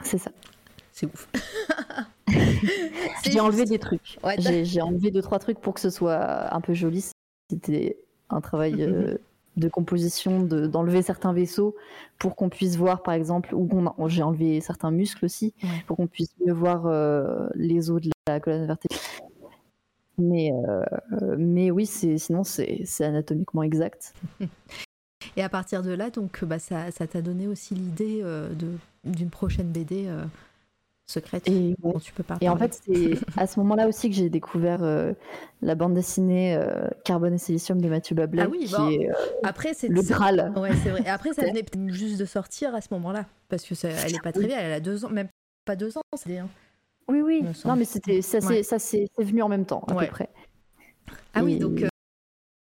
C'est 0.04 0.18
ça. 0.18 0.30
C'est 0.98 1.06
ouf. 1.06 1.28
j'ai 3.22 3.38
enlevé 3.38 3.64
des 3.66 3.78
trucs. 3.78 4.18
j'ai 4.40 4.82
enlevé 4.82 5.12
deux, 5.12 5.22
trois 5.22 5.38
trucs 5.38 5.60
pour 5.60 5.74
que 5.74 5.80
ce 5.80 5.90
soit 5.90 6.52
un 6.52 6.60
peu 6.60 6.74
joli. 6.74 7.04
C'était 7.48 7.98
un 8.30 8.40
travail 8.40 8.74
euh, 8.82 9.16
de 9.56 9.68
composition, 9.68 10.42
d'enlever 10.42 11.02
certains 11.02 11.32
vaisseaux 11.32 11.76
pour 12.18 12.34
qu'on 12.34 12.48
puisse 12.48 12.76
voir, 12.76 13.04
par 13.04 13.14
exemple, 13.14 13.54
ou 13.54 13.68
j'ai 14.08 14.24
enlevé 14.24 14.60
certains 14.60 14.90
muscles 14.90 15.24
aussi, 15.24 15.54
pour 15.86 15.98
qu'on 15.98 16.08
puisse 16.08 16.34
mieux 16.44 16.52
voir 16.52 16.86
euh, 16.86 17.48
les 17.54 17.90
os 17.90 18.02
de 18.02 18.10
la 18.26 18.40
colonne 18.40 18.66
vertébrale. 18.66 19.00
Mais, 20.18 20.52
euh, 20.52 21.36
mais 21.38 21.70
oui, 21.70 21.86
sinon, 21.86 22.42
c'est 22.42 23.04
anatomiquement 23.04 23.62
exact. 23.62 24.14
Et 25.36 25.44
à 25.44 25.48
partir 25.48 25.84
de 25.84 25.92
là, 25.92 26.10
donc, 26.10 26.44
bah, 26.44 26.58
ça 26.58 26.90
t'a 26.90 27.22
donné 27.22 27.46
aussi 27.46 27.76
l'idée 27.76 28.24
d'une 29.04 29.30
prochaine 29.30 29.68
BD 29.68 30.08
secrète 31.10 31.48
Et, 31.48 31.50
ouais. 31.82 31.92
dont 31.92 31.98
tu 31.98 32.12
peux 32.12 32.22
pas 32.22 32.36
Et 32.40 32.48
en 32.48 32.56
fait, 32.56 32.80
c'est 32.84 33.14
à 33.36 33.46
ce 33.46 33.58
moment-là 33.60 33.88
aussi 33.88 34.10
que 34.10 34.14
j'ai 34.14 34.28
découvert 34.28 34.82
euh, 34.82 35.12
la 35.62 35.74
bande 35.74 35.94
dessinée 35.94 36.54
euh, 36.54 36.88
Carbone 37.04 37.34
et 37.34 37.38
Silicium 37.38 37.80
de 37.80 37.88
Mathieu 37.88 38.14
Bablé, 38.14 38.42
Ah 38.44 38.48
oui, 38.50 38.66
qui 38.66 38.74
bon. 38.74 38.88
est 38.90 39.08
euh, 39.08 39.14
après 39.42 39.72
c'est 39.74 39.88
le 39.88 40.02
Graal. 40.02 40.52
Ouais, 40.56 40.70
c'est 40.82 40.90
vrai. 40.90 41.02
Et 41.04 41.08
après, 41.08 41.32
ça 41.32 41.42
venait 41.46 41.62
peut-être 41.62 41.88
juste 41.88 42.18
de 42.20 42.24
sortir 42.26 42.74
à 42.74 42.80
ce 42.82 42.88
moment-là. 42.92 43.24
Parce 43.48 43.64
que 43.64 43.74
ça, 43.74 43.88
elle 43.88 44.14
est 44.14 44.22
pas 44.22 44.32
très 44.32 44.46
vieille, 44.46 44.58
elle 44.60 44.72
a 44.72 44.80
deux 44.80 45.04
ans, 45.04 45.08
même 45.10 45.28
pas 45.64 45.76
deux 45.76 45.96
ans, 45.96 46.02
c'est 46.16 46.38
hein. 46.38 46.48
Oui, 47.08 47.22
oui. 47.22 47.42
Non, 47.64 47.74
mais 47.74 47.86
c'était 47.86 48.20
ça, 48.20 48.38
Ouais. 48.38 48.56
c'est 48.56 48.62
ça, 48.62 48.78
c'est 48.78 49.06
c'est 49.16 49.24
venu 49.24 49.40
en 49.42 49.48
même 49.48 49.64
temps, 49.64 49.82
à 49.88 49.94
Ouais. 49.94 50.06
peu 50.06 50.12
près. 50.12 50.28
Ah 51.32 51.42
oui, 51.42 51.58
donc 51.58 51.82
euh, 51.82 51.88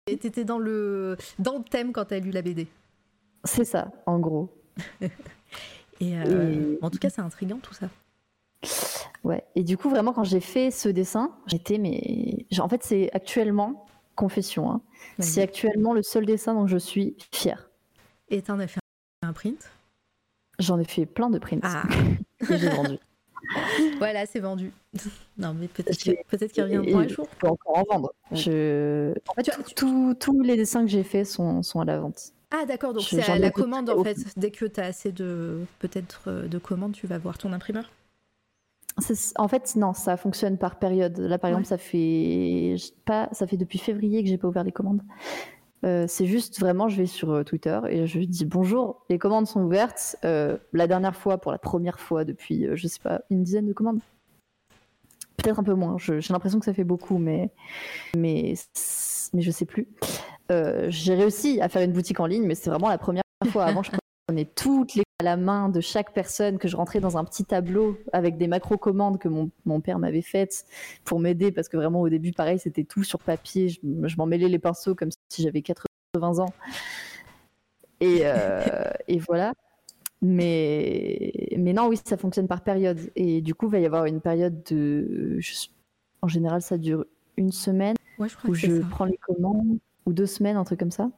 t'étais 0.06 0.44
dans 0.46 0.60
le, 0.60 1.18
dans 1.40 1.58
le 1.58 1.64
thème 1.64 1.92
quand 1.92 2.06
t'as 2.06 2.20
lu 2.20 2.30
la 2.30 2.44
BD. 2.44 2.68
C'est 3.44 3.66
ça, 3.66 3.92
en 4.06 4.20
gros. 4.20 4.50
Et, 6.00 6.16
euh, 6.18 6.76
Et- 6.76 6.80
en 6.84 6.90
tout 6.92 7.00
cas, 7.00 7.10
c'est 7.10 7.22
intriguant 7.22 7.58
tout 7.62 7.74
ça. 7.74 7.88
Ouais. 9.24 9.44
Et 9.56 9.64
du 9.64 9.78
coup, 9.78 9.90
vraiment, 9.90 10.14
quand 10.14 10.24
j'ai 10.24 10.40
fait 10.40 10.72
ce 10.72 10.90
dessin, 10.90 11.36
j'étais, 11.48 11.78
mais. 11.78 12.46
En 12.60 12.70
fait, 12.70 12.84
c'est 12.84 13.10
actuellement, 13.14 13.86
confession, 14.16 14.72
hein, 14.72 14.82
c'est 15.20 15.42
actuellement 15.42 15.94
le 15.94 16.02
seul 16.04 16.26
dessin 16.26 16.54
dont 16.54 16.68
je 16.68 16.78
suis 16.78 17.16
fière. 17.34 17.70
Et 18.30 18.42
t'en 18.42 18.60
as 18.60 18.68
fait 18.68 18.80
un 19.24 19.34
print? 19.34 19.72
J'en 20.60 20.80
ai 20.80 20.86
fait 20.86 21.06
plein 21.06 21.30
de 21.30 21.38
prints 21.38 21.60
Ah, 21.64 21.84
j'ai 22.50 22.70
vendus. 22.70 23.00
voilà, 24.00 24.26
c'est 24.26 24.40
vendu. 24.40 24.72
non, 25.38 25.54
mais 25.54 25.68
peut-être 25.68 26.00
J'ai- 26.02 26.16
que- 26.16 26.24
peut-être 26.28 26.52
qu'il 26.54 26.64
reviendra 26.64 27.02
un 27.02 27.08
jour. 27.08 27.28
Je 27.32 27.38
peux 27.38 27.48
encore 27.48 27.78
en 27.78 27.84
vendre. 27.92 28.14
Je... 28.32 29.14
En 29.28 29.34
fait, 29.34 29.44
Tu 29.44 29.52
as- 29.52 29.64
tu- 29.64 29.76
tous- 29.76 30.16
tous 30.20 30.42
les 30.42 30.56
dessins 30.56 30.82
que 30.82 30.90
j'ai 30.90 31.04
faits 31.04 31.28
sont, 31.28 31.62
sont 31.62 31.80
à 31.82 31.86
la 31.86 32.00
vente. 32.00 32.32
Ah, 32.52 32.66
d'accord, 32.66 32.94
donc 32.94 33.04
c'est 33.04 33.22
à 33.24 33.38
la 33.38 33.52
commande 33.52 33.90
en 33.90 34.02
fait. 34.04 34.18
Dès 34.38 34.52
que 34.52 34.66
t'as 34.66 34.86
assez 34.86 35.12
de, 35.12 35.66
peut-être 35.80 36.22
euh, 36.28 36.48
de 36.48 36.58
commandes, 36.58 36.94
tu 36.94 37.06
vas 37.08 37.18
voir 37.18 37.38
ton 37.38 37.52
imprimeur? 37.52 37.92
En 39.38 39.48
fait, 39.48 39.76
non, 39.76 39.94
ça 39.94 40.16
fonctionne 40.18 40.58
par 40.58 40.78
période. 40.80 41.18
Là, 41.18 41.38
par 41.38 41.50
Ouais. 41.50 41.58
exemple, 41.58 41.68
ça 41.68 41.78
fait 41.78 42.76
pas, 43.06 43.28
ça 43.34 43.46
fait 43.46 43.58
depuis 43.58 43.78
février 43.78 44.24
que 44.24 44.30
j'ai 44.30 44.38
pas 44.38 44.48
ouvert 44.48 44.64
les 44.64 44.72
commandes. 44.72 45.02
Euh, 45.84 46.06
c'est 46.08 46.26
juste 46.26 46.60
vraiment, 46.60 46.88
je 46.88 46.98
vais 46.98 47.06
sur 47.06 47.30
euh, 47.32 47.44
Twitter 47.44 47.80
et 47.90 48.08
je 48.08 48.20
dis 48.20 48.46
bonjour, 48.46 49.06
les 49.10 49.20
commandes 49.20 49.46
sont 49.48 49.62
ouvertes. 49.62 50.16
Euh, 50.24 50.58
la 50.74 50.88
dernière 50.88 51.16
fois, 51.16 51.38
pour 51.38 51.52
la 51.52 51.58
première 51.60 52.00
fois 52.00 52.24
depuis, 52.24 52.68
je 52.74 52.88
sais 52.88 53.00
pas, 53.02 53.22
une 53.30 53.44
dizaine 53.44 53.68
de 53.68 53.74
commandes. 53.74 54.00
Peut-être 55.38 55.60
un 55.60 55.64
peu 55.64 55.74
moins. 55.74 55.98
J'ai 56.00 56.22
l'impression 56.32 56.60
que 56.60 56.66
ça 56.66 56.74
fait 56.74 56.86
beaucoup, 56.86 57.18
mais 57.18 57.52
mais 58.16 58.56
mais 59.34 59.42
je 59.42 59.52
sais 59.52 59.66
plus. 59.66 59.88
Euh, 60.52 60.88
j'ai 60.90 61.14
réussi 61.14 61.60
à 61.62 61.70
faire 61.70 61.82
une 61.82 61.92
boutique 61.92 62.20
en 62.20 62.26
ligne, 62.26 62.46
mais 62.48 62.56
c'est 62.56 62.70
vraiment 62.70 62.90
la 62.90 62.98
première 62.98 63.24
fois. 63.52 63.66
Avant, 63.66 63.84
je 63.84 63.92
prenais 64.28 64.46
toutes 64.46 64.96
les 64.96 65.04
à 65.20 65.24
la 65.24 65.38
main 65.38 65.70
de 65.70 65.80
chaque 65.80 66.14
personne, 66.14 66.58
que 66.58 66.68
je 66.68 66.76
rentrais 66.76 67.00
dans 67.00 67.18
un 67.18 67.24
petit 67.24 67.46
tableau 67.46 67.98
avec 68.12 68.38
des 68.38 68.48
macro-commandes 68.48 69.18
que 69.18 69.30
mon, 69.30 69.50
mon 69.66 69.80
père 69.80 69.98
m'avait 69.98 70.22
faites 70.22 70.66
pour 71.06 71.20
m'aider, 71.22 71.52
parce 71.54 71.70
que 71.70 71.78
vraiment 71.78 72.02
au 72.02 72.10
début, 72.10 72.34
pareil, 72.34 72.60
c'était 72.60 72.84
tout 72.84 73.04
sur 73.04 73.20
papier. 73.20 73.70
Je, 73.70 73.80
je 73.82 74.18
m'en 74.18 74.26
mêlais 74.26 74.50
les 74.50 74.60
pinceaux 74.60 74.94
comme 74.94 75.10
si 75.30 75.42
j'avais 75.44 75.62
80 75.62 76.40
ans. 76.40 76.54
Et, 78.02 78.22
euh, 78.26 78.68
et 79.08 79.20
voilà. 79.20 79.54
Mais, 80.22 81.32
mais 81.58 81.72
non, 81.72 81.88
oui, 81.88 81.98
ça 82.06 82.18
fonctionne 82.18 82.48
par 82.48 82.62
période. 82.62 83.00
Et 83.16 83.42
du 83.42 83.56
coup, 83.56 83.68
il 83.68 83.72
va 83.72 83.80
y 83.80 83.86
avoir 83.86 84.06
une 84.06 84.20
période 84.20 84.64
de. 84.64 85.38
je- 85.40 85.68
en 86.22 86.28
général, 86.28 86.62
ça 86.62 86.78
dure 86.78 87.06
une 87.38 87.52
semaine 87.52 87.96
Ouais, 88.18 88.28
je 88.28 88.36
crois 88.36 88.50
où 88.50 88.54
je 88.54 88.82
ça. 88.82 88.88
prends 88.90 89.06
les 89.06 89.18
commandes, 89.18 89.78
ou 90.06 90.14
deux 90.14 90.26
semaines, 90.26 90.58
un 90.58 90.64
truc 90.66 90.80
comme 90.80 90.92
ça. 90.92 91.10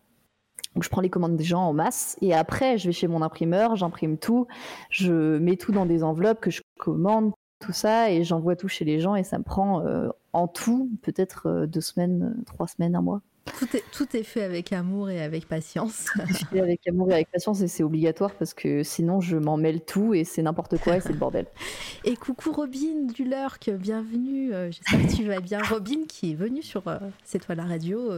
Donc 0.78 0.84
je 0.84 0.90
prends 0.92 1.02
les 1.02 1.10
commandes 1.10 1.36
des 1.36 1.44
gens 1.44 1.64
en 1.64 1.74
masse, 1.74 2.18
et 2.22 2.36
après 2.36 2.78
je 2.78 2.86
vais 2.86 2.92
chez 2.92 3.08
mon 3.08 3.24
imprimeur, 3.24 3.76
j'imprime 3.76 4.20
tout, 4.20 4.46
je 4.92 5.40
mets 5.40 5.58
tout 5.58 5.72
dans 5.72 5.88
des 5.88 6.04
enveloppes 6.04 6.40
que 6.40 6.52
je 6.52 6.62
commande, 6.78 7.32
tout 7.58 7.74
ça, 7.74 8.12
et 8.12 8.24
j'envoie 8.24 8.56
tout 8.56 8.68
chez 8.68 8.86
les 8.86 9.00
gens, 9.00 9.16
et 9.16 9.24
ça 9.24 9.40
me 9.40 9.44
prend 9.44 9.84
euh, 9.84 10.10
en 10.34 10.48
tout 10.48 10.92
peut-être 11.02 11.48
euh, 11.48 11.66
deux 11.66 11.82
semaines, 11.82 12.32
euh, 12.32 12.44
trois 12.46 12.68
semaines, 12.68 12.96
un 12.96 13.02
mois. 13.02 13.22
Tout 13.58 13.76
est, 13.76 13.84
tout 13.92 14.16
est 14.16 14.22
fait 14.22 14.44
avec 14.44 14.72
amour 14.72 15.10
et 15.10 15.20
avec 15.20 15.48
patience. 15.48 16.06
Je 16.28 16.46
fais 16.46 16.60
avec 16.60 16.86
amour 16.88 17.10
et 17.10 17.16
avec 17.16 17.32
patience, 17.32 17.62
et 17.62 17.68
c'est 17.68 17.82
obligatoire 17.82 18.36
parce 18.36 18.54
que 18.54 18.84
sinon 18.84 19.20
je 19.20 19.36
m'en 19.36 19.58
mêle 19.58 19.82
tout, 19.82 20.14
et 20.14 20.26
c'est 20.26 20.44
n'importe 20.44 20.78
quoi, 20.78 20.98
et 20.98 21.00
c'est 21.00 21.14
le 21.14 21.18
bordel. 21.18 21.48
Et 22.06 22.16
coucou 22.16 22.52
Robin 22.52 23.08
du 23.14 23.24
Lurk, 23.24 23.72
bienvenue. 23.72 24.52
J'espère 24.70 25.08
que 25.08 25.16
tu 25.16 25.24
vas 25.26 25.40
bien. 25.40 25.60
Robin 25.62 26.06
qui 26.08 26.32
est 26.32 26.36
venue 26.36 26.62
sur 26.62 26.88
euh, 26.88 27.00
C'est 27.26 27.40
toi 27.40 27.56
la 27.56 27.66
radio 27.66 28.12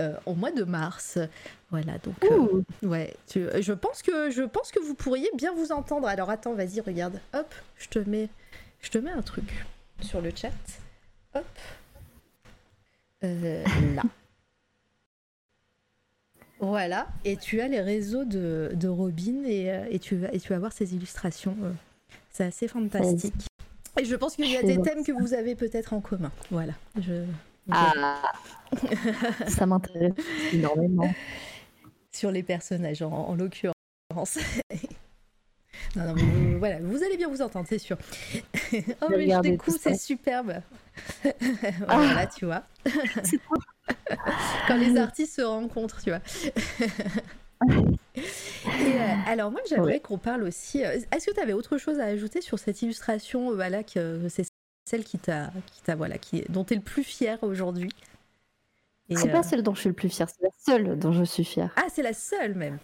euh, 0.00 0.12
euh, 0.14 0.16
au 0.26 0.34
mois 0.34 0.50
de 0.52 0.64
mars. 0.64 1.18
Voilà, 1.70 1.98
donc 1.98 2.14
euh, 2.24 2.62
ouais, 2.86 3.14
tu- 3.28 3.46
je 3.60 3.72
pense 3.72 4.02
que 4.02 4.30
je 4.30 4.42
pense 4.42 4.72
que 4.72 4.80
vous 4.80 4.94
pourriez 4.94 5.30
bien 5.36 5.52
vous 5.54 5.72
entendre. 5.72 6.08
Alors 6.08 6.30
attends, 6.30 6.54
vas-y, 6.54 6.80
regarde. 6.80 7.20
Hop, 7.34 7.52
je 7.78 7.88
te 7.88 7.98
mets 7.98 8.28
je 8.80 8.90
te 8.90 8.98
mets 8.98 9.10
un 9.10 9.22
truc 9.22 9.66
sur 10.00 10.20
le 10.20 10.30
chat. 10.34 10.50
Hop. 11.34 11.44
Euh, 13.24 13.62
là. 13.94 14.02
Voilà, 16.62 17.06
et 17.24 17.38
tu 17.38 17.62
as 17.62 17.68
les 17.68 17.80
réseaux 17.80 18.24
de, 18.26 18.70
de 18.74 18.86
Robin 18.86 19.44
et, 19.46 19.72
euh, 19.72 19.86
et, 19.88 19.98
tu 19.98 20.16
vas, 20.16 20.30
et 20.34 20.38
tu 20.38 20.50
vas 20.50 20.58
voir 20.58 20.72
ses 20.74 20.94
illustrations. 20.94 21.56
euh, 21.62 21.72
C'est 22.30 22.44
assez 22.44 22.68
fantastique. 22.68 23.32
Et 23.98 24.04
je 24.04 24.14
pense 24.14 24.36
qu'il 24.36 24.44
y 24.50 24.56
a 24.58 24.62
des 24.62 24.80
thèmes 24.82 25.02
que 25.02 25.12
vous 25.12 25.32
avez 25.32 25.54
peut-être 25.54 25.94
en 25.94 26.00
commun. 26.02 26.30
Voilà. 26.50 26.74
Je, 27.00 27.24
Ah, 27.70 28.32
ça 29.48 29.66
m'intéresse 29.66 30.12
énormément. 30.52 31.12
Sur 32.12 32.30
les 32.30 32.42
personnages, 32.42 33.02
en, 33.02 33.10
en 33.12 33.34
l'occurrence. 33.34 33.74
non, 35.96 36.04
non, 36.06 36.14
mais 36.14 36.22
vous- 36.22 36.58
voilà, 36.58 36.78
vous 36.80 37.02
allez 37.02 37.16
bien 37.16 37.28
vous 37.28 37.42
entendre, 37.42 37.66
c'est 37.68 37.78
sûr. 37.78 37.96
oh, 38.72 39.06
mais 39.10 39.28
je 39.30 39.40
découvre, 39.40 39.78
c'est 39.80 39.96
superbe. 39.96 40.54
voilà, 41.86 42.26
tu 42.26 42.46
vois. 42.46 42.62
Quand 44.66 44.76
les 44.76 44.96
artistes 44.96 45.36
se 45.36 45.42
rencontrent, 45.42 46.00
tu 46.02 46.10
vois. 46.10 46.20
Et, 48.16 48.20
euh, 48.20 49.14
alors 49.26 49.50
moi 49.50 49.60
j'aimerais 49.68 49.92
Ouais. 49.94 50.00
qu'on 50.00 50.18
parle 50.18 50.42
aussi. 50.44 50.84
euh, 50.84 50.98
Est-ce 51.12 51.26
que 51.26 51.34
tu 51.34 51.40
avais 51.40 51.52
autre 51.52 51.76
chose 51.78 52.00
à 52.00 52.04
ajouter 52.04 52.40
sur 52.40 52.58
cette 52.58 52.80
illustration 52.82 53.50
euh, 53.50 53.54
voilà, 53.54 53.82
que 53.84 54.26
c'est 54.28 54.44
celle 54.84 55.04
qui 55.04 55.18
t'a, 55.18 55.50
qui 55.72 55.82
t'a 55.82 55.94
voilà, 55.94 56.18
qui 56.18 56.42
dont 56.48 56.64
tu 56.64 56.74
es 56.74 56.76
le 56.76 56.82
plus 56.82 57.04
fier 57.04 57.38
aujourd'hui 57.42 57.90
C'est 59.10 59.28
euh, 59.28 59.32
pas 59.32 59.42
celle 59.42 59.62
dont 59.62 59.74
je 59.74 59.80
suis 59.80 59.88
le 59.88 59.94
plus 59.94 60.08
fière, 60.08 60.28
c'est 60.28 60.42
la 60.42 60.50
seule 60.58 60.98
dont 60.98 61.12
je 61.12 61.24
suis 61.24 61.44
fière. 61.44 61.72
Ah 61.76 61.86
c'est 61.92 62.02
la 62.02 62.12
seule 62.14 62.54
même. 62.54 62.78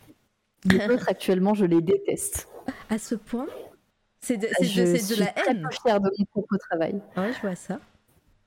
Les 0.65 0.85
autres 0.89 1.09
actuellement, 1.09 1.55
je 1.55 1.65
les 1.65 1.81
déteste. 1.81 2.49
À 2.91 2.99
ce 2.99 3.15
point? 3.15 3.47
C'est 4.21 4.37
de, 4.39 4.49
c'est 4.59 4.65
de- 4.65 4.69
je 4.69 4.93
de 4.93 4.97
suis 4.99 5.17
la 5.21 5.33
haine. 5.49 5.69
fière 5.83 6.01
de 6.01 6.11
mon 6.19 6.25
propre 6.27 6.57
travail. 6.57 7.01
Ouais, 7.17 7.33
je 7.33 7.41
vois 7.41 7.55
ça. 7.55 7.81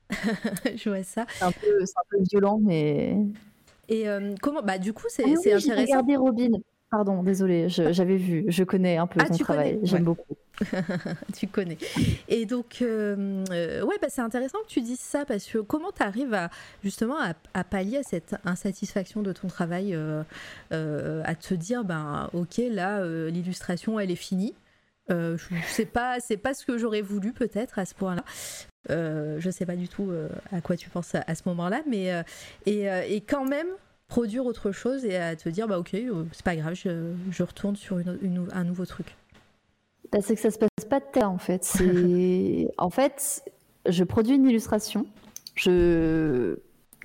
je 0.75 0.89
vois 0.89 1.03
ça. 1.03 1.25
C'est 1.37 1.43
un 1.45 1.51
peu, 1.51 1.85
c'est 1.85 1.97
un 1.97 2.03
peu 2.09 2.17
violent, 2.29 2.59
mais. 2.61 3.15
Et 3.87 4.09
euh, 4.09 4.35
comment 4.41 4.61
Bah 4.61 4.77
du 4.77 4.91
coup 4.93 5.05
c'est, 5.07 5.23
Ah 5.23 5.27
oui, 5.29 5.37
c'est 5.41 5.57
j'ai 5.59 5.71
intéressant. 5.71 5.81
regardé 6.01 6.15
Robin. 6.17 6.49
Pardon, 6.91 7.21
désolée, 7.21 7.69
je- 7.69 7.93
j'avais 7.93 8.17
vu. 8.17 8.45
Je 8.47 8.63
connais 8.63 8.97
un 8.97 9.05
peu 9.05 9.19
Ah, 9.23 9.29
tu 9.29 9.43
travail. 9.43 9.79
J'aime 9.83 9.99
ouais. 9.99 10.05
beaucoup. 10.05 10.35
tu 11.37 11.47
connais. 11.47 11.77
Et 12.27 12.45
donc, 12.47 12.81
euh, 12.81 13.45
euh, 13.51 13.83
ouais, 13.83 13.95
bah, 14.01 14.07
c'est 14.09 14.21
intéressant 14.21 14.57
que 14.63 14.67
tu 14.73 14.81
dises 14.81 14.99
ça 14.99 15.23
parce 15.23 15.45
que 15.45 15.59
comment 15.59 15.91
tu 15.95 16.01
arrives 16.01 16.33
à, 16.33 16.49
justement 16.83 17.17
à, 17.21 17.33
à 17.53 17.63
pallier 17.63 17.97
à 17.97 18.03
cette 18.03 18.35
insatisfaction 18.43 19.21
de 19.21 19.31
ton 19.31 19.47
travail, 19.47 19.93
euh, 19.93 20.23
euh, 20.73 21.21
à 21.25 21.35
te 21.35 21.53
dire, 21.53 21.83
ben, 21.85 22.29
ok, 22.33 22.59
là, 22.71 23.05
l'illustration, 23.29 23.99
elle 23.99 24.09
est 24.11 24.15
finie. 24.15 24.55
Je 25.09 25.37
sais 25.67 25.85
pas, 25.85 26.19
c'est 26.19 26.37
pas 26.37 26.53
ce 26.53 26.65
que 26.65 26.77
j'aurais 26.77 27.01
voulu 27.01 27.33
peut-être 27.33 27.79
à 27.79 27.85
ce 27.85 27.93
point-là. 27.95 28.23
Je 28.89 29.49
sais 29.51 29.65
pas 29.65 29.75
du 29.75 29.87
tout 29.87 30.11
à 30.51 30.61
quoi 30.61 30.75
tu 30.75 30.89
penses 30.89 31.13
à, 31.15 31.23
à 31.27 31.35
ce 31.35 31.43
moment-là, 31.47 31.81
mais 31.87 32.11
et, 32.65 32.83
et 33.07 33.21
quand 33.21 33.45
même 33.45 33.67
produire 34.09 34.45
autre 34.45 34.71
chose 34.71 35.05
et 35.05 35.15
à 35.15 35.35
te 35.37 35.47
dire, 35.47 35.67
bah 35.67 35.79
ok, 35.79 35.93
euh, 35.93 36.25
c'est 36.33 36.43
pas 36.43 36.55
grave, 36.57 36.73
je, 36.73 37.13
je 37.31 37.43
retourne 37.43 37.75
sur 37.77 37.99
une, 37.99 38.17
une- 38.21 38.47
un 38.51 38.63
nouveau 38.65 38.85
truc. 38.85 39.15
Bah, 40.11 40.19
c'est 40.21 40.35
que 40.35 40.41
ça 40.41 40.51
se 40.51 40.57
passe 40.57 40.69
pas 40.89 40.99
de 40.99 41.05
tête 41.13 41.23
en 41.23 41.37
fait. 41.37 41.63
C'est 41.63 42.67
en 42.77 42.89
fait, 42.89 43.43
je 43.87 44.03
produis 44.03 44.35
une 44.35 44.45
illustration. 44.49 45.05
Je 45.55 46.57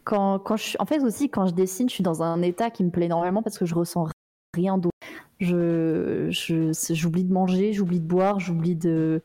quand, 0.05 0.39
quand 0.39 0.57
je 0.57 0.77
en 0.79 0.87
fait 0.87 1.01
aussi 1.01 1.29
quand 1.31 1.47
je 1.47 1.55
dessine, 1.55 1.89
je 1.89 1.95
suis 1.95 2.03
dans 2.05 2.23
un 2.23 2.41
état 2.43 2.71
qui 2.71 2.83
me 2.85 2.91
plaît 2.91 3.07
énormément 3.07 3.43
parce 3.43 3.59
que 3.59 3.67
je 3.67 3.75
ressens 3.75 4.09
rien 4.55 4.79
d'autre. 4.79 4.95
Je 5.41 6.29
je- 6.31 6.73
j'oublie 6.95 7.25
de 7.25 7.33
manger, 7.33 7.73
j'oublie 7.73 8.01
de 8.01 8.07
boire, 8.07 8.41
j'oublie 8.41 8.77
de 8.77 9.23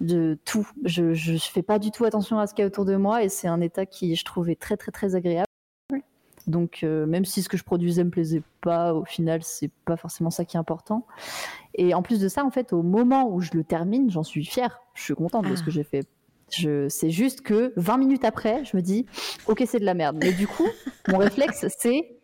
de 0.00 0.38
tout. 0.44 0.68
Je, 0.84 1.14
je 1.14 1.36
fais 1.36 1.62
pas 1.62 1.78
du 1.78 1.90
tout 1.90 2.04
attention 2.04 2.38
à 2.38 2.46
ce 2.46 2.54
qu'il 2.54 2.62
y 2.62 2.64
a 2.64 2.66
autour 2.68 2.84
de 2.84 2.96
moi 2.96 3.22
et 3.24 3.28
c'est 3.28 3.48
un 3.48 3.60
état 3.60 3.86
qui 3.86 4.16
je 4.16 4.24
trouvais 4.24 4.56
très 4.56 4.76
très 4.76 4.92
très 4.92 5.14
agréable. 5.14 5.46
Donc 6.46 6.80
euh, 6.82 7.06
même 7.06 7.24
si 7.24 7.42
ce 7.42 7.48
que 7.48 7.56
je 7.56 7.64
produisais 7.64 8.04
me 8.04 8.10
plaisait 8.10 8.42
pas, 8.60 8.92
au 8.94 9.04
final 9.04 9.42
c'est 9.42 9.70
pas 9.86 9.96
forcément 9.96 10.30
ça 10.30 10.44
qui 10.44 10.56
est 10.56 10.60
important. 10.60 11.06
Et 11.74 11.94
en 11.94 12.02
plus 12.02 12.20
de 12.20 12.28
ça, 12.28 12.44
en 12.44 12.50
fait, 12.50 12.72
au 12.72 12.82
moment 12.82 13.28
où 13.30 13.40
je 13.40 13.50
le 13.54 13.64
termine, 13.64 14.10
j'en 14.10 14.22
suis 14.22 14.44
fière. 14.44 14.80
Je 14.94 15.02
suis 15.02 15.14
contente 15.14 15.48
de 15.48 15.56
ce 15.56 15.62
Ah. 15.62 15.64
que 15.64 15.70
j'ai 15.70 15.84
fait. 15.84 16.06
Je, 16.50 16.88
c'est 16.88 17.10
juste 17.10 17.40
que 17.40 17.72
20 17.76 17.96
minutes 17.96 18.24
après, 18.24 18.64
je 18.64 18.76
me 18.76 18.82
dis, 18.82 19.06
ok, 19.48 19.62
c'est 19.66 19.80
de 19.80 19.84
la 19.84 19.94
merde. 19.94 20.18
Mais 20.22 20.32
du 20.32 20.46
coup, 20.46 20.68
mon 21.08 21.18
réflexe, 21.18 21.64
c'est, 21.78 22.16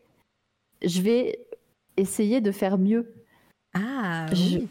je 0.82 1.00
vais 1.00 1.40
essayer 1.96 2.40
de 2.40 2.52
faire 2.52 2.78
mieux. 2.78 3.12
Ah 3.74 4.26
Je- 4.32 4.58
oui. 4.58 4.68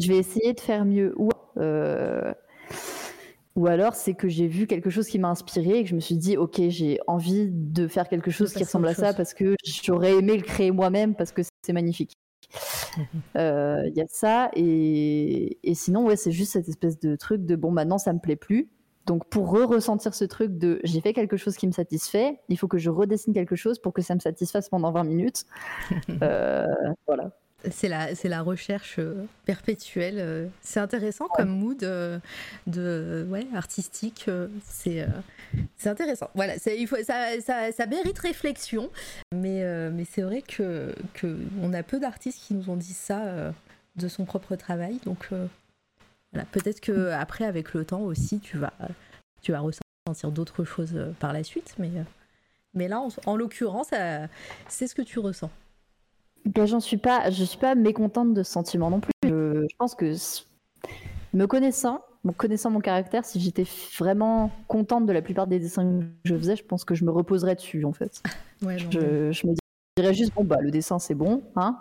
Je 0.00 0.08
vais 0.08 0.16
essayer 0.18 0.54
de 0.54 0.60
faire 0.60 0.84
mieux. 0.84 1.14
Ou 1.16 1.28
ou 3.56 3.66
alors 3.66 3.94
c'est 3.94 4.14
que 4.14 4.28
j'ai 4.28 4.48
vu 4.48 4.66
quelque 4.66 4.90
chose 4.90 5.06
qui 5.06 5.18
m'a 5.18 5.28
inspiré 5.28 5.78
et 5.78 5.84
que 5.84 5.90
je 5.90 5.94
me 5.94 6.00
suis 6.00 6.16
dit 6.16 6.36
ok 6.36 6.60
j'ai 6.68 6.98
envie 7.06 7.48
de 7.50 7.86
faire 7.86 8.08
quelque 8.08 8.30
chose 8.30 8.52
qui 8.52 8.64
ressemble 8.64 8.88
à 8.88 8.94
ça 8.94 9.14
parce 9.14 9.34
que 9.34 9.54
j'aurais 9.64 10.16
aimé 10.16 10.36
le 10.36 10.42
créer 10.42 10.70
moi-même 10.70 11.14
parce 11.14 11.32
que 11.32 11.42
c'est 11.62 11.72
magnifique. 11.72 12.12
Mhm. 12.96 13.04
Euh, 13.36 13.82
il 13.86 13.96
y 13.96 14.00
a 14.00 14.06
ça 14.08 14.50
et, 14.54 15.58
et 15.62 15.74
sinon 15.74 16.04
ouais 16.04 16.16
c'est 16.16 16.30
juste 16.30 16.52
cette 16.52 16.68
espèce 16.68 16.98
de 17.00 17.16
truc 17.16 17.44
de 17.44 17.56
bon 17.56 17.72
maintenant 17.72 17.98
ça 17.98 18.12
me 18.12 18.20
plaît 18.20 18.36
plus 18.36 18.68
donc 19.06 19.28
pour 19.28 19.50
re-ressentir 19.50 20.14
ce 20.14 20.24
truc 20.24 20.56
de 20.56 20.80
j'ai 20.84 21.00
fait 21.00 21.12
quelque 21.12 21.36
chose 21.36 21.56
qui 21.56 21.66
me 21.66 21.72
satisfait, 21.72 22.40
il 22.48 22.58
faut 22.58 22.68
que 22.68 22.78
je 22.78 22.88
redessine 22.90 23.34
quelque 23.34 23.56
chose 23.56 23.78
pour 23.78 23.92
que 23.92 24.00
ça 24.00 24.14
me 24.14 24.20
satisfasse 24.20 24.68
pendant 24.68 24.92
20 24.92 25.04
minutes. 25.04 25.44
Euh, 26.22 26.66
voilà 27.06 27.32
c'est 27.70 27.88
la, 27.88 28.14
c'est 28.14 28.28
la 28.28 28.42
recherche 28.42 28.96
euh, 28.98 29.26
perpétuelle. 29.44 30.18
Euh. 30.18 30.46
C'est 30.60 30.80
intéressant 30.80 31.28
comme 31.28 31.48
mood 31.48 31.82
euh, 31.82 32.18
de, 32.66 33.26
ouais, 33.30 33.46
artistique. 33.54 34.28
C'est, 34.64 35.06
c'est 35.76 35.88
intéressant. 35.88 36.30
Voilà, 36.34 36.58
c'est, 36.58 36.78
il 36.78 36.86
faut, 36.86 37.02
ça, 37.02 37.40
ça, 37.40 37.72
ça, 37.72 37.86
mérite 37.86 38.18
réflexion. 38.18 38.90
Mais, 39.34 39.90
mais 39.90 40.04
c'est 40.04 40.22
vrai 40.22 40.42
que, 40.42 40.94
que 41.14 41.38
on 41.62 41.72
a 41.72 41.82
peu 41.82 42.00
d'artistes 42.00 42.40
qui 42.40 42.54
nous 42.54 42.70
ont 42.70 42.76
dit 42.76 42.94
ça 42.94 43.52
de 43.96 44.08
son 44.08 44.24
propre 44.24 44.56
travail. 44.56 44.98
Donc 45.04 45.28
voilà, 46.32 46.46
peut-être 46.52 46.80
que 46.80 47.10
après, 47.10 47.44
avec 47.44 47.74
le 47.74 47.84
temps 47.84 48.02
aussi, 48.02 48.40
tu 48.40 48.58
vas, 48.58 48.72
tu 49.42 49.52
vas 49.52 49.60
ressentir 49.60 50.30
d'autres 50.30 50.64
choses 50.64 50.98
par 51.20 51.32
la 51.32 51.44
suite. 51.44 51.74
Mais, 51.78 51.90
mais 52.74 52.88
là, 52.88 53.00
en, 53.00 53.08
en 53.26 53.36
l'occurrence, 53.36 53.90
c'est 54.68 54.86
ce 54.86 54.94
que 54.94 55.02
tu 55.02 55.18
ressens. 55.18 55.50
Ben, 56.44 56.66
j'en 56.66 56.80
suis 56.80 56.98
pas, 56.98 57.30
je 57.30 57.44
suis 57.44 57.58
pas 57.58 57.74
mécontente 57.74 58.34
de 58.34 58.42
ce 58.42 58.52
sentiment 58.52 58.90
non 58.90 59.00
plus. 59.00 59.12
Je, 59.24 59.66
pense 59.78 59.94
que 59.94 60.12
me 61.32 61.46
connaissant, 61.46 62.02
connaissant 62.36 62.70
mon 62.70 62.80
caractère, 62.80 63.24
si 63.24 63.40
j'étais 63.40 63.66
vraiment 63.98 64.50
contente 64.68 65.06
de 65.06 65.12
la 65.12 65.22
plupart 65.22 65.46
des 65.46 65.58
dessins 65.58 66.00
que 66.00 66.06
je 66.24 66.36
faisais, 66.36 66.56
je 66.56 66.64
pense 66.64 66.84
que 66.84 66.94
je 66.94 67.04
me 67.04 67.10
reposerais 67.10 67.54
dessus 67.54 67.84
en 67.84 67.92
fait. 67.92 68.22
je, 68.60 69.46
me 69.46 69.54
dirais 69.96 70.14
juste 70.14 70.34
bon 70.34 70.44
bah 70.44 70.58
le 70.60 70.70
dessin 70.70 70.98
c'est 70.98 71.14
bon, 71.14 71.42
hein, 71.56 71.78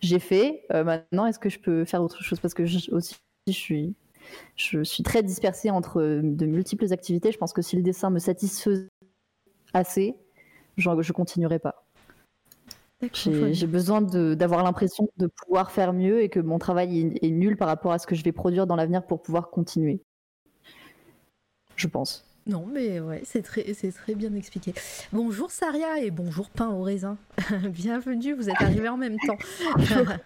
j'ai 0.00 0.20
fait. 0.20 0.64
Euh, 0.72 0.84
maintenant 0.84 1.26
est-ce 1.26 1.40
que 1.40 1.48
je 1.48 1.58
peux 1.58 1.84
faire 1.84 2.02
autre 2.02 2.22
chose? 2.22 2.38
Parce 2.38 2.54
que 2.54 2.62
aussi 2.94 3.16
je 3.48 3.52
suis 3.52 3.94
je 4.56 4.82
suis 4.82 5.02
très 5.02 5.22
dispersée 5.22 5.70
entre 5.70 6.02
de 6.22 6.46
multiples 6.46 6.92
activités. 6.92 7.32
Je 7.32 7.38
pense 7.38 7.52
que 7.52 7.62
si 7.62 7.76
le 7.76 7.82
dessin 7.82 8.10
me 8.10 8.18
satisfaisait 8.18 8.88
assez, 9.72 10.14
je, 10.76 10.90
je 11.00 11.12
continuerai 11.12 11.58
pas. 11.58 11.87
J'ai 13.00 13.66
besoin 13.66 14.02
d'avoir 14.02 14.64
l'impression 14.64 15.08
de 15.18 15.28
pouvoir 15.28 15.70
faire 15.70 15.92
mieux 15.92 16.22
et 16.22 16.28
que 16.28 16.40
mon 16.40 16.58
travail 16.58 17.16
est, 17.22 17.30
nul 17.30 17.56
par 17.56 17.68
rapport 17.68 17.92
à 17.92 17.98
ce 17.98 18.06
que 18.06 18.16
je 18.16 18.24
vais 18.24 18.32
produire 18.32 18.66
dans 18.66 18.74
l'avenir 18.74 19.06
pour 19.06 19.22
pouvoir 19.22 19.50
continuer. 19.50 20.00
Je 21.76 21.86
pense. 21.86 22.24
Non, 22.46 22.66
mais 22.66 22.98
ouais, 22.98 23.22
c'est 23.24 23.42
très, 23.42 23.62
très 23.92 24.14
bien 24.14 24.34
expliqué. 24.34 24.74
Bonjour 25.12 25.50
Saria 25.50 26.00
et 26.00 26.10
bonjour 26.10 26.50
Pain 26.50 26.70
au 26.70 26.82
raisin. 26.82 27.18
Bienvenue, 27.70 28.32
vous 28.32 28.48
êtes 28.48 28.60
arrivés 28.60 28.88
en 28.88 28.96
même 28.96 29.18
temps. 29.26 29.38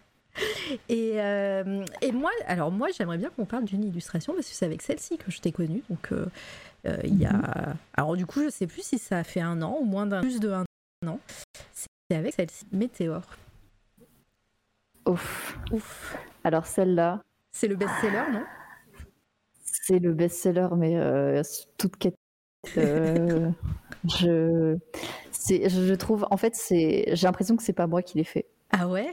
et, 0.89 1.21
euh, 1.21 1.85
et, 2.01 2.13
moi, 2.13 2.31
alors 2.47 2.71
moi, 2.71 2.89
j'aimerais 2.97 3.19
bien 3.19 3.29
qu'on 3.31 3.45
parle 3.45 3.65
d'une 3.65 3.85
illustration 3.85 4.33
parce 4.33 4.49
que 4.49 4.55
c'est 4.55 4.65
avec 4.65 4.81
celle-ci 4.81 5.19
que 5.19 5.31
je 5.31 5.41
t'ai 5.41 5.53
connue. 5.53 5.83
Donc, 5.91 6.13
euh, 6.13 6.27
euh, 6.87 6.97
il 7.05 7.19
y 7.21 7.27
a. 7.27 7.33
Mhm. 7.33 7.75
Alors, 7.95 8.17
du 8.17 8.25
coup, 8.25 8.43
je 8.43 8.49
sais 8.51 8.67
plus 8.67 8.83
si 8.83 8.99
ça 8.99 9.19
a 9.19 9.25
fait 9.25 9.41
un 9.41 9.61
an 9.61 9.77
ou 9.81 9.85
moins 9.85 10.07
d'un 10.07 10.21
plus 10.21 10.41
de 10.41 10.51
un 10.53 10.65
an 11.07 11.19
avec 12.15 12.35
celle-ci, 12.35 12.67
Météore. 12.73 13.27
Ouf. 15.07 15.59
Ouf. 15.73 16.17
Alors 16.45 16.67
celle-là. 16.67 17.23
C'est 17.53 17.69
le 17.69 17.77
best-seller, 17.77 18.25
non? 18.33 18.45
C'est 19.65 19.99
le 19.99 20.13
best-seller, 20.13 20.69
mais 20.77 20.97
euh, 20.97 21.43
toute 21.77 21.97
quête. 21.97 22.15
Euh, 22.77 23.51
je, 24.05 24.77
je 25.49 25.95
trouve, 25.95 26.27
en 26.31 26.37
fait, 26.37 26.55
c'est, 26.55 27.15
j'ai 27.15 27.27
l'impression 27.27 27.57
que 27.57 27.63
c'est 27.63 27.73
pas 27.73 27.87
moi 27.87 28.03
qui 28.03 28.19
l'ai 28.19 28.25
fait. 28.25 28.47
Ah 28.71 28.89
ouais? 28.89 29.11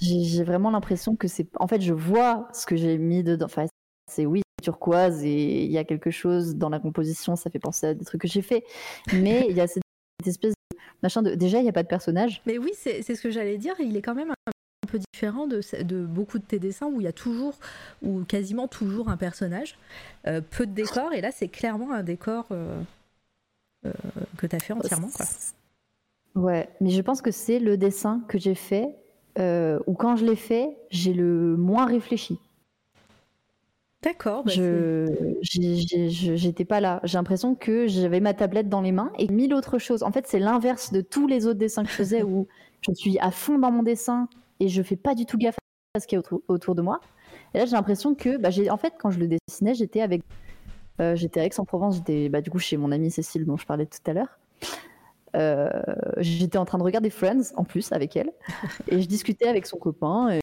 J'ai 0.00 0.42
vraiment 0.42 0.70
l'impression 0.70 1.16
que 1.16 1.28
c'est. 1.28 1.48
En 1.58 1.68
fait, 1.68 1.80
je 1.80 1.92
vois 1.92 2.48
ce 2.52 2.66
que 2.66 2.76
j'ai 2.76 2.98
mis 2.98 3.22
dedans. 3.22 3.46
Enfin, 3.46 3.66
c'est 4.10 4.26
oui, 4.26 4.42
turquoise 4.62 5.24
et 5.24 5.64
il 5.64 5.70
y 5.70 5.78
a 5.78 5.84
quelque 5.84 6.10
chose 6.10 6.56
dans 6.56 6.68
la 6.68 6.80
composition, 6.80 7.36
ça 7.36 7.50
fait 7.50 7.58
penser 7.58 7.88
à 7.88 7.94
des 7.94 8.04
trucs 8.04 8.20
que 8.22 8.28
j'ai 8.28 8.42
fait. 8.42 8.64
Mais 9.12 9.46
il 9.48 9.56
y 9.56 9.60
a 9.60 9.66
cette 9.66 9.82
espèce 10.24 10.54
machin 11.02 11.22
de... 11.22 11.34
Déjà, 11.34 11.58
il 11.58 11.62
n'y 11.62 11.68
a 11.68 11.72
pas 11.72 11.82
de 11.82 11.88
personnage. 11.88 12.42
Mais 12.46 12.58
oui, 12.58 12.72
c'est 12.74 13.02
ce 13.02 13.20
que 13.20 13.30
j'allais 13.30 13.58
dire. 13.58 13.74
Il 13.78 13.96
est 13.96 14.02
quand 14.02 14.14
même 14.14 14.30
un 14.30 14.52
peu 14.86 14.98
différent 14.98 15.46
de, 15.46 15.60
de, 15.82 16.04
beaucoup 16.04 16.38
de 16.38 16.44
tes 16.44 16.58
dessins 16.58 16.86
où 16.86 17.00
il 17.00 17.04
y 17.04 17.08
a 17.08 17.12
toujours, 17.12 17.54
ou 18.02 18.24
quasiment 18.24 18.68
toujours 18.68 19.08
un 19.08 19.16
personnage, 19.16 19.78
euh, 20.26 20.40
peu 20.40 20.66
de 20.66 20.72
décors, 20.72 21.12
et 21.12 21.20
là 21.20 21.30
c'est 21.32 21.48
clairement 21.48 21.92
un 21.92 22.02
décor 22.02 22.46
euh, 22.50 22.80
euh, 23.84 23.92
que 24.36 24.46
tu 24.46 24.56
as 24.56 24.60
fait 24.60 24.72
entièrement. 24.72 25.08
Quoi. 25.14 25.26
Ouais, 26.34 26.68
mais 26.80 26.90
je 26.90 27.02
pense 27.02 27.22
que 27.22 27.30
c'est 27.30 27.58
le 27.58 27.76
dessin 27.76 28.22
que 28.28 28.38
j'ai 28.38 28.54
fait, 28.54 28.94
ou 29.38 29.94
quand 29.94 30.16
je 30.16 30.24
l'ai 30.24 30.36
fait, 30.36 30.76
j'ai 30.90 31.12
le 31.12 31.56
moins 31.56 31.86
réfléchi. 31.86 32.38
D'accord. 34.06 34.44
Bah 34.44 34.52
je 34.52 35.40
j'étais 35.42 36.64
pas 36.64 36.78
là. 36.78 37.00
J'ai 37.02 37.18
l'impression 37.18 37.56
que 37.56 37.88
j'avais 37.88 38.20
ma 38.20 38.34
tablette 38.34 38.68
dans 38.68 38.80
les 38.80 38.92
mains 38.92 39.10
et 39.18 39.26
mille 39.26 39.52
autres 39.52 39.78
choses. 39.78 40.04
En 40.04 40.12
fait, 40.12 40.28
c'est 40.28 40.38
l'inverse 40.38 40.92
de 40.92 41.00
tous 41.00 41.26
les 41.26 41.48
autres 41.48 41.58
dessins 41.58 41.82
que 41.82 41.90
je 41.90 41.94
faisais 41.94 42.22
où 42.22 42.46
je 42.82 42.94
suis 42.94 43.18
à 43.18 43.32
fond 43.32 43.58
dans 43.58 43.72
mon 43.72 43.82
dessin 43.82 44.28
et 44.60 44.68
je 44.68 44.80
fais 44.80 44.94
pas 44.94 45.16
du 45.16 45.26
tout 45.26 45.38
gaffe 45.38 45.56
à 45.94 45.98
ce 45.98 46.06
qu'il 46.06 46.20
y 46.20 46.22
a 46.22 46.36
autour, 46.46 46.76
de 46.76 46.82
moi. 46.82 47.00
Et 47.52 47.58
là, 47.58 47.64
j'ai 47.64 47.72
l'impression 47.72 48.14
que, 48.14 48.36
bah, 48.36 48.50
en 48.70 48.76
fait, 48.76 48.94
quand 48.96 49.10
je 49.10 49.18
le 49.18 49.26
dessinais, 49.26 49.74
j'étais 49.74 50.02
avec, 50.02 50.22
euh, 51.00 51.16
j'étais 51.16 51.40
à 51.40 51.44
Aix-en-Provence, 51.44 51.96
j'étais 51.96 52.28
bah, 52.28 52.40
du 52.40 52.50
coup 52.50 52.60
chez 52.60 52.76
mon 52.76 52.92
amie 52.92 53.10
Cécile 53.10 53.44
dont 53.44 53.56
je 53.56 53.66
parlais 53.66 53.86
tout 53.86 53.98
à 54.08 54.12
l'heure. 54.12 54.38
Euh, 55.34 55.68
j'étais 56.18 56.58
en 56.58 56.64
train 56.64 56.78
de 56.78 56.84
regarder 56.84 57.10
Friends 57.10 57.52
en 57.56 57.64
plus 57.64 57.90
avec 57.90 58.16
elle 58.16 58.30
et 58.88 59.02
je 59.02 59.08
discutais 59.08 59.48
avec 59.48 59.66
son 59.66 59.78
copain 59.78 60.38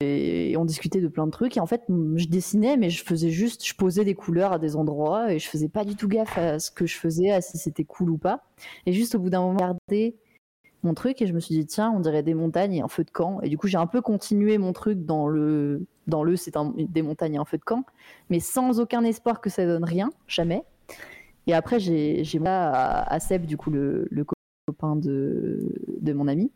et 0.00 0.56
on 0.56 0.64
discutait 0.64 1.00
de 1.00 1.08
plein 1.08 1.26
de 1.26 1.30
trucs. 1.30 1.56
Et 1.56 1.60
en 1.60 1.66
fait, 1.66 1.82
je 1.88 2.26
dessinais, 2.26 2.76
mais 2.76 2.90
je 2.90 3.04
faisais 3.04 3.30
juste, 3.30 3.66
je 3.66 3.74
posais 3.74 4.04
des 4.04 4.14
couleurs 4.14 4.52
à 4.52 4.58
des 4.58 4.76
endroits 4.76 5.32
et 5.32 5.38
je 5.38 5.48
faisais 5.48 5.68
pas 5.68 5.84
du 5.84 5.96
tout 5.96 6.08
gaffe 6.08 6.36
à 6.38 6.58
ce 6.58 6.70
que 6.70 6.86
je 6.86 6.96
faisais, 6.96 7.30
à 7.30 7.40
si 7.40 7.58
c'était 7.58 7.84
cool 7.84 8.10
ou 8.10 8.18
pas. 8.18 8.44
Et 8.86 8.92
juste 8.92 9.14
au 9.14 9.18
bout 9.18 9.30
d'un 9.30 9.40
moment, 9.40 9.58
j'ai 9.58 9.64
regardé 9.64 10.16
mon 10.82 10.94
truc 10.94 11.22
et 11.22 11.26
je 11.26 11.32
me 11.32 11.40
suis 11.40 11.54
dit, 11.54 11.66
tiens, 11.66 11.92
on 11.96 12.00
dirait 12.00 12.22
des 12.22 12.34
montagnes 12.34 12.74
et 12.74 12.82
un 12.82 12.88
feu 12.88 13.04
de 13.04 13.10
camp. 13.10 13.40
Et 13.42 13.48
du 13.48 13.58
coup, 13.58 13.66
j'ai 13.66 13.78
un 13.78 13.86
peu 13.86 14.00
continué 14.00 14.58
mon 14.58 14.72
truc 14.72 15.04
dans 15.04 15.26
le, 15.26 15.86
dans 16.06 16.22
le, 16.22 16.36
c'est 16.36 16.54
des 16.76 17.02
montagnes 17.02 17.34
et 17.34 17.38
un 17.38 17.44
feu 17.44 17.58
de 17.58 17.64
camp, 17.64 17.84
mais 18.30 18.40
sans 18.40 18.80
aucun 18.80 19.02
espoir 19.04 19.40
que 19.40 19.50
ça 19.50 19.66
donne 19.66 19.84
rien, 19.84 20.10
jamais. 20.26 20.62
Et 21.46 21.54
après, 21.54 21.78
j'ai, 21.78 22.24
j'ai 22.24 22.40
à, 22.44 23.02
à 23.02 23.20
Seb, 23.20 23.44
du 23.46 23.56
coup, 23.56 23.70
le, 23.70 24.06
le 24.10 24.24
copain 24.66 24.96
de, 24.96 25.60
de 26.00 26.12
mon 26.12 26.28
ami, 26.28 26.50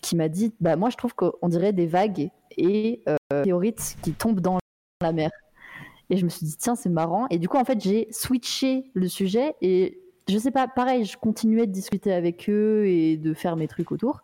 qui 0.00 0.16
m'a 0.16 0.28
dit, 0.28 0.52
bah 0.60 0.76
moi, 0.76 0.90
je 0.90 0.96
trouve 0.96 1.14
qu'on 1.14 1.48
dirait 1.48 1.72
des 1.72 1.86
vagues 1.86 2.30
et 2.56 3.02
euh, 3.08 3.16
théorites 3.42 3.96
qui 4.02 4.12
tombent 4.12 4.40
dans 4.40 4.58
la 5.00 5.12
mer. 5.12 5.30
Et 6.10 6.16
je 6.16 6.24
me 6.24 6.30
suis 6.30 6.44
dit, 6.44 6.56
tiens, 6.56 6.74
c'est 6.74 6.88
marrant. 6.88 7.26
Et 7.30 7.38
du 7.38 7.48
coup, 7.48 7.56
en 7.56 7.64
fait, 7.64 7.80
j'ai 7.80 8.08
switché 8.10 8.90
le 8.94 9.08
sujet 9.08 9.54
et 9.62 10.00
je 10.28 10.38
sais 10.38 10.50
pas, 10.50 10.68
pareil, 10.68 11.04
je 11.04 11.16
continuais 11.16 11.66
de 11.66 11.72
discuter 11.72 12.12
avec 12.12 12.48
eux 12.48 12.86
et 12.86 13.16
de 13.16 13.34
faire 13.34 13.56
mes 13.56 13.68
trucs 13.68 13.92
autour. 13.92 14.22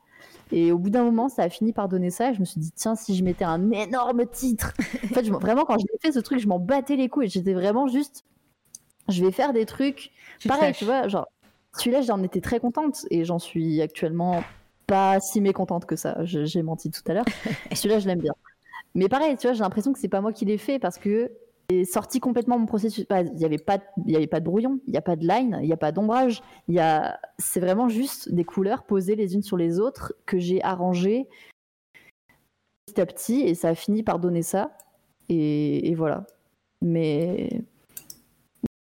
Et 0.52 0.70
au 0.70 0.78
bout 0.78 0.90
d'un 0.90 1.02
moment, 1.02 1.28
ça 1.28 1.42
a 1.42 1.48
fini 1.48 1.72
par 1.72 1.88
donner 1.88 2.10
ça. 2.10 2.30
Et 2.30 2.34
je 2.34 2.40
me 2.40 2.44
suis 2.44 2.60
dit, 2.60 2.70
tiens, 2.72 2.94
si 2.94 3.16
je 3.16 3.24
mettais 3.24 3.44
un 3.44 3.70
énorme 3.70 4.26
titre. 4.26 4.72
en 5.04 5.08
fait, 5.08 5.28
vraiment, 5.28 5.64
quand 5.64 5.78
j'ai 5.78 5.86
fait 6.00 6.12
ce 6.12 6.20
truc, 6.20 6.38
je 6.38 6.46
m'en 6.46 6.58
battais 6.58 6.96
les 6.96 7.08
couilles. 7.08 7.26
Et 7.26 7.28
j'étais 7.28 7.54
vraiment 7.54 7.88
juste, 7.88 8.24
je 9.08 9.24
vais 9.24 9.32
faire 9.32 9.52
des 9.52 9.66
trucs. 9.66 10.12
pareil, 10.46 10.74
tu 10.74 10.84
vois, 10.84 11.08
genre, 11.08 11.26
celui-là, 11.78 12.02
j'en 12.02 12.22
étais 12.22 12.40
très 12.40 12.60
contente. 12.60 13.06
Et 13.10 13.24
j'en 13.24 13.38
suis 13.38 13.80
actuellement 13.80 14.42
pas 14.86 15.20
si 15.20 15.40
mécontente 15.40 15.86
que 15.86 15.96
ça. 15.96 16.18
J'ai 16.24 16.62
menti 16.62 16.90
tout 16.90 17.02
à 17.06 17.14
l'heure. 17.14 17.24
Celui-là, 17.72 17.98
je 17.98 18.06
l'aime 18.06 18.20
bien. 18.20 18.34
Mais 18.94 19.08
pareil, 19.08 19.36
tu 19.36 19.46
vois, 19.46 19.54
j'ai 19.54 19.60
l'impression 19.60 19.92
que 19.92 19.98
c'est 19.98 20.08
pas 20.08 20.20
moi 20.20 20.32
qui 20.32 20.44
l'ai 20.44 20.58
fait 20.58 20.78
parce 20.78 20.98
que 20.98 21.30
c'est 21.68 21.84
sorti 21.84 22.20
complètement 22.20 22.58
mon 22.58 22.66
processus. 22.66 23.04
Il 23.10 23.32
n'y 23.34 23.44
avait, 23.44 23.58
pas, 23.58 23.78
y 24.06 24.16
avait 24.16 24.26
pas 24.26 24.40
de 24.40 24.44
brouillon, 24.44 24.80
il 24.86 24.92
n'y 24.92 24.96
a 24.96 25.02
pas 25.02 25.16
de 25.16 25.26
line, 25.26 25.58
il 25.60 25.66
n'y 25.66 25.72
a 25.72 25.76
pas 25.76 25.92
d'ombrage. 25.92 26.42
A... 26.78 27.18
C'est 27.38 27.60
vraiment 27.60 27.88
juste 27.88 28.32
des 28.32 28.44
couleurs 28.44 28.84
posées 28.84 29.16
les 29.16 29.34
unes 29.34 29.42
sur 29.42 29.56
les 29.56 29.80
autres 29.80 30.14
que 30.24 30.38
j'ai 30.38 30.62
arrangées 30.62 31.28
petit 32.86 33.00
à 33.00 33.06
petit 33.06 33.40
et 33.40 33.54
ça 33.54 33.70
a 33.70 33.74
fini 33.74 34.02
par 34.02 34.18
donner 34.18 34.42
ça. 34.42 34.76
Et, 35.28 35.88
et 35.90 35.94
voilà. 35.94 36.24
Mais 36.82 37.62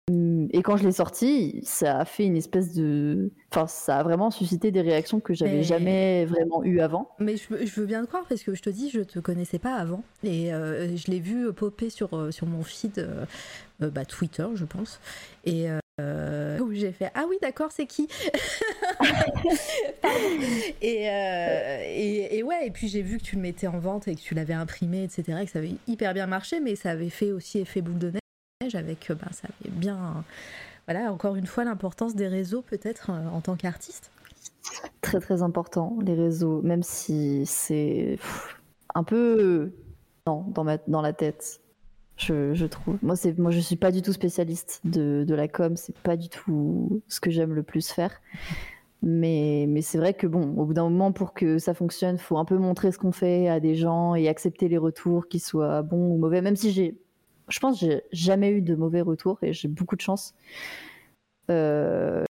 et 0.10 0.62
quand 0.64 0.76
je 0.76 0.84
l'ai 0.84 0.92
sorti, 0.92 1.62
ça 1.64 2.00
a 2.00 2.06
fait 2.06 2.26
une 2.26 2.36
espèce 2.36 2.74
de. 2.74 3.32
Enfin, 3.52 3.68
ça 3.68 4.00
a 4.00 4.04
vraiment 4.04 4.32
suscité 4.32 4.70
des 4.70 4.82
réactions 4.82 5.22
que 5.22 5.34
j'avais 5.34 5.64
jamais 5.64 6.26
vraiment 6.26 6.62
eues 6.64 6.82
avant. 6.82 7.10
Mais 7.20 7.38
je, 7.38 7.66
je, 7.66 7.80
veux 7.80 7.86
bien 7.86 8.02
te 8.02 8.08
croire 8.08 8.26
parce 8.28 8.44
que 8.44 8.54
je 8.54 8.62
te 8.62 8.70
dis, 8.70 8.90
je 8.90 9.00
te 9.00 9.20
connaissais 9.20 9.60
pas 9.60 9.76
avant. 9.76 10.04
Et 10.24 10.54
euh, 10.54 10.98
je 10.98 11.10
l'ai 11.10 11.22
vu 11.22 11.54
popper 11.54 11.90
sur, 11.90 12.18
euh, 12.18 12.32
sur 12.32 12.48
mon 12.48 12.64
feed 12.64 13.00
euh, 13.00 13.90
bah, 13.90 14.04
Twitter, 14.04 14.48
je 14.56 14.66
pense. 14.66 15.00
Et. 15.46 15.68
où 16.00 16.74
j'ai 16.74 16.92
fait 16.92 17.12
ah 17.14 17.26
oui 17.30 17.38
d'accord 17.40 17.72
c'est 17.72 17.86
qui 17.86 18.08
et, 20.82 21.06
et, 21.06 22.38
et 22.38 22.44
ouais, 22.44 22.68
et 22.68 22.72
puis 22.72 22.88
j'ai 22.88 23.04
vu 23.04 23.20
que 23.20 23.24
tu 23.24 23.36
le 23.36 23.42
mettais 23.42 23.68
en 23.68 23.78
vente 23.78 24.08
et 24.08 24.16
que 24.16 24.22
tu 24.22 24.34
l'avais 24.34 24.56
imprimé, 24.56 25.04
etc., 25.04 25.38
et 25.42 25.46
que 25.46 25.52
ça 25.52 25.60
avait 25.60 25.76
hyper 25.88 26.16
bien 26.16 26.26
marché, 26.26 26.60
mais 26.60 26.76
ça 26.76 26.92
avait 26.92 27.10
fait 27.10 27.32
aussi 27.32 27.60
effet 27.60 27.82
boule 27.82 28.00
de 28.00 28.10
neige 28.10 28.23
avec, 28.74 29.12
bah, 29.12 29.28
ça 29.32 29.48
avait 29.62 29.72
bien, 29.72 30.24
voilà, 30.88 31.12
encore 31.12 31.36
une 31.36 31.48
fois, 31.48 31.64
l'importance 31.64 32.16
des 32.16 32.28
réseaux 32.28 32.62
peut-être 32.62 33.10
en 33.10 33.42
tant 33.42 33.56
qu'artiste. 33.56 34.12
Très 35.02 35.20
très 35.20 35.42
important, 35.42 35.98
les 36.02 36.16
réseaux, 36.16 36.62
même 36.62 36.84
si 36.84 37.46
c'est 37.46 38.18
un 38.96 39.04
peu 39.04 39.72
non, 40.28 40.46
dans, 40.54 40.64
ma, 40.64 40.78
dans 40.88 41.02
la 41.02 41.14
tête. 41.14 41.60
Je, 42.16 42.54
je, 42.54 42.66
trouve. 42.66 42.98
Moi, 43.02 43.16
c'est, 43.16 43.38
moi, 43.38 43.52
je 43.52 43.60
suis 43.60 43.76
pas 43.76 43.92
du 43.92 44.02
tout 44.02 44.14
spécialiste 44.14 44.82
de, 44.84 45.26
de 45.28 45.36
la 45.36 45.48
com. 45.48 45.76
C'est 45.76 45.98
pas 45.98 46.16
du 46.16 46.30
tout 46.30 47.02
ce 47.08 47.20
que 47.20 47.32
j'aime 47.32 47.54
le 47.54 47.64
plus 47.64 47.90
faire. 47.90 48.22
Mais, 49.02 49.66
mais 49.68 49.82
c'est 49.82 49.98
vrai 49.98 50.14
que 50.14 50.28
bon, 50.28 50.56
au 50.56 50.66
bout 50.66 50.74
d'un 50.74 50.84
moment, 50.84 51.12
pour 51.12 51.34
que 51.34 51.58
ça 51.58 51.74
fonctionne, 51.74 52.18
faut 52.18 52.38
un 52.38 52.46
peu 52.46 52.58
montrer 52.58 52.92
ce 52.92 52.98
qu'on 52.98 53.12
fait 53.12 53.50
à 53.50 53.60
des 53.60 53.76
gens 53.76 54.16
et 54.16 54.30
accepter 54.30 54.70
les 54.70 54.78
retours, 54.78 55.28
qu'ils 55.28 55.42
soient 55.42 55.82
bons 55.82 56.14
ou 56.14 56.18
mauvais. 56.18 56.42
Même 56.42 56.56
si 56.56 56.72
j'ai, 56.72 56.98
je 57.48 57.60
pense, 57.60 57.80
j'ai 57.80 58.04
jamais 58.12 58.52
eu 58.52 58.62
de 58.62 58.76
mauvais 58.76 59.02
retours 59.02 59.40
et 59.42 59.54
j'ai 59.54 59.68
beaucoup 59.68 59.96
de 59.96 60.02
chance. 60.02 60.34
Euh, 61.50 62.24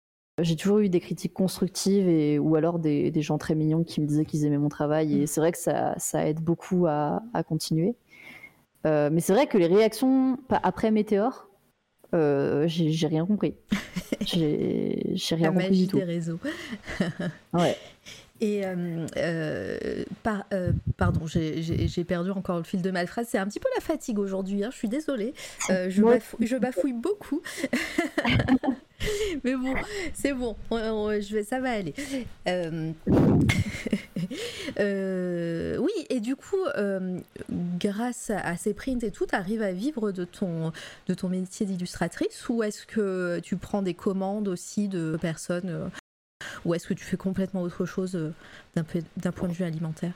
j'ai 0.40 0.56
toujours 0.56 0.78
eu 0.78 0.88
des 0.88 1.00
critiques 1.00 1.34
constructives 1.34 2.08
et, 2.08 2.38
ou 2.38 2.54
alors 2.56 2.78
des, 2.78 3.10
des, 3.10 3.22
gens 3.22 3.38
très 3.38 3.54
mignons 3.54 3.84
qui 3.84 4.00
me 4.00 4.06
disaient 4.06 4.24
qu'ils 4.24 4.44
aimaient 4.44 4.58
mon 4.58 4.68
travail. 4.68 5.22
Et 5.22 5.26
c'est 5.26 5.40
vrai 5.40 5.52
que 5.52 5.58
ça, 5.58 5.94
ça 5.98 6.26
aide 6.26 6.40
beaucoup 6.40 6.86
à, 6.86 7.22
à 7.34 7.42
continuer. 7.42 7.94
Euh, 8.86 9.10
mais 9.12 9.20
c'est 9.20 9.34
vrai 9.34 9.46
que 9.46 9.58
les 9.58 9.66
réactions 9.66 10.38
après 10.48 10.90
Météor, 10.90 11.48
euh, 12.14 12.64
j'ai 12.66 13.06
rien 13.06 13.26
compris. 13.26 13.54
j'ai 14.20 15.14
rien 15.32 15.52
La 15.52 15.62
compris 15.62 15.78
du 15.78 15.86
tout. 15.86 15.98
des 15.98 16.04
réseaux. 16.04 16.38
ouais. 17.52 17.76
Et 18.40 18.64
euh, 18.64 19.06
euh, 19.18 20.04
par, 20.22 20.46
euh, 20.54 20.72
pardon, 20.96 21.26
j'ai 21.26 22.04
perdu 22.04 22.30
encore 22.30 22.56
le 22.56 22.64
fil 22.64 22.80
de 22.80 22.90
ma 22.90 23.06
phrase. 23.06 23.26
C'est 23.28 23.38
un 23.38 23.46
petit 23.46 23.60
peu 23.60 23.68
la 23.74 23.82
fatigue 23.82 24.18
aujourd'hui. 24.18 24.64
Hein, 24.64 24.70
je 24.72 24.76
suis 24.76 24.88
désolée. 24.88 25.34
je, 25.68 26.02
bafouille, 26.02 26.46
je 26.46 26.56
bafouille 26.56 26.94
beaucoup. 26.94 27.42
Mais 29.44 29.56
bon, 29.56 29.74
c'est 30.12 30.34
bon. 30.34 30.56
je 30.70 31.34
vais, 31.34 31.42
ça 31.42 31.58
va 31.60 31.72
aller. 31.72 31.94
oui, 35.78 35.92
et 36.08 36.20
du 36.20 36.36
coup, 36.36 36.64
grâce 37.78 38.30
à 38.30 38.56
ces 38.56 38.72
prints 38.74 39.02
et 39.02 39.10
tout, 39.10 39.26
tu 39.26 39.34
arrives 39.34 39.62
à 39.62 39.72
vivre 39.72 40.12
de 40.12 40.24
ton, 40.24 40.72
de 41.08 41.14
ton 41.14 41.28
métier 41.28 41.66
d'illustratrice 41.66 42.48
ou 42.48 42.62
est-ce 42.62 42.86
que 42.86 43.40
tu 43.40 43.56
prends 43.56 43.82
des 43.82 43.94
commandes 43.94 44.46
aussi 44.48 44.88
de 44.88 45.18
personnes 45.20 45.90
ou 46.64 46.74
est-ce 46.74 46.86
que 46.86 46.94
tu 46.94 47.04
fais 47.04 47.16
complètement 47.16 47.62
autre 47.62 47.84
chose 47.84 48.16
euh, 48.16 48.32
d'un 48.74 49.32
point 49.32 49.48
de 49.48 49.52
vue 49.52 49.64
alimentaire? 49.64 50.12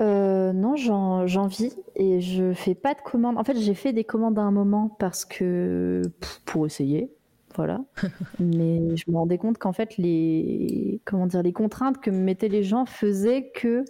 Euh, 0.00 0.52
non, 0.52 0.76
j'en 0.76 1.46
vis 1.46 1.76
et 1.94 2.20
je 2.20 2.52
fais 2.54 2.74
pas 2.74 2.94
de 2.94 3.00
commandes. 3.00 3.36
En 3.36 3.44
fait, 3.44 3.58
j'ai 3.58 3.74
fait 3.74 3.92
des 3.92 4.04
commandes 4.04 4.38
à 4.38 4.42
un 4.42 4.50
moment 4.50 4.88
parce 4.98 5.24
que 5.24 6.02
pour 6.46 6.64
essayer, 6.64 7.10
voilà. 7.54 7.84
Mais 8.40 8.96
je 8.96 9.10
me 9.10 9.16
rendais 9.16 9.36
compte 9.36 9.58
qu'en 9.58 9.72
fait 9.72 9.98
les 9.98 11.00
comment 11.04 11.26
dire 11.26 11.42
les 11.42 11.52
contraintes 11.52 12.00
que 12.00 12.10
me 12.10 12.18
mettaient 12.18 12.48
les 12.48 12.62
gens 12.62 12.86
faisaient 12.86 13.50
que 13.54 13.84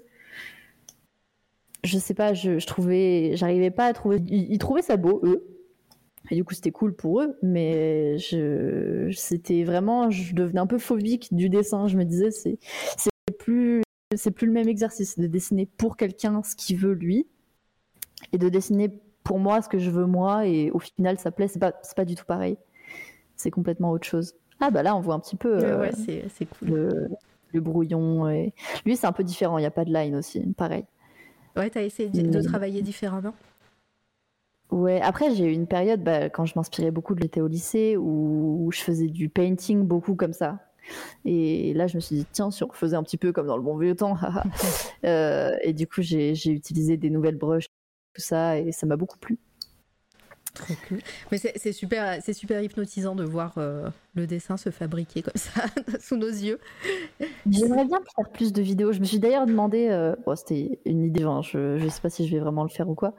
je 1.84 1.98
sais 1.98 2.14
pas, 2.14 2.34
je, 2.34 2.58
je 2.58 2.66
trouvais, 2.66 3.32
j'arrivais 3.36 3.70
pas 3.70 3.86
à 3.86 3.92
trouver. 3.92 4.18
Ils, 4.26 4.52
ils, 4.52 4.58
trouvaient 4.58 4.82
ça 4.82 4.96
beau 4.96 5.20
eux, 5.24 5.46
et 6.30 6.36
du 6.36 6.44
coup, 6.44 6.54
c'était 6.54 6.70
cool 6.70 6.94
pour 6.94 7.20
eux, 7.20 7.36
mais 7.42 8.18
je, 8.18 9.10
c'était 9.16 9.64
vraiment, 9.64 10.10
je 10.10 10.34
devenais 10.34 10.60
un 10.60 10.66
peu 10.66 10.78
phobique 10.78 11.34
du 11.34 11.48
dessin. 11.48 11.88
Je 11.88 11.96
me 11.96 12.04
disais, 12.04 12.30
c'est, 12.30 12.58
c'est 12.96 13.10
plus, 13.38 13.82
c'est 14.16 14.30
plus 14.30 14.46
le 14.46 14.52
même 14.52 14.68
exercice 14.68 15.18
de 15.18 15.26
dessiner 15.26 15.66
pour 15.66 15.96
quelqu'un 15.96 16.42
ce 16.42 16.54
qu'il 16.54 16.76
veut 16.76 16.92
lui, 16.94 17.26
et 18.32 18.38
de 18.38 18.48
dessiner 18.48 18.90
pour 19.24 19.38
moi 19.38 19.62
ce 19.62 19.68
que 19.68 19.78
je 19.78 19.90
veux 19.90 20.06
moi, 20.06 20.46
et 20.46 20.70
au 20.70 20.78
final, 20.78 21.18
ça 21.18 21.30
plaît. 21.30 21.48
C'est 21.48 21.58
pas, 21.58 21.74
c'est 21.82 21.96
pas 21.96 22.04
du 22.04 22.14
tout 22.14 22.24
pareil. 22.24 22.56
C'est 23.36 23.50
complètement 23.50 23.90
autre 23.90 24.06
chose. 24.06 24.34
Ah 24.60 24.70
bah 24.70 24.82
là, 24.82 24.94
on 24.94 25.00
voit 25.00 25.14
un 25.14 25.20
petit 25.20 25.36
peu. 25.36 25.56
ouais, 25.78 25.92
c'est, 25.92 26.24
c'est 26.34 26.46
cool. 26.46 26.68
Le, 26.68 27.08
le 27.52 27.60
brouillon. 27.60 28.28
Et... 28.28 28.52
Lui, 28.84 28.96
c'est 28.96 29.06
un 29.06 29.12
peu 29.12 29.24
différent. 29.24 29.58
Il 29.58 29.62
n'y 29.62 29.66
a 29.66 29.70
pas 29.70 29.84
de 29.84 29.92
line 29.92 30.14
aussi, 30.14 30.40
pareil. 30.56 30.84
Ouais, 31.56 31.70
t'as 31.70 31.82
essayé 31.82 32.08
de, 32.08 32.30
de 32.30 32.42
travailler 32.42 32.82
différemment? 32.82 33.34
Ouais, 34.70 35.00
après 35.00 35.34
j'ai 35.34 35.46
eu 35.46 35.52
une 35.52 35.66
période 35.66 36.02
bah, 36.02 36.30
quand 36.30 36.44
je 36.44 36.52
m'inspirais 36.56 36.90
beaucoup 36.90 37.14
de 37.14 37.20
l'été 37.20 37.40
au 37.40 37.48
lycée 37.48 37.96
où 37.96 38.70
je 38.72 38.80
faisais 38.80 39.08
du 39.08 39.28
painting 39.28 39.84
beaucoup 39.84 40.14
comme 40.14 40.32
ça. 40.32 40.58
Et 41.24 41.74
là 41.74 41.86
je 41.86 41.96
me 41.96 42.00
suis 42.00 42.16
dit 42.16 42.26
tiens 42.30 42.50
si 42.50 42.62
on 42.62 42.70
faisait 42.72 42.96
un 42.96 43.02
petit 43.02 43.16
peu 43.16 43.32
comme 43.32 43.46
dans 43.46 43.56
le 43.56 43.62
bon 43.62 43.76
vieux 43.76 43.96
temps. 43.96 44.16
euh, 45.04 45.56
et 45.62 45.72
du 45.72 45.86
coup 45.86 46.02
j'ai 46.02 46.32
utilisé 46.46 46.96
des 46.96 47.10
nouvelles 47.10 47.36
brushes, 47.36 47.68
tout 48.14 48.22
ça 48.22 48.58
et 48.58 48.70
ça 48.72 48.86
m'a 48.86 48.96
beaucoup 48.96 49.18
plu. 49.18 49.38
Trop 50.54 50.74
cool. 50.88 50.98
Mais 51.30 51.38
c'est 51.38 51.72
super, 51.72 52.20
c'est 52.22 52.32
super 52.32 52.60
hypnotisant 52.60 53.14
de 53.14 53.24
voir 53.24 53.54
euh, 53.58 53.88
le 54.14 54.26
dessin 54.26 54.56
se 54.56 54.70
fabriquer 54.70 55.22
comme 55.22 55.36
ça 55.36 55.62
sous 56.00 56.16
nos 56.16 56.28
yeux. 56.28 56.58
J'aimerais 57.48 57.84
bien 57.84 58.00
faire 58.16 58.28
plus 58.30 58.52
de 58.52 58.60
vidéos. 58.60 58.92
Je 58.92 59.00
me 59.00 59.04
suis 59.04 59.20
d'ailleurs 59.20 59.46
demandé, 59.46 59.88
euh, 59.90 60.16
bon, 60.26 60.34
c'était 60.34 60.80
une 60.84 61.04
idée, 61.04 61.22
hein, 61.22 61.40
je, 61.42 61.78
je 61.78 61.88
sais 61.88 62.00
pas 62.00 62.10
si 62.10 62.26
je 62.26 62.34
vais 62.34 62.40
vraiment 62.40 62.64
le 62.64 62.68
faire 62.68 62.88
ou 62.88 62.94
quoi, 62.94 63.14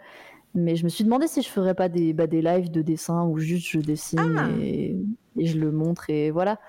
mais 0.54 0.76
je 0.76 0.84
me 0.84 0.90
suis 0.90 1.04
demandé 1.04 1.28
si 1.28 1.42
je 1.42 1.50
ferais 1.50 1.74
pas 1.74 1.90
des, 1.90 2.14
bah, 2.14 2.28
des 2.28 2.42
lives 2.42 2.72
de 2.72 2.82
dessin 2.82 3.24
où 3.24 3.38
juste 3.40 3.68
je 3.70 3.80
dessine 3.80 4.36
ah. 4.38 4.50
et, 4.62 4.96
et, 5.38 5.46
je 5.46 5.58
le 5.58 5.72
montre 5.72 6.10
et 6.10 6.32
voilà. 6.32 6.60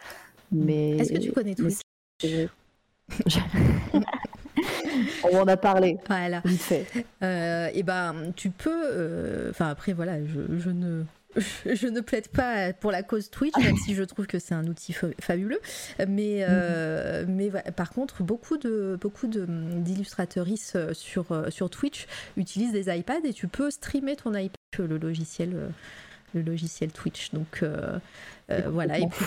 Mais 0.51 0.91
est-ce 0.99 1.13
que 1.13 1.19
tu 1.19 1.33
connais 1.33 1.55
Twitch 1.55 1.81
On 5.25 5.37
en 5.39 5.49
a 5.49 5.57
parlé. 5.57 5.99
Voilà. 6.09 6.43
Vite 6.45 6.61
fait. 6.61 6.87
Euh, 7.23 7.69
et 7.73 7.83
ben, 7.83 8.15
tu 8.37 8.51
peux. 8.51 8.71
euh, 8.71 9.51
Enfin, 9.51 9.69
après, 9.69 9.93
voilà, 9.93 10.25
je, 10.25 10.41
je 10.59 10.71
ne. 10.71 11.05
Je 11.67 11.87
ne 11.87 12.01
plaide 12.01 12.29
pas 12.29 12.73
pour 12.73 12.91
la 12.91 13.03
cause 13.03 13.31
Twitch, 13.31 13.57
même 13.59 13.77
si 13.77 13.95
je 13.95 14.03
trouve 14.03 14.27
que 14.27 14.39
c'est 14.39 14.55
un 14.55 14.67
outil 14.67 14.93
fa- 14.93 15.07
fabuleux. 15.21 15.61
Mais, 16.09 16.45
euh, 16.49 17.25
mais 17.29 17.49
voilà, 17.49 17.73
par 17.73 17.91
contre, 17.91 18.23
beaucoup 18.23 18.59
de 18.59 18.99
beaucoup 19.01 19.27
de 19.27 19.47
d'illustratrices 19.47 20.77
sur 20.93 21.27
sur 21.51 21.71
Twitch 21.71 22.07
utilisent 22.37 22.73
des 22.73 22.95
iPads 22.95 23.25
et 23.25 23.33
tu 23.33 23.49
peux 23.49 23.71
streamer 23.71 24.17
ton 24.17 24.35
iPad 24.35 24.51
le 24.79 24.99
logiciel 24.99 25.55
le 26.35 26.41
logiciel 26.43 26.91
Twitch. 26.93 27.31
Donc 27.33 27.61
euh, 27.63 27.99
euh, 28.51 28.63
voilà, 28.71 28.99
et 28.99 29.07
puis 29.07 29.25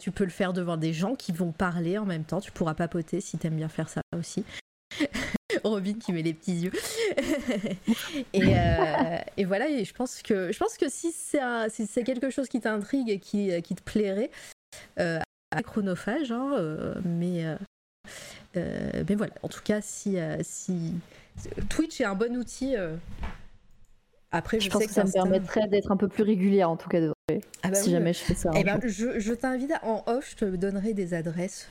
tu 0.00 0.10
peux 0.10 0.24
le 0.24 0.30
faire 0.30 0.52
devant 0.52 0.76
des 0.76 0.92
gens 0.92 1.14
qui 1.14 1.32
vont 1.32 1.52
parler 1.52 1.98
en 1.98 2.06
même 2.06 2.24
temps. 2.24 2.40
Tu 2.40 2.50
pourras 2.52 2.74
papoter 2.74 3.20
si 3.20 3.38
t'aimes 3.38 3.56
bien 3.56 3.68
faire 3.68 3.88
ça 3.88 4.00
aussi. 4.18 4.44
Robin 5.64 5.94
qui 5.94 6.12
met 6.12 6.22
les 6.22 6.34
petits 6.34 6.54
yeux. 6.54 6.72
et, 8.32 8.42
euh, 8.42 9.18
et, 9.36 9.44
voilà, 9.44 9.68
et 9.68 9.84
je 9.84 9.94
pense 9.94 10.22
que, 10.22 10.52
je 10.52 10.58
pense 10.58 10.76
que 10.76 10.88
si 10.88 11.12
c'est 11.12 11.40
si 11.70 12.04
quelque 12.04 12.30
chose 12.30 12.48
qui 12.48 12.60
t'intrigue 12.60 13.10
et 13.10 13.18
qui, 13.18 13.50
qui, 13.62 13.74
te 13.74 13.82
plairait, 13.82 14.30
euh, 14.98 15.18
à 15.50 15.62
chronophage, 15.62 16.32
hein, 16.32 16.52
euh, 16.54 16.94
mais, 17.04 17.44
mais 18.54 19.14
voilà, 19.14 19.32
en 19.42 19.48
tout 19.48 19.62
cas, 19.62 19.80
si, 19.80 20.16
si 20.42 20.92
Twitch 21.68 22.00
est 22.00 22.04
un 22.04 22.14
bon 22.14 22.36
outil. 22.36 22.74
après, 24.30 24.60
je, 24.60 24.66
je 24.66 24.70
pense 24.70 24.82
sais 24.82 24.88
que, 24.88 24.94
ça 24.94 25.04
me 25.04 25.12
permettrait 25.12 25.68
d'être 25.68 25.90
un 25.90 25.96
peu 25.96 26.08
plus 26.08 26.22
régulière, 26.22 26.70
en 26.70 26.76
tout 26.76 26.88
cas, 26.88 27.00
de... 27.00 27.12
ah 27.62 27.68
bah 27.68 27.74
si 27.74 27.86
oui, 27.86 27.92
jamais 27.92 28.12
je 28.12 28.20
fais 28.20 28.34
ça. 28.34 28.50
Eh 28.54 28.64
ben, 28.64 28.80
je, 28.84 29.18
je 29.18 29.32
t'invite 29.32 29.72
en 29.82 30.02
off, 30.06 30.30
je 30.30 30.36
te 30.36 30.44
donnerai 30.56 30.94
des 30.94 31.14
adresses. 31.14 31.68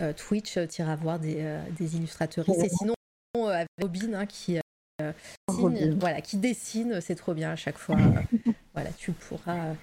Euh, 0.00 0.12
Twitch, 0.12 0.58
tu 0.68 0.82
iras 0.82 0.96
voir 0.96 1.18
des, 1.18 1.36
euh, 1.38 1.60
des 1.78 1.96
illustratrices. 1.96 2.62
Et 2.62 2.68
sinon, 2.68 2.94
euh, 3.36 3.48
avec 3.48 3.68
Robin 3.80 4.14
hein, 4.14 4.26
qui, 4.26 4.58
dessine, 4.98 5.14
Robin. 5.48 5.96
voilà, 5.98 6.20
qui 6.20 6.36
dessine, 6.36 7.00
c'est 7.00 7.16
trop 7.16 7.34
bien 7.34 7.50
à 7.50 7.56
chaque 7.56 7.78
fois. 7.78 7.96
voilà, 8.74 8.90
tu 8.92 9.12
pourras, 9.12 9.74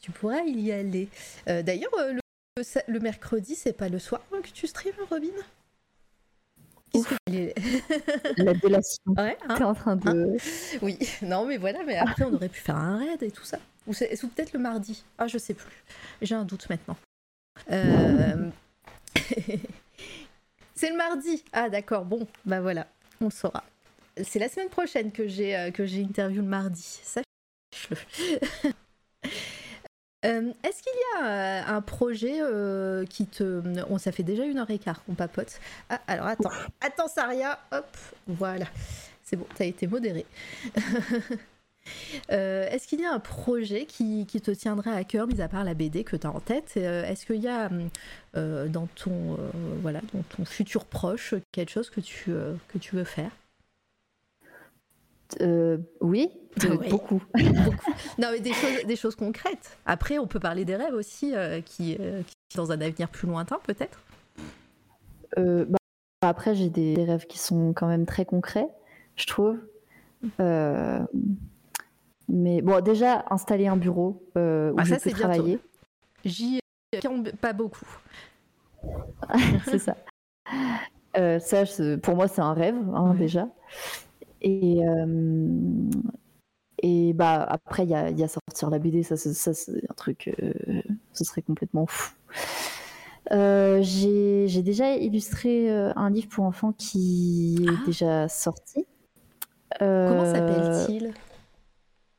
tu 0.00 0.10
pourras 0.10 0.42
y 0.42 0.72
aller. 0.72 1.08
D'ailleurs, 1.46 1.92
le, 1.96 2.20
le, 2.88 3.00
mercredi, 3.00 3.54
c'est 3.54 3.72
pas 3.72 3.88
le 3.88 3.98
soir 3.98 4.22
que 4.30 4.50
tu 4.50 4.66
streams, 4.66 4.94
Robin? 5.10 5.32
La 8.36 8.54
délation. 8.54 9.02
Ouais, 9.16 9.36
hein 9.48 9.54
T'es 9.56 9.64
en 9.64 9.74
train 9.74 9.96
de. 9.96 10.08
Hein? 10.08 10.78
Oui, 10.82 10.98
non, 11.22 11.46
mais 11.46 11.56
voilà, 11.56 11.82
mais 11.84 11.96
après, 11.96 12.24
on 12.24 12.34
aurait 12.34 12.48
pu 12.48 12.60
faire 12.60 12.76
un 12.76 12.98
raid 12.98 13.22
et 13.22 13.30
tout 13.30 13.44
ça. 13.44 13.58
Ou, 13.86 13.92
ou 13.92 14.28
peut-être 14.28 14.52
le 14.52 14.58
mardi. 14.58 15.04
Ah, 15.18 15.26
je 15.26 15.38
sais 15.38 15.54
plus. 15.54 15.84
J'ai 16.20 16.34
un 16.34 16.44
doute 16.44 16.68
maintenant. 16.68 16.96
Euh, 17.70 18.50
c'est 20.74 20.90
le 20.90 20.96
mardi. 20.96 21.44
Ah 21.52 21.68
d'accord, 21.68 22.04
bon, 22.04 22.26
bah 22.44 22.60
voilà, 22.60 22.86
on 23.20 23.26
le 23.26 23.30
saura. 23.30 23.64
C'est 24.22 24.38
la 24.38 24.48
semaine 24.48 24.68
prochaine 24.68 25.10
que 25.10 25.26
j'ai 25.26 25.56
euh, 25.56 25.70
que 25.70 25.86
j'ai 25.86 26.00
interview 26.00 26.42
le 26.42 26.48
mardi. 26.48 27.00
Sache-le. 27.02 27.96
euh, 30.24 30.52
Est-ce 30.62 30.82
qu'il 30.82 30.92
y 30.92 31.22
a 31.22 31.26
euh, 31.26 31.62
un 31.76 31.80
projet 31.80 32.38
euh, 32.40 33.06
qui 33.06 33.26
te... 33.26 33.62
On, 33.88 33.98
ça 33.98 34.12
fait 34.12 34.22
déjà 34.22 34.44
une 34.44 34.58
heure 34.58 34.70
et 34.70 34.78
quart 34.78 35.02
qu'on 35.04 35.14
papote. 35.14 35.60
Ah, 35.88 36.00
alors 36.06 36.26
attends, 36.26 36.50
attends 36.80 37.08
Saria, 37.08 37.58
hop, 37.72 37.96
voilà. 38.26 38.66
C'est 39.22 39.36
bon, 39.36 39.46
t'as 39.54 39.64
été 39.64 39.86
modéré. 39.86 40.26
Euh, 42.30 42.68
est-ce 42.70 42.86
qu'il 42.86 43.00
y 43.00 43.04
a 43.04 43.12
un 43.12 43.20
projet 43.20 43.86
qui, 43.86 44.26
te 44.26 44.50
tiendrait 44.50 44.94
à 44.94 45.04
cœur, 45.04 45.26
mis 45.26 45.40
à 45.40 45.48
part 45.48 45.64
la 45.64 45.74
BD 45.74 46.04
que 46.04 46.16
tu 46.16 46.26
as 46.26 46.30
en 46.30 46.40
tête? 46.40 46.74
Euh, 46.76 47.04
Est-ce 47.04 47.26
qu'il 47.26 47.42
y 47.42 47.48
a 47.48 47.70
euh, 48.36 48.68
dans, 48.68 48.86
ton, 48.86 49.38
voilà, 49.80 50.00
dans 50.12 50.22
ton 50.22 50.44
futur 50.44 50.84
proche 50.84 51.34
quelque 51.52 51.70
chose 51.70 51.90
que 51.90 52.00
tu, 52.00 52.32
que 52.68 52.78
tu 52.78 52.96
veux 52.96 53.04
faire? 53.04 53.30
Oui, 56.00 56.30
Beaucoup. 56.90 57.22
Non, 58.18 58.28
mais 58.32 58.40
des 58.40 58.52
choses, 58.52 58.84
des 58.86 58.96
choses 58.96 59.16
concrètes. 59.16 59.78
Après, 59.86 60.18
on 60.18 60.26
peut 60.26 60.40
parler 60.40 60.66
des 60.66 60.76
rêves 60.76 60.92
aussi, 60.92 61.32
qui, 61.64 61.96
qui, 61.96 62.56
dans 62.56 62.70
un 62.70 62.80
avenir 62.80 63.08
plus 63.08 63.26
lointain, 63.26 63.58
peut-être? 63.66 63.98
Bah, 65.36 65.78
Après, 66.20 66.54
j'ai 66.54 66.68
des, 66.68 67.02
rêves 67.04 67.26
qui 67.26 67.38
sont 67.38 67.72
quand 67.72 67.86
même 67.86 68.04
très 68.04 68.26
concrets, 68.26 68.68
je 69.16 69.26
trouve. 69.26 69.58
Euh, 72.32 72.36
mais 72.36 72.62
bon, 72.62 72.82
déjà, 72.82 73.24
installer 73.30 73.66
un 73.66 73.76
bureau 73.76 74.22
euh, 74.36 74.72
où 74.72 74.76
ah, 74.78 74.84
je 74.84 74.94
peux 74.94 75.10
travailler. 75.10 75.58
J'y 76.24 76.60
pas 77.40 77.52
beaucoup. 77.52 77.86
c'est 79.64 79.78
ça. 79.78 79.96
Euh, 81.16 81.38
ça, 81.38 81.64
pour 82.02 82.16
moi, 82.16 82.28
c'est 82.28 82.40
un 82.40 82.52
rêve, 82.52 82.76
hein, 82.94 83.14
déjà. 83.14 83.48
Et, 84.40 84.80
euh, 84.84 85.90
et 86.82 87.12
bah, 87.12 87.44
après, 87.48 87.84
il 87.84 87.90
y 87.90 87.94
a, 87.94 88.10
y 88.10 88.22
a, 88.22 88.28
sortir 88.28 88.70
la 88.70 88.78
BD, 88.78 89.02
ça, 89.02 89.16
ça 89.16 89.54
c'est 89.54 89.84
un 89.88 89.94
truc, 89.94 90.34
ce 91.12 91.24
serait 91.24 91.42
complètement 91.42 91.86
fou. 91.86 92.12
J'ai 93.30 94.62
déjà 94.62 94.96
illustré 94.96 95.70
un 95.70 96.10
livre 96.10 96.28
pour 96.28 96.44
enfants 96.44 96.72
qui 96.72 97.56
est 97.62 97.70
ah. 97.70 97.86
déjà 97.86 98.28
sorti. 98.28 98.84
Comment 99.78 100.26
s'appelle-t-il? 100.26 101.12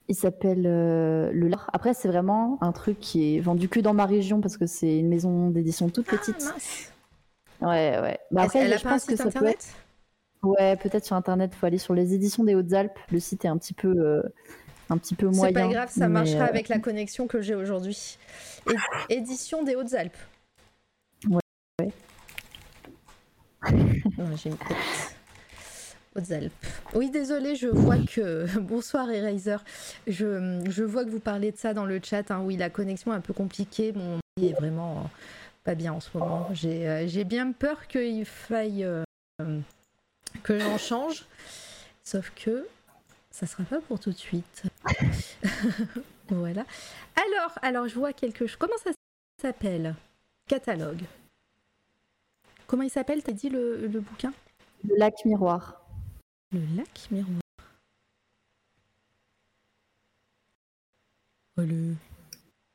Il 0.09 0.15
s'appelle 0.15 0.65
euh, 0.65 1.31
Le 1.33 1.47
Lard. 1.47 1.69
Après, 1.73 1.93
c'est 1.93 2.07
vraiment 2.07 2.57
un 2.61 2.71
truc 2.71 2.99
qui 2.99 3.35
est 3.35 3.39
vendu 3.39 3.69
que 3.69 3.79
dans 3.79 3.93
ma 3.93 4.05
région 4.05 4.41
parce 4.41 4.57
que 4.57 4.65
c'est 4.65 4.99
une 4.99 5.07
maison 5.07 5.49
d'édition 5.49 5.89
toute 5.89 6.07
ah, 6.09 6.17
petite. 6.17 6.43
ouais, 7.61 7.99
ouais. 8.01 8.19
Bah, 8.31 8.43
après, 8.43 8.59
elle 8.59 8.73
a 8.73 8.77
je 8.77 8.83
pas 8.83 8.91
pense 8.91 9.03
un 9.03 9.15
site 9.15 9.17
que 9.17 9.27
internet 9.27 9.57
peut 10.41 10.47
Ouais, 10.49 10.75
peut-être 10.75 11.05
sur 11.05 11.15
internet. 11.15 11.51
Il 11.53 11.57
faut 11.57 11.65
aller 11.65 11.77
sur 11.77 11.93
les 11.93 12.13
éditions 12.13 12.43
des 12.43 12.53
Hautes-Alpes. 12.53 12.99
Le 13.11 13.19
site 13.19 13.45
est 13.45 13.47
un 13.47 13.57
petit 13.57 13.73
peu, 13.73 13.87
euh, 13.87 14.21
un 14.89 14.97
petit 14.97 15.15
peu 15.15 15.27
moyen. 15.27 15.47
C'est 15.47 15.53
pas 15.53 15.67
grave, 15.69 15.89
ça 15.89 16.09
marchera 16.09 16.43
euh, 16.43 16.49
avec 16.49 16.67
la 16.67 16.79
connexion 16.79 17.27
que 17.27 17.41
j'ai 17.41 17.55
aujourd'hui. 17.55 18.17
Édition 19.09 19.63
des 19.63 19.75
Hautes-Alpes. 19.75 20.17
Ouais. 21.29 21.39
ouais. 21.79 21.91
j'ai 24.35 24.49
une. 24.49 24.57
Oui, 26.93 27.09
désolé, 27.09 27.55
je 27.55 27.67
vois 27.67 27.97
que. 27.97 28.45
Bonsoir, 28.59 29.09
Eraser. 29.09 29.57
Je, 30.07 30.61
je, 30.69 30.83
vois 30.83 31.05
que 31.05 31.09
vous 31.09 31.19
parlez 31.19 31.51
de 31.51 31.57
ça 31.57 31.73
dans 31.73 31.85
le 31.85 31.99
chat. 32.03 32.29
Hein. 32.31 32.41
Oui, 32.43 32.55
la 32.55 32.69
connexion 32.69 33.13
est 33.13 33.15
un 33.15 33.21
peu 33.21 33.33
compliquée. 33.33 33.91
Mon 33.93 34.19
est 34.41 34.53
vraiment 34.53 35.09
pas 35.63 35.75
bien 35.75 35.93
en 35.93 35.99
ce 35.99 36.15
moment. 36.17 36.49
J'ai 36.53 36.87
euh, 36.87 37.23
bien 37.23 37.51
peur 37.51 37.87
qu'il 37.87 38.25
faille 38.25 38.83
euh, 38.83 39.03
que 40.43 40.59
j'en 40.59 40.77
change. 40.77 41.25
Sauf 42.03 42.31
que 42.35 42.67
ça 43.31 43.47
sera 43.47 43.63
pas 43.63 43.79
pour 43.81 43.99
tout 43.99 44.11
de 44.11 44.17
suite. 44.17 44.63
voilà. 46.29 46.65
Alors, 47.15 47.57
alors, 47.61 47.87
je 47.87 47.95
vois 47.95 48.13
quelque 48.13 48.45
chose. 48.45 48.57
Comment 48.57 48.77
ça 48.83 48.91
s'appelle? 49.41 49.95
Catalogue. 50.47 51.03
Comment 52.67 52.83
il 52.83 52.89
s'appelle? 52.89 53.23
T'as 53.23 53.31
dit 53.31 53.49
le, 53.49 53.87
le 53.87 53.99
bouquin? 53.99 54.33
Le 54.87 54.97
lac 54.97 55.13
miroir. 55.25 55.82
Le 56.53 56.59
lac 56.75 57.07
miroir. 57.09 57.39
Oh, 61.57 61.61
le... 61.61 61.95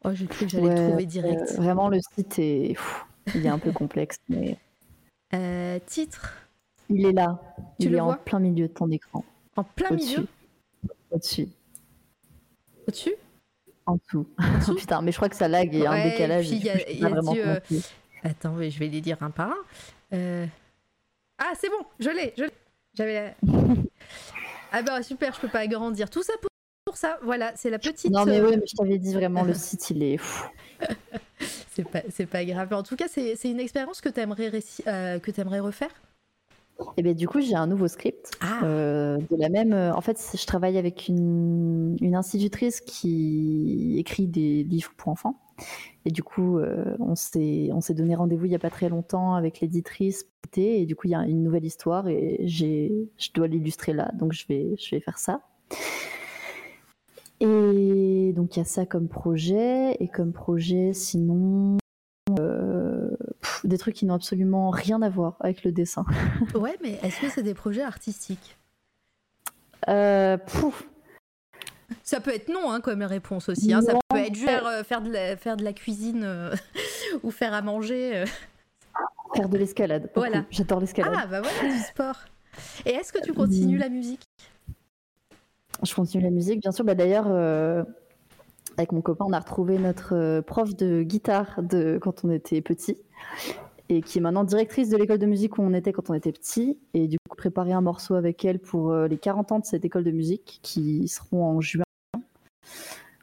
oh 0.04 0.14
j'ai 0.14 0.26
cru 0.26 0.46
que 0.46 0.50
j'allais 0.50 0.74
trouver 0.88 1.06
direct. 1.06 1.52
Euh, 1.52 1.56
vraiment, 1.56 1.88
le 1.88 2.00
site 2.00 2.40
est, 2.40 2.74
il 3.36 3.46
est 3.46 3.48
un 3.48 3.60
peu 3.60 3.70
complexe, 3.72 4.18
mais. 4.28 4.58
Euh, 5.32 5.78
titre. 5.86 6.48
Il 6.90 7.06
est 7.06 7.12
là. 7.12 7.40
Tu 7.78 7.86
il 7.86 7.94
est 7.94 8.00
en 8.00 8.16
plein 8.16 8.40
milieu 8.40 8.66
de 8.66 8.72
ton 8.72 8.90
écran. 8.90 9.24
En 9.54 9.62
plein 9.62 9.90
milieu? 9.90 10.26
Au-dessus. 11.12 11.48
Au-dessus? 12.88 13.14
En 13.86 13.96
dessous. 13.96 14.26
oh, 14.68 14.74
putain, 14.76 15.02
mais 15.02 15.12
je 15.12 15.18
crois 15.18 15.28
que 15.28 15.36
ça 15.36 15.46
lag 15.46 15.72
et 15.72 15.86
un 15.86 16.02
décalage. 16.02 16.50
y 16.50 16.68
a, 16.68 16.90
y 16.90 17.04
a 17.04 17.10
du, 17.10 17.40
euh, 17.40 17.60
Attends, 18.24 18.60
je 18.60 18.78
vais 18.78 18.88
les 18.88 19.00
dire 19.00 19.22
un 19.22 19.30
par 19.30 19.52
un. 20.10 20.48
Ah, 21.38 21.52
c'est 21.54 21.68
bon, 21.68 21.86
je 22.00 22.10
l'ai, 22.10 22.34
je 22.36 22.42
l'ai. 22.42 22.50
J'avais 22.98 23.36
Ah 24.72 24.82
bah 24.82 25.02
super, 25.04 25.32
je 25.32 25.40
peux 25.40 25.48
pas 25.48 25.60
agrandir. 25.60 26.10
Tout 26.10 26.24
ça 26.24 26.32
pour, 26.84 26.96
ça, 26.96 27.18
voilà, 27.22 27.52
c'est 27.54 27.70
la 27.70 27.78
petite... 27.78 28.10
Non 28.10 28.24
mais 28.24 28.40
euh, 28.40 28.48
oui, 28.48 28.56
mais 28.56 28.66
je 28.66 28.74
t'avais 28.74 28.98
dit 28.98 29.14
vraiment, 29.14 29.44
le 29.44 29.54
site, 29.54 29.90
il 29.90 30.02
est 30.02 30.16
fou. 30.16 30.48
c'est 31.70 31.84
pas, 31.84 32.00
pas 32.30 32.44
grave. 32.44 32.72
En 32.72 32.82
tout 32.82 32.96
cas, 32.96 33.06
c'est 33.08 33.38
une 33.44 33.60
expérience 33.60 34.00
que 34.00 34.08
tu 34.08 34.18
aimerais, 34.18 34.50
euh, 34.88 35.20
aimerais 35.36 35.60
refaire? 35.60 35.90
Et 36.80 36.84
eh 36.98 37.02
bien 37.02 37.12
du 37.12 37.28
coup, 37.28 37.40
j'ai 37.40 37.54
un 37.54 37.66
nouveau 37.66 37.88
script 37.88 38.32
ah. 38.40 38.64
euh, 38.64 39.18
de 39.30 39.36
la 39.36 39.48
même. 39.48 39.72
En 39.72 40.00
fait, 40.00 40.20
je 40.34 40.46
travaille 40.46 40.78
avec 40.78 41.08
une, 41.08 41.96
une, 42.00 42.14
institutrice 42.14 42.80
qui 42.80 43.96
écrit 43.98 44.26
des 44.26 44.64
livres 44.64 44.92
pour 44.96 45.08
enfants. 45.08 45.38
Et 46.04 46.10
du 46.10 46.22
coup, 46.22 46.58
euh, 46.58 46.96
on 47.00 47.14
s'est 47.14 47.70
on 47.72 47.80
s'est 47.80 47.94
donné 47.94 48.14
rendez-vous 48.14 48.46
il 48.46 48.52
y 48.52 48.54
a 48.54 48.58
pas 48.58 48.70
très 48.70 48.88
longtemps 48.88 49.34
avec 49.34 49.60
l'éditrice 49.60 50.24
et 50.56 50.86
du 50.86 50.96
coup 50.96 51.06
il 51.06 51.10
y 51.10 51.14
a 51.14 51.26
une 51.26 51.42
nouvelle 51.42 51.64
histoire 51.64 52.08
et 52.08 52.40
j'ai 52.44 53.10
je 53.18 53.28
dois 53.34 53.46
l'illustrer 53.46 53.92
là, 53.92 54.10
donc 54.14 54.32
je 54.32 54.46
vais 54.46 54.76
je 54.78 54.94
vais 54.94 55.00
faire 55.00 55.18
ça. 55.18 55.42
Et 57.40 58.32
donc 58.34 58.56
il 58.56 58.58
y 58.58 58.62
a 58.62 58.64
ça 58.64 58.86
comme 58.86 59.08
projet 59.08 59.96
et 60.00 60.08
comme 60.08 60.32
projet 60.32 60.92
sinon 60.92 61.76
euh, 62.38 63.10
des 63.64 63.78
trucs 63.78 63.94
qui 63.94 64.06
n'ont 64.06 64.14
absolument 64.14 64.70
rien 64.70 65.02
à 65.02 65.08
voir 65.08 65.36
avec 65.40 65.64
le 65.64 65.72
dessin. 65.72 66.04
ouais, 66.54 66.76
mais 66.82 66.98
est-ce 67.02 67.20
que 67.20 67.28
c'est 67.28 67.42
des 67.42 67.54
projets 67.54 67.82
artistiques? 67.82 68.56
Euh, 69.88 70.36
ça 72.02 72.20
peut 72.20 72.34
être 72.34 72.48
non 72.48 72.70
hein, 72.70 72.80
comme 72.80 73.02
réponse 73.02 73.48
aussi. 73.48 73.72
Hein. 73.72 73.82
Ça 73.82 73.94
peut 74.08 74.18
être 74.18 74.36
faire, 74.36 74.66
euh, 74.66 74.82
faire, 74.82 75.02
de, 75.02 75.10
la, 75.10 75.36
faire 75.36 75.56
de 75.56 75.64
la 75.64 75.72
cuisine 75.72 76.22
euh, 76.24 76.54
ou 77.22 77.30
faire 77.30 77.54
à 77.54 77.62
manger. 77.62 78.16
Euh. 78.16 78.24
Faire 79.34 79.48
de 79.48 79.58
l'escalade. 79.58 80.10
Voilà. 80.14 80.44
J'adore 80.50 80.80
l'escalade. 80.80 81.14
Ah 81.16 81.26
bah 81.26 81.40
voilà, 81.40 81.74
du 81.74 81.80
sport. 81.80 82.16
Et 82.86 82.90
est-ce 82.90 83.12
que 83.12 83.22
tu 83.22 83.32
continues 83.32 83.78
la 83.78 83.88
musique? 83.88 84.22
Je 85.82 85.94
continue 85.94 86.24
la 86.24 86.30
musique, 86.30 86.60
bien 86.60 86.72
sûr. 86.72 86.84
Bah, 86.84 86.94
D'ailleurs, 86.94 87.26
avec 88.76 88.92
mon 88.92 89.00
copain, 89.00 89.26
on 89.28 89.32
a 89.32 89.38
retrouvé 89.38 89.78
notre 89.78 90.40
prof 90.40 90.74
de 90.74 91.02
guitare 91.02 91.62
de 91.62 91.98
quand 92.00 92.24
on 92.24 92.30
était 92.30 92.62
petit 92.62 92.98
et 93.88 94.02
qui 94.02 94.18
est 94.18 94.20
maintenant 94.20 94.44
directrice 94.44 94.88
de 94.90 94.96
l'école 94.96 95.18
de 95.18 95.26
musique 95.26 95.58
où 95.58 95.62
on 95.62 95.74
était 95.74 95.92
quand 95.92 96.10
on 96.10 96.14
était 96.14 96.32
petit. 96.32 96.78
Et 96.94 97.08
du 97.08 97.16
coup, 97.18 97.36
préparer 97.36 97.72
un 97.72 97.80
morceau 97.80 98.14
avec 98.14 98.44
elle 98.44 98.58
pour 98.58 98.94
les 98.94 99.18
40 99.18 99.52
ans 99.52 99.58
de 99.58 99.64
cette 99.64 99.84
école 99.84 100.04
de 100.04 100.10
musique 100.10 100.60
qui 100.62 101.08
seront 101.08 101.44
en 101.44 101.60
juin 101.60 101.84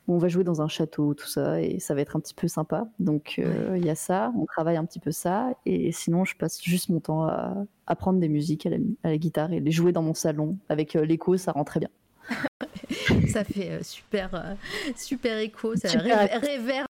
on 0.07 0.17
va 0.17 0.27
jouer 0.27 0.43
dans 0.43 0.61
un 0.61 0.67
château, 0.67 1.13
tout 1.13 1.27
ça, 1.27 1.61
et 1.61 1.79
ça 1.79 1.95
va 1.95 2.01
être 2.01 2.15
un 2.15 2.19
petit 2.19 2.33
peu 2.33 2.47
sympa. 2.47 2.87
Donc 2.99 3.35
euh, 3.39 3.75
il 3.77 3.85
y 3.85 3.89
a 3.89 3.95
ça, 3.95 4.31
on 4.37 4.45
travaille 4.45 4.77
un 4.77 4.85
petit 4.85 4.99
peu 4.99 5.11
ça, 5.11 5.49
et 5.65 5.91
sinon 5.91 6.25
je 6.25 6.35
passe 6.35 6.61
juste 6.61 6.89
mon 6.89 6.99
temps 6.99 7.23
à 7.23 7.55
apprendre 7.87 8.19
des 8.19 8.29
musiques 8.29 8.65
à 8.65 8.69
la, 9.03 9.17
guitare 9.17 9.51
et 9.51 9.59
les 9.59 9.71
jouer 9.71 9.91
dans 9.91 10.03
mon 10.03 10.13
salon. 10.13 10.57
Avec 10.69 10.95
euh, 10.95 11.05
l'écho, 11.05 11.37
ça 11.37 11.51
rend 11.51 11.63
très 11.63 11.79
bien. 11.79 11.89
ça 13.27 13.43
fait 13.43 13.71
euh, 13.71 13.83
super, 13.83 14.55
super 14.95 15.39
écho, 15.39 15.75
ça 15.75 15.89
réverbe 15.89 16.87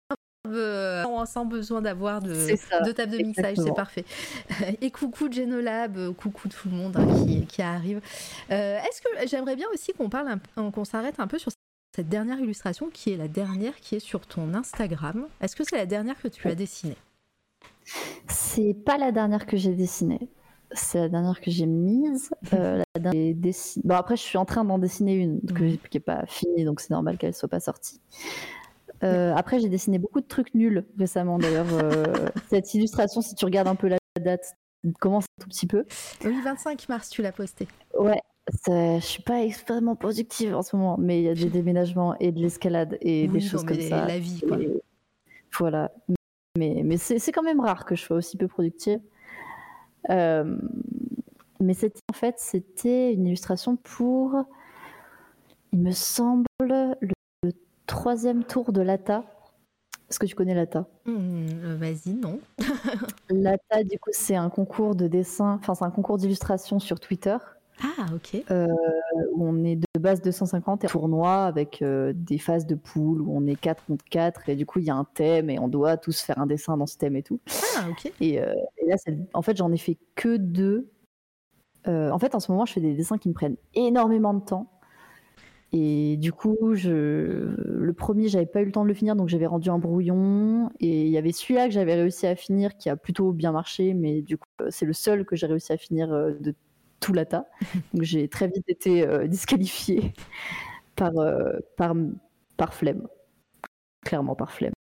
sans 1.26 1.46
besoin 1.46 1.82
d'avoir 1.82 2.22
de, 2.22 2.34
de, 2.34 2.92
table 2.92 3.12
de 3.12 3.18
mixage, 3.18 3.58
c'est 3.58 3.74
parfait. 3.74 4.06
Et 4.82 4.92
coucou 4.92 5.32
Genolab, 5.32 6.14
coucou 6.16 6.50
tout 6.50 6.70
le 6.70 6.76
monde 6.76 6.98
hein, 6.98 7.46
qui, 7.48 7.62
arrive. 7.62 8.02
Est-ce 8.50 9.02
que 9.02 9.28
j'aimerais 9.28 9.56
bien 9.56 9.68
aussi 9.74 9.94
qu'on 9.94 10.10
parle, 10.10 10.40
qu'on 10.56 10.86
s'arrête 10.86 11.20
un 11.20 11.28
peu 11.28 11.40
sur 11.40 11.52
cette 11.96 12.10
dernière 12.10 12.40
illustration 12.40 12.90
qui 12.92 13.12
est 13.12 13.18
la 13.18 13.28
dernière 13.28 13.76
qui 13.76 13.96
est 13.96 14.00
sur 14.00 14.26
ton 14.26 14.56
Instagram. 14.56 15.28
Est-ce 15.42 15.56
que 15.56 15.64
c'est 15.64 15.78
la 15.78 15.86
dernière 15.86 16.20
que 16.20 16.28
tu 16.28 16.48
as 16.48 16.56
dessinée? 16.56 16.98
C'est 18.28 18.74
pas 18.74 18.98
la 18.98 19.12
dernière 19.12 19.46
que 19.46 19.58
j'ai 19.58 19.76
dessinée. 19.76 20.28
C'est 20.72 20.98
la 20.98 21.10
dernière 21.10 21.40
que 21.40 21.52
j'ai 21.52 21.68
mise. 21.68 22.32
Euh, 22.54 22.82
bon, 22.96 23.96
après, 23.96 24.16
je 24.16 24.24
suis 24.24 24.40
en 24.40 24.46
train 24.46 24.66
d'en 24.66 24.80
dessiner 24.80 25.14
une 25.14 25.40
qui 25.42 25.80
n'est 25.94 26.00
pas 26.00 26.26
finie, 26.26 26.64
donc 26.64 26.80
c'est 26.80 26.90
normal 26.90 27.20
qu'elle 27.20 27.36
soit 27.36 27.50
pas 27.50 27.60
sortie. 27.60 28.02
Euh, 29.04 29.34
après, 29.36 29.60
j'ai 29.60 29.70
dessiné 29.70 30.00
beaucoup 30.00 30.22
de 30.22 30.28
trucs 30.28 30.54
nuls 30.54 30.86
récemment. 30.98 31.38
D'ailleurs, 31.38 31.68
euh, 31.72 32.04
cette 32.50 32.74
illustration, 32.74 33.22
si 33.22 33.36
tu 33.36 33.46
regardes 33.46 33.68
un 33.68 33.76
peu 33.76 33.88
la 33.88 33.98
date, 34.20 34.56
commence 35.00 35.26
un 35.26 35.44
tout 35.44 35.50
petit 35.50 35.68
peu. 35.68 35.86
Oui, 36.24 36.36
25 36.44 36.88
mars, 36.90 37.10
tu 37.10 37.22
l'as 37.22 37.32
posté. 37.32 37.68
Ouais, 37.98 38.22
je 38.68 39.00
suis 39.02 39.24
pas 39.24 39.44
extrêmement 39.44 39.96
productive 39.96 40.56
en 40.56 40.62
ce 40.62 40.76
moment, 40.76 40.98
mais 40.98 41.20
il 41.20 41.26
y 41.26 41.30
a 41.30 41.34
des 41.34 41.46
déménagements 41.50 42.16
et 42.20 42.32
de 42.32 42.40
l'escalade 42.40 42.98
et 43.02 43.28
des 43.28 43.40
choses 43.40 43.64
comme 43.64 43.80
ça. 43.80 44.06
La 44.06 44.20
vie, 44.20 44.42
quoi. 44.48 44.58
voilà. 45.58 45.92
Mais, 46.58 46.82
mais 46.84 46.98
c'est 46.98 47.32
quand 47.32 47.44
même 47.44 47.60
rare 47.60 47.86
que 47.86 47.96
je 47.96 48.04
sois 48.04 48.18
aussi 48.18 48.38
peu 48.38 48.48
productive. 48.48 49.00
Euh, 50.10 50.58
mais 51.60 51.74
c'était 51.74 52.02
en 52.12 52.14
fait, 52.14 52.36
c'était 52.38 53.14
une 53.14 53.26
illustration 53.26 53.78
pour 53.78 54.46
il 55.74 55.80
me 55.80 55.92
semble, 55.92 56.46
le, 56.62 57.13
troisième 57.88 58.44
tour 58.44 58.72
de 58.72 58.82
l'ATA. 58.82 59.24
Est-ce 60.10 60.20
que 60.20 60.26
tu 60.26 60.36
connais 60.36 60.54
l'ATA 60.54 60.86
hmm, 61.06 61.76
Vas-y, 61.76 62.14
non. 62.14 62.40
L'ATA, 63.30 63.84
du 63.84 63.98
coup, 64.00 64.12
c'est 64.12 64.36
un 64.36 64.50
concours 64.50 64.96
de 64.96 65.08
dessin, 65.08 65.60
enfin, 65.60 65.74
c'est 65.74 65.86
un 65.86 65.92
concours 65.92 66.18
d'illustration 66.18 66.80
sur 66.80 67.00
Twitter. 67.00 67.38
Ah, 67.82 68.06
ok. 68.14 68.44
Euh, 68.52 68.68
on 69.36 69.64
est 69.64 69.76
de 69.76 70.00
base 70.00 70.22
250 70.22 70.84
et 70.84 70.88
tournoi 70.88 71.46
avec 71.46 71.82
euh, 71.82 72.14
des 72.16 72.38
phases 72.38 72.66
de 72.66 72.76
poule 72.76 73.22
où 73.22 73.36
on 73.36 73.48
est 73.48 73.56
4 73.56 73.86
contre 73.86 74.06
4 74.06 74.50
et 74.50 74.56
du 74.56 74.66
coup 74.66 74.80
il 74.80 74.86
y 74.86 74.90
a 74.90 74.96
un 74.96 75.06
thème 75.06 75.50
et 75.50 75.60
on 75.60 75.68
doit 75.68 75.98
tous 75.98 76.22
faire 76.22 76.38
un 76.40 76.46
dessin 76.46 76.78
dans 76.78 76.86
ce 76.86 76.98
thème 76.98 77.16
et 77.16 77.24
tout. 77.24 77.40
Ah, 77.78 77.88
ok. 77.90 78.12
Et, 78.22 78.40
euh, 78.40 78.54
et 78.78 78.88
là, 78.88 78.96
en 79.34 79.42
fait, 79.42 79.58
j'en 79.58 79.72
ai 79.72 79.78
fait 79.78 79.98
que 80.16 80.38
deux. 80.38 80.92
en 81.88 82.20
fait, 82.20 82.36
en 82.36 82.40
ce 82.40 82.52
moment, 82.52 82.66
je 82.66 82.74
fais 82.74 82.82
des 82.82 82.94
dessins 82.94 83.18
qui 83.18 83.30
me 83.30 83.34
prennent 83.34 83.58
énormément 83.74 84.34
de 84.34 84.42
temps. 84.42 84.70
Et 85.76 86.18
du 86.18 86.32
coup, 86.32 86.76
je... 86.76 87.56
le 87.58 87.94
premier, 87.94 88.28
j'avais 88.28 88.46
pas 88.46 88.62
eu 88.62 88.66
le 88.66 88.72
temps 88.72 88.84
de 88.84 88.88
le 88.88 88.94
finir, 88.94 89.16
donc 89.16 89.28
j'avais 89.28 89.48
rendu 89.48 89.70
un 89.70 89.80
brouillon. 89.80 90.70
Et 90.80 91.06
il 91.06 91.10
y 91.10 91.18
avait 91.18 91.32
celui-là 91.32 91.66
que 91.66 91.74
j'avais 91.74 91.96
réussi 91.96 92.28
à 92.28 92.36
finir, 92.36 92.78
qui 92.78 92.90
a 92.90 92.96
plutôt 92.96 93.32
bien 93.32 93.52
marché, 93.52 93.94
mais 93.94 94.22
du 94.22 94.38
coup, 94.38 94.48
c'est 94.70 94.86
le 94.86 94.94
seul 94.94 95.26
que 95.26 95.36
j'ai 95.36 95.48
réussi 95.48 95.74
à 95.74 95.78
finir 95.78 96.10
de 96.10 96.54
tout 97.04 97.14
l'ATA. 97.14 97.48
Donc 97.94 98.04
j'ai 98.04 98.28
très 98.28 98.48
vite 98.48 98.68
été 98.68 99.06
euh, 99.06 99.28
disqualifiée 99.28 100.14
par, 100.96 101.18
euh, 101.18 101.60
par, 101.78 101.94
par 102.58 102.74
flemme. 102.74 103.08
Clairement 104.06 104.36
par 104.36 104.52
flemme. 104.52 104.74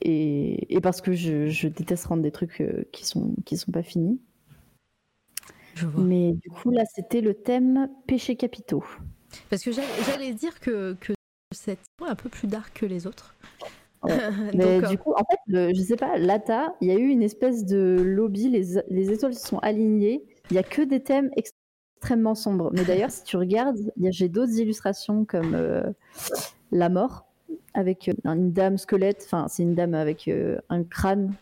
Et, 0.00 0.74
et 0.74 0.80
parce 0.80 1.00
que 1.00 1.12
je, 1.12 1.48
je, 1.48 1.68
déteste 1.68 2.06
rendre 2.06 2.22
des 2.22 2.32
trucs 2.32 2.60
euh, 2.60 2.84
qui 2.92 3.06
sont, 3.06 3.34
qui 3.44 3.56
sont 3.56 3.72
pas 3.72 3.82
finis. 3.82 4.20
Mais 5.96 6.32
du 6.32 6.50
coup, 6.50 6.70
là, 6.70 6.84
c'était 6.84 7.20
le 7.22 7.34
thème 7.34 7.88
péché 8.06 8.36
capitaux. 8.36 8.84
Parce 9.50 9.62
que 9.62 9.72
j'allais 9.72 10.32
dire 10.32 10.60
que, 10.60 10.94
que 11.00 11.12
c'est 11.54 11.78
un 12.00 12.14
peu 12.14 12.28
plus 12.28 12.48
dark 12.48 12.72
que 12.78 12.86
les 12.86 13.06
autres. 13.06 13.34
Mais 14.54 14.80
du 14.82 14.98
coup, 14.98 15.14
en 15.14 15.22
fait, 15.24 15.72
je 15.74 15.80
sais 15.80 15.96
pas, 15.96 16.18
l'ATA, 16.18 16.74
il 16.80 16.88
y 16.88 16.90
a 16.90 16.96
eu 16.96 17.08
une 17.08 17.22
espèce 17.22 17.64
de 17.64 17.96
lobby, 18.04 18.48
les, 18.48 18.82
les 18.88 19.10
étoiles 19.12 19.34
se 19.34 19.46
sont 19.46 19.58
alignées 19.58 20.24
il 20.50 20.56
y 20.56 20.58
a 20.58 20.62
que 20.62 20.82
des 20.82 21.00
thèmes 21.00 21.30
extrêmement 21.36 22.34
sombres. 22.34 22.70
Mais 22.72 22.84
d'ailleurs, 22.84 23.10
si 23.10 23.24
tu 23.24 23.36
regardes, 23.36 23.78
j'ai 23.98 24.28
d'autres 24.28 24.58
illustrations 24.58 25.24
comme 25.24 25.54
euh, 25.54 25.90
la 26.70 26.88
mort 26.88 27.26
avec 27.74 28.08
euh, 28.08 28.12
une 28.24 28.52
dame 28.52 28.76
squelette. 28.76 29.22
Enfin, 29.24 29.46
c'est 29.48 29.62
une 29.62 29.74
dame 29.74 29.94
avec 29.94 30.28
euh, 30.28 30.58
un 30.68 30.84
crâne 30.84 31.34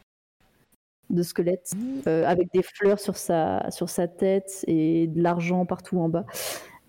de 1.08 1.24
squelette, 1.24 1.72
avec 2.06 2.52
des 2.54 2.62
fleurs 2.62 3.00
sur 3.00 3.16
sa 3.16 3.68
sur 3.72 3.88
sa 3.88 4.06
tête 4.06 4.64
et 4.68 5.08
de 5.08 5.20
l'argent 5.20 5.66
partout 5.66 5.98
en 5.98 6.08
bas. 6.08 6.24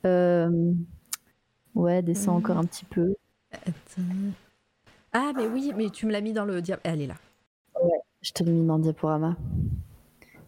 Ouais, 0.03 2.02
descend 2.02 2.38
encore 2.38 2.57
un 2.57 2.65
petit 2.65 2.86
peu. 2.86 3.15
Ah, 5.14 5.32
mais 5.36 5.48
oui, 5.48 5.73
mais 5.76 5.90
tu 5.90 6.06
me 6.06 6.11
l'as 6.11 6.22
mis 6.22 6.34
dans 6.34 6.45
le 6.45 6.61
diaporama. 6.61 6.95
Elle 6.95 7.02
est 7.02 7.07
là. 7.07 7.15
Ouais, 7.82 7.99
je 8.22 8.32
te 8.32 8.44
l'ai 8.44 8.52
mis 8.52 8.65
dans 8.65 8.78
le 8.78 8.84
diaporama. 8.84 9.36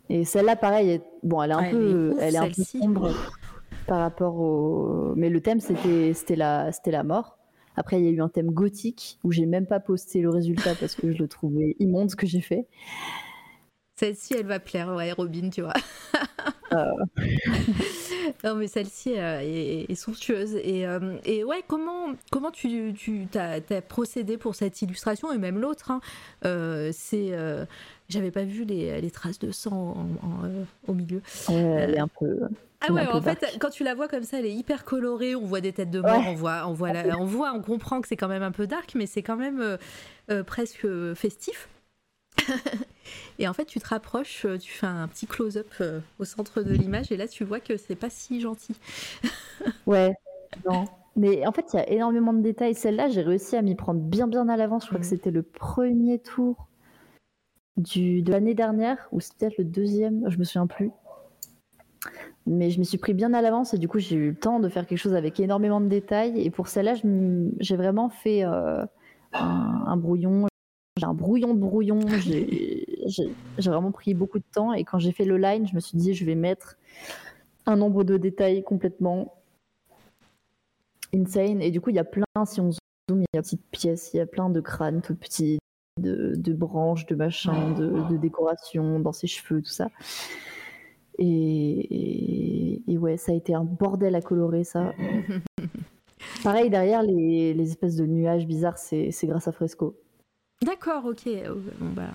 Et 0.10 0.26
celle-là, 0.26 0.56
pareil, 0.56 0.90
est... 0.90 1.02
bon, 1.24 1.42
elle 1.42 1.52
est 1.52 1.56
un 1.56 1.72
peu, 1.72 2.16
elle 2.20 2.36
est 2.36 2.38
un 2.38 2.50
peu 2.50 2.64
sombre 2.64 3.12
par 3.88 4.00
rapport 4.00 4.36
au. 4.36 5.14
Mais 5.16 5.30
le 5.30 5.42
thème, 5.42 5.60
c'était, 5.60 6.14
c'était 6.14 6.36
la, 6.36 6.72
c'était 6.72 6.92
la 6.92 7.04
mort. 7.04 7.38
Après, 7.76 8.00
il 8.00 8.06
y 8.06 8.08
a 8.08 8.12
eu 8.12 8.22
un 8.22 8.30
thème 8.30 8.52
gothique 8.52 9.18
où 9.24 9.32
j'ai 9.32 9.46
même 9.46 9.66
pas 9.66 9.80
posté 9.80 10.22
le 10.22 10.30
résultat 10.30 10.76
parce 10.76 10.96
que 10.96 11.12
je 11.12 11.18
le 11.18 11.28
trouvais 11.28 11.76
immonde 11.80 12.12
ce 12.12 12.16
que 12.16 12.28
j'ai 12.28 12.42
fait. 12.42 12.68
Celle-ci, 13.96 14.34
elle 14.36 14.48
va 14.48 14.60
plaire, 14.60 14.94
ouais, 14.96 15.12
Robin, 15.12 15.50
tu 15.50 15.62
vois. 15.62 15.74
Euh. 16.74 16.86
non, 18.44 18.56
mais 18.56 18.68
celle-ci 18.68 19.18
euh, 19.18 19.40
est, 19.42 19.96
somptueuse. 19.96 20.56
Et, 20.56 20.88
euh, 20.88 21.18
et, 21.26 21.44
ouais, 21.44 21.64
comment, 21.68 22.14
comment 22.32 22.52
tu, 22.52 22.94
tu 22.94 23.28
as, 23.36 23.62
procédé 23.82 24.38
pour 24.38 24.56
cette 24.56 24.82
illustration 24.82 25.32
et 25.32 25.38
même 25.38 25.60
l'autre 25.60 25.92
hein, 25.92 26.02
C'est 26.92 27.32
j'avais 28.10 28.32
pas 28.32 28.44
vu 28.44 28.64
les, 28.66 29.02
les, 29.02 29.12
traces 29.12 29.40
de 29.40 29.52
sang 29.52 30.08
au 30.88 30.94
milieu. 30.94 31.22
elle 31.50 31.96
est 31.96 32.00
un 32.00 32.08
peu. 32.08 32.42
Ah 32.86 32.92
ouais, 32.92 33.08
en 33.08 33.22
fait, 33.22 33.58
quand 33.60 33.70
tu 33.70 33.84
la 33.84 33.96
vois 33.96 34.10
comme 34.10 34.24
ça, 34.24 34.40
elle 34.40 34.46
est 34.46 34.54
hyper 34.54 34.84
colorée. 34.84 35.36
On 35.36 35.46
voit 35.46 35.62
des 35.62 35.72
têtes 35.72 35.90
de 35.90 36.02
mort, 36.02 36.24
on 36.28 36.36
voit, 36.36 36.68
on 36.68 36.74
voit, 36.74 36.92
on 37.18 37.26
voit, 37.26 37.54
on 37.54 37.62
comprend 37.62 38.02
que 38.02 38.08
c'est 38.08 38.18
quand 38.18 38.28
même 38.28 38.44
un 38.44 38.52
peu 38.52 38.68
dark, 38.68 38.94
mais 38.96 39.06
c'est 39.06 39.24
quand 39.24 39.38
même 39.38 39.78
presque 40.46 40.86
festif. 41.16 41.70
et 43.40 43.48
en 43.48 43.54
fait, 43.54 43.66
tu 43.66 43.80
te 43.80 43.88
rapproches, 43.88 44.46
euh, 44.46 44.58
tu 44.58 44.72
fais 44.72 44.88
un 44.88 45.08
petit 45.08 45.28
close-up 45.28 45.68
euh, 45.82 46.00
au 46.20 46.26
centre 46.26 46.62
de 46.62 46.74
l'image, 46.74 47.12
et 47.12 47.18
là, 47.18 47.28
tu 47.28 47.44
vois 47.44 47.60
que 47.60 47.78
c'est 47.78 47.96
pas 47.96 48.10
si 48.10 48.42
gentil. 48.42 48.76
ouais, 49.86 50.14
non. 50.66 50.86
Mais 51.16 51.46
en 51.46 51.52
fait, 51.52 51.66
il 51.74 51.78
y 51.78 51.80
a 51.80 51.90
énormément 51.90 52.34
de 52.34 52.42
détails. 52.42 52.74
Celle-là, 52.74 53.08
j'ai 53.08 53.22
réussi 53.22 53.56
à 53.56 53.62
m'y 53.62 53.76
prendre 53.76 54.00
bien, 54.00 54.28
bien 54.28 54.50
à 54.50 54.58
l'avance. 54.58 54.84
Je 54.84 54.88
crois 54.88 55.00
que 55.00 55.06
mm. 55.06 55.10
c'était 55.10 55.32
le 55.32 55.44
premier 55.44 56.18
tour 56.20 56.68
du, 57.78 58.22
de 58.22 58.32
l'année 58.32 58.56
dernière, 58.56 59.08
ou 59.12 59.20
c'était 59.20 59.48
peut-être 59.48 59.58
le 59.60 59.66
deuxième, 59.66 60.30
je 60.30 60.38
me 60.38 60.44
souviens 60.44 60.68
plus. 60.68 60.92
Mais 62.46 62.72
je 62.72 62.80
m'y 62.80 62.86
suis 62.86 62.98
pris 62.98 63.14
bien 63.14 63.34
à 63.34 63.42
l'avance 63.42 63.74
et 63.74 63.78
du 63.78 63.88
coup, 63.88 64.00
j'ai 64.00 64.18
eu 64.18 64.30
le 64.32 64.36
temps 64.36 64.60
de 64.60 64.68
faire 64.68 64.86
quelque 64.86 64.98
chose 64.98 65.14
avec 65.14 65.40
énormément 65.40 65.80
de 65.80 65.88
détails. 65.88 66.42
Et 66.42 66.50
pour 66.50 66.68
celle-là, 66.68 66.96
j'ai 67.60 67.78
vraiment 67.78 68.10
fait 68.10 68.44
euh, 68.44 68.84
un, 69.32 69.84
un, 69.88 69.96
brouillon 69.96 70.48
j'ai 70.98 71.06
un 71.06 71.14
brouillon 71.14 71.54
de 71.54 71.60
brouillon. 71.60 72.00
J'ai 73.08 73.70
vraiment 73.70 73.92
pris 73.92 74.14
beaucoup 74.14 74.40
de 74.40 74.46
temps. 74.52 74.74
Et 74.74 74.84
quand 74.84 75.00
j'ai 75.00 75.12
fait 75.12 75.26
le 75.26 75.38
line, 75.38 75.68
je 75.68 75.76
me 75.76 75.80
suis 75.80 75.98
dit, 75.98 76.14
je 76.14 76.26
vais 76.26 76.36
mettre 76.36 76.78
un 77.66 77.76
nombre 77.76 78.04
de 78.04 78.18
détails 78.18 78.64
complètement 78.64 79.36
insane. 81.14 81.62
Et 81.62 81.72
du 81.72 81.82
coup, 81.82 81.90
il 81.90 81.96
y 81.96 82.00
a 82.00 82.04
plein, 82.04 82.26
si 82.46 82.62
on 82.62 82.72
zoome, 82.72 83.22
il 83.22 83.26
y 83.34 83.38
a 83.38 83.42
petites 83.42 83.66
pièces, 83.72 84.12
il 84.14 84.18
y 84.18 84.20
a 84.20 84.26
plein 84.26 84.50
de 84.50 84.60
crânes 84.60 85.02
tout 85.02 85.16
petits, 85.16 85.60
de, 86.00 86.34
de 86.36 86.54
branches, 86.54 87.06
de 87.06 87.16
machins, 87.16 87.74
de, 87.76 88.10
de 88.10 88.18
décorations 88.18 89.00
dans 89.00 89.14
ses 89.14 89.28
cheveux, 89.28 89.62
tout 89.62 89.70
ça. 89.70 89.90
Et, 91.20 92.82
et, 92.92 92.98
ouais, 92.98 93.18
ça 93.18 93.32
a 93.32 93.36
été 93.36 93.54
un 93.54 93.64
bordel 93.64 94.16
à 94.16 94.22
colorer, 94.22 94.64
ça. 94.64 94.94
Pareil, 96.44 96.70
derrière, 96.70 97.04
les, 97.04 97.54
les 97.54 97.70
espèces 97.70 97.96
de 97.96 98.06
nuages 98.06 98.48
bizarres, 98.48 98.78
c'est 98.78 99.12
grâce 99.24 99.48
à 99.48 99.52
Fresco. 99.52 99.96
D'accord, 100.64 101.06
ok. 101.06 101.28
Oh, 101.50 101.56
bon, 101.80 101.90
bah, 101.94 102.10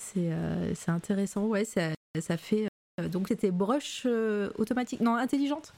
c'est 0.00 0.90
intéressant. 0.90 1.46
Ouais, 1.46 1.64
ça, 1.64 1.90
ça 2.18 2.36
fait. 2.36 2.68
Euh, 3.00 3.08
donc, 3.08 3.28
c'était 3.28 3.50
broche 3.50 4.02
euh, 4.06 4.50
automatique, 4.58 5.00
non, 5.00 5.14
intelligente? 5.14 5.72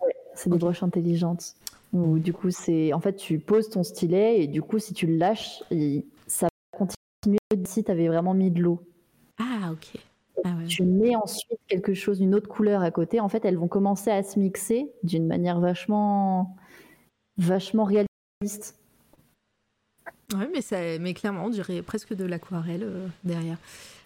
Ouais, 0.00 0.14
c'est 0.34 0.50
des 0.50 0.58
broches 0.58 0.82
intelligentes. 0.82 1.54
Où, 1.92 2.18
du 2.18 2.32
coup, 2.32 2.50
c'est. 2.50 2.92
En 2.92 3.00
fait, 3.00 3.16
tu 3.16 3.38
poses 3.38 3.70
ton 3.70 3.82
stylet 3.82 4.42
et 4.42 4.46
du 4.46 4.62
coup, 4.62 4.78
si 4.78 4.92
tu 4.94 5.06
le 5.06 5.16
lâches, 5.16 5.62
ça 6.26 6.46
va 6.46 6.78
continuer 6.78 7.38
si 7.64 7.84
tu 7.84 7.90
avais 7.90 8.08
vraiment 8.08 8.34
mis 8.34 8.50
de 8.50 8.60
l'eau. 8.60 8.82
Ah, 9.38 9.72
ok. 9.72 10.00
Ah, 10.44 10.54
ouais. 10.56 10.66
Tu 10.66 10.82
mets 10.84 11.16
ensuite 11.16 11.58
quelque 11.66 11.94
chose, 11.94 12.20
une 12.20 12.34
autre 12.34 12.48
couleur 12.48 12.82
à 12.82 12.90
côté. 12.90 13.20
En 13.20 13.28
fait, 13.28 13.44
elles 13.44 13.56
vont 13.56 13.68
commencer 13.68 14.10
à 14.10 14.22
se 14.22 14.38
mixer 14.38 14.92
d'une 15.02 15.26
manière 15.26 15.60
vachement, 15.60 16.56
vachement 17.38 17.84
réaliste. 17.84 18.78
Oui, 20.34 20.44
mais, 20.52 20.60
ça, 20.60 20.76
mais 20.98 21.14
clairement, 21.14 21.44
on 21.44 21.50
dirait 21.50 21.82
presque 21.82 22.14
de 22.14 22.24
l'aquarelle 22.24 22.82
euh, 22.82 23.06
derrière. 23.22 23.58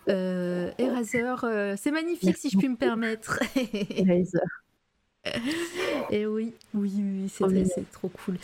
Euh, 0.09 0.71
Eraser, 0.79 1.35
euh, 1.45 1.77
c'est 1.79 1.91
magnifique 1.91 2.37
si 2.37 2.51
je 2.51 2.59
puis 2.59 2.69
me 2.69 2.77
permettre. 2.77 3.41
Eraser. 3.97 4.39
Et 6.11 6.27
oui, 6.27 6.55
oui, 6.75 6.93
oui, 6.99 7.29
c'est 7.29 7.91
trop 7.93 8.09
cool. 8.09 8.37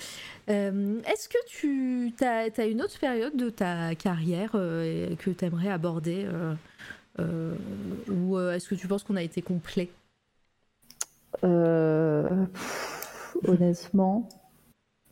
Euh, 0.48 1.00
est-ce 1.10 1.28
que 1.28 1.38
tu 1.48 2.12
as, 2.22 2.48
as, 2.56 2.66
une 2.66 2.82
autre 2.82 2.98
période 2.98 3.34
de 3.36 3.48
ta 3.48 3.94
carrière 3.94 4.52
que 4.52 5.30
tu 5.30 5.44
aimerais 5.44 5.70
aborder 5.70 6.28
Ou 7.18 8.38
est-ce 8.38 8.68
que 8.68 8.74
tu 8.74 8.86
penses 8.86 9.02
qu'on 9.04 9.16
a 9.16 9.22
été 9.22 9.40
complet? 9.40 9.88
Honnêtement, 13.46 14.28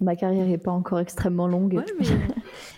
ma 0.00 0.16
carrière 0.16 0.46
n'est 0.46 0.58
pas 0.58 0.70
encore 0.70 1.00
extrêmement 1.00 1.46
longue. 1.46 1.82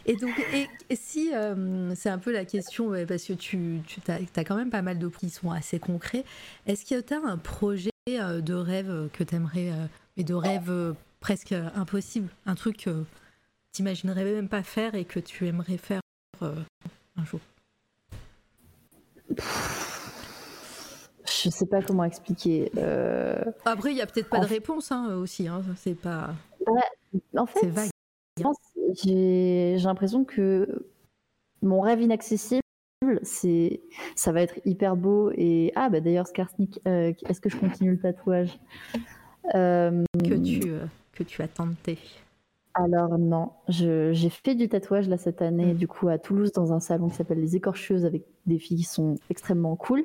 et 0.07 0.17
donc, 0.17 0.33
et, 0.53 0.97
si 0.97 1.35
euh, 1.35 1.95
c'est 1.95 2.09
un 2.09 2.19
peu 2.19 2.33
la 2.33 2.45
question, 2.45 2.93
parce 3.07 3.25
que 3.25 3.33
tu, 3.33 3.81
tu 3.87 4.01
as, 4.11 4.45
quand 4.45 4.57
même 4.57 4.71
pas 4.71 4.83
mal 4.83 4.99
de 4.99 5.09
qui 5.09 5.31
sont 5.31 5.51
assez 5.51 5.79
concrets, 5.79 6.25
est-ce 6.67 6.85
que 6.85 7.01
tu 7.01 7.15
as 7.15 7.21
un 7.21 7.39
projet 7.39 7.91
euh, 8.11 8.41
de 8.41 8.55
rêve 8.55 9.09
que 9.13 9.25
tu 9.25 9.35
aimerais, 9.35 9.71
euh, 9.71 9.87
mais 10.17 10.25
de 10.25 10.35
rêve 10.35 10.95
presque 11.21 11.55
impossible, 11.75 12.29
un 12.45 12.55
truc 12.55 12.85
que 12.85 13.05
tu 13.73 13.83
n'imaginerais 13.83 14.25
même 14.25 14.49
pas 14.49 14.63
faire 14.63 14.95
et 14.95 15.05
que 15.05 15.21
tu 15.21 15.47
aimerais 15.47 15.79
faire 15.79 16.01
un 16.41 17.25
jour? 17.25 17.41
Je 21.29 21.51
sais 21.51 21.67
pas 21.67 21.83
comment 21.83 22.05
expliquer. 22.05 22.71
Après, 23.65 23.91
il 23.91 23.95
n'y 23.95 24.03
a 24.03 24.07
peut-être 24.07 24.29
pas 24.29 24.39
de 24.39 24.47
réponse 24.47 24.93
hein, 24.93 25.17
aussi. 25.17 25.49
Hein, 25.49 25.63
c'est 25.77 25.95
pas. 25.95 26.35
En 27.37 27.47
fait, 27.47 27.71
j'ai 29.03 29.77
l'impression 29.79 30.25
que 30.25 30.87
mon 31.63 31.81
rêve 31.81 32.01
inaccessible, 32.01 32.61
c'est 33.23 33.81
ça 34.15 34.33
va 34.33 34.43
être 34.43 34.59
hyper 34.65 34.97
beau 34.97 35.31
et 35.35 35.73
ah 35.75 35.91
bah 35.91 36.01
d'ailleurs 36.01 36.27
Skarsnik, 36.27 36.81
euh, 36.87 37.13
est-ce 37.29 37.41
que 37.41 37.49
je 37.49 37.57
continue 37.57 37.93
le 37.93 37.99
tatouage? 37.99 38.59
Euh, 39.55 40.03
que 40.25 40.35
tu 40.35 40.71
euh, 40.71 40.87
que 41.13 41.23
tu 41.23 41.41
as 41.43 41.49
tenté 41.49 41.99
alors 42.79 43.17
non, 43.17 43.53
j'ai 43.69 44.29
fait 44.29 44.55
du 44.55 44.69
tatouage 44.69 45.09
là 45.09 45.17
cette 45.17 45.41
année, 45.41 45.73
mm. 45.73 45.77
du 45.79 45.89
coup 45.89 46.09
à 46.09 46.19
Toulouse 46.19 46.53
dans 46.53 46.75
un 46.75 46.81
salon 46.81 47.09
qui 47.09 47.15
s'appelle 47.15 47.41
les 47.41 47.57
Écorcheuses 47.57 48.05
avec 48.05 48.25
des 48.45 48.59
filles 48.59 48.77
qui 48.79 48.83
sont 48.83 49.15
extrêmement 49.31 49.77
cool. 49.77 50.05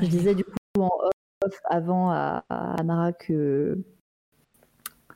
je 0.00 0.06
disais 0.06 0.36
du 0.36 0.44
coup 0.44 0.52
en 0.78 0.90
off 1.44 1.60
avant 1.64 2.10
à, 2.10 2.44
à 2.48 3.12
que 3.12 3.82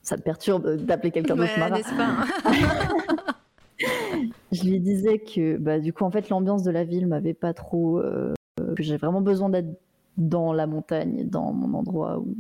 ça 0.03 0.17
me 0.17 0.23
perturbe 0.23 0.77
d'appeler 0.77 1.11
quelqu'un 1.11 1.37
d'autre 1.37 1.59
Mara. 1.59 1.79
Hein 1.99 2.27
je 4.53 4.65
lui 4.65 4.81
disais 4.81 5.19
que 5.19 5.57
bah, 5.57 5.79
du 5.79 5.93
coup 5.93 6.05
en 6.05 6.11
fait 6.11 6.29
l'ambiance 6.29 6.63
de 6.63 6.71
la 6.71 6.85
ville 6.85 7.07
m'avait 7.07 7.35
pas 7.35 7.55
trop, 7.55 7.99
euh, 7.99 8.35
que 8.77 8.83
j'ai 8.83 8.97
vraiment 8.97 9.21
besoin 9.21 9.49
d'être 9.49 9.81
dans 10.17 10.53
la 10.53 10.67
montagne, 10.67 11.29
dans 11.29 11.53
mon 11.53 11.79
endroit 11.79 12.19
où. 12.19 12.35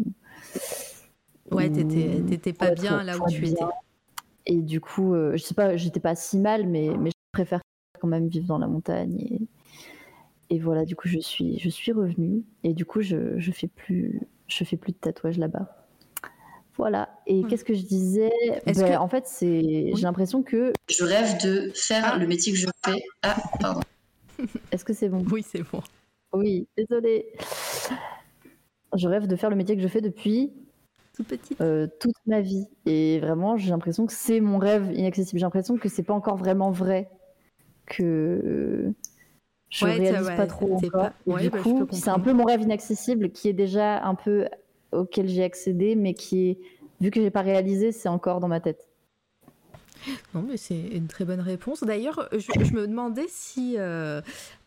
Ouais, 1.50 1.70
t'étais 1.70 2.52
pas 2.52 2.72
bien 2.72 3.02
là 3.02 3.16
où 3.18 3.28
tu 3.28 3.46
étais. 3.46 3.64
Et 4.46 4.62
du 4.62 4.80
coup, 4.80 5.14
euh, 5.14 5.36
je 5.36 5.42
sais 5.42 5.54
pas, 5.54 5.76
j'étais 5.76 6.00
pas 6.00 6.14
si 6.14 6.38
mal, 6.38 6.66
mais, 6.66 6.90
mais 6.98 7.10
je 7.10 7.32
préfère 7.32 7.60
quand 8.00 8.08
même 8.08 8.28
vivre 8.28 8.46
dans 8.46 8.58
la 8.58 8.66
montagne. 8.66 9.20
Et, 9.20 9.40
et 10.50 10.58
voilà, 10.58 10.84
du 10.84 10.96
coup, 10.96 11.08
je 11.08 11.18
suis, 11.18 11.58
je 11.58 11.68
suis 11.68 11.92
revenue. 11.92 12.42
Et 12.64 12.72
du 12.72 12.84
coup, 12.84 13.00
je, 13.00 13.38
je 13.38 13.52
fais 13.52 13.68
plus, 13.68 14.20
je 14.46 14.64
fais 14.64 14.76
plus 14.76 14.92
de 14.92 14.98
tatouage 14.98 15.38
là-bas. 15.38 15.79
Voilà. 16.80 17.10
Et 17.26 17.44
qu'est-ce 17.44 17.64
que 17.64 17.74
je 17.74 17.82
disais? 17.82 18.32
Ben, 18.64 18.96
En 18.96 19.08
fait, 19.08 19.26
c'est, 19.26 19.92
j'ai 19.94 20.02
l'impression 20.02 20.42
que 20.42 20.72
je 20.88 21.04
rêve 21.04 21.38
de 21.42 21.70
faire 21.74 22.12
ah. 22.14 22.16
le 22.16 22.26
métier 22.26 22.54
que 22.54 22.58
je 22.58 22.66
fais. 22.82 23.02
Ah, 23.22 23.36
pardon. 23.60 23.80
Est-ce 24.72 24.86
que 24.86 24.94
c'est 24.94 25.10
bon? 25.10 25.22
Oui, 25.30 25.44
c'est 25.46 25.62
bon. 25.70 25.82
Oui, 26.32 26.66
désolé. 26.78 27.26
Je 28.96 29.08
rêve 29.08 29.26
de 29.26 29.36
faire 29.36 29.50
le 29.50 29.56
métier 29.56 29.76
que 29.76 29.82
je 29.82 29.88
fais 29.88 30.00
depuis 30.00 30.54
euh, 31.60 31.86
toute 32.00 32.14
ma 32.26 32.40
vie. 32.40 32.66
Et 32.86 33.20
vraiment, 33.20 33.58
j'ai 33.58 33.68
l'impression 33.68 34.06
que 34.06 34.14
c'est 34.14 34.40
mon 34.40 34.56
rêve 34.56 34.90
inaccessible. 34.94 35.38
J'ai 35.38 35.44
l'impression 35.44 35.76
que 35.76 35.90
c'est 35.90 36.02
pas 36.02 36.14
encore 36.14 36.36
vraiment 36.36 36.70
vrai. 36.70 37.10
Que 37.84 38.94
je 39.68 39.84
réalise 39.84 40.28
pas 40.34 40.46
trop 40.46 40.76
encore. 40.76 41.10
du 41.26 41.50
bah, 41.50 41.58
coup, 41.58 41.86
c'est 41.92 42.08
un 42.08 42.20
peu 42.20 42.32
mon 42.32 42.44
rêve 42.44 42.62
inaccessible 42.62 43.32
qui 43.32 43.50
est 43.50 43.52
déjà 43.52 44.02
un 44.02 44.14
peu 44.14 44.46
auquel 44.92 45.28
j'ai 45.28 45.44
accédé, 45.44 45.94
mais 45.94 46.14
qui 46.14 46.58
vu 47.00 47.10
que 47.10 47.20
j'ai 47.20 47.30
pas 47.30 47.42
réalisé, 47.42 47.92
c'est 47.92 48.08
encore 48.08 48.40
dans 48.40 48.48
ma 48.48 48.60
tête. 48.60 48.90
Non, 50.34 50.42
mais 50.42 50.56
c'est 50.56 50.80
une 50.80 51.08
très 51.08 51.24
bonne 51.24 51.40
réponse. 51.40 51.82
D'ailleurs, 51.82 52.28
je, 52.32 52.74
me 52.74 52.86
demandais 52.86 53.26
si, 53.28 53.76
euh, 53.78 54.20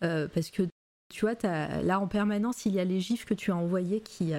euh, 0.04 0.28
parce 0.34 0.50
que 0.50 0.64
tu 1.10 1.22
vois, 1.22 1.34
as, 1.44 1.82
là 1.82 2.00
en 2.00 2.08
permanence, 2.08 2.66
il 2.66 2.74
y 2.74 2.80
a 2.80 2.84
les 2.84 3.00
gifs 3.00 3.26
que 3.26 3.34
tu 3.34 3.52
as 3.52 3.56
envoyés 3.56 4.02
qui, 4.02 4.34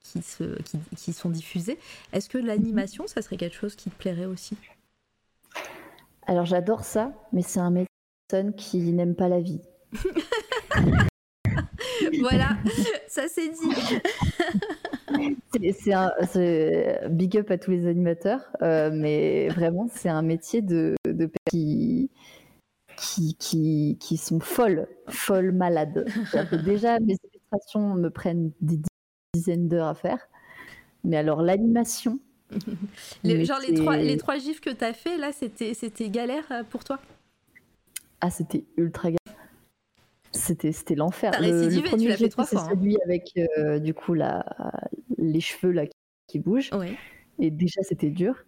qui, 0.00 0.22
se, 0.22 0.60
qui, 0.96 1.12
sont 1.12 1.30
diffusés. 1.30 1.78
Est-ce 2.12 2.28
que 2.28 2.38
l'animation, 2.38 3.06
ça 3.06 3.22
serait 3.22 3.36
quelque 3.36 3.56
chose 3.56 3.76
qui 3.76 3.90
te 3.90 3.96
plairait 3.96 4.26
aussi? 4.26 4.56
Alors 6.26 6.44
j'adore 6.44 6.84
ça, 6.84 7.12
mais 7.32 7.42
c'est 7.42 7.60
un 7.60 7.70
médecin 7.70 8.52
qui 8.56 8.78
n'aime 8.92 9.14
pas 9.14 9.28
la 9.28 9.40
vie. 9.40 9.60
voilà, 12.20 12.56
ça 13.08 13.28
c'est 13.28 13.48
dit. 13.48 13.74
c'est 15.78 15.92
un 15.92 16.12
big 17.08 17.36
up 17.36 17.50
à 17.50 17.58
tous 17.58 17.70
les 17.70 17.86
animateurs, 17.86 18.40
euh, 18.62 18.90
mais 18.92 19.48
vraiment 19.48 19.88
c'est 19.92 20.08
un 20.08 20.22
métier 20.22 20.62
de, 20.62 20.94
de 21.06 21.30
qui, 21.50 22.10
qui, 22.96 23.36
qui, 23.38 23.96
qui 24.00 24.16
sont 24.16 24.40
folles, 24.40 24.88
folles 25.08 25.52
malades. 25.52 26.06
Déjà 26.64 26.98
mes 27.00 27.16
illustrations 27.32 27.94
me 27.94 28.10
prennent 28.10 28.52
des 28.60 28.80
dizaines 29.34 29.68
d'heures 29.68 29.88
à 29.88 29.94
faire. 29.94 30.28
Mais 31.04 31.16
alors 31.16 31.42
l'animation. 31.42 32.18
les, 33.24 33.44
genre 33.44 33.60
les 33.66 33.74
trois, 33.74 33.96
les 33.96 34.16
trois 34.18 34.38
gifs 34.38 34.60
que 34.60 34.70
tu 34.70 34.84
as 34.84 34.92
fait, 34.92 35.16
là, 35.16 35.30
c'était, 35.32 36.10
galère 36.10 36.44
euh, 36.50 36.62
pour 36.64 36.84
toi? 36.84 36.98
Ah, 38.20 38.30
c'était 38.30 38.64
ultra 38.76 39.08
galère. 39.08 39.21
C'était, 40.32 40.72
c'était 40.72 40.94
l'enfer. 40.94 41.32
Le, 41.40 41.68
le, 41.68 41.82
premier 41.82 42.04
tu 42.04 42.08
l'as 42.08 42.16
fait 42.16 42.28
trois 42.28 42.46
fois. 42.46 42.60
C'est 42.60 42.66
hein. 42.66 42.70
celui 42.74 42.96
avec 43.04 43.38
euh, 43.58 43.78
du 43.78 43.92
coup 43.92 44.14
la, 44.14 44.44
les 45.18 45.40
cheveux 45.40 45.72
là 45.72 45.84
qui 46.26 46.38
bougent. 46.38 46.70
Et 47.38 47.50
déjà, 47.50 47.82
c'était 47.82 48.10
dur. 48.10 48.44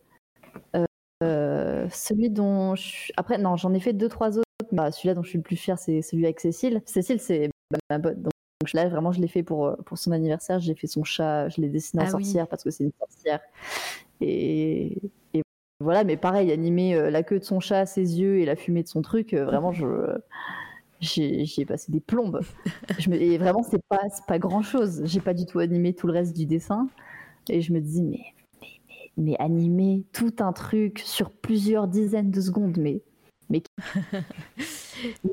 Euh, 1.23 1.89
celui 1.91 2.31
dont 2.31 2.75
je... 2.75 3.13
après 3.17 3.39
non 3.39 3.57
j'en 3.57 3.73
ai 3.73 3.81
fait 3.81 3.93
deux 3.93 4.09
trois 4.09 4.37
autres 4.37 4.45
bah, 4.73 4.91
celui-là 4.91 5.15
dont 5.15 5.23
je 5.23 5.31
suis 5.31 5.39
le 5.39 5.43
plus 5.43 5.57
fier 5.57 5.79
c'est 5.79 6.03
celui 6.03 6.25
avec 6.25 6.39
Cécile 6.41 6.83
Cécile 6.87 7.21
c'est 7.21 7.51
ma 7.89 7.99
pote 7.99 8.19
donc 8.19 8.73
là, 8.73 8.89
vraiment, 8.89 9.13
je 9.13 9.21
l'ai 9.21 9.29
fait 9.29 9.43
pour, 9.43 9.67
euh, 9.67 9.77
pour 9.85 9.99
son 9.99 10.11
anniversaire. 10.13 10.59
J'ai 10.59 10.75
fait 10.75 10.87
son 10.87 11.05
chat, 11.05 11.51
je 11.51 11.61
l'ai 11.61 11.69
dessiné 11.69 12.03
en 12.03 12.07
ah 12.07 12.11
sorcière 12.11 12.49
parce 12.49 12.65
que 12.65 12.71
c'est 12.71 12.85
une 12.85 12.93
sorcière. 12.99 13.41
Et, 14.23 14.97
voilà, 15.81 16.03
mais 16.03 16.17
pareil, 16.17 16.51
animer 16.51 17.11
la 17.11 17.23
queue 17.23 17.39
de 17.39 17.45
son 17.45 17.61
chat, 17.61 17.85
ses 17.85 18.21
yeux 18.21 18.39
et 18.39 18.47
la 18.47 18.57
fumée 18.57 18.83
de 18.83 18.89
son 18.89 19.03
truc, 19.03 19.35
vraiment, 19.35 19.71
je 19.71 19.87
j'y 21.05 21.61
ai 21.61 21.65
passé 21.67 21.93
des 21.93 22.01
plombes. 22.01 22.41
Je 22.99 23.11
me, 23.11 23.17
et 23.17 23.39
vraiment, 23.39 23.63
c'est 23.63 23.83
pas, 23.89 24.03
pas 24.27 24.39
grand 24.39 24.63
chose. 24.63 25.03
J'ai 25.05 25.21
pas 25.21 25.35
du 25.35 25.47
tout 25.47 25.59
animé 25.59 25.95
tout 25.95 26.07
le 26.07 26.13
reste 26.13 26.37
du 26.37 26.47
dessin. 26.47 26.89
Et 27.49 27.61
je 27.61 27.73
me 27.73 27.81
dis, 27.81 28.03
mais, 28.03 28.25
mais, 28.61 28.69
mais 29.17 29.37
animer 29.39 30.05
tout 30.13 30.35
un 30.41 30.53
truc 30.53 31.01
sur 31.01 31.31
plusieurs 31.31 31.89
dizaines 31.89 32.31
de 32.31 32.41
secondes, 32.41 32.79
mais 32.79 33.03
mais, 33.51 33.63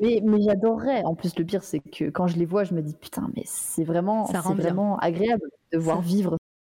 mais, 0.02 0.20
mais 0.22 0.42
j'adorerais. 0.42 1.02
En 1.04 1.14
plus, 1.14 1.36
le 1.38 1.44
pire, 1.44 1.64
c'est 1.64 1.80
que 1.80 2.10
quand 2.10 2.26
je 2.26 2.36
les 2.36 2.44
vois, 2.44 2.64
je 2.64 2.74
me 2.74 2.82
dis 2.82 2.94
putain, 2.94 3.30
mais 3.34 3.42
c'est 3.46 3.84
vraiment, 3.84 4.26
c'est 4.26 4.54
vraiment 4.54 4.98
agréable 4.98 5.48
de 5.72 5.78
voir 5.78 6.02
vivre 6.02 6.36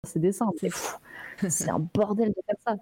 ces 0.07 0.19
dessins. 0.19 0.51
C'est 0.61 0.71
fou. 0.71 0.99
C'est 1.49 1.71
un 1.71 1.79
bordel 1.79 2.29
de 2.29 2.43
faire 2.47 2.57
ça. 2.67 2.77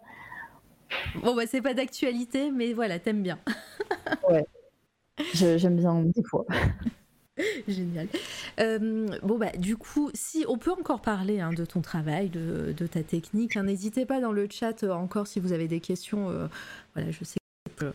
Bon, 1.22 1.34
bah, 1.34 1.46
c'est 1.46 1.62
pas 1.62 1.74
d'actualité, 1.74 2.50
mais 2.50 2.72
voilà, 2.72 2.98
t'aimes 2.98 3.22
bien. 3.22 3.38
ouais. 4.28 4.44
J'aime 5.34 5.76
bien 5.76 6.02
des 6.02 6.22
fois. 6.22 6.47
Génial. 7.68 8.09
Euh, 8.60 9.06
bon, 9.22 9.38
bah, 9.38 9.52
du 9.56 9.76
coup, 9.76 10.10
si 10.14 10.44
on 10.48 10.59
peut 10.59 10.72
encore 10.72 11.01
parler 11.01 11.40
hein, 11.40 11.52
de 11.52 11.64
ton 11.64 11.80
travail, 11.80 12.28
de, 12.28 12.86
ta 12.86 13.02
technique, 13.02 13.56
hein, 13.56 13.64
n'hésitez 13.64 14.06
pas 14.06 14.20
dans 14.20 14.32
le 14.32 14.48
chat 14.51 14.82
euh, 14.82 14.92
encore 14.92 15.26
si 15.26 15.40
vous 15.40 15.52
avez 15.52 15.68
des 15.68 15.80
questions. 15.80 16.30
Euh, 16.30 16.47
voilà, 16.94 17.10
je 17.10 17.24
sais 17.24 17.38
que 17.76 17.92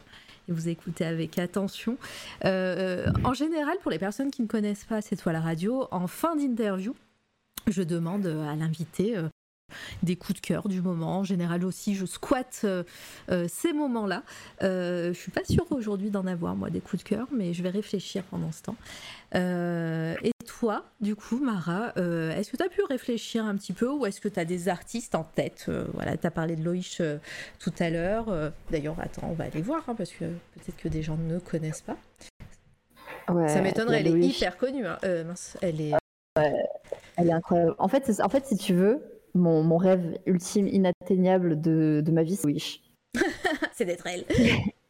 vous 0.47 0.69
écoutez 0.69 1.05
avec 1.05 1.37
attention. 1.39 1.97
En 2.43 3.33
général, 3.33 3.77
pour 3.81 3.91
les 3.91 3.99
personnes 3.99 4.31
qui 4.31 4.41
ne 4.41 4.47
connaissent 4.47 4.85
pas 4.85 5.01
cette 5.01 5.21
fois 5.21 5.33
la 5.33 5.41
radio, 5.41 5.87
en 5.91 6.07
fin 6.07 6.35
d'interview, 6.35 6.95
je 7.67 7.81
demande 7.81 8.27
à 8.27 8.55
l'invité 8.55 9.15
des 10.03 10.15
coups 10.15 10.41
de 10.41 10.45
cœur 10.45 10.67
du 10.67 10.81
moment. 10.81 11.19
En 11.19 11.23
général 11.23 11.65
aussi, 11.65 11.95
je 11.95 12.05
squatte 12.05 12.65
euh, 13.29 13.47
ces 13.47 13.73
moments-là. 13.73 14.23
Euh, 14.63 15.13
je 15.13 15.19
suis 15.19 15.31
pas 15.31 15.43
sûre 15.43 15.65
aujourd'hui 15.71 16.09
d'en 16.09 16.25
avoir, 16.25 16.55
moi, 16.55 16.69
des 16.69 16.79
coups 16.79 17.03
de 17.03 17.07
cœur, 17.07 17.27
mais 17.31 17.53
je 17.53 17.63
vais 17.63 17.69
réfléchir 17.69 18.23
pendant 18.23 18.51
ce 18.51 18.63
temps. 18.63 18.75
et 19.33 20.31
toi, 20.45 20.85
du 21.01 21.15
coup, 21.15 21.37
Mara, 21.37 21.89
est-ce 21.97 22.49
que 22.51 22.57
tu 22.57 22.63
as 22.63 22.69
pu 22.69 22.81
réfléchir 22.83 23.45
un 23.45 23.55
petit 23.55 23.73
peu 23.73 23.89
ou 23.89 24.05
est-ce 24.05 24.21
que 24.21 24.29
tu 24.29 24.39
as 24.39 24.45
des 24.45 24.69
artistes 24.69 25.15
en 25.15 25.23
tête? 25.23 25.69
Voilà, 25.93 26.15
tu 26.17 26.25
as 26.27 26.31
parlé 26.31 26.55
de 26.55 26.63
Loïch 26.63 27.01
tout 27.59 27.73
à 27.79 27.89
l'heure. 27.89 28.27
D'ailleurs, 28.71 28.95
attends, 28.99 29.29
on 29.29 29.33
va 29.33 29.45
aller 29.45 29.61
voir, 29.61 29.83
hein, 29.87 29.95
parce 29.95 30.11
que 30.11 30.25
peut-être 30.25 30.77
que 30.77 30.87
des 30.87 31.01
gens 31.01 31.17
ne 31.17 31.39
connaissent 31.39 31.81
pas. 31.81 31.97
Ça 33.27 33.61
m'étonnerait, 33.61 34.01
elle 34.01 34.07
est 34.07 34.27
hyper 34.27 34.57
connue. 34.57 34.85
Hein. 34.85 34.99
mince, 35.25 35.57
elle 35.61 35.81
est... 35.81 35.93
elle 36.35 37.27
est 37.27 37.33
incroyable. 37.33 37.75
En 37.79 37.87
fait, 37.87 38.11
en 38.21 38.29
fait, 38.29 38.45
si 38.45 38.57
tu 38.57 38.73
veux, 38.73 39.01
mon, 39.35 39.77
rêve 39.77 40.17
ultime, 40.25 40.67
inatteignable 40.67 41.61
de, 41.61 42.03
ma 42.11 42.23
vie, 42.23 42.35
c'est 42.35 42.47
Wish. 42.47 42.81
c'est 43.73 43.85
d'être 43.85 44.07
elle. 44.07 44.25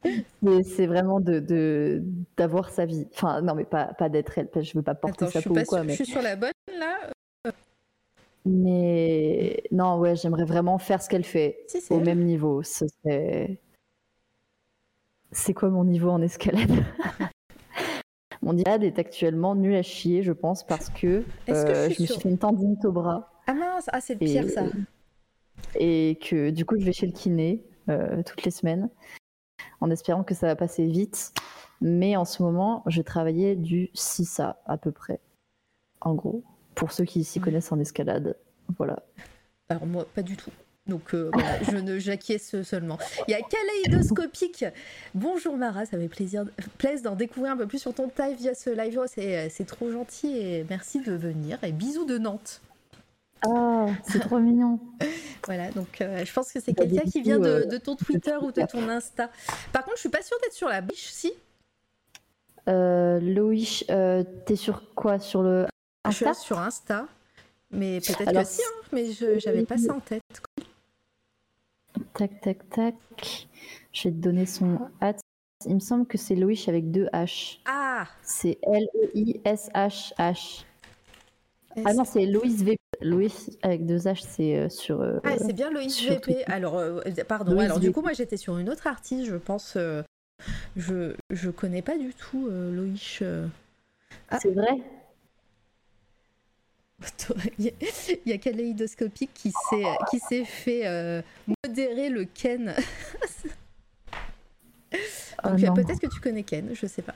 c'est 0.64 0.88
vraiment 0.88 1.20
de 1.20 2.04
d'avoir 2.38 2.70
sa 2.70 2.86
vie. 2.86 3.08
Enfin, 3.14 3.42
non, 3.42 3.56
mais 3.56 3.66
pas, 3.66 3.94
pas 3.94 4.10
d'être 4.10 4.38
elle. 4.38 4.50
Je 4.56 4.78
veux 4.78 4.84
pas 4.84 4.96
porter 4.96 5.28
sa 5.28 5.42
peau 5.42 5.58
ou 5.58 5.64
quoi. 5.64 5.84
Mais... 5.84 5.94
Je 5.94 6.04
suis 6.04 6.12
sur 6.12 6.22
la 6.22 6.36
bonne 6.36 6.52
là. 6.78 7.12
Mais 8.46 9.64
non, 9.72 9.98
ouais, 9.98 10.16
j'aimerais 10.16 10.46
vraiment 10.46 10.78
faire 10.78 11.02
ce 11.02 11.10
qu'elle 11.10 11.24
fait 11.24 11.66
au 11.90 12.00
même 12.00 12.24
niveau. 12.24 12.62
C'est 12.64 13.60
quoi 15.56 15.70
mon 15.70 15.84
niveau 15.84 16.10
en 16.10 16.22
escalade? 16.22 16.72
Mon 18.42 18.56
escalade 18.58 18.84
est 18.84 19.00
actuellement 19.00 19.56
nul 19.56 19.74
à 19.74 19.82
chier, 19.82 20.22
je 20.22 20.32
pense, 20.32 20.64
parce 20.64 20.90
que, 20.90 21.24
euh, 21.50 21.90
je, 21.90 22.02
me 22.04 22.06
suis 22.06 22.20
fait 22.20 22.30
une 22.30 22.38
tendinite 22.38 22.86
au 22.86 22.92
bras. 22.92 23.35
Ah 23.48 23.54
mince, 23.54 23.90
ah, 23.92 24.02
c'est 24.02 24.16
pire 24.16 24.50
ça. 24.50 24.64
Et 25.80 26.20
que 26.22 26.50
du 26.50 26.66
coup, 26.66 26.76
je 26.80 26.86
vais 26.86 26.94
chez 26.94 27.06
le 27.06 27.12
kiné 27.12 27.64
euh, 27.90 28.24
toutes 28.24 28.44
les 28.44 28.52
semaines 28.52 28.90
en 29.82 29.92
espérant 29.92 30.24
que 30.24 30.34
ça 30.34 30.48
va 30.48 30.56
passer 30.56 30.86
vite. 30.86 31.34
Mais 31.82 32.16
en 32.16 32.26
ce 32.26 32.42
moment, 32.42 32.84
je 32.88 33.02
travaillais 33.02 33.56
du 33.56 33.90
6 33.94 34.40
à 34.40 34.62
à 34.66 34.78
peu 34.78 34.92
près. 34.92 35.20
En 36.02 36.14
gros, 36.14 36.44
pour 36.74 36.92
ceux 36.92 37.06
qui 37.06 37.24
s'y 37.24 37.40
connaissent 37.40 37.72
en 37.72 37.80
escalade. 37.80 38.38
Voilà. 38.78 39.04
Alors 39.70 39.86
moi, 39.86 40.06
pas 40.14 40.22
du 40.22 40.38
tout. 40.38 40.52
Donc 40.88 41.14
euh, 41.14 41.32
je 41.72 41.78
ne 41.78 41.98
j'acquiesce 41.98 42.62
seulement. 42.62 42.98
Il 43.28 43.32
y 43.32 43.34
a 43.34 43.42
Kaleidoscopique. 43.42 44.66
Bonjour 45.14 45.58
Mara, 45.58 45.86
ça 45.86 45.98
fait 45.98 46.08
plaisir, 46.08 46.46
plaisir 46.78 47.04
d'en 47.04 47.16
découvrir 47.16 47.54
un 47.54 47.58
peu 47.58 47.68
plus 47.68 47.80
sur 47.80 47.94
ton 47.94 48.08
taille 48.08 48.36
via 48.36 48.54
ce 48.54 48.70
live. 48.70 49.00
C'est 49.50 49.66
trop 49.66 49.92
gentil 49.92 50.38
et 50.38 50.66
merci 50.70 51.02
de 51.02 51.14
venir. 51.14 51.64
Et 51.64 51.72
bisous 51.72 52.06
de 52.06 52.18
Nantes. 52.18 52.62
Ah, 53.42 53.88
c'est 54.04 54.20
trop 54.20 54.40
mignon. 54.40 54.80
Voilà, 55.46 55.70
donc 55.72 56.02
euh, 56.02 56.26
je 56.26 56.34
pense 56.34 56.52
que 56.52 56.60
c'est 56.60 56.74
quelqu'un 56.74 57.04
qui 57.04 57.22
vient 57.22 57.40
de, 57.40 57.68
de, 57.70 57.78
ton 57.78 57.96
Twitter 57.96 58.36
ou 58.42 58.52
de 58.52 58.64
ton 58.64 58.90
Insta. 58.90 59.30
Par 59.72 59.84
contre, 59.84 59.98
je 59.98 60.02
suis 60.02 60.10
pas 60.10 60.24
sûre 60.24 60.38
d'être 60.42 60.54
sur 60.54 60.68
la 60.68 60.82
biche, 60.82 61.12
si 61.12 61.32
euh, 62.68 63.20
Loïc, 63.20 63.86
euh, 63.92 64.24
t'es 64.46 64.56
sur 64.56 64.94
quoi? 64.96 65.20
Sur 65.20 65.44
le 65.44 65.68
Insta 66.04 66.32
Je 66.32 66.34
suis 66.34 66.46
sur 66.46 66.60
Insta, 66.60 67.08
mais 67.72 68.00
peut-être 68.00 68.32
que 68.32 68.44
si, 68.44 68.62
hein, 68.62 68.88
mais 68.92 69.12
je 69.12 69.38
j'avais 69.38 69.66
pas 69.66 69.78
ça 69.78 69.94
en 69.94 70.00
tête. 70.00 70.24
Tac, 72.14 72.42
tac, 72.42 72.70
tac. 72.70 72.96
Je 73.92 74.08
vais 74.08 74.16
te 74.16 74.20
donner 74.20 74.46
son 74.46 74.80
hâte. 75.02 75.22
Il 75.66 75.76
me 75.76 75.80
semble 75.80 76.06
que 76.06 76.18
c'est 76.18 76.36
Loïc 76.36 76.68
avec 76.68 76.92
deux 76.92 77.08
H. 77.14 77.60
Ah 77.66 78.08
C'est 78.22 78.58
L-O-I-S-H-H. 78.64 80.66
Ah 81.84 81.94
non, 81.94 82.06
c'est 82.06 82.26
Loïs 82.26 82.64
VP. 82.64 82.78
Loïs 83.02 83.58
avec 83.62 83.86
deux 83.86 84.00
H, 84.00 84.24
c'est 84.28 84.58
euh, 84.58 84.70
sur. 84.70 85.02
Euh, 85.02 85.20
ah, 85.24 85.38
c'est 85.38 85.54
bien 85.54 85.70
Loïs 85.72 86.04
VP. 86.08 86.44
Alors, 86.46 86.78
euh, 86.78 87.02
pardon. 87.28 87.58
alors, 87.60 87.80
du 87.80 87.92
coup, 87.92 88.02
moi, 88.02 88.14
j'étais 88.14 88.38
sur 88.38 88.58
une 88.58 88.70
autre 88.70 88.88
artiste, 88.88 89.26
je 89.26 89.36
pense. 89.36 89.78
je, 90.76 91.16
je 91.30 91.50
connais 91.50 91.82
pas 91.82 91.98
du 91.98 92.14
tout 92.14 92.50
Loïs. 92.50 93.24
Ah. 94.30 94.40
C'est 94.40 94.52
vrai? 94.52 94.82
Il 97.60 97.72
y 98.26 98.32
a 98.32 98.38
Kaléidoscopique 98.38 99.32
qui 99.34 99.52
s'est 99.70 99.84
qui 100.10 100.20
s'est 100.20 100.46
fait 100.46 101.24
modérer 101.64 102.10
le 102.10 102.26
Ken. 102.26 102.74
Oh 105.44 105.50
Donc 105.50 105.76
peut-être 105.76 106.00
que 106.00 106.08
tu 106.08 106.20
connais 106.22 106.44
Ken, 106.44 106.70
je 106.74 106.88
sais 106.88 107.02
pas. 107.02 107.16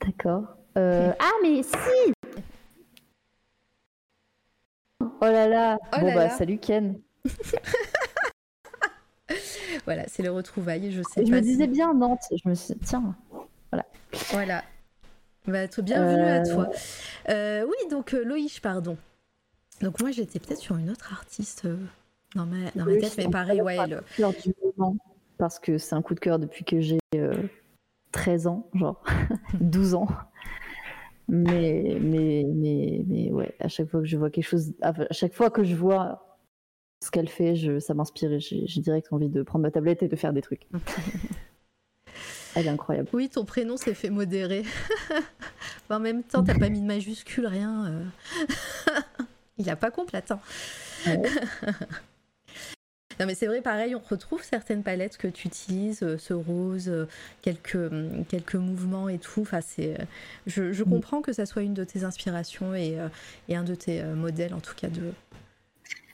D'accord. 0.00 0.56
Ah 0.74 1.32
mais 1.42 1.62
si 1.62 2.12
Oh 5.20 5.24
là 5.24 5.48
là 5.48 5.78
oh 5.92 5.96
Bon 6.00 6.14
bah 6.14 6.30
salut 6.30 6.58
Ken 6.58 6.98
Voilà, 9.84 10.04
c'est 10.06 10.22
les 10.22 10.28
retrouvailles, 10.28 10.92
je 10.92 11.02
sais 11.02 11.24
je 11.24 11.30
pas. 11.30 11.36
me 11.36 11.40
disais 11.40 11.66
bien 11.66 11.94
Nantes, 11.94 12.24
je 12.30 12.48
me 12.48 12.54
suis 12.54 12.74
tiens, 12.76 13.14
voilà. 13.70 13.86
Voilà. 14.30 14.62
Bah, 15.46 15.66
bienvenue 15.78 16.22
à 16.22 16.42
toi. 16.44 16.70
Euh, 17.28 17.64
oui, 17.64 17.88
donc 17.90 18.14
euh, 18.14 18.22
Loïc, 18.24 18.60
pardon. 18.62 18.96
Donc 19.80 20.00
moi 20.00 20.10
j'étais 20.12 20.38
peut-être 20.38 20.60
sur 20.60 20.76
une 20.76 20.90
autre 20.90 21.12
artiste 21.12 21.64
euh, 21.64 21.76
dans 22.36 22.46
ma, 22.46 22.70
dans 22.76 22.84
ma 22.84 22.96
tête, 22.96 23.16
mais 23.16 23.28
pareil, 23.28 23.60
ouais. 23.62 23.76
Le... 23.86 24.02
Du 24.42 24.54
moment, 24.76 24.96
parce 25.38 25.58
que 25.58 25.78
c'est 25.78 25.94
un 25.94 26.02
coup 26.02 26.14
de 26.14 26.20
cœur 26.20 26.38
depuis 26.38 26.64
que 26.64 26.80
j'ai 26.80 26.98
13 28.12 28.46
ans, 28.46 28.68
genre 28.74 29.02
12 29.60 29.94
ans. 29.94 30.08
Mais, 31.28 31.98
mais, 32.00 32.44
mais, 32.46 33.04
mais 33.06 33.32
ouais, 33.32 33.54
à 33.60 33.68
chaque 33.68 33.88
fois 33.88 34.00
que 34.00 34.06
je 34.06 34.16
vois 34.16 34.30
quelque 34.30 34.44
chose, 34.44 34.72
à 34.82 34.92
chaque 35.12 35.34
fois 35.34 35.50
que 35.50 35.64
je 35.64 35.74
vois 35.74 36.38
ce 37.02 37.10
qu'elle 37.10 37.28
fait, 37.28 37.56
je, 37.56 37.78
ça 37.78 37.94
m'inspire 37.94 38.32
et 38.32 38.40
j'ai 38.40 38.80
direct 38.80 39.12
envie 39.12 39.28
de 39.28 39.42
prendre 39.42 39.62
ma 39.62 39.70
tablette 39.70 40.02
et 40.02 40.08
de 40.08 40.16
faire 40.16 40.32
des 40.32 40.42
trucs. 40.42 40.68
Elle 42.54 42.66
est 42.66 42.70
incroyable. 42.70 43.08
Oui, 43.12 43.28
ton 43.30 43.44
prénom 43.44 43.76
s'est 43.76 43.94
fait 43.94 44.10
modérer. 44.10 44.62
en 45.90 46.00
même 46.00 46.22
temps, 46.22 46.44
t'as 46.44 46.58
pas 46.58 46.68
mis 46.68 46.80
de 46.80 46.86
majuscule, 46.86 47.46
rien. 47.46 47.86
Euh. 47.86 48.04
Il 49.58 49.68
a 49.70 49.76
pas 49.76 49.90
complètement. 49.90 50.40
Non 53.22 53.26
mais 53.26 53.36
c'est 53.36 53.46
vrai, 53.46 53.60
pareil, 53.60 53.94
on 53.94 54.00
retrouve 54.00 54.42
certaines 54.42 54.82
palettes 54.82 55.16
que 55.16 55.28
tu 55.28 55.46
utilises, 55.46 56.02
euh, 56.02 56.18
ce 56.18 56.34
rose, 56.34 56.88
euh, 56.88 57.06
quelques, 57.40 57.76
hum, 57.76 58.24
quelques 58.28 58.56
mouvements 58.56 59.08
et 59.08 59.18
tout. 59.18 59.42
Enfin, 59.42 59.60
c'est, 59.60 60.00
euh, 60.00 60.04
je, 60.48 60.72
je, 60.72 60.82
mm. 60.82 60.90
comprends 60.90 61.22
que 61.22 61.32
ça 61.32 61.46
soit 61.46 61.62
une 61.62 61.72
de 61.72 61.84
tes 61.84 62.02
inspirations 62.02 62.74
et, 62.74 62.98
et 63.48 63.54
un 63.54 63.62
de 63.62 63.76
tes 63.76 64.02
modèles, 64.02 64.54
en 64.54 64.58
tout 64.58 64.74
cas, 64.74 64.88
de, 64.88 65.12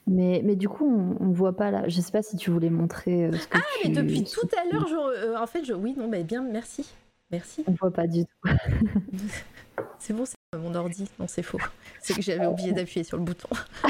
mais, 0.07 0.43
mais, 0.45 0.55
du 0.55 0.69
coup, 0.69 1.17
on, 1.19 1.25
ne 1.29 1.35
voit 1.35 1.57
pas 1.57 1.71
là. 1.71 1.89
Je 1.89 1.99
sais 1.99 2.13
pas 2.13 2.23
si 2.23 2.37
tu 2.37 2.51
voulais 2.51 2.69
montrer. 2.69 3.31
Ce 3.33 3.49
que 3.49 3.57
ah, 3.57 3.63
mais 3.83 3.91
depuis 3.91 4.25
tout 4.25 4.49
à 4.59 4.71
l'heure, 4.71 5.41
en 5.41 5.47
fait, 5.47 5.65
je... 5.65 5.73
oui, 5.73 5.95
non, 5.97 6.09
mais 6.09 6.25
bien, 6.25 6.43
merci. 6.43 6.93
Merci. 7.31 7.65
On 7.67 7.73
voit 7.73 7.91
pas 7.91 8.07
du 8.07 8.27
tout. 8.27 8.51
c'est 9.99 10.13
bon, 10.13 10.27
c'est 10.27 10.59
mon 10.59 10.75
ordi. 10.75 11.09
Non, 11.19 11.27
c'est 11.27 11.43
faux. 11.43 11.61
C'est 12.03 12.13
que 12.13 12.21
j'avais 12.21 12.47
oublié 12.47 12.73
d'appuyer 12.73 13.03
sur 13.03 13.17
le 13.17 13.25
bouton. 13.25 13.49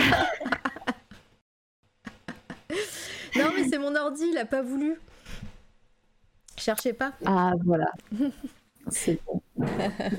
Non, 3.37 3.51
mais 3.57 3.69
c'est 3.69 3.79
mon 3.79 3.95
ordi, 3.95 4.25
il 4.31 4.39
a 4.39 4.45
pas 4.45 4.63
voulu. 4.63 5.01
Cherchez 6.57 6.93
pas. 6.93 7.13
Ah, 7.25 7.53
voilà. 7.65 7.91
c'est 8.91 9.21
bon. 9.27 9.43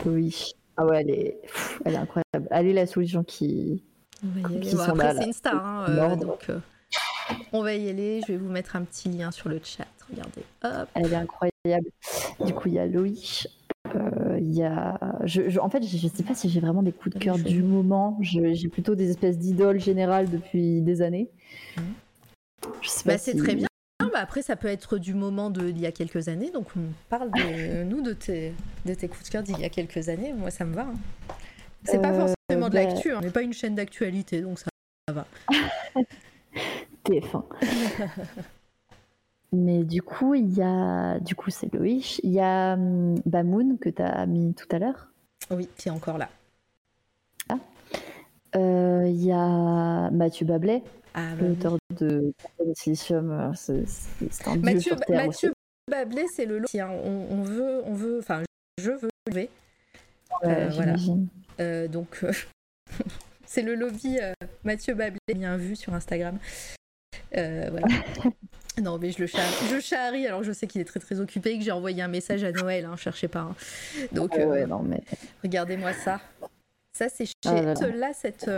oui. 0.05 0.53
Ah 0.77 0.85
ouais, 0.85 1.01
elle 1.01 1.09
est, 1.09 1.41
elle 1.83 1.93
est 1.95 1.97
incroyable. 1.97 2.47
Elle 2.51 2.67
est 2.67 2.73
la 2.73 2.85
solution 2.85 3.23
qui. 3.23 3.83
On 4.23 4.27
va 4.27 4.39
y 4.39 4.55
aller. 4.55 4.79
après, 4.79 5.15
c'est 5.15 5.25
une 5.25 5.33
star, 5.33 5.65
hein, 5.65 5.85
euh, 5.89 6.15
donc 6.15 6.49
euh, 6.49 6.59
on 7.51 7.61
va 7.63 7.75
y 7.75 7.89
aller. 7.89 8.21
Je 8.21 8.33
vais 8.33 8.37
vous 8.37 8.49
mettre 8.49 8.75
un 8.75 8.83
petit 8.83 9.09
lien 9.09 9.31
sur 9.31 9.49
le 9.49 9.59
chat. 9.63 9.87
Regardez. 10.09 10.43
Hop. 10.63 10.89
Elle 10.93 11.13
est 11.13 11.15
incroyable. 11.15 11.89
Du 12.45 12.53
coup, 12.53 12.69
il 12.69 12.75
y 12.75 12.79
a 12.79 12.85
Loïc. 12.85 13.47
Euh, 13.95 14.39
y 14.39 14.63
a, 14.63 14.99
je, 15.23 15.59
en 15.59 15.69
fait, 15.69 15.83
je, 15.83 16.05
ne 16.05 16.11
sais 16.11 16.23
pas 16.23 16.35
si 16.35 16.49
j'ai 16.49 16.59
vraiment 16.59 16.83
des 16.83 16.91
coups 16.91 17.15
de 17.15 17.19
cœur 17.19 17.37
du 17.37 17.63
moment. 17.63 18.17
J'ai 18.21 18.69
plutôt 18.69 18.95
des 18.95 19.09
espèces 19.09 19.37
d'idoles 19.37 19.79
générales 19.79 20.29
depuis 20.29 20.81
des 20.81 21.01
années. 21.01 21.29
Mmh. 21.75 21.81
Bah, 23.05 23.17
c'est 23.17 23.35
très 23.35 23.55
bien. 23.55 23.67
Bah, 23.99 24.19
après, 24.19 24.41
ça 24.41 24.55
peut 24.55 24.67
être 24.67 24.97
du 24.97 25.13
moment 25.13 25.49
d'il 25.49 25.79
y 25.79 25.85
a 25.85 25.91
quelques 25.91 26.27
années. 26.29 26.51
Donc, 26.51 26.67
on 26.77 26.91
parle 27.09 27.31
de 27.31 27.83
nous, 27.89 28.01
de 28.01 28.13
tes, 28.13 28.53
de 28.85 28.93
tes 28.93 29.07
coups 29.07 29.25
de 29.25 29.29
cœur 29.29 29.43
d'il 29.43 29.59
y 29.59 29.65
a 29.65 29.69
quelques 29.69 30.09
années. 30.09 30.33
Moi, 30.33 30.51
ça 30.51 30.65
me 30.65 30.73
va. 30.73 30.83
Hein. 30.83 30.95
C'est 31.83 32.01
pas 32.01 32.11
euh, 32.11 32.27
forcément 32.27 32.69
de 32.69 32.73
bah, 32.73 32.83
l'actu. 32.83 33.11
Hein. 33.11 33.19
On 33.19 33.21
n'est 33.21 33.31
pas 33.31 33.41
une 33.41 33.53
chaîne 33.53 33.75
d'actualité, 33.75 34.41
donc 34.41 34.59
ça, 34.59 34.69
va. 35.11 35.25
T'es 37.03 37.21
fin. 37.21 37.45
Mais 39.51 39.83
du 39.83 40.01
coup, 40.01 40.35
il 40.35 40.53
y 40.53 40.61
a. 40.61 41.19
Du 41.19 41.35
coup, 41.35 41.49
c'est 41.49 41.73
Loïc. 41.73 42.19
Il 42.23 42.31
y 42.31 42.39
a 42.39 42.73
hum, 42.73 43.15
Bamoun 43.25 43.77
que 43.79 43.89
tu 43.89 44.01
as 44.01 44.25
mis 44.25 44.53
tout 44.53 44.67
à 44.71 44.79
l'heure. 44.79 45.07
Oui, 45.51 45.67
qui 45.77 45.87
est 45.87 45.91
encore 45.91 46.17
là. 46.17 46.29
Ah. 47.49 47.57
Euh, 48.55 49.05
il 49.07 49.23
y 49.23 49.31
a 49.31 50.09
Mathieu 50.11 50.45
Bablet 50.45 50.83
ah, 51.13 51.35
bah 51.35 51.47
l'auteur 51.47 51.77
de 51.99 52.33
Silicium, 52.75 53.31
euh, 53.31 53.51
c'est 53.55 54.47
un 54.47 54.57
Mathieu, 54.57 54.95
dieu 54.95 55.15
Mathieu 55.15 55.53
Bablé, 55.89 56.25
c'est 56.35 56.45
le 56.45 56.59
lot. 56.59 56.67
On, 56.73 57.41
veut, 57.41 57.81
on 57.85 57.93
veut, 57.93 58.19
enfin, 58.19 58.43
je 58.77 58.91
veux 58.91 59.09
lever. 59.27 59.49
Euh, 60.43 60.69
voilà. 60.71 60.95
Euh, 61.59 61.87
donc, 61.87 62.23
c'est 63.45 63.63
le 63.63 63.75
lobby 63.75 64.17
Mathieu 64.63 64.93
Bablé, 64.93 65.19
bien 65.35 65.57
vu 65.57 65.75
sur 65.75 65.93
Instagram. 65.93 66.37
voilà. 67.33 67.87
non, 68.81 68.99
mais 68.99 69.11
je 69.11 69.19
le 69.19 69.27
charrie. 69.27 69.67
Je 69.71 69.79
charrie, 69.79 70.27
alors 70.27 70.43
je 70.43 70.51
sais 70.51 70.67
qu'il 70.67 70.79
est 70.79 70.85
très 70.85 70.99
très 70.99 71.19
occupé 71.19 71.51
et 71.51 71.57
que 71.57 71.63
j'ai 71.63 71.71
envoyé 71.71 72.03
un 72.03 72.07
message 72.07 72.43
à 72.43 72.51
Noël, 72.51 72.85
hein, 72.85 72.95
cherchez 72.97 73.27
pas. 73.27 73.41
Hein. 73.41 73.55
Donc, 74.11 74.35
ah 74.37 74.45
ouais, 74.45 74.67
non, 74.67 74.83
mais... 74.83 75.01
regardez-moi 75.43 75.93
ça. 75.93 76.21
Ça, 76.93 77.09
c'est 77.09 77.25
ah 77.45 77.75
chez 77.75 77.91
là, 77.93 78.13
cette, 78.13 78.49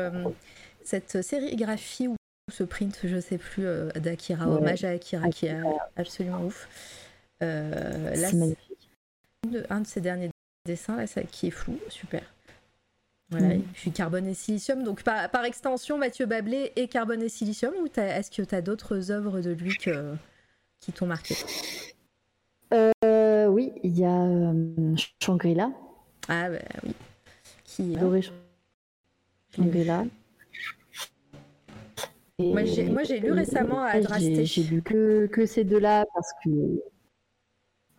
cette 0.84 1.22
sérigraphie 1.22 2.10
ce 2.50 2.64
print, 2.64 3.00
je 3.04 3.20
sais 3.20 3.38
plus, 3.38 3.66
euh, 3.66 3.90
d'Akira, 3.92 4.48
hommage 4.48 4.84
à 4.84 4.90
Akira, 4.90 5.30
qui 5.30 5.46
est 5.48 5.56
absolument 5.96 6.44
ouf. 6.44 6.68
Euh, 7.42 8.16
là, 8.16 8.30
c'est 8.30 9.68
un 9.70 9.82
de 9.82 9.88
ses 9.88 10.02
derniers 10.02 10.30
dessins, 10.66 10.96
là, 10.96 11.08
ça, 11.08 11.24
qui 11.24 11.48
est 11.48 11.52
flou, 11.52 11.80
super. 11.90 12.22
Voilà, 13.32 13.56
mm. 13.56 13.64
puis 13.74 13.92
carbone 13.92 14.28
et 14.28 14.34
silicium. 14.34 14.84
Donc 14.84 15.04
par, 15.04 15.30
par 15.30 15.46
extension, 15.46 15.98
Mathieu 15.98 16.26
Bablé 16.26 16.74
et 16.76 16.88
carbone 16.88 17.22
et 17.24 17.30
silicium, 17.30 17.74
ou 17.82 17.88
est-ce 17.88 18.30
que 18.30 18.42
tu 18.42 18.54
as 18.54 18.62
d'autres 18.62 19.10
œuvres 19.12 19.40
de 19.40 19.52
lui 19.52 19.76
que, 19.78 20.14
qui 20.82 20.92
t'ont 20.92 21.08
marqué? 21.08 21.36
Euh, 22.74 23.48
Oui, 23.48 23.72
il 23.84 23.98
y 23.98 24.06
a 24.06 24.22
euh, 24.22 24.96
Shangri-La. 25.22 25.72
Ah 26.28 26.50
bah 26.50 26.60
oui. 26.84 26.94
Qui, 27.64 27.96
Shangri-La. 29.56 30.06
Moi, 32.42 33.04
j'ai 33.04 33.20
lu 33.20 33.32
récemment 33.32 33.82
à 33.84 33.92
Adrasté. 33.92 34.46
J'ai 34.46 34.64
lu 34.64 34.82
que, 34.82 35.28
que 35.28 35.46
ces 35.46 35.64
deux-là 35.64 36.06
parce 36.14 36.32
que. 36.44 36.50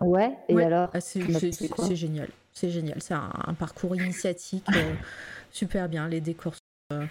Ouais, 0.01 0.37
et 0.49 0.61
alors 0.61 0.91
ah, 0.93 1.01
C'est 1.01 1.21
génial. 1.95 2.29
C'est 2.53 2.71
génial. 2.71 3.01
C'est 3.01 3.15
un, 3.15 3.55
parcours 3.59 3.97
initiatique 3.97 4.67
euh, 4.75 4.95
super 5.51 5.89
bien. 5.89 6.09
Les 6.09 6.21
décors. 6.21 6.55
Euh, 6.93 7.07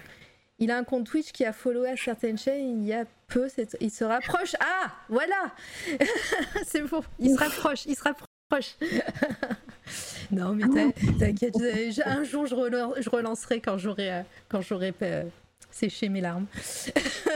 il 0.58 0.70
a 0.70 0.76
un 0.76 0.84
compte 0.84 1.06
Twitch 1.06 1.32
qui 1.32 1.44
a 1.44 1.52
follow 1.52 1.84
à 1.84 1.96
certaines 1.96 2.38
chaînes 2.38 2.82
il 2.82 2.86
y 2.86 2.92
a 2.92 3.04
peu. 3.26 3.48
Il 3.80 3.90
se 3.90 4.04
rapproche. 4.04 4.54
Ah, 4.60 4.92
voilà 5.08 5.52
C'est 6.64 6.82
bon. 6.82 7.02
Il 7.18 7.34
se 7.34 7.38
rapproche. 7.38 7.86
Il 7.86 7.96
se 7.96 8.02
rapproche. 8.02 8.76
non, 10.30 10.54
mais 10.54 10.92
t'inquiète. 11.18 11.56
Un 12.04 12.22
jour, 12.24 12.46
je, 12.46 12.54
relancerai 12.54 13.60
quand 13.60 13.78
j'aurai 13.78 14.12
euh, 14.12 14.22
quand 14.48 14.60
j'aurai 14.60 14.92
sécher 15.72 16.08
mes 16.08 16.20
larmes. 16.20 16.46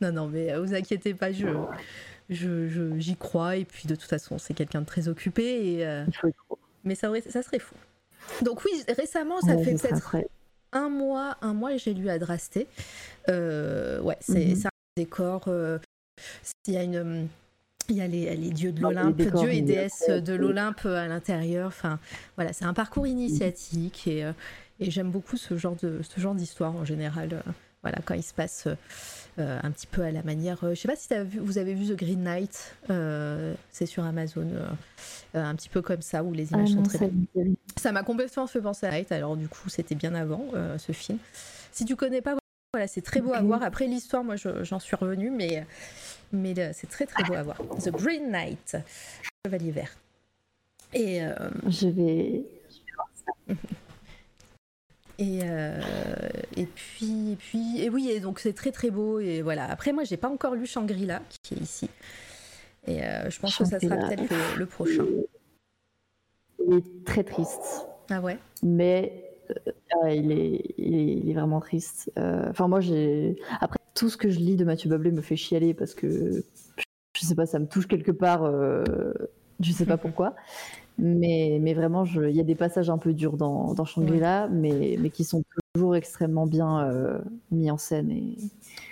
non, 0.00 0.12
non, 0.12 0.28
mais 0.28 0.52
euh, 0.52 0.60
vous 0.60 0.74
inquiétez 0.74 1.14
pas, 1.14 1.32
je, 1.32 1.46
je, 2.30 2.92
j'y 2.98 3.16
crois. 3.16 3.56
Et 3.56 3.64
puis 3.64 3.86
de 3.88 3.94
toute 3.94 4.08
façon, 4.08 4.38
c'est 4.38 4.54
quelqu'un 4.54 4.80
de 4.80 4.86
très 4.86 5.08
occupé. 5.08 5.74
Et, 5.78 5.86
euh, 5.86 6.04
mais 6.84 6.94
ça, 6.94 7.10
ça 7.28 7.42
serait 7.42 7.58
fou. 7.58 7.74
Donc 8.42 8.64
oui, 8.64 8.82
récemment, 8.96 9.40
ça 9.40 9.56
fait 9.58 9.74
peut-être 9.74 10.16
un 10.72 10.88
mois, 10.88 11.36
un 11.42 11.54
mois, 11.54 11.76
j'ai 11.76 11.94
lu 11.94 12.08
Adrasté. 12.08 12.66
ouais, 13.28 14.16
c'est 14.20 14.46
Mhm. 14.46 14.56
ça, 14.56 14.68
un 14.68 15.02
décor. 15.02 15.48
Il 16.66 16.74
y 16.74 16.76
a 16.76 16.82
une 16.82 17.28
il 17.90 17.96
y 17.96 18.00
a 18.00 18.06
les, 18.06 18.34
les 18.34 18.50
dieux 18.50 18.72
de 18.72 18.80
l'Olympe, 18.80 19.20
dieux 19.20 19.52
et 19.52 19.60
déesses 19.60 20.08
de 20.08 20.32
l'Olympe 20.32 20.86
à 20.86 21.06
l'intérieur. 21.06 21.68
Enfin, 21.68 21.98
voilà, 22.36 22.54
c'est 22.54 22.64
un 22.64 22.72
parcours 22.72 23.06
initiatique 23.06 24.06
et, 24.06 24.24
euh, 24.24 24.32
et 24.80 24.90
j'aime 24.90 25.10
beaucoup 25.10 25.36
ce 25.36 25.56
genre 25.56 25.76
de 25.76 26.00
ce 26.02 26.20
genre 26.20 26.34
d'histoire 26.34 26.74
en 26.74 26.84
général. 26.84 27.32
euh, 27.34 27.40
voilà, 27.82 27.98
quand 28.04 28.14
il 28.14 28.22
se 28.22 28.32
passe 28.32 28.66
euh, 28.66 28.74
euh, 29.38 29.60
un 29.62 29.70
petit 29.70 29.86
peu 29.86 30.00
à 30.02 30.10
la 30.10 30.22
manière. 30.22 30.58
je 30.62 30.74
sais 30.74 30.88
pas 30.88 30.96
si 30.96 31.06
vu, 31.24 31.38
vous 31.38 31.58
avez 31.58 31.74
vu 31.74 31.94
The 31.94 31.98
Green 31.98 32.22
Knight, 32.24 32.74
c'est 33.70 33.84
sur 33.86 34.04
Amazon, 34.04 34.48
un 35.34 35.54
petit 35.54 35.68
peu 35.68 35.82
comme 35.82 36.00
ça 36.00 36.24
où 36.24 36.32
les 36.32 36.54
Ah 36.54 36.56
images 36.56 36.70
sont 36.70 36.76
non, 36.76 36.82
très 36.84 36.98
ça 36.98 37.06
ça 37.76 37.92
m'a 37.92 38.02
complètement 38.02 38.46
fait 38.46 38.60
penser 38.62 38.86
à 38.86 38.90
Night, 38.92 39.12
alors 39.12 39.36
du 39.36 39.48
coup 39.48 39.68
c'était 39.68 39.94
bien 39.94 40.14
avant 40.14 40.46
ce 40.78 40.92
film. 40.92 41.18
Si 41.72 41.84
tu 41.84 41.94
connais 41.94 42.22
pas, 42.22 42.36
voilà, 42.72 42.86
c'est 42.86 43.02
très 43.02 43.20
beau 43.20 43.34
à 43.34 43.42
voir. 43.42 43.62
Après 43.62 43.86
l'histoire, 43.86 44.24
moi 44.24 44.36
je- 44.36 44.64
j'en 44.64 44.78
suis 44.80 44.96
revenue, 44.96 45.30
mais, 45.30 45.66
mais 46.32 46.54
c'est 46.72 46.88
très 46.88 47.04
très 47.04 47.22
beau 47.24 47.34
à 47.34 47.42
voir. 47.42 47.58
The 47.84 47.90
Green 47.90 48.30
Knight, 48.30 48.78
Chevalier 49.44 49.72
Vert. 49.72 49.94
Et, 50.94 51.22
euh, 51.22 51.34
Je 51.68 51.88
vais. 51.88 52.44
et, 55.24 55.40
euh, 55.44 55.80
et 56.56 56.66
puis, 56.66 57.32
et 57.32 57.36
puis, 57.36 57.82
et 57.82 57.88
oui, 57.88 58.10
et 58.10 58.20
donc 58.20 58.38
c'est 58.38 58.52
très 58.52 58.72
très 58.72 58.90
beau. 58.90 59.20
Et 59.20 59.42
voilà. 59.42 59.66
Après, 59.70 59.92
moi 59.92 60.04
j'ai 60.04 60.16
pas 60.16 60.28
encore 60.28 60.54
lu 60.54 60.66
Shangri-La, 60.66 61.22
qui 61.42 61.54
est 61.54 61.58
ici. 61.58 61.88
Et 62.86 63.02
euh, 63.02 63.30
je 63.30 63.40
pense 63.40 63.56
que 63.56 63.64
ça 63.64 63.80
sera 63.80 63.96
peut-être 63.96 64.30
le, 64.30 64.58
le 64.58 64.66
prochain. 64.66 65.06
Il 66.66 66.78
est 66.78 67.04
très 67.04 67.24
triste. 67.24 67.86
Ah 68.10 68.20
ouais? 68.20 68.38
Mais 68.62 69.32
euh, 69.50 70.10
il, 70.10 70.30
est, 70.30 70.74
il, 70.76 70.94
est, 70.94 71.12
il 71.16 71.30
est 71.30 71.34
vraiment 71.34 71.60
triste. 71.60 72.10
Enfin, 72.16 72.68
moi, 72.68 72.80
j'ai. 72.80 73.36
Après, 73.60 73.78
tout 73.94 74.10
ce 74.10 74.16
que 74.16 74.28
je 74.28 74.38
lis 74.38 74.56
de 74.56 74.64
Mathieu 74.64 74.90
Bablé 74.90 75.10
me 75.10 75.22
fait 75.22 75.36
chialer 75.36 75.72
parce 75.72 75.94
que 75.94 76.44
je 77.16 77.24
sais 77.24 77.34
pas, 77.34 77.46
ça 77.46 77.58
me 77.58 77.66
touche 77.66 77.86
quelque 77.86 78.12
part. 78.12 78.50
je 79.60 79.72
sais 79.72 79.86
pas 79.86 79.96
pourquoi. 79.96 80.34
Mais, 80.98 81.58
mais 81.60 81.74
vraiment, 81.74 82.04
il 82.04 82.30
y 82.30 82.40
a 82.40 82.44
des 82.44 82.54
passages 82.54 82.88
un 82.88 82.98
peu 82.98 83.12
durs 83.14 83.36
dans, 83.36 83.74
dans 83.74 83.84
Shangri-La, 83.84 84.48
mais, 84.48 84.96
mais 85.00 85.10
qui 85.10 85.24
sont 85.24 85.42
toujours 85.74 85.96
extrêmement 85.96 86.46
bien 86.46 86.88
euh, 86.88 87.18
mis 87.50 87.70
en 87.70 87.78
scène 87.78 88.10
et 88.12 88.36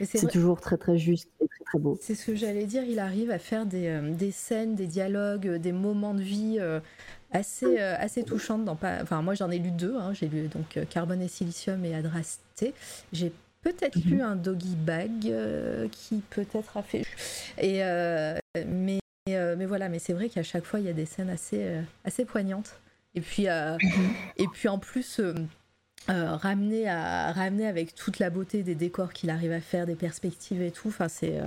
Mais 0.01 0.07
c'est 0.07 0.27
toujours 0.27 0.61
très 0.61 0.77
très 0.77 0.99
juste 0.99 1.29
et 1.41 1.47
très 1.47 1.65
très 1.65 1.79
beau. 1.79 1.97
C'est 2.01 2.17
ce 2.17 2.27
que 2.27 2.35
j'allais 2.35 2.67
dire, 2.67 2.83
il 2.83 2.99
arrive 2.99 3.31
à 3.31 3.39
faire 3.39 3.67
des, 3.67 3.87
euh, 3.87 4.13
des 4.13 4.33
scènes, 4.33 4.75
des 4.75 4.89
dialogues, 4.89 5.47
euh, 5.47 5.59
des 5.59 5.71
moments 5.71 6.13
de 6.15 6.23
vie 6.23 6.57
euh, 6.59 6.81
assez, 7.31 7.79
assez 7.79 8.25
touchantes. 8.25 8.65
Dans 8.65 8.75
pas... 8.77 8.99
Enfin, 9.03 9.23
moi 9.23 9.35
j'en 9.35 9.51
ai 9.51 9.59
lu 9.59 9.71
deux, 9.71 9.97
hein. 9.97 10.13
j'ai 10.13 10.29
lu 10.29 10.49
donc 10.49 10.81
Carbone 10.91 11.23
et 11.23 11.29
Silicium 11.29 11.85
et 11.85 11.95
Adrasté. 11.95 12.75
J'ai 13.13 13.33
peut-être 13.63 13.97
Mhm. 13.97 14.11
lu 14.11 14.23
un 14.23 14.35
Doggy 14.35 14.75
Bag 14.75 15.33
qui 15.93 16.21
peut-être 16.31 16.77
a 16.77 16.83
fait. 16.83 17.05
Et, 17.59 17.85
euh, 17.85 18.37
mais, 19.27 19.37
euh, 19.37 19.57
mais 19.57 19.67
voilà, 19.67 19.89
mais 19.89 19.99
c'est 19.99 20.13
vrai 20.13 20.29
qu'à 20.29 20.43
chaque 20.43 20.65
fois 20.65 20.81
il 20.81 20.87
y 20.87 20.89
a 20.89 20.93
des 20.93 21.07
scènes 21.07 21.31
assez, 21.31 21.63
euh, 21.63 21.83
assez 22.05 22.25
poignantes. 22.25 22.79
Et 23.15 23.21
puis, 23.21 23.49
euh, 23.49 23.77
et 24.37 24.47
puis 24.49 24.69
en 24.69 24.79
plus. 24.79 25.21
ramener, 26.09 26.89
à, 26.89 27.31
ramener 27.33 27.67
avec 27.67 27.95
toute 27.95 28.19
la 28.19 28.31
beauté 28.31 28.63
des 28.63 28.75
décors 28.75 29.13
qu'il 29.13 29.31
arrive 29.31 29.53
à 29.53 29.61
faire, 29.61 29.87
des 29.87 29.95
perspectives 29.95 30.63
et 30.63 30.73
tout. 30.73 30.93
C'est 31.09 31.41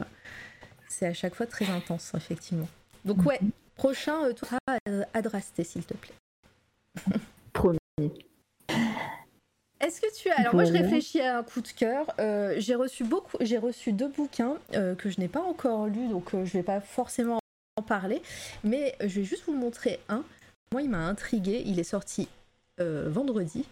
c'est 0.87 1.07
à 1.07 1.13
chaque 1.13 1.35
fois 1.35 1.45
très 1.45 1.69
intense, 1.69 2.13
effectivement. 2.15 2.69
Donc 3.03 3.25
ouais, 3.25 3.39
prochain, 3.75 4.31
toi, 4.33 4.59
Adrasté, 5.13 5.63
s'il 5.63 5.83
te 5.85 5.93
plaît. 5.95 6.15
Promis. 7.53 7.79
Est-ce 9.85 10.01
que 10.01 10.13
tu 10.15 10.29
as... 10.29 10.39
Alors 10.39 10.55
moi, 10.55 10.63
je 10.63 10.71
réfléchis 10.71 11.21
à 11.21 11.37
un 11.37 11.43
coup 11.43 11.61
de 11.61 11.67
cœur. 11.67 12.07
Euh, 12.19 12.55
j'ai 12.57 12.75
reçu 12.75 13.03
beaucoup... 13.03 13.37
J'ai 13.41 13.57
reçu 13.57 13.91
deux 13.91 14.07
bouquins 14.07 14.55
euh, 14.73 14.95
que 14.95 15.09
je 15.09 15.19
n'ai 15.19 15.27
pas 15.27 15.41
encore 15.41 15.87
lus, 15.87 16.07
donc 16.07 16.33
euh, 16.33 16.45
je 16.45 16.53
vais 16.53 16.63
pas 16.63 16.79
forcément 16.79 17.35
en 17.35 17.39
parler. 17.85 18.21
Mais 18.63 18.95
je 19.01 19.07
vais 19.19 19.23
juste 19.23 19.43
vous 19.47 19.55
montrer 19.55 19.99
un. 20.09 20.23
Moi, 20.71 20.81
il 20.81 20.89
m'a 20.89 21.05
intrigué. 21.07 21.63
Il 21.65 21.79
est 21.79 21.83
sorti 21.83 22.27
euh, 22.79 23.07
vendredi. 23.09 23.65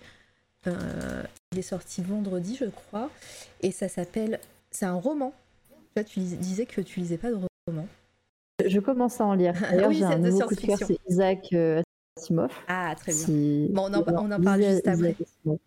Euh, 0.68 1.23
il 1.52 1.60
est 1.60 1.64
sorti 1.64 2.02
vendredi, 2.02 2.56
je 2.60 2.65
crois. 2.65 3.10
Et 3.61 3.72
ça 3.72 3.90
s'appelle... 3.90 4.40
C'est 4.72 4.85
un 4.85 4.94
roman. 4.95 5.34
Toi, 5.95 6.03
tu 6.03 6.19
disais 6.19 6.65
que 6.65 6.81
tu 6.81 6.99
lisais 6.99 7.18
pas 7.18 7.30
de 7.30 7.38
roman. 7.68 7.88
Je 8.65 8.80
commence 8.80 9.19
à 9.22 9.26
en 9.26 9.34
lire. 9.34 9.53
D'ailleurs, 9.60 9.90
Oui, 9.90 9.95
j'ai 9.95 10.02
c'est 10.02 10.06
un 10.14 10.19
de 10.19 10.30
nouveau 10.30 10.48
coup 10.48 10.56
de 10.56 10.61
cœur, 10.61 10.77
c'est 10.80 10.98
Isaac 11.10 11.49
euh, 11.53 11.81
Asimov. 12.18 12.52
Ah, 12.68 12.95
très 12.98 13.11
bien. 13.11 13.26
Si- 13.26 13.68
Bon, 13.72 13.84
on 13.91 13.94
en- 13.94 14.03
si- 14.03 14.10
on 14.18 14.31
en 14.31 14.41
parle 14.41 14.64
juste 14.64 14.88
après. 14.88 15.15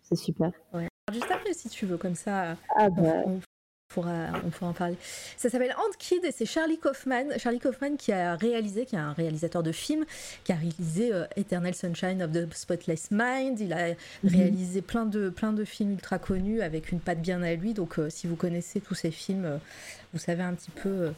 C'est 0.01 0.15
super. 0.15 0.51
Alors, 0.73 0.87
Juste 1.13 1.31
après, 1.31 1.53
si 1.53 1.69
tu 1.69 1.85
veux, 1.85 1.97
comme 1.97 2.15
ça... 2.15 2.57
Ah 2.75 2.89
bah, 2.89 3.21
on 3.25 3.39
pourra, 3.89 4.27
on 4.45 4.49
pourra 4.49 4.69
en 4.71 4.73
parler. 4.73 4.95
Ça 5.37 5.49
s'appelle 5.49 5.73
Ant 5.77 5.91
Kid 5.97 6.23
et 6.23 6.31
c'est 6.31 6.45
Charlie 6.45 6.77
Kaufman. 6.77 7.37
Charlie 7.37 7.59
Kaufman 7.59 7.95
qui 7.97 8.11
a 8.11 8.35
réalisé, 8.35 8.85
qui 8.85 8.95
est 8.95 8.99
un 8.99 9.13
réalisateur 9.13 9.63
de 9.63 9.71
films, 9.71 10.05
qui 10.43 10.51
a 10.51 10.55
réalisé 10.55 11.13
euh, 11.13 11.25
Eternal 11.35 11.73
Sunshine 11.73 12.21
of 12.21 12.31
the 12.31 12.53
Spotless 12.53 13.09
Mind. 13.11 13.59
Il 13.59 13.73
a 13.73 13.87
Mhm. 13.87 13.95
réalisé 14.31 14.81
plein 14.81 15.05
de, 15.05 15.29
plein 15.29 15.53
de 15.53 15.63
films 15.63 15.91
ultra 15.91 16.19
connus 16.19 16.61
avec 16.61 16.91
une 16.91 16.99
patte 16.99 17.21
bien 17.21 17.41
à 17.43 17.53
lui. 17.55 17.73
Donc, 17.73 17.99
euh, 17.99 18.09
si 18.09 18.27
vous 18.27 18.35
connaissez 18.35 18.81
tous 18.81 18.95
ces 18.95 19.11
films, 19.11 19.45
euh, 19.45 19.57
vous 20.17 20.23
savez 20.23 20.43
un 20.43 20.53
petit 20.53 20.71
peu 20.71 20.89
euh, 20.89 21.11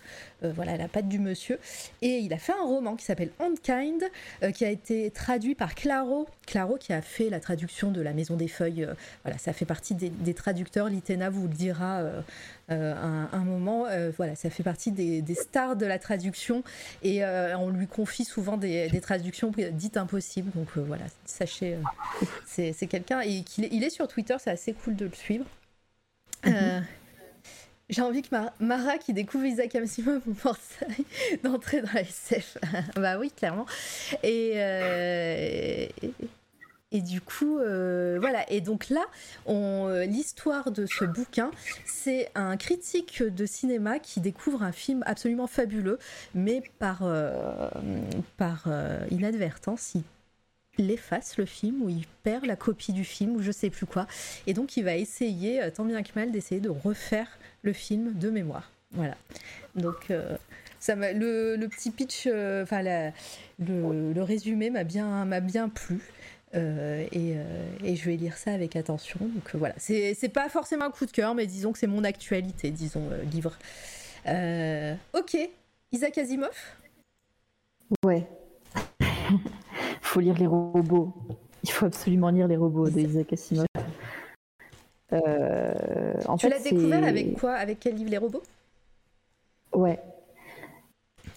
euh, 0.43 0.51
voilà, 0.53 0.77
la 0.77 0.87
patte 0.87 1.07
du 1.07 1.19
monsieur. 1.19 1.57
Et 2.01 2.17
il 2.17 2.33
a 2.33 2.37
fait 2.37 2.51
un 2.53 2.63
roman 2.63 2.95
qui 2.95 3.05
s'appelle 3.05 3.31
Handkind, 3.39 4.03
euh, 4.43 4.51
qui 4.51 4.65
a 4.65 4.69
été 4.69 5.09
traduit 5.11 5.55
par 5.55 5.73
Claro. 5.75 6.27
Claro 6.45 6.77
qui 6.77 6.93
a 6.93 7.01
fait 7.01 7.29
la 7.29 7.39
traduction 7.39 7.91
de 7.91 8.01
La 8.01 8.13
Maison 8.13 8.35
des 8.35 8.47
Feuilles. 8.47 8.87
voilà, 9.23 9.37
ça 9.37 9.53
fait 9.53 9.65
partie 9.65 9.95
des, 9.95 10.09
des 10.09 10.33
traducteurs. 10.33 10.89
Litena 10.89 11.29
vous 11.29 11.43
le 11.47 11.53
dira 11.53 12.01
un, 12.69 13.29
un 13.31 13.43
moment. 13.43 13.85
Voilà, 14.17 14.35
ça 14.35 14.49
fait 14.49 14.63
partie 14.63 14.91
des, 14.91 15.21
des 15.21 15.35
stars 15.35 15.75
de 15.75 15.85
la 15.85 15.99
traduction. 15.99 16.63
Et 17.03 17.23
on 17.23 17.69
lui 17.69 17.85
confie 17.87 18.25
souvent 18.25 18.57
des, 18.57 18.89
des 18.89 19.01
traductions 19.01 19.51
dites 19.73 19.97
impossibles. 19.97 20.49
Donc 20.55 20.69
voilà, 20.77 21.05
sachez, 21.25 21.77
c'est 22.47 22.87
quelqu'un. 22.87 23.21
Et 23.21 23.43
qu'il 23.43 23.65
est- 23.65 23.69
il 23.71 23.83
est 23.83 23.89
sur 23.91 24.07
Twitter, 24.07 24.35
c'est 24.39 24.51
assez 24.51 24.73
cool 24.73 24.95
de 24.95 25.05
le 25.05 25.13
suivre. 25.13 25.45
Euh, 26.47 26.79
j'ai 27.89 28.01
envie 28.01 28.21
que 28.21 28.29
Mar- 28.31 28.53
Mara, 28.59 28.97
qui 28.97 29.13
découvre 29.13 29.45
Isaac 29.45 29.75
Asimov, 29.75 30.21
me 30.27 30.33
force 30.33 30.77
d'entrer 31.43 31.81
dans 31.81 31.91
la 31.93 32.01
SF. 32.01 32.57
bah 32.95 33.17
oui, 33.17 33.31
clairement. 33.35 33.65
Et, 34.23 34.53
euh, 34.55 35.87
et, 36.91 37.01
du 37.01 37.19
coup, 37.21 37.57
euh, 37.59 38.17
voilà. 38.19 38.49
Et 38.51 38.61
donc 38.61 38.89
là, 38.89 39.05
euh, 39.47 40.05
l'histoire 40.05 40.71
de 40.71 40.85
ce 40.85 41.03
bouquin, 41.05 41.49
c'est 41.85 42.29
un 42.35 42.57
critique 42.57 43.23
de 43.23 43.45
cinéma 43.45 43.99
qui 43.99 44.19
découvre 44.19 44.61
un 44.63 44.71
film 44.71 45.03
absolument 45.07 45.47
fabuleux, 45.47 45.97
mais 46.35 46.61
par, 46.77 47.03
par 48.37 48.67
inadvertance, 49.09 49.95
il 49.95 50.03
l'efface 50.77 51.37
le 51.37 51.45
film 51.45 51.81
ou 51.81 51.89
il 51.89 52.05
perd 52.23 52.45
la 52.45 52.55
copie 52.55 52.93
du 52.93 53.03
film 53.03 53.35
ou 53.35 53.41
je 53.41 53.51
sais 53.51 53.69
plus 53.69 53.85
quoi 53.85 54.07
et 54.47 54.53
donc 54.53 54.77
il 54.77 54.85
va 54.85 54.95
essayer 54.95 55.61
tant 55.75 55.83
bien 55.83 56.01
que 56.03 56.11
mal 56.15 56.31
d'essayer 56.31 56.61
de 56.61 56.69
refaire 56.69 57.27
le 57.61 57.73
film 57.73 58.13
de 58.13 58.29
mémoire. 58.29 58.71
Voilà. 58.91 59.15
Donc 59.75 60.09
euh, 60.09 60.37
ça 60.79 60.95
le, 60.95 61.55
le 61.55 61.67
petit 61.67 61.91
pitch 61.91 62.27
euh, 62.27 62.63
enfin 62.63 62.81
le, 63.59 64.13
le 64.13 64.23
résumé 64.23 64.69
m'a 64.69 64.83
bien 64.83 65.25
bien 65.41 65.69
plu. 65.69 66.01
Euh, 66.55 67.05
et, 67.11 67.35
et 67.83 67.95
je 67.95 68.05
vais 68.05 68.15
lire 68.15 68.35
ça 68.35 68.51
avec 68.51 68.75
attention. 68.75 69.19
Donc 69.21 69.53
voilà. 69.53 69.75
C'est 69.77 70.33
pas 70.33 70.49
forcément 70.49 70.85
un 70.85 70.91
coup 70.91 71.05
de 71.05 71.11
cœur 71.11 71.35
mais 71.35 71.45
disons 71.45 71.71
que 71.71 71.79
c'est 71.79 71.87
mon 71.87 72.03
actualité 72.03 72.71
disons 72.71 73.09
livre. 73.31 73.57
Ok. 75.13 75.37
Isaac 75.91 76.17
Asimov? 76.19 76.49
Ouais. 78.05 78.27
faut 80.01 80.19
lire 80.19 80.37
les 80.37 80.45
robots. 80.45 81.13
Il 81.63 81.71
faut 81.71 81.87
absolument 81.87 82.29
lire 82.29 82.47
les 82.47 82.55
robots 82.55 82.89
de 82.89 82.99
Isaac 82.99 83.33
Asimov. 83.33 83.65
Euh, 85.11 86.13
en 86.27 86.37
tu 86.37 86.49
l'as 86.49 86.59
découvert 86.59 87.03
avec 87.03 87.33
quoi? 87.39 87.53
Avec 87.53 87.79
quel 87.79 87.95
livre 87.95 88.11
les 88.11 88.17
robots? 88.17 88.43
Ouais. 89.73 89.99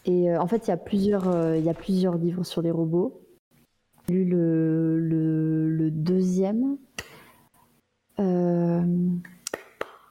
Et 0.04 0.30
euh, 0.30 0.40
en 0.40 0.46
fait, 0.46 0.66
il 0.66 0.70
y 0.70 0.72
a 0.72 0.76
plusieurs, 0.76 1.28
euh, 1.28 1.56
il 1.56 1.64
y 1.64 1.70
a 1.70 1.74
plusieurs 1.74 2.16
livres 2.16 2.44
sur 2.44 2.60
les 2.62 2.70
robots. 2.70 3.20
J'ai 4.08 4.14
lu 4.14 4.24
le, 4.24 4.98
le, 4.98 5.70
le 5.70 5.90
deuxième, 5.90 6.76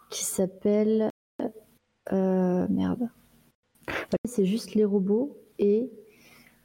qui 0.10 0.24
s'appelle 0.26 1.10
merde. 2.12 3.10
C'est 4.26 4.46
juste 4.46 4.76
les 4.76 4.86
robots 4.86 5.38
et 5.60 5.90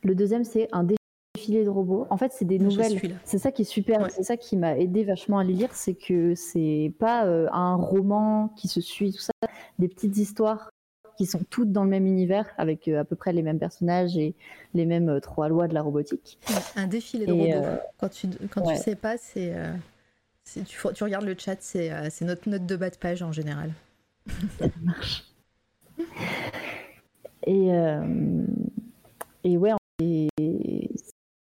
le 0.02 0.14
deuxième 0.14 0.44
c'est 0.44 0.68
un 0.73 0.85
défilé 1.47 1.64
de 1.64 1.70
robots. 1.70 2.06
En 2.10 2.16
fait, 2.16 2.32
c'est 2.32 2.44
des 2.44 2.59
nouvelles. 2.59 3.01
C'est 3.24 3.39
ça 3.39 3.52
qui 3.52 3.62
est 3.62 3.66
super, 3.66 4.01
Ouais. 4.02 4.10
c'est 4.10 4.23
ça 4.23 4.36
qui 4.36 4.56
m'a 4.56 4.77
aidé 4.78 5.05
vachement 5.05 5.39
à 5.39 5.44
les 5.44 5.52
lire, 5.52 5.70
c'est 5.73 5.94
que 5.94 6.35
c'est 6.35 6.93
pas 6.98 7.24
euh, 7.27 7.48
un 7.52 7.74
roman 7.77 8.48
qui 8.56 8.68
se 8.68 8.81
suit, 8.81 9.12
tout 9.12 9.20
ça, 9.20 9.32
des 9.78 9.89
petites 9.89 10.16
histoires 10.16 10.70
qui 11.16 11.24
sont 11.24 11.40
toutes 11.48 11.73
dans 11.73 11.85
le 11.85 11.89
même 11.90 12.06
univers, 12.06 12.47
avec 12.59 12.89
euh, 12.89 13.01
à 13.01 13.05
peu 13.05 13.16
près 13.16 13.32
les 13.32 13.43
mêmes 13.43 13.59
personnages 13.59 14.16
et 14.18 14.35
les 14.74 14.85
mêmes 14.85 15.09
euh, 15.09 15.20
trois 15.20 15.48
lois 15.48 15.66
de 15.66 15.73
la 15.74 15.81
robotique. 15.82 16.39
Un 16.77 16.86
défilé 16.89 17.24
de 17.27 17.32
Et, 17.32 17.55
robots. 17.55 17.78
quand 17.98 18.09
tu 18.10 18.28
quand 18.51 18.66
ouais. 18.66 18.77
tu 18.77 18.82
sais 18.82 18.97
pas, 18.97 19.16
c'est 19.16 19.55
Tu, 20.44 20.62
tu, 20.94 21.05
regardes 21.05 21.24
le 21.24 21.35
chat, 21.39 21.56
c'est 21.60 22.20
notre 22.23 22.48
note 22.48 22.66
de 22.66 22.77
bas 22.77 22.90
de 22.90 22.97
page 22.97 23.23
en 23.23 23.32
général. 23.32 23.73
Ça 24.59 24.66
marche. 24.82 25.24
Et, 27.47 27.68
et 29.44 29.56
ouais, 29.56 29.70
et 30.02 30.26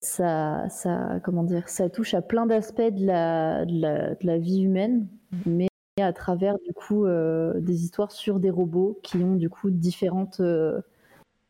ça, 0.02 0.68
ça, 0.69 1.19
comment 1.23 1.44
dire, 1.44 1.69
ça 1.69 1.90
touche 1.90 2.14
à 2.15 2.22
plein 2.22 2.48
d'aspects 2.48 2.82
de 2.82 3.06
la, 3.06 3.65
de, 3.65 4.26
la, 4.26 4.38
vie 4.38 4.64
humaine, 4.64 5.07
mm. 5.32 5.38
mais 5.45 5.68
à 5.99 6.11
travers 6.11 6.57
du 6.65 6.73
coup 6.73 7.06
euh, 7.06 7.60
des 7.60 7.84
histoires 7.84 8.11
sur 8.11 8.40
des 8.40 8.49
robots 8.49 8.99
qui 9.03 9.18
ont 9.18 9.36
du 9.36 9.49
coup 9.49 9.69
différentes, 9.69 10.40
euh, 10.40 10.82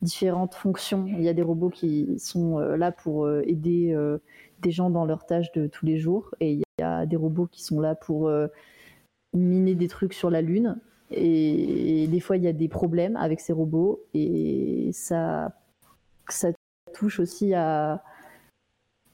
différentes 0.02 0.56
fonctions. 0.56 1.06
Il 1.08 1.22
y 1.22 1.30
a 1.30 1.34
des 1.34 1.42
robots 1.42 1.70
qui 1.70 2.20
sont 2.20 2.60
euh, 2.60 2.76
là 2.76 2.92
pour 2.92 3.30
aider 3.30 3.96
des 4.60 4.72
gens 4.72 4.90
dans 4.90 5.06
leurs 5.06 5.26
tâches 5.26 5.52
de 5.54 5.68
tous 5.68 5.86
les 5.86 5.98
jours, 5.98 6.36
et 6.42 6.54
il 6.54 6.64
y 6.80 6.84
a 6.84 7.06
des 7.06 7.16
robots 7.16 7.48
qui 7.48 7.64
sont 7.64 7.80
là 7.80 7.96
pour 7.96 8.30
miner 9.34 9.76
des 9.76 9.88
trucs 9.88 10.14
sur 10.14 10.30
la 10.30 10.42
Lune. 10.42 10.78
Et, 11.14 12.04
et 12.04 12.08
des 12.08 12.20
fois, 12.20 12.38
il 12.38 12.44
y 12.44 12.48
a 12.48 12.54
des 12.54 12.70
problèmes 12.70 13.16
avec 13.16 13.40
ces 13.40 13.54
robots, 13.54 14.04
et 14.14 14.92
ça, 14.94 15.54
ça 16.30 16.52
touche 16.94 17.20
aussi 17.20 17.54
à, 17.54 18.02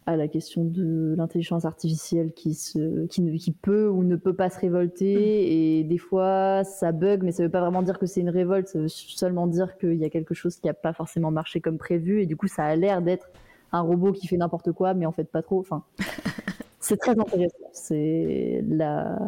à 0.07 0.15
la 0.15 0.29
question 0.29 0.63
de 0.63 1.15
l'intelligence 1.17 1.65
artificielle 1.65 2.31
qui, 2.31 2.53
se, 2.53 3.05
qui, 3.07 3.37
qui, 3.37 3.51
peut 3.51 3.89
ou 3.89 4.03
ne 4.03 4.15
peut 4.15 4.33
pas 4.33 4.49
se 4.49 4.57
révolter. 4.57 5.15
Mm. 5.15 5.51
Et 5.51 5.83
des 5.83 5.97
fois, 5.97 6.63
ça 6.63 6.93
bug, 6.93 7.23
mais 7.23 7.33
ça 7.33 7.43
veut 7.43 7.51
pas 7.51 7.59
vraiment 7.59 7.83
dire 7.83 7.99
que 7.99 8.05
c'est 8.05 8.21
une 8.21 8.29
révolte. 8.29 8.69
Ça 8.69 8.79
veut 8.79 8.87
seulement 8.87 9.47
dire 9.47 9.77
qu'il 9.77 9.95
y 9.95 10.05
a 10.05 10.09
quelque 10.09 10.33
chose 10.33 10.55
qui 10.55 10.67
n'a 10.67 10.73
pas 10.73 10.93
forcément 10.93 11.29
marché 11.29 11.59
comme 11.59 11.77
prévu. 11.77 12.21
Et 12.21 12.25
du 12.25 12.37
coup, 12.37 12.47
ça 12.47 12.63
a 12.63 12.75
l'air 12.77 13.01
d'être 13.01 13.29
un 13.73 13.81
robot 13.81 14.13
qui 14.13 14.27
fait 14.27 14.37
n'importe 14.37 14.71
quoi, 14.71 14.93
mais 14.93 15.05
en 15.05 15.11
fait 15.11 15.25
pas 15.25 15.41
trop. 15.41 15.59
Enfin, 15.59 15.83
c'est 16.79 16.97
très 16.97 17.19
intéressant. 17.19 17.57
C'est 17.73 18.63
la, 18.65 19.19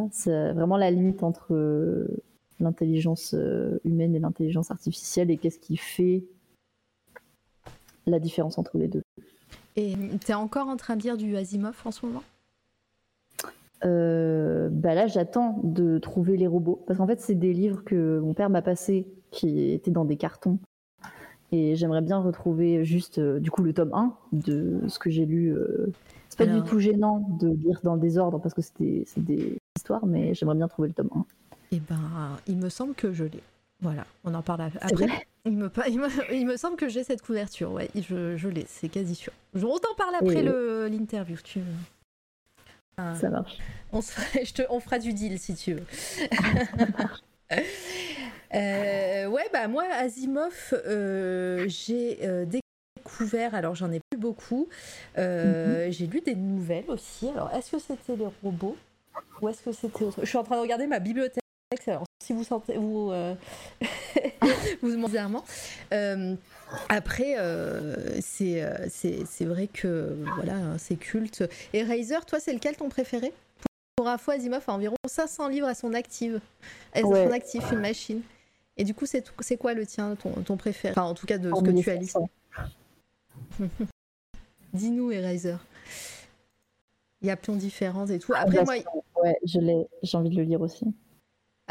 vraiment 0.53 0.77
la 0.77 0.91
limite 0.91 1.23
entre 1.23 1.53
euh, 1.53 2.07
l'intelligence 2.61 3.35
euh, 3.37 3.81
humaine 3.83 4.15
et 4.15 4.19
l'intelligence 4.19 4.71
artificielle 4.71 5.29
et 5.29 5.35
qu'est-ce 5.35 5.59
qui 5.59 5.75
fait 5.75 6.23
la 8.07 8.19
différence 8.19 8.57
entre 8.57 8.77
les 8.77 8.87
deux. 8.87 9.03
Et 9.75 9.95
tu 10.23 10.31
es 10.31 10.35
encore 10.35 10.67
en 10.67 10.77
train 10.77 10.95
de 10.95 11.03
lire 11.03 11.17
du 11.17 11.35
Asimov 11.37 11.81
en 11.85 11.91
ce 11.91 12.05
moment? 12.05 12.23
Euh, 13.85 14.67
bah 14.71 14.93
là, 14.93 15.07
j'attends 15.07 15.59
de 15.63 15.99
trouver 15.99 16.37
les 16.37 16.47
robots. 16.47 16.83
Parce 16.87 16.97
qu'en 16.97 17.07
fait, 17.07 17.19
c'est 17.21 17.35
des 17.35 17.53
livres 17.53 17.83
que 17.83 18.19
mon 18.19 18.33
père 18.33 18.49
m'a 18.49 18.61
passés 18.61 19.07
qui 19.31 19.71
étaient 19.71 19.91
dans 19.91 20.05
des 20.05 20.17
cartons. 20.17 20.59
Et 21.51 21.75
j'aimerais 21.75 22.01
bien 22.01 22.19
retrouver 22.19 22.85
juste, 22.85 23.17
euh, 23.17 23.39
du 23.39 23.49
coup, 23.49 23.63
le 23.63 23.73
tome 23.73 23.93
1 23.93 24.13
de 24.33 24.81
ce 24.87 24.99
que 24.99 25.09
j'ai 25.09 25.25
lu. 25.25 25.55
Euh. 25.55 25.87
C'est 26.29 26.37
pas 26.37 26.45
du 26.45 26.61
tout 26.61 26.79
gênant 26.79 27.27
de 27.39 27.49
lire 27.49 27.79
dans 27.83 27.95
le 27.95 27.99
désordre 27.99 28.39
parce 28.39 28.53
que 28.53 28.61
c'est 28.61 29.03
des, 29.17 29.57
histoires, 29.75 30.05
mais 30.05 30.35
j'aimerais 30.35 30.55
bien 30.55 30.67
trouver 30.67 30.89
le 30.89 30.93
tome 30.93 31.09
1. 31.15 31.25
Eh 31.71 31.79
ben, 31.79 32.37
il 32.47 32.57
me 32.57 32.69
semble 32.69 32.93
que 32.93 33.11
je 33.13 33.23
l'ai. 33.23 33.43
Voilà, 33.81 34.05
on 34.25 34.33
en 34.33 34.41
parle 34.41 34.61
après. 34.61 35.27
Il 35.45 35.57
me, 35.57 35.71
il, 36.31 36.45
me, 36.45 36.57
semble 36.57 36.75
que 36.75 36.89
j'ai 36.89 37.03
cette 37.03 37.21
couverture, 37.21 37.71
ouais, 37.71 37.89
je, 37.95 38.35
je 38.35 38.49
l'ai, 38.49 38.65
c'est 38.67 38.89
quasi 38.89 39.15
sûr. 39.15 39.31
On 39.55 39.79
t'en 39.79 39.95
parle 39.95 40.15
après 40.15 40.43
l'interview. 40.89 41.37
Tu... 41.43 41.61
Ça 43.15 43.29
marche. 43.29 43.57
On, 43.91 44.01
je 44.33 44.53
te, 44.53 44.61
on 44.69 44.79
fera 44.79 44.99
du 44.99 45.13
deal 45.13 45.39
si 45.39 45.55
tu 45.55 45.73
veux. 45.73 45.85
euh, 48.53 49.27
ouais, 49.27 49.49
bah 49.51 49.67
moi, 49.67 49.85
Asimov, 49.91 50.73
euh, 50.73 51.65
j'ai 51.67 52.19
euh, 52.23 52.45
découvert, 52.45 53.55
alors 53.55 53.75
j'en 53.75 53.91
ai 53.91 53.99
plus 54.09 54.19
beaucoup, 54.19 54.67
euh, 55.17 55.85
mhm. 55.85 55.91
j'ai 55.91 56.07
lu 56.07 56.21
des 56.21 56.35
nouvelles 56.35 56.89
aussi. 56.89 57.29
Alors, 57.29 57.51
est-ce 57.53 57.71
que 57.71 57.79
c'était 57.79 58.15
les 58.15 58.27
robots 58.43 58.77
ou 59.41 59.49
est-ce 59.49 59.63
que 59.63 59.71
c'était 59.71 60.03
autre? 60.03 60.19
Je 60.21 60.27
suis 60.27 60.37
en 60.37 60.43
train 60.43 60.57
de 60.57 60.61
regarder 60.61 60.87
ma 60.87 60.99
bibliothèque. 60.99 61.43
Alors, 61.87 62.03
si 62.23 62.33
vous 62.33 62.43
sentez, 62.43 62.77
vous, 62.77 63.11
euh, 63.11 63.35
vous 64.81 64.89
demandez 64.89 65.23
euh, 65.93 66.35
après, 66.89 67.35
euh, 67.37 68.19
c'est, 68.21 68.65
c'est, 68.89 69.45
vrai 69.45 69.67
que 69.67 70.17
voilà, 70.35 70.55
hein, 70.55 70.77
c'est 70.79 70.95
culte. 70.95 71.43
Et 71.73 71.83
Razer, 71.83 72.25
toi, 72.25 72.39
c'est 72.39 72.53
lequel 72.53 72.75
ton 72.75 72.89
préféré? 72.89 73.31
Pour 73.95 74.07
info, 74.07 74.31
Asimov 74.31 74.63
a 74.65 74.73
environ 74.73 74.95
500 75.07 75.49
livres 75.49 75.67
à 75.67 75.75
son 75.75 75.93
active, 75.93 76.41
à 76.93 77.01
son 77.01 77.31
actif, 77.31 77.63
une 77.71 77.81
machine. 77.81 78.21
Et 78.75 78.83
du 78.83 78.95
coup, 78.95 79.05
c'est, 79.05 79.23
c'est 79.41 79.57
quoi 79.57 79.75
le 79.75 79.85
tien, 79.85 80.15
ton, 80.15 80.31
ton 80.41 80.57
préféré? 80.57 80.93
Enfin, 80.93 81.03
en 81.03 81.13
tout 81.13 81.27
cas, 81.27 81.37
de 81.37 81.51
ce 81.53 81.61
que 81.61 81.81
tu 81.81 81.91
as 81.91 81.95
lu. 81.97 82.07
Dis-nous, 84.73 85.11
Eraser. 85.11 85.57
Il 87.21 87.27
y 87.27 87.31
a 87.31 87.37
plein 87.37 87.53
de 87.53 87.59
différences 87.59 88.09
et 88.09 88.17
tout. 88.17 88.33
Après, 88.35 88.57
ah, 88.57 88.63
moi. 88.63 88.73
Ouais, 89.21 89.37
je 89.45 89.59
l'ai, 89.59 89.87
j'ai 90.01 90.17
envie 90.17 90.31
de 90.31 90.35
le 90.35 90.43
lire 90.43 90.61
aussi. 90.61 90.85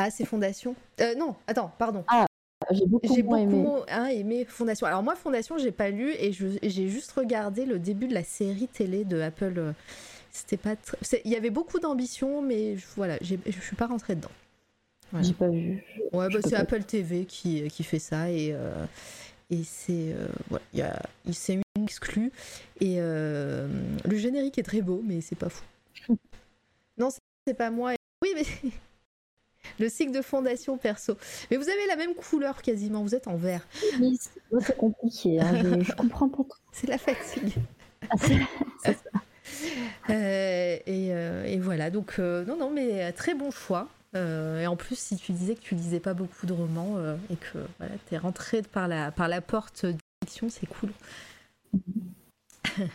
Ah, 0.00 0.12
c'est 0.12 0.24
Fondation. 0.24 0.76
Euh, 1.00 1.16
non, 1.16 1.34
attends, 1.48 1.72
pardon. 1.76 2.04
Ah, 2.06 2.24
j'ai 2.70 2.86
beaucoup, 2.86 3.08
beaucoup 3.08 3.36
aimé. 3.36 3.66
Hein, 3.88 4.06
aimé 4.06 4.44
Fondation. 4.48 4.86
Alors 4.86 5.02
moi, 5.02 5.16
Fondation, 5.16 5.58
j'ai 5.58 5.72
pas 5.72 5.90
lu 5.90 6.12
et 6.20 6.32
j'ai 6.32 6.88
juste 6.88 7.10
regardé 7.10 7.66
le 7.66 7.80
début 7.80 8.06
de 8.06 8.14
la 8.14 8.22
série 8.22 8.68
télé 8.68 9.04
de 9.04 9.20
Apple. 9.20 9.54
Euh, 9.56 9.72
c'était 10.30 10.56
pas. 10.56 10.76
Il 11.24 11.32
y 11.32 11.34
avait 11.34 11.50
beaucoup 11.50 11.80
d'ambition, 11.80 12.42
mais 12.42 12.76
voilà, 12.96 13.18
je 13.20 13.34
suis 13.60 13.76
pas 13.76 13.88
rentrée 13.88 14.14
dedans. 14.14 14.30
J'ai 15.20 15.32
pas 15.34 15.48
vu. 15.48 15.82
Ouais, 16.12 16.28
bah, 16.28 16.38
c'est 16.44 16.54
Apple 16.54 16.84
TV 16.84 17.24
qui, 17.24 17.66
qui 17.68 17.82
fait 17.82 17.98
ça 17.98 18.30
et 18.30 18.52
euh, 18.52 18.84
et 19.50 19.64
c'est 19.64 20.14
voilà, 20.48 20.64
y 20.74 20.82
a, 20.82 21.02
c'est 21.32 21.54
une 21.54 21.62
exclue 21.82 22.30
et 22.80 22.98
le 23.00 24.16
générique 24.16 24.58
est 24.58 24.62
très 24.62 24.80
beau, 24.80 25.02
mais 25.04 25.22
c'est 25.22 25.34
pas 25.34 25.48
fou. 25.48 25.64
non, 26.98 27.08
c'est 27.44 27.54
pas 27.54 27.70
moi. 27.70 27.94
Oui, 28.22 28.30
mais 28.36 28.70
le 29.78 29.88
cycle 29.88 30.12
de 30.12 30.22
fondation 30.22 30.76
perso. 30.76 31.16
Mais 31.50 31.56
vous 31.56 31.68
avez 31.68 31.86
la 31.86 31.96
même 31.96 32.14
couleur 32.14 32.62
quasiment, 32.62 33.02
vous 33.02 33.14
êtes 33.14 33.28
en 33.28 33.36
vert. 33.36 33.66
Oui, 34.00 34.18
c'est 34.60 34.76
compliqué, 34.76 35.40
hein, 35.40 35.80
je, 35.80 35.92
comprends 35.92 36.28
pas 36.28 36.44
C'est 36.72 36.88
la 36.88 36.98
fatigue. 36.98 37.54
Ah, 38.10 38.16
euh, 40.10 40.78
euh, 40.88 41.44
et, 41.44 41.58
voilà, 41.58 41.90
donc 41.90 42.16
euh, 42.18 42.44
non, 42.44 42.56
non, 42.56 42.70
mais 42.70 43.12
très 43.12 43.34
bon 43.34 43.50
choix. 43.50 43.88
et 44.14 44.66
en 44.66 44.76
plus, 44.76 44.98
si 44.98 45.16
tu 45.16 45.32
disais 45.32 45.54
que 45.54 45.60
tu 45.60 45.74
lisais 45.74 46.00
pas 46.00 46.14
beaucoup 46.14 46.46
de 46.46 46.52
romans 46.52 46.96
et 47.30 47.36
que 47.36 47.58
voilà, 47.78 47.94
tu 48.08 48.14
es 48.14 48.18
rentré 48.18 48.62
par 48.62 48.88
la, 48.88 49.10
par 49.10 49.28
la 49.28 49.40
porte 49.40 49.86
fiction, 50.24 50.48
c'est 50.48 50.66
cool. 50.66 50.90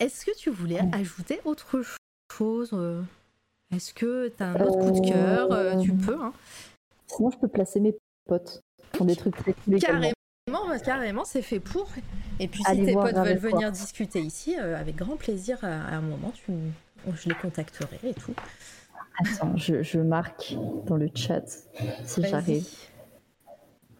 Est-ce 0.00 0.26
que 0.26 0.36
tu 0.36 0.50
voulais 0.50 0.80
ajouter 0.92 1.40
autre 1.44 1.82
chose 2.32 2.74
est-ce 3.72 3.94
que 3.94 4.28
tu 4.28 4.42
as 4.42 4.48
un 4.48 4.54
autre 4.60 4.78
coup 4.78 5.00
de 5.00 5.08
cœur 5.08 5.52
euh, 5.52 5.80
Tu 5.80 5.92
peux. 5.92 6.18
Hein? 6.20 6.32
Sinon, 7.06 7.30
je 7.30 7.38
peux 7.38 7.48
placer 7.48 7.80
mes 7.80 7.94
potes 8.26 8.62
pour 8.92 9.06
des 9.06 9.16
trucs 9.16 9.36
très 9.36 9.54
Carrément, 9.78 10.12
carrément, 10.84 11.24
c'est 11.24 11.42
fait 11.42 11.60
pour. 11.60 11.88
Et 12.38 12.48
puis, 12.48 12.62
si 12.64 12.84
tes 12.84 12.92
potes 12.92 13.14
veulent 13.14 13.36
venir 13.38 13.72
discuter 13.72 14.20
ici, 14.20 14.56
euh, 14.58 14.78
avec 14.78 14.96
grand 14.96 15.16
plaisir, 15.16 15.58
à, 15.62 15.68
un 15.68 16.00
moment, 16.02 16.32
tu, 16.34 16.52
je 17.14 17.28
les 17.28 17.34
contacterai 17.34 17.98
et 18.04 18.14
tout. 18.14 18.34
Attends, 19.18 19.56
je, 19.56 19.98
marque 19.98 20.56
dans 20.86 20.96
le 20.96 21.08
chat 21.14 21.44
si 22.04 22.22
j'arrive. 22.24 22.66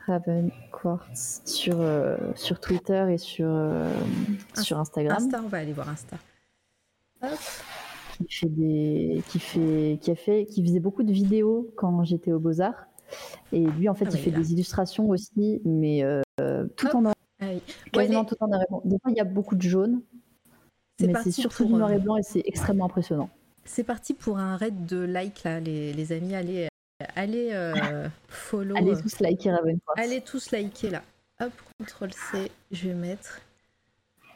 Raven 0.06 0.50
Quartz 0.72 1.42
sur, 1.44 1.76
euh, 1.80 2.16
sur 2.34 2.58
Twitter 2.58 3.06
et 3.12 3.18
sur, 3.18 3.48
sur 4.60 4.78
Instagram. 4.80 5.16
Insta, 5.16 5.40
on 5.44 5.48
va 5.48 5.58
aller 5.58 5.72
voir 5.72 5.88
Insta. 5.88 6.16
Hop 7.22 7.38
qui 8.24 8.34
fait 8.34 8.48
des, 8.48 9.22
qui 9.28 9.38
fait, 9.38 9.98
qui 10.00 10.10
a 10.10 10.14
fait, 10.14 10.46
qui 10.46 10.64
faisait 10.64 10.80
beaucoup 10.80 11.02
de 11.02 11.12
vidéos 11.12 11.70
quand 11.76 12.04
j'étais 12.04 12.32
au 12.32 12.38
Beaux 12.38 12.60
Arts. 12.60 12.86
Et 13.52 13.64
lui, 13.64 13.88
en 13.88 13.94
fait, 13.94 14.06
ah 14.06 14.12
il 14.12 14.18
fait 14.18 14.30
des 14.30 14.52
illustrations 14.52 15.08
aussi, 15.08 15.60
mais 15.64 16.02
euh, 16.02 16.66
tout 16.76 16.88
en 16.94 17.02
noir. 17.02 17.14
Ah 17.40 17.46
Quasiment 17.92 18.24
tout 18.24 18.36
en 18.40 18.48
noir 18.48 18.62
et 18.62 18.66
blanc. 18.68 18.82
Des 18.84 18.98
fois, 18.98 19.10
il 19.10 19.16
y 19.16 19.20
a 19.20 19.24
beaucoup 19.24 19.54
de 19.54 19.62
jaune, 19.62 20.02
mais 21.00 21.14
c'est 21.22 21.32
surtout 21.32 21.64
du 21.64 21.72
noir 21.72 21.90
et 21.90 21.96
euh, 21.96 21.98
blanc 21.98 22.16
et 22.16 22.22
c'est 22.22 22.42
extrêmement 22.44 22.86
impressionnant. 22.86 23.30
C'est 23.64 23.84
parti 23.84 24.14
pour 24.14 24.38
un 24.38 24.56
raid 24.56 24.86
de 24.86 24.98
like 24.98 25.44
là, 25.44 25.60
les, 25.60 25.92
les 25.92 26.12
amis. 26.12 26.34
Allez, 26.34 26.68
allez 27.14 27.50
euh, 27.52 28.08
follow. 28.28 28.76
Allez 28.76 28.96
tous 28.96 29.20
liker 29.20 29.56
Allez 29.96 30.20
tous 30.20 30.50
liker 30.50 30.90
là. 30.90 31.02
Hop, 31.40 31.52
CTRL 31.80 32.12
C, 32.12 32.50
je 32.70 32.88
vais 32.88 32.94
mettre. 32.94 33.40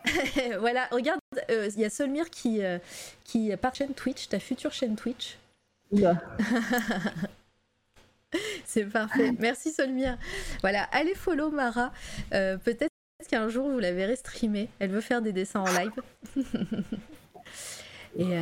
voilà, 0.60 0.88
regarde, 0.90 1.20
euh, 1.50 1.68
il 1.74 1.80
y 1.80 1.84
a 1.84 1.90
Solmir 1.90 2.30
qui, 2.30 2.64
euh, 2.64 2.78
qui 3.24 3.54
par 3.56 3.74
chaîne 3.74 3.94
Twitch, 3.94 4.28
ta 4.28 4.38
future 4.38 4.72
chaîne 4.72 4.96
Twitch. 4.96 5.38
C'est 8.64 8.84
parfait. 8.84 9.32
Merci 9.38 9.70
Solmir. 9.70 10.18
Voilà, 10.60 10.84
allez 10.92 11.14
follow 11.14 11.50
Mara. 11.50 11.92
Euh, 12.34 12.56
peut-être 12.58 12.90
qu'un 13.28 13.48
jour 13.48 13.70
vous 13.70 13.78
la 13.78 13.92
verrez 13.92 14.16
streamer. 14.16 14.68
Elle 14.78 14.90
veut 14.90 15.00
faire 15.00 15.22
des 15.22 15.32
dessins 15.32 15.60
en 15.60 15.72
live. 15.72 15.92
Et 18.18 18.34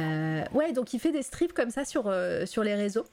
ouais, 0.52 0.72
donc 0.72 0.94
il 0.94 1.00
fait 1.00 1.12
des 1.12 1.22
strips 1.22 1.52
comme 1.52 1.70
ça 1.70 1.84
sur, 1.84 2.12
sur 2.46 2.62
les 2.62 2.74
réseaux. 2.74 3.04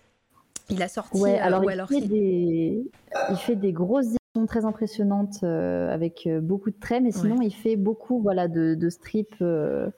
Il 0.69 0.81
a 0.81 0.87
sorti. 0.87 1.19
Ouais, 1.19 1.39
alors, 1.39 1.63
il, 1.69 1.85
fait 1.87 2.07
des... 2.07 2.83
il 3.29 3.37
fait 3.37 3.55
des 3.55 3.73
grosses 3.73 4.15
très 4.47 4.65
impressionnante 4.65 5.43
euh, 5.43 5.93
avec 5.93 6.25
euh, 6.25 6.39
beaucoup 6.39 6.71
de 6.71 6.79
traits, 6.79 7.03
mais 7.03 7.11
sinon 7.11 7.41
il 7.41 7.53
fait 7.53 7.75
beaucoup 7.75 8.21
voilà 8.21 8.47
de, 8.47 8.75
de 8.75 8.89
strips 8.89 9.35
euh, 9.41 9.89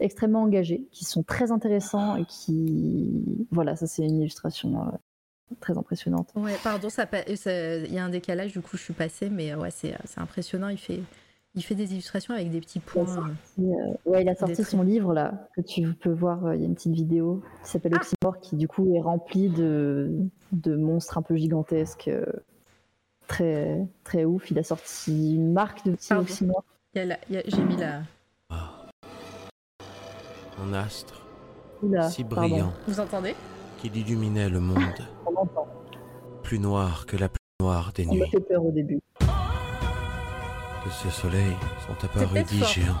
extrêmement 0.00 0.42
engagés, 0.42 0.88
qui 0.90 1.04
sont 1.04 1.22
très 1.22 1.52
intéressants 1.52 2.16
et 2.16 2.24
qui, 2.24 3.46
voilà, 3.50 3.76
ça 3.76 3.86
c'est 3.86 4.02
une 4.02 4.20
illustration 4.20 4.80
euh, 4.80 5.54
très 5.60 5.76
impressionnante. 5.76 6.32
Ouais, 6.34 6.56
pardon, 6.64 6.88
ça, 6.88 7.06
il 7.26 7.92
y 7.92 7.98
a 7.98 8.04
un 8.04 8.08
décalage, 8.08 8.52
du 8.52 8.60
coup 8.60 8.76
je 8.76 8.82
suis 8.82 8.94
passée, 8.94 9.28
mais 9.28 9.54
ouais, 9.54 9.70
c'est 9.70 9.94
impressionnant. 10.16 10.68
Il 10.68 10.78
fait, 10.78 11.00
il 11.54 11.62
fait 11.62 11.74
des 11.74 11.92
illustrations 11.92 12.32
avec 12.32 12.50
des 12.50 12.60
petits 12.60 12.80
points. 12.80 13.04
Il 13.58 13.70
a 13.72 14.10
ouais, 14.10 14.22
il 14.22 14.28
a 14.30 14.34
sorti 14.34 14.64
son 14.64 14.82
livre 14.82 15.12
là, 15.12 15.48
que 15.54 15.60
tu 15.60 15.92
peux 15.92 16.12
voir. 16.12 16.54
Il 16.54 16.60
y 16.60 16.64
a 16.64 16.66
une 16.66 16.74
petite 16.74 16.94
vidéo 16.94 17.42
qui 17.64 17.70
s'appelle 17.70 17.92
ah 17.94 18.00
Oxymore, 18.00 18.40
qui 18.40 18.56
du 18.56 18.66
coup 18.66 18.94
est 18.94 19.00
remplie 19.00 19.50
de, 19.50 20.10
de 20.52 20.74
monstres 20.74 21.18
un 21.18 21.22
peu 21.22 21.36
gigantesques 21.36 22.10
très, 23.28 23.86
très 24.02 24.24
ouf. 24.24 24.50
Il 24.50 24.58
a 24.58 24.64
sorti 24.64 25.36
une 25.36 25.52
marque 25.52 25.84
de 25.84 25.92
petits 25.92 26.12
Oxymore. 26.12 26.64
J'ai 26.94 27.04
mis 27.62 27.76
la. 27.76 28.02
Ah. 28.50 28.86
Un 30.60 30.72
astre 30.74 31.22
si 32.10 32.24
brillant. 32.24 32.72
Vous 32.88 32.98
entendez? 32.98 33.36
Qui 33.78 33.86
illuminait 33.88 34.48
le 34.48 34.58
monde. 34.58 35.06
Plus 36.42 36.58
noir 36.58 37.06
que 37.06 37.16
la 37.16 37.28
plus 37.28 37.38
noire 37.60 37.92
des 37.94 38.06
nuits. 38.06 38.24
On 38.26 38.30
fait 38.30 38.40
peur 38.40 38.64
au 38.64 38.72
début. 38.72 39.00
De 39.20 40.90
ce 40.90 41.10
soleil 41.10 41.54
sont 41.86 42.04
apparus 42.04 42.44
dix 42.46 42.64
géants. 42.64 42.96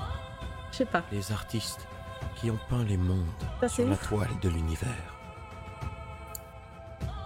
Je 0.70 0.76
sais 0.76 0.84
pas. 0.84 1.02
Les 1.10 1.32
artistes 1.32 1.88
qui 2.36 2.50
ont 2.50 2.58
peint 2.68 2.84
les 2.84 2.98
mondes 2.98 3.24
sur 3.66 3.88
la 3.88 3.96
toile 3.96 4.28
de 4.40 4.48
l'univers. 4.48 5.16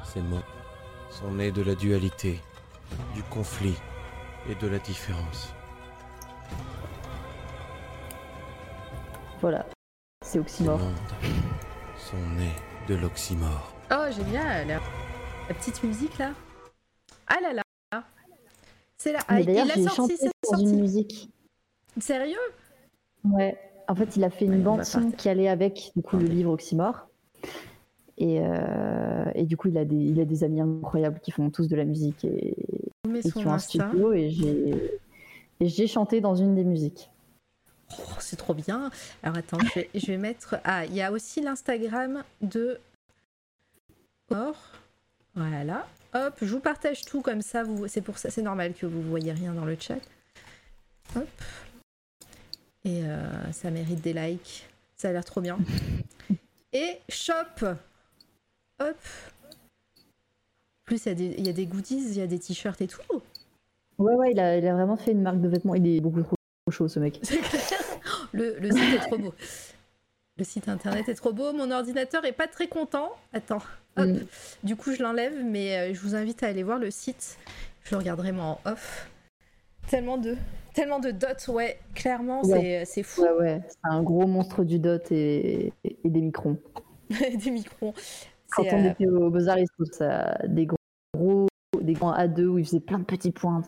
Ces 0.05 0.23
mots 0.23 0.39
sont 1.11 1.33
nés 1.33 1.53
de 1.53 1.62
la 1.62 1.74
dualité 1.74 2.41
du 3.14 3.23
conflit 3.24 3.77
et 4.48 4.55
de 4.55 4.66
la 4.69 4.78
différence. 4.78 5.55
Voilà, 9.40 9.66
c'est 10.24 10.39
oxymore. 10.39 10.78
Les 10.78 10.85
mondes 10.85 11.43
sont 11.97 12.31
nés 12.36 12.52
de 12.89 12.94
l'oxymore. 12.94 13.73
Oh, 13.90 14.10
génial 14.10 14.81
La 15.48 15.55
petite 15.55 15.82
musique 15.82 16.19
là. 16.19 16.32
Ah 17.27 17.39
là 17.43 17.52
là 17.52 17.62
C'est 18.97 19.12
là. 19.12 19.19
Ah, 19.28 19.40
il 19.40 19.59
a 19.59 19.66
sorti, 19.89 20.16
c'est 20.16 20.31
sorti. 20.44 20.64
une 20.64 20.81
musique. 20.81 21.31
Sérieux? 22.01 22.36
Ouais. 23.24 23.59
En 23.89 23.94
fait, 23.94 24.16
il 24.16 24.24
a 24.24 24.31
fait 24.31 24.44
une 24.44 24.62
bande 24.62 24.85
son 24.85 25.10
qui 25.10 25.28
allait 25.28 25.48
avec 25.48 25.93
du 25.97 26.02
coup 26.02 26.16
le 26.16 26.27
livre 26.27 26.52
Oxymore. 26.52 27.09
Euh, 28.23 29.24
et, 29.35 29.44
du 29.44 29.57
coup, 29.57 29.69
il 29.69 29.78
a, 29.78 29.85
des, 29.85 29.97
il 29.97 30.20
a 30.20 30.24
des 30.24 30.44
amis 30.44 30.61
incroyables 30.61 31.20
qui 31.20 31.31
font 31.31 31.51
tous 31.51 31.69
de 31.69 31.77
la 31.77 31.85
musique 31.85 32.24
et, 32.24 32.55
qui 33.23 33.47
ont 33.47 33.53
un 33.53 33.59
studio. 33.59 34.12
Et 34.12 34.31
j'ai 35.61 35.86
chanté 35.86 36.20
dans 36.20 36.35
une 36.35 36.55
des 36.55 36.65
musiques. 36.65 37.11
Oh, 37.99 38.15
c'est 38.20 38.36
trop 38.36 38.55
bien. 38.55 38.90
Alors 39.23 39.36
attends, 39.36 39.59
je 39.61 39.81
vais, 39.81 39.90
je 39.94 40.07
vais, 40.07 40.16
mettre. 40.16 40.57
Ah, 40.65 40.86
il 40.86 40.94
y 40.94 41.03
a 41.03 41.12
aussi 41.12 41.40
l'Instagram 41.40 42.24
de 42.40 42.78
Or. 44.31 44.57
Voilà. 45.35 45.86
Hop, 46.15 46.35
je 46.40 46.47
vous 46.47 46.61
partage 46.61 47.05
tout 47.05 47.23
comme 47.23 47.43
ça. 47.43 47.65
Vous... 47.65 47.89
C'est 47.89 48.01
pour 48.01 48.19
ça, 48.19 48.31
c'est 48.31 48.43
normal 48.43 48.73
que 48.74 48.86
vous 48.86 49.03
voyez 49.03 49.32
rien 49.32 49.53
dans 49.53 49.65
le 49.65 49.77
chat. 49.78 49.99
Hop. 51.16 51.28
Et 52.85 53.05
euh, 53.05 53.53
ça 53.53 53.70
mérite 53.70 54.01
des 54.01 54.12
likes. 54.12 54.66
Ça 54.97 55.11
a 55.11 55.12
l'air 55.12 55.24
trop 55.24 55.40
bien. 55.40 55.59
Et 56.73 56.99
shop 57.09 57.77
Hop. 58.82 58.96
plus, 60.84 61.06
il 61.06 61.20
y, 61.20 61.42
y, 61.42 61.48
a 61.48 61.52
des 61.52 61.66
goodies, 61.66 62.04
il 62.10 62.18
y 62.18 62.20
a 62.20 62.26
des 62.26 62.38
t-shirts 62.38 62.80
et 62.80 62.88
tout. 62.88 63.00
Ouais, 63.98 64.14
ouais, 64.14 64.32
il 64.32 64.40
a, 64.40 64.56
il 64.56 64.66
a, 64.66 64.74
vraiment 64.74 64.96
fait 64.96 65.12
une 65.12 65.22
marque 65.22 65.40
de 65.40 65.48
vêtements. 65.48 65.74
Il 65.74 65.86
est 65.86 66.00
beaucoup 66.00 66.22
trop 66.22 66.36
chaud, 66.70 66.88
ce 66.88 66.98
mec. 66.98 67.20
le, 68.32 68.59
le 68.59 68.70
site 68.70 68.94
est 68.94 69.06
trop 69.06 69.18
beau. 69.18 69.34
Le 70.38 70.44
site 70.44 70.68
internet 70.68 71.09
est 71.09 71.14
trop 71.14 71.32
beau. 71.32 71.52
Mon 71.52 71.70
ordinateur 71.70 72.24
est 72.24 72.32
pas 72.32 72.48
très 72.48 72.66
content. 72.66 73.10
Attends. 73.32 73.62
Hop. 73.96 74.06
Mm. 74.06 74.20
Du 74.64 74.76
coup, 74.76 74.92
je 74.92 75.02
l'enlève, 75.02 75.34
mais 75.44 75.76
euh, 75.76 75.94
je 75.94 76.00
vous 76.00 76.14
invite 76.14 76.42
à 76.42 76.48
aller 76.48 76.62
voir 76.62 76.78
le 76.78 76.90
site. 76.90 77.38
Je 77.84 77.92
le 77.92 77.98
regarderai 77.98 78.32
moi 78.32 78.44
en 78.44 78.60
off. 78.64 79.09
Tellement 79.88 80.16
de, 80.16 80.36
tellement 80.74 81.00
de 81.00 81.10
dots, 81.10 81.52
ouais. 81.52 81.78
Clairement, 81.94 82.42
c'est 82.44 83.02
fou. 83.02 83.22
Ouais, 83.22 83.32
ouais. 83.32 83.60
C'est 83.68 83.78
un 83.90 84.02
gros 84.02 84.26
monstre 84.26 84.64
du 84.64 84.78
dot 84.78 85.10
et, 85.10 85.72
et, 85.84 85.98
et 86.04 86.09
des 86.09 86.20
microns. 86.20 86.56
des 87.10 87.50
microns. 87.50 87.92
Quand 88.55 88.65
on 88.73 88.85
euh, 88.85 88.91
était 88.91 89.07
au 89.07 89.31
Beaux-Arts, 89.31 89.59
il 89.59 89.66
se 89.66 89.93
ça 89.93 90.39
des 90.47 90.66
gros, 91.15 91.47
des 91.81 91.93
grands 91.95 92.15
A2 92.15 92.45
où 92.45 92.59
il 92.59 92.65
faisait 92.65 92.81
plein 92.81 92.99
de 92.99 93.05
petits 93.05 93.33
points 93.33 93.62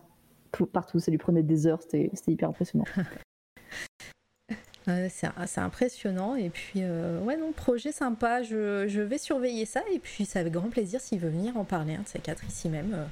partout. 0.73 1.01
Ça 1.01 1.11
lui 1.11 1.19
prenait 1.19 1.43
des 1.43 1.67
heures. 1.67 1.83
C'était 1.83 2.11
hyper 2.29 2.51
impressionnant. 2.51 2.85
c'est 5.09 5.61
impressionnant. 5.61 6.37
Et 6.37 6.51
puis, 6.51 6.81
euh, 6.83 7.21
ouais, 7.23 7.37
non, 7.37 7.53
projet 7.53 7.93
sympa. 7.93 8.43
Je, 8.43 8.87
je, 8.87 9.01
vais 9.01 9.19
surveiller 9.19 9.67
ça. 9.67 9.83
Et 9.93 9.99
puis, 9.99 10.25
c'est 10.25 10.39
avec 10.39 10.53
grand 10.53 10.71
plaisir 10.71 11.01
s'il 11.01 11.19
veut 11.19 11.31
venir 11.31 11.57
en 11.57 11.65
parler, 11.65 11.95
un 11.95 12.03
de 12.03 12.09
ces 12.09 12.21
quatre 12.21 12.45
ici 12.45 12.69
même. 12.69 12.95
Euh, 12.95 13.05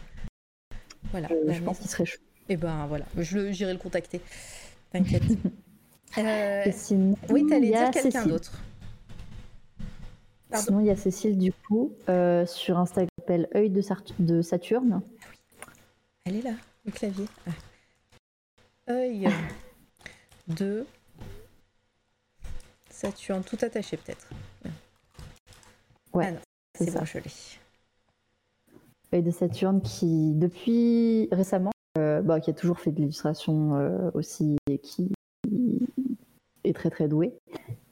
voilà. 1.10 1.28
je 1.48 1.60
pense 1.60 1.78
qu'il 1.80 1.90
serait 1.90 2.06
chaud. 2.06 2.20
Et 2.48 2.54
eh 2.54 2.56
ben 2.56 2.86
voilà, 2.86 3.04
j'irai 3.16 3.72
le 3.72 3.78
contacter. 3.78 4.20
T'inquiète. 4.90 5.22
sinon, 6.72 7.14
oui, 7.30 7.46
t'allais 7.48 7.68
dire 7.68 7.90
quelqu'un 7.92 8.26
d'autre. 8.26 8.60
Sinon, 10.54 10.80
il 10.80 10.86
y 10.86 10.90
a 10.90 10.96
Cécile, 10.96 11.38
du 11.38 11.52
coup, 11.52 11.92
euh, 12.08 12.46
sur 12.46 12.78
Instagram, 12.78 13.08
s'appelle 13.18 13.48
Œil 13.54 13.70
de, 13.70 13.82
de, 14.18 14.42
Saturne. 14.42 15.00
Elle 16.24 16.36
est 16.36 16.42
là, 16.42 16.54
le 16.84 16.92
clavier. 16.92 17.26
Ah. 17.46 18.92
Œil 18.92 19.28
de 20.48 20.86
Saturne, 22.90 23.42
tout 23.42 23.58
attaché 23.62 23.96
peut-être. 23.96 24.28
Ouais, 26.12 26.34
ah 26.36 26.40
c'est 26.74 26.92
bon, 26.92 27.04
je 27.04 27.18
l'ai. 27.18 27.30
Œil 29.14 29.22
de 29.22 29.30
Saturne 29.30 29.80
qui, 29.80 30.32
depuis 30.34 31.28
récemment, 31.32 31.72
euh, 31.98 32.22
bah, 32.22 32.40
qui 32.40 32.50
a 32.50 32.54
toujours 32.54 32.80
fait 32.80 32.90
de 32.90 32.96
l'illustration 32.96 33.76
euh, 33.76 34.10
aussi 34.14 34.56
et 34.68 34.78
qui 34.78 35.12
est 36.64 36.74
très 36.74 36.90
très 36.90 37.08
doué 37.08 37.34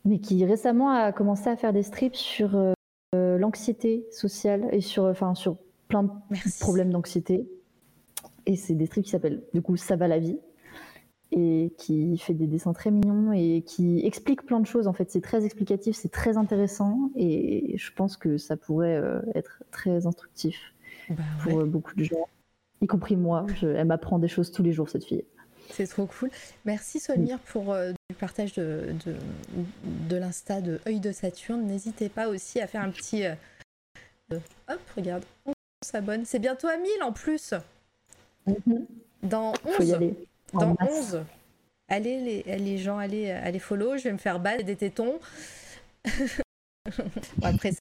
mais 0.04 0.18
qui 0.18 0.44
récemment 0.44 0.90
a 0.90 1.12
commencé 1.12 1.48
à 1.48 1.56
faire 1.56 1.72
des 1.72 1.82
strips 1.82 2.16
sur 2.16 2.56
euh, 2.56 3.38
l'anxiété 3.38 4.06
sociale 4.10 4.68
et 4.72 4.80
sur, 4.80 5.04
enfin, 5.04 5.34
sur 5.34 5.56
plein 5.88 6.04
de 6.04 6.60
problèmes 6.60 6.90
d'anxiété. 6.90 7.48
Et 8.46 8.56
c'est 8.56 8.74
des 8.74 8.86
strips 8.86 9.04
qui 9.04 9.10
s'appellent 9.10 9.42
du 9.52 9.62
coup 9.62 9.76
Ça 9.76 9.96
va 9.96 10.08
la 10.08 10.18
vie 10.18 10.38
et 11.32 11.72
qui 11.78 12.18
fait 12.18 12.34
des 12.34 12.46
dessins 12.46 12.72
très 12.72 12.90
mignons 12.90 13.32
et 13.32 13.62
qui 13.64 14.04
explique 14.04 14.44
plein 14.44 14.60
de 14.60 14.66
choses. 14.66 14.86
En 14.86 14.92
fait, 14.92 15.10
c'est 15.10 15.20
très 15.20 15.44
explicatif, 15.44 15.96
c'est 15.96 16.10
très 16.10 16.36
intéressant 16.36 17.10
et 17.14 17.76
je 17.76 17.92
pense 17.92 18.16
que 18.16 18.36
ça 18.36 18.56
pourrait 18.56 18.96
euh, 18.96 19.20
être 19.34 19.62
très 19.70 20.06
instructif 20.06 20.74
bah 21.08 21.22
pour 21.42 21.60
euh, 21.60 21.64
beaucoup 21.66 21.94
de 21.94 22.02
gens, 22.02 22.26
y 22.80 22.86
compris 22.86 23.16
moi. 23.16 23.46
elle 23.62 23.86
m'apprend 23.86 24.18
des 24.18 24.28
choses 24.28 24.50
tous 24.50 24.62
les 24.62 24.72
jours, 24.72 24.88
cette 24.88 25.04
fille. 25.04 25.24
C'est 25.70 25.86
trop 25.86 26.06
cool. 26.06 26.30
Merci 26.64 26.98
Solmire 26.98 27.38
pour 27.38 27.72
euh, 27.72 27.92
partage 28.20 28.52
de, 28.52 28.94
de, 30.08 30.16
l'insta 30.16 30.60
de 30.60 30.78
œil 30.86 31.00
de 31.00 31.10
Saturne. 31.10 31.66
N'hésitez 31.66 32.08
pas 32.08 32.28
aussi 32.28 32.60
à 32.60 32.66
faire 32.66 32.82
un 32.82 32.90
petit. 32.90 33.24
Euh, 33.24 33.34
hop, 34.68 34.80
regarde, 34.96 35.24
on 35.46 35.52
s'abonne. 35.84 36.24
C'est 36.24 36.38
bientôt 36.38 36.68
à 36.68 36.76
1000 36.76 37.02
en 37.02 37.12
plus. 37.12 37.54
Mhm. 38.46 38.86
Dans 39.22 39.52
11. 39.80 39.98
Dans 40.52 40.76
11. 40.80 41.24
Allez 41.88 42.20
les, 42.44 42.58
les, 42.58 42.78
gens, 42.78 42.98
allez, 42.98 43.30
allez 43.30 43.58
follow. 43.58 43.96
Je 43.96 44.04
vais 44.04 44.12
me 44.12 44.18
faire 44.18 44.38
ban 44.38 44.62
des 44.62 44.76
tétons. 44.76 45.18
après, 47.42 47.72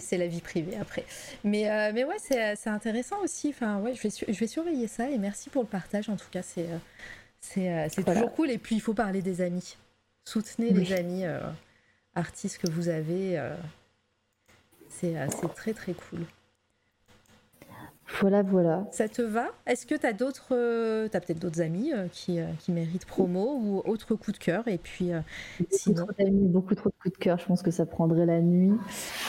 c'est 0.00 0.16
la 0.16 0.26
vie 0.26 0.40
privée 0.40 0.76
après. 0.80 1.04
Mais, 1.44 1.70
euh, 1.70 1.90
mais 1.92 2.04
ouais, 2.04 2.16
c'est 2.18 2.70
intéressant 2.70 3.20
aussi. 3.22 3.50
Enfin, 3.50 3.78
ouais, 3.80 3.94
je 3.94 4.02
vais, 4.02 4.32
je 4.32 4.38
vais 4.38 4.46
surveiller 4.46 4.86
ça 4.86 5.10
et 5.10 5.18
merci 5.18 5.50
pour 5.50 5.62
le 5.62 5.68
partage. 5.68 6.08
En 6.08 6.16
tout 6.16 6.30
cas, 6.30 6.42
c'est 6.42 6.66
c'est 7.42 7.68
euh, 7.68 7.88
toujours 7.88 8.32
cool. 8.32 8.50
Et 8.50 8.58
puis, 8.58 8.76
il 8.76 8.80
faut 8.80 8.94
parler 8.94 9.20
des 9.20 9.40
amis. 9.42 9.76
Soutenez 10.24 10.70
les 10.70 10.92
amis 10.92 11.24
euh, 11.24 11.40
artistes 12.14 12.58
que 12.58 12.70
vous 12.70 12.88
avez. 12.88 13.38
Euh, 13.38 13.54
c'est 14.88 15.14
très, 15.56 15.74
très 15.74 15.92
cool. 15.92 16.20
Voilà, 18.20 18.42
voilà. 18.42 18.86
Ça 18.92 19.08
te 19.08 19.22
va? 19.22 19.48
Est-ce 19.66 19.86
que 19.86 19.94
tu 19.96 20.06
as 20.06 20.12
d'autres. 20.12 20.48
tu 21.08 21.16
as 21.16 21.20
peut-être 21.20 21.40
d'autres 21.40 21.60
amis 21.60 21.92
qui, 22.12 22.38
qui, 22.60 22.70
méritent 22.70 23.06
promo 23.06 23.58
ou 23.60 23.82
autre 23.86 24.14
coup 24.14 24.32
de 24.32 24.38
cœur? 24.38 24.68
Et 24.68 24.78
puis, 24.78 25.10
sinon. 25.70 26.06
Trop 26.06 26.12
d'amis, 26.18 26.46
beaucoup 26.46 26.74
trop 26.74 26.90
de 26.90 26.94
coups 27.02 27.18
de 27.18 27.18
cœur. 27.18 27.38
Je 27.38 27.46
pense 27.46 27.62
que 27.62 27.70
ça 27.70 27.86
prendrait 27.86 28.26
la 28.26 28.40
nuit. 28.40 28.72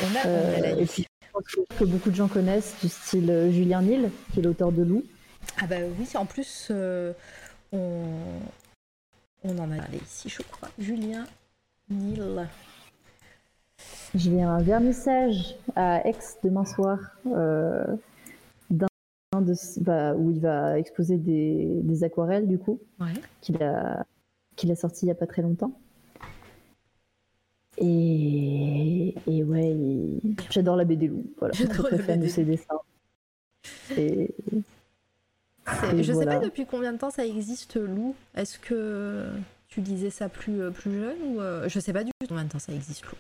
On 0.04 0.16
a, 0.18 0.60
la 0.60 0.76
nuit. 0.76 0.86
je 0.86 1.28
pense 1.32 1.44
que, 1.80 1.86
beaucoup 1.86 2.12
de 2.12 2.16
gens 2.16 2.28
connaissent, 2.28 2.76
du 2.82 2.90
style 2.90 3.50
Julien 3.52 3.82
Nil, 3.82 4.12
qui 4.34 4.40
est 4.40 4.44
l'auteur 4.44 4.72
de 4.72 4.84
Loup. 4.84 5.04
Ah, 5.62 5.66
bah 5.66 5.78
oui, 5.98 6.08
en 6.16 6.26
plus 6.26 6.72
on, 7.74 8.40
en 9.60 9.72
a 9.72 9.76
parlé 9.78 9.98
ici, 9.98 10.30
je 10.30 10.42
crois. 10.44 10.70
Julien 10.80 11.26
Nil. 11.90 12.48
Je 14.16 14.30
viens 14.30 14.52
un 14.52 14.62
vernissage 14.62 15.56
à 15.76 16.08
Aix 16.08 16.16
demain 16.44 16.66
soir 16.66 17.00
euh, 17.28 17.84
bah, 18.70 20.16
où 20.16 20.32
il 20.32 20.40
va 20.40 20.78
exposer 20.78 21.18
des, 21.18 22.04
aquarelles 22.04 22.48
du 22.48 22.60
coup 22.60 22.80
qu'il 23.42 23.62
a, 23.64 24.06
qu'il 24.56 24.72
a 24.72 24.76
sorti 24.76 25.06
il 25.06 25.08
n'y 25.08 25.12
a 25.12 25.16
pas 25.16 25.26
très 25.28 25.42
longtemps. 25.42 25.72
Et, 27.80 29.16
et 29.28 29.44
ouais, 29.44 29.72
il- 29.72 30.36
j'adore 30.52 30.76
la 30.76 30.86
BD 30.86 31.08
Lou. 31.08 31.24
Voilà, 31.40 31.54
je 31.54 31.64
suis 31.64 31.68
très 31.68 31.98
fan 31.98 32.20
de 32.20 32.28
ses 32.28 32.46
dessins. 32.46 32.80
Et 33.98 34.30
Je 35.96 36.04
sais 36.04 36.12
voilà. 36.14 36.40
pas 36.40 36.46
depuis 36.46 36.66
combien 36.66 36.92
de 36.94 36.98
temps 36.98 37.10
ça 37.12 37.26
existe, 37.26 37.76
Lou. 37.76 38.16
Est-ce 38.36 38.60
que 38.60 39.28
tu 39.68 39.82
disais 39.82 40.10
ça 40.10 40.30
plus, 40.30 40.62
euh, 40.62 40.72
plus 40.72 40.92
jeune 40.94 41.18
ou 41.26 41.40
euh, 41.42 41.68
je 41.70 41.80
sais 41.80 41.94
pas 41.94 42.04
du 42.04 42.12
tout 42.20 42.28
combien 42.28 42.44
de 42.44 42.50
temps 42.50 42.60
ça 42.60 42.74
existe, 42.74 43.04
Lou. 43.06 43.16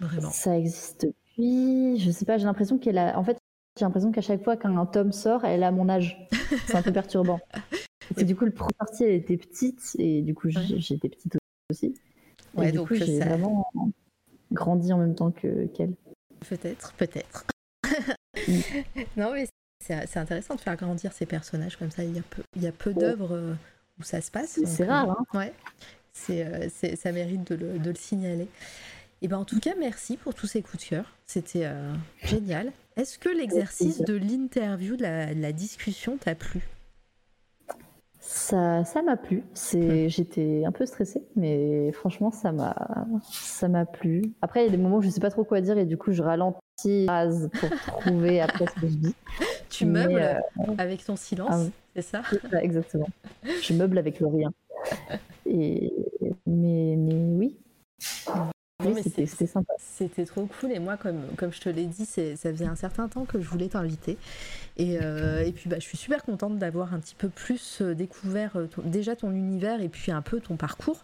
Vraiment. 0.00 0.30
ça 0.30 0.56
existe 0.58 1.06
depuis. 1.06 1.98
Je 2.00 2.10
sais 2.10 2.24
pas, 2.24 2.38
j'ai 2.38 2.44
l'impression 2.44 2.78
qu'elle 2.78 2.98
a. 2.98 3.18
En 3.18 3.24
fait, 3.24 3.38
j'ai 3.78 3.84
l'impression 3.84 4.12
qu'à 4.12 4.20
chaque 4.20 4.42
fois 4.44 4.56
qu'un 4.56 4.86
tome 4.86 5.12
sort, 5.12 5.44
elle 5.44 5.62
a 5.62 5.70
mon 5.72 5.88
âge. 5.88 6.28
C'est 6.66 6.76
un 6.76 6.82
peu 6.82 6.92
perturbant. 6.92 7.40
Parce 8.08 8.20
que 8.20 8.24
du 8.24 8.36
coup, 8.36 8.44
le 8.44 8.50
premier 8.52 8.74
parti, 8.78 9.04
elle 9.04 9.14
était 9.14 9.36
petite, 9.36 9.96
et 9.98 10.20
du 10.22 10.34
coup, 10.34 10.48
j'étais 10.50 11.08
petite 11.08 11.36
aussi. 11.70 11.86
Et 11.86 11.94
Ouais, 12.60 12.70
du 12.70 12.76
donc 12.78 12.88
coup, 12.88 12.94
j'ai 12.94 13.18
ça- 13.18 13.24
vraiment 13.26 13.70
grandi 14.52 14.92
en 14.92 14.98
même 14.98 15.14
temps 15.14 15.30
que 15.32 15.66
qu'elle. 15.66 15.94
Peut-être, 16.48 16.92
peut-être. 16.94 17.46
Mm. 18.46 18.60
non, 19.16 19.32
mais 19.32 19.46
c'est 19.80 20.16
intéressant 20.16 20.54
de 20.54 20.60
faire 20.60 20.76
grandir 20.76 21.12
ces 21.12 21.26
personnages 21.26 21.76
comme 21.76 21.90
ça. 21.90 22.02
Il 22.04 22.14
y 22.16 22.18
a 22.18 22.22
peu, 22.22 22.42
il 22.56 22.62
y 22.62 22.66
a 22.66 22.72
peu 22.72 22.90
Ouais. 22.90 22.96
d'œuvres 23.00 23.34
euh, 23.34 23.54
où 24.00 24.02
ça 24.02 24.20
se 24.20 24.30
passe. 24.30 24.58
C'est 24.64 24.84
euh, 24.84 24.86
rare, 24.88 25.10
hein. 25.10 25.24
Ouais, 25.38 25.52
c'est, 26.12 26.44
euh, 26.46 26.68
c'est- 26.74 26.96
ça 26.96 27.12
mérite 27.12 27.46
de 27.50 27.54
le, 27.54 27.78
de 27.78 27.90
le 27.90 27.96
signaler. 27.96 28.48
Et 29.22 29.28
ben 29.28 29.38
en 29.38 29.44
tout 29.44 29.60
cas, 29.60 29.72
merci 29.78 30.16
pour 30.16 30.34
tous 30.34 30.46
ces 30.46 30.62
coups 30.62 30.82
de 30.84 30.88
cœur. 30.90 31.12
C'était 31.26 31.64
euh, 31.64 31.92
génial. 32.22 32.72
Est-ce 32.96 33.18
que 33.18 33.28
l'exercice 33.28 34.00
de 34.02 34.14
l'interview, 34.14 34.96
de 34.96 35.02
la, 35.02 35.34
de 35.34 35.40
la 35.40 35.52
discussion 35.52 36.16
t'a 36.18 36.34
plu? 36.34 36.60
Ça, 38.20 38.84
ça 38.84 39.02
m'a 39.02 39.16
plu. 39.18 39.42
C'est, 39.52 40.08
j'étais 40.08 40.62
un 40.66 40.72
peu 40.72 40.86
stressée, 40.86 41.22
mais 41.36 41.92
franchement, 41.92 42.30
ça 42.30 42.52
m'a, 42.52 42.74
ça 43.30 43.68
m'a 43.68 43.84
plu. 43.84 44.32
Après, 44.40 44.62
il 44.62 44.66
y 44.66 44.68
a 44.68 44.70
des 44.70 44.78
moments 44.82 44.96
où 44.98 45.02
je 45.02 45.10
sais 45.10 45.20
pas 45.20 45.30
trop 45.30 45.44
quoi 45.44 45.60
dire 45.60 45.76
et 45.76 45.84
du 45.84 45.98
coup, 45.98 46.12
je 46.12 46.22
ralentis 46.22 46.60
les 46.84 47.04
phrases 47.04 47.50
pour 47.60 47.70
trouver 48.02 48.40
après 48.40 48.66
ce 48.66 48.80
que 48.80 48.88
je 48.88 48.94
dis. 48.96 49.14
Tu 49.78 49.86
meubles 49.86 50.18
euh, 50.18 50.34
avec 50.78 51.04
ton 51.04 51.16
silence, 51.16 51.50
ah 51.50 51.70
c'est 51.94 52.02
ça 52.02 52.22
exactement. 52.62 53.08
Je 53.62 53.74
meuble 53.74 53.98
avec 53.98 54.20
le 54.20 54.26
rien. 54.26 54.52
Et 55.46 55.92
mais, 56.46 56.94
mais 56.96 57.52
oui, 58.82 59.02
c'était, 59.02 59.46
sympa. 59.46 59.72
Trop 60.26 60.46
cool 60.46 60.72
et 60.72 60.78
moi, 60.78 60.96
comme, 60.96 61.22
comme 61.36 61.52
je 61.52 61.60
te 61.60 61.68
l'ai 61.68 61.86
dit, 61.86 62.04
ça 62.04 62.34
faisait 62.36 62.66
un 62.66 62.74
certain 62.76 63.08
temps 63.08 63.24
que 63.24 63.40
je 63.40 63.48
voulais 63.48 63.68
t'inviter. 63.68 64.18
Et, 64.76 64.98
euh, 65.00 65.44
et 65.44 65.52
puis 65.52 65.68
bah, 65.70 65.76
je 65.78 65.84
suis 65.84 65.96
super 65.96 66.22
contente 66.24 66.58
d'avoir 66.58 66.92
un 66.92 66.98
petit 66.98 67.14
peu 67.14 67.28
plus 67.28 67.80
euh, 67.80 67.94
découvert 67.94 68.58
ton- 68.70 68.82
déjà 68.82 69.16
ton 69.16 69.32
univers 69.32 69.80
et 69.80 69.88
puis 69.88 70.12
un 70.12 70.22
peu 70.22 70.40
ton 70.40 70.56
parcours. 70.56 71.02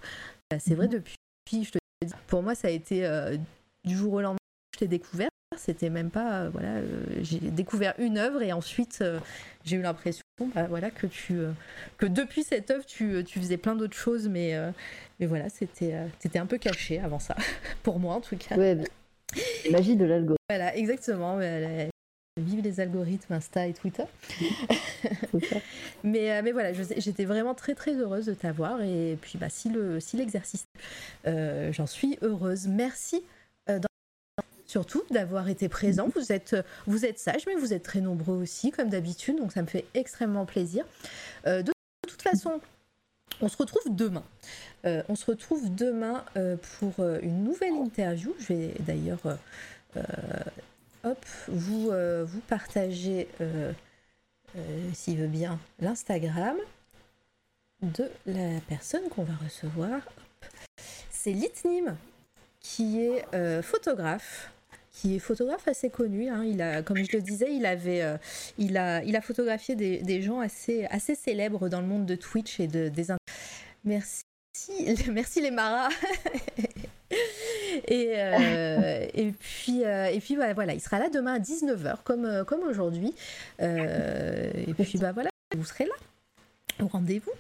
Bah, 0.51 0.59
c'est 0.59 0.75
vrai, 0.75 0.87
Mhm. 0.87 0.93
depuis, 0.93 1.65
je 1.65 1.71
te 1.71 1.79
dis, 2.05 2.13
pour 2.27 2.43
moi, 2.43 2.55
ça 2.55 2.69
a 2.69 2.71
été 2.71 3.07
euh, 3.07 3.37
du 3.85 3.97
jour 3.97 4.15
au 4.15 4.21
lendemain 4.21 4.37
que 4.73 4.77
je 4.77 4.79
t'ai 4.81 4.89
découvert. 4.89 5.29
C'était 5.61 5.91
même 5.91 6.09
pas, 6.11 6.41
euh, 6.41 6.51
voilà, 6.51 6.77
euh, 6.77 6.85
j'ai 7.21 7.39
découvert 7.39 7.93
une 7.99 8.17
œuvre 8.17 8.41
et 8.41 8.51
ensuite 8.51 9.01
euh, 9.03 9.21
j'ai 9.63 9.77
eu 9.77 9.83
l'impression, 9.83 10.25
bah, 10.55 10.67
voilà, 10.71 10.91
que 10.91 11.07
tu, 11.07 11.35
euh, 11.35 11.53
que 11.99 12.07
depuis 12.07 12.45
cette 12.45 12.71
œuvre, 12.71 12.87
tu, 12.87 13.23
tu 13.27 13.39
faisais 13.39 13.59
plein 13.59 13.77
d'autres 13.77 13.97
choses, 13.97 14.27
mais, 14.27 14.55
euh, 14.55 14.71
mais 15.19 15.27
voilà, 15.27 15.51
c'était, 15.51 15.93
euh, 15.93 16.07
c'était 16.19 16.39
un 16.39 16.47
peu 16.47 16.57
caché 16.57 16.99
avant 16.99 17.19
ça, 17.19 17.37
pour 17.83 17.99
moi 18.01 18.15
en 18.15 18.23
tout 18.23 18.37
cas. 18.37 18.57
Ouais, 18.57 18.79
magie 19.71 19.97
de 19.97 20.07
l'algo, 20.07 20.37
Voilà, 20.49 20.75
exactement. 20.77 21.39
Vive 22.39 22.63
les 22.63 22.81
algorithmes 22.81 23.35
Insta 23.35 23.67
et 23.67 23.75
Twitter. 23.75 24.05
Mais, 26.05 26.41
mais 26.41 26.53
voilà, 26.53 26.73
j'étais 26.73 27.27
vraiment 27.27 27.55
très 27.55 27.75
très 27.75 27.95
heureuse 27.95 28.25
de 28.25 28.33
t'avoir. 28.33 28.81
Et 28.81 29.19
puis 29.21 29.37
bah, 29.37 29.51
si 29.51 29.69
le 29.69 30.01
si 30.01 30.17
l'exercice, 30.17 30.65
j'en 31.27 31.87
suis 31.87 32.17
heureuse. 32.23 32.67
Merci 32.67 33.23
surtout 34.71 35.03
d'avoir 35.11 35.49
été 35.49 35.69
présent. 35.69 36.09
Vous 36.15 36.33
êtes, 36.33 36.57
vous 36.87 37.05
êtes 37.05 37.19
sage, 37.19 37.43
mais 37.47 37.57
vous 37.57 37.75
êtes 37.75 37.83
très 37.83 38.01
nombreux 38.01 38.37
aussi, 38.37 38.71
comme 38.71 38.89
d'habitude. 38.89 39.37
Donc 39.37 39.53
ça 39.53 39.63
me 39.63 39.67
fait 39.67 39.85
extrêmement 39.95 40.47
plaisir. 40.47 40.85
Euh, 41.47 41.63
de 41.63 41.73
toute 42.07 42.23
façon, 42.23 42.61
on 43.41 43.49
se 43.49 43.57
retrouve 43.57 43.83
demain. 43.89 44.23
Euh, 44.87 45.03
on 45.09 45.17
se 45.17 45.27
retrouve 45.27 45.75
demain 45.75 46.25
euh, 46.37 46.57
pour 46.79 47.05
une 47.23 47.43
nouvelle 47.43 47.75
interview. 47.75 48.35
Je 48.39 48.47
vais 48.47 48.75
d'ailleurs 48.81 49.39
hop, 51.03 51.27
vous, 51.49 51.91
vous 52.25 52.41
partager, 52.49 53.27
s'il 54.95 55.19
veut 55.19 55.27
bien, 55.27 55.59
l'Instagram 55.81 56.57
de 57.83 58.09
la 58.27 58.61
personne 58.69 59.09
qu'on 59.09 59.25
va 59.25 59.35
recevoir. 59.43 60.01
C'est 61.11 61.33
Litnim, 61.33 61.97
qui 62.61 63.01
est 63.01 63.63
photographe 63.63 64.53
qui 64.93 65.17
est 65.17 65.19
photographe 65.19 65.67
assez 65.69 65.91
connu. 65.91 66.29
hein. 66.29 66.83
Comme 66.83 66.99
je 66.99 67.17
le 67.17 67.23
disais, 67.23 67.55
il, 67.55 67.67
avait, 67.67 68.03
euh, 68.03 68.17
il, 68.59 68.77
a, 68.77 69.03
il 69.05 69.17
a 69.17 69.21
photographié 69.21 69.75
des, 69.75 70.23
gens 70.23 70.41
assez, 70.41 70.87
assez 70.87 71.15
célèbres 71.15 71.69
dans 71.69 71.81
le 71.81 71.87
monde 71.87 72.07
de 72.07 72.15
Twitch 72.15 72.61
et 72.61 72.67
de, 72.67 72.89
des... 72.89 73.07
Merci, 73.85 74.25
merci 75.11 75.41
les 75.41 75.51
maras. 75.51 75.91
et, 77.89 78.13
euh, 78.17 79.07
et 79.15 79.33
puis, 79.33 79.85
euh, 79.85 80.07
et 80.07 80.21
puis 80.21 80.37
bah, 80.37 80.53
voilà, 80.55 80.75
il 80.75 80.81
sera 80.81 80.99
là 80.99 81.09
demain 81.09 81.35
à 81.35 81.39
19h, 81.39 82.03
comme, 82.05 82.45
comme 82.45 82.63
aujourd'hui. 82.63 83.15
Et 83.61 84.75
puis 84.79 84.99
bah, 84.99 85.13
voilà, 85.13 85.31
vous 85.57 85.65
serez 85.65 85.85
là 85.85 85.95
au 86.83 86.87
rendez-vous. 86.89 87.33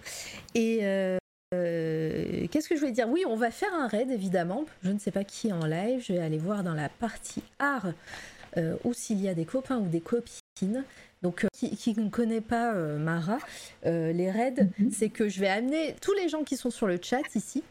Et 0.54 1.18
euh, 1.52 2.46
qu'est-ce 2.50 2.68
que 2.68 2.76
je 2.76 2.80
voulais 2.80 2.92
dire? 2.92 3.08
Oui, 3.08 3.24
on 3.26 3.36
va 3.36 3.50
faire 3.50 3.72
un 3.74 3.88
raid 3.88 4.10
évidemment. 4.10 4.64
Je 4.84 4.90
ne 4.90 4.98
sais 4.98 5.10
pas 5.10 5.24
qui 5.24 5.48
est 5.48 5.52
en 5.52 5.66
live. 5.66 6.04
Je 6.06 6.12
vais 6.12 6.20
aller 6.20 6.38
voir 6.38 6.62
dans 6.62 6.74
la 6.74 6.88
partie 6.88 7.42
art 7.58 7.88
euh, 8.56 8.76
ou 8.84 8.94
s'il 8.94 9.20
y 9.20 9.28
a 9.28 9.34
des 9.34 9.44
copains 9.44 9.78
ou 9.78 9.86
des 9.88 10.00
copines. 10.00 10.84
Donc, 11.22 11.44
euh, 11.44 11.48
qui, 11.52 11.76
qui 11.76 11.94
ne 11.94 12.08
connaît 12.08 12.40
pas 12.40 12.72
euh, 12.74 12.98
Mara, 12.98 13.38
les 13.84 14.30
raids, 14.30 14.68
Mhm. 14.78 14.90
c'est 14.92 15.08
que 15.10 15.28
je 15.28 15.40
vais 15.40 15.48
amener 15.48 15.94
tous 16.00 16.14
les 16.14 16.28
gens 16.28 16.44
qui 16.44 16.56
sont 16.56 16.70
sur 16.70 16.86
le 16.86 16.98
chat 17.02 17.22
ici. 17.34 17.62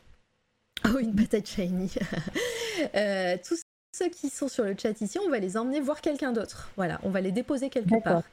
Oh, 0.85 0.97
une 0.99 1.15
patate 1.15 1.47
shiny. 1.47 1.89
Tous 3.43 3.61
ceux 3.93 4.09
qui 4.09 4.29
sont 4.29 4.47
sur 4.47 4.63
le 4.63 4.75
chat 4.81 5.01
ici, 5.01 5.19
on 5.25 5.29
va 5.29 5.39
les 5.39 5.57
emmener 5.57 5.81
voir 5.81 5.99
quelqu'un 5.99 6.31
d'autre. 6.31 6.69
Voilà, 6.77 6.99
on 7.03 7.09
va 7.09 7.19
les 7.19 7.31
déposer 7.33 7.69
quelque 7.69 8.01
part. 8.01 8.23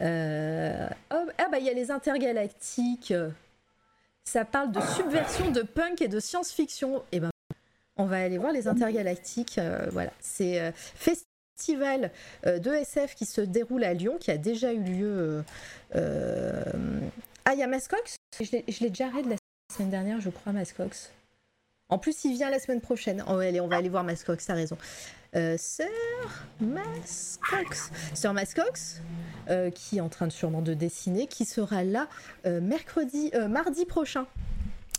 Oh, 0.00 1.26
ah 1.38 1.48
bah 1.50 1.58
il 1.58 1.66
y 1.66 1.68
a 1.68 1.74
les 1.74 1.90
intergalactiques. 1.90 3.12
Ça 4.30 4.44
parle 4.44 4.70
de 4.70 4.80
subversion, 4.80 5.50
de 5.50 5.62
punk 5.62 6.00
et 6.02 6.06
de 6.06 6.20
science-fiction. 6.20 7.02
Et 7.10 7.18
ben 7.18 7.30
on 7.96 8.04
va 8.04 8.18
aller 8.22 8.38
voir 8.38 8.52
les 8.52 8.68
intergalactiques. 8.68 9.58
euh, 9.58 9.88
voilà, 9.90 10.12
c'est 10.20 10.60
euh, 10.60 10.70
festival 10.94 12.12
euh, 12.46 12.60
de 12.60 12.70
SF 12.70 13.16
qui 13.16 13.26
se 13.26 13.40
déroule 13.40 13.82
à 13.82 13.92
Lyon, 13.92 14.18
qui 14.20 14.30
a 14.30 14.36
déjà 14.38 14.72
eu 14.72 14.78
lieu. 14.84 15.10
euh, 15.10 15.42
euh, 15.96 16.62
Ah, 17.44 17.54
il 17.54 17.58
y 17.58 17.64
a 17.64 17.66
Mascox. 17.66 18.14
Je 18.40 18.52
l'ai 18.52 18.64
je 18.68 18.84
l'ai 18.84 18.90
déjà 18.90 19.08
raid 19.08 19.26
la 19.26 19.34
semaine 19.74 19.90
dernière, 19.90 20.20
je 20.20 20.30
crois, 20.30 20.52
Mascox. 20.52 21.10
En 21.90 21.98
plus, 21.98 22.24
il 22.24 22.32
vient 22.34 22.50
la 22.50 22.60
semaine 22.60 22.80
prochaine. 22.80 23.24
Oh, 23.28 23.34
allez, 23.34 23.60
on 23.60 23.66
va 23.66 23.76
aller 23.76 23.88
voir 23.88 24.04
Mascox, 24.04 24.46
t'as 24.46 24.54
raison. 24.54 24.78
Euh, 25.34 25.56
Sœur 25.58 25.88
Mascox. 26.60 27.90
Sœur 28.14 28.32
Mascox, 28.32 29.00
euh, 29.48 29.70
qui 29.70 29.98
est 29.98 30.00
en 30.00 30.08
train 30.08 30.26
de 30.26 30.32
sûrement 30.32 30.62
de 30.62 30.74
dessiner, 30.74 31.26
qui 31.26 31.44
sera 31.44 31.84
là 31.84 32.08
euh, 32.46 32.60
mercredi, 32.60 33.30
euh, 33.34 33.48
mardi 33.48 33.84
prochain. 33.84 34.26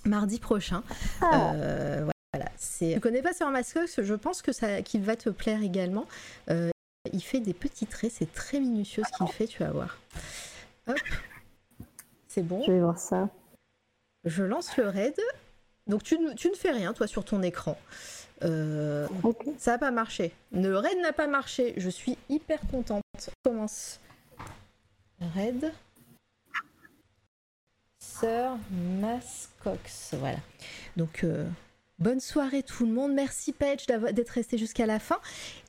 Mardi 0.06 0.40
prochain. 0.40 0.84
Ah. 1.22 1.54
Euh, 1.54 2.10
voilà. 2.34 2.50
Je 2.60 3.00
connais 3.00 3.22
pas 3.22 3.34
Sœur 3.34 3.52
Mascox. 3.52 4.02
Je 4.02 4.14
pense 4.14 4.42
que 4.42 4.52
ça, 4.52 4.82
qu'il 4.82 5.02
va 5.02 5.16
te 5.16 5.30
plaire 5.30 5.62
également. 5.64 6.06
Il 6.50 7.22
fait 7.22 7.40
des 7.40 7.54
petits 7.54 7.88
traits. 7.88 8.12
C'est 8.14 8.34
très 8.34 8.60
minutieux 8.60 9.04
ce 9.06 9.18
qu'il 9.18 9.28
fait. 9.32 9.48
Tu 9.48 9.64
vas 9.64 9.72
voir. 9.72 9.98
Hop. 10.88 10.98
C'est 12.28 12.42
bon. 12.42 12.64
Je 12.66 12.72
vais 12.72 12.80
voir 12.80 12.98
ça. 12.98 13.30
Je 14.26 14.44
lance 14.44 14.76
le 14.78 14.88
raid. 14.88 15.16
Donc 15.88 16.04
tu, 16.04 16.18
ne- 16.20 16.34
tu 16.34 16.50
ne 16.50 16.56
fais 16.56 16.72
rien, 16.72 16.94
toi, 16.94 17.08
sur 17.08 17.24
ton 17.26 17.42
écran. 17.44 17.78
Euh, 18.44 19.08
ça 19.60 19.72
n'a 19.74 19.78
pas 19.78 19.92
marché. 19.92 20.34
Le 20.52 20.76
raid 20.78 20.98
n'a 21.02 21.14
pas 21.14 21.28
marché. 21.28 21.74
Je 21.78 21.90
suis 21.90 22.18
hyper 22.30 22.60
contente. 22.72 23.04
On 23.46 23.50
commence. 23.52 24.00
Raid. 25.36 25.72
Sœur 28.00 28.58
Mascox. 29.00 30.16
Voilà. 30.18 30.38
Donc, 30.98 31.24
euh, 31.24 31.48
bonne 32.00 32.20
soirée 32.20 32.64
tout 32.64 32.86
le 32.86 32.92
monde. 32.92 33.14
Merci 33.14 33.52
Patch 33.54 33.86
d'avoir- 33.86 34.12
d'être 34.14 34.30
resté 34.30 34.58
jusqu'à 34.58 34.86
la 34.88 35.00
fin. 35.00 35.20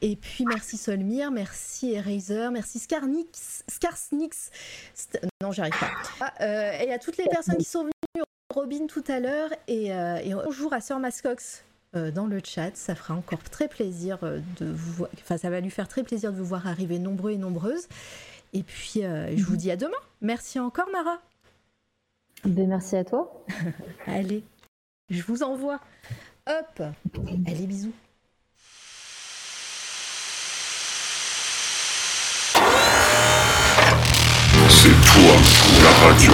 Et 0.00 0.16
puis, 0.16 0.44
merci 0.46 0.76
Solmir, 0.78 1.30
merci 1.30 1.92
Eraser, 1.92 2.48
merci 2.52 2.78
Scarnix, 2.78 3.64
Scarsnix. 3.68 4.50
St- 4.96 5.20
non, 5.42 5.52
j'arrive 5.52 5.78
pas. 5.78 5.90
Ah, 6.20 6.32
euh, 6.40 6.72
et 6.80 6.92
à 6.92 6.98
toutes 6.98 7.18
les 7.18 7.26
personnes 7.26 7.58
qui 7.58 7.64
sont 7.64 7.82
venues, 7.82 8.22
Robin 8.52 8.86
tout 8.86 9.04
à 9.08 9.18
l'heure 9.18 9.50
et, 9.66 9.92
euh, 9.92 10.18
bonjour 10.44 10.72
à 10.74 10.80
Sœur 10.80 10.98
Mascox 10.98 11.64
euh, 11.96 12.10
dans 12.10 12.26
le 12.26 12.40
chat. 12.44 12.76
Ça 12.76 12.94
fera 12.94 13.14
encore 13.14 13.42
très 13.44 13.66
plaisir 13.66 14.18
euh, 14.22 14.40
de 14.60 14.66
vous 14.66 14.92
voir. 14.92 15.10
Enfin, 15.20 15.38
ça 15.38 15.48
va 15.48 15.60
lui 15.60 15.70
faire 15.70 15.88
très 15.88 16.02
plaisir 16.02 16.32
de 16.32 16.36
vous 16.36 16.44
voir 16.44 16.66
arriver 16.66 16.98
nombreux 16.98 17.30
et 17.30 17.38
nombreuses. 17.38 17.88
Et 18.52 18.62
puis, 18.62 19.00
je 19.00 19.44
vous 19.44 19.56
dis 19.56 19.70
à 19.70 19.76
demain. 19.76 19.96
Merci 20.20 20.60
encore, 20.60 20.88
Mara. 20.92 21.18
Ben, 22.44 22.68
merci 22.68 22.96
à 22.96 23.04
toi. 23.04 23.42
Allez, 24.06 24.44
je 25.08 25.22
vous 25.22 25.42
envoie. 25.42 25.80
Hop. 26.46 26.82
Allez, 27.46 27.66
bisous. 27.66 27.94
C'est 34.68 34.90
toi, 34.90 35.34
la 35.82 35.90
radio. 36.06 36.32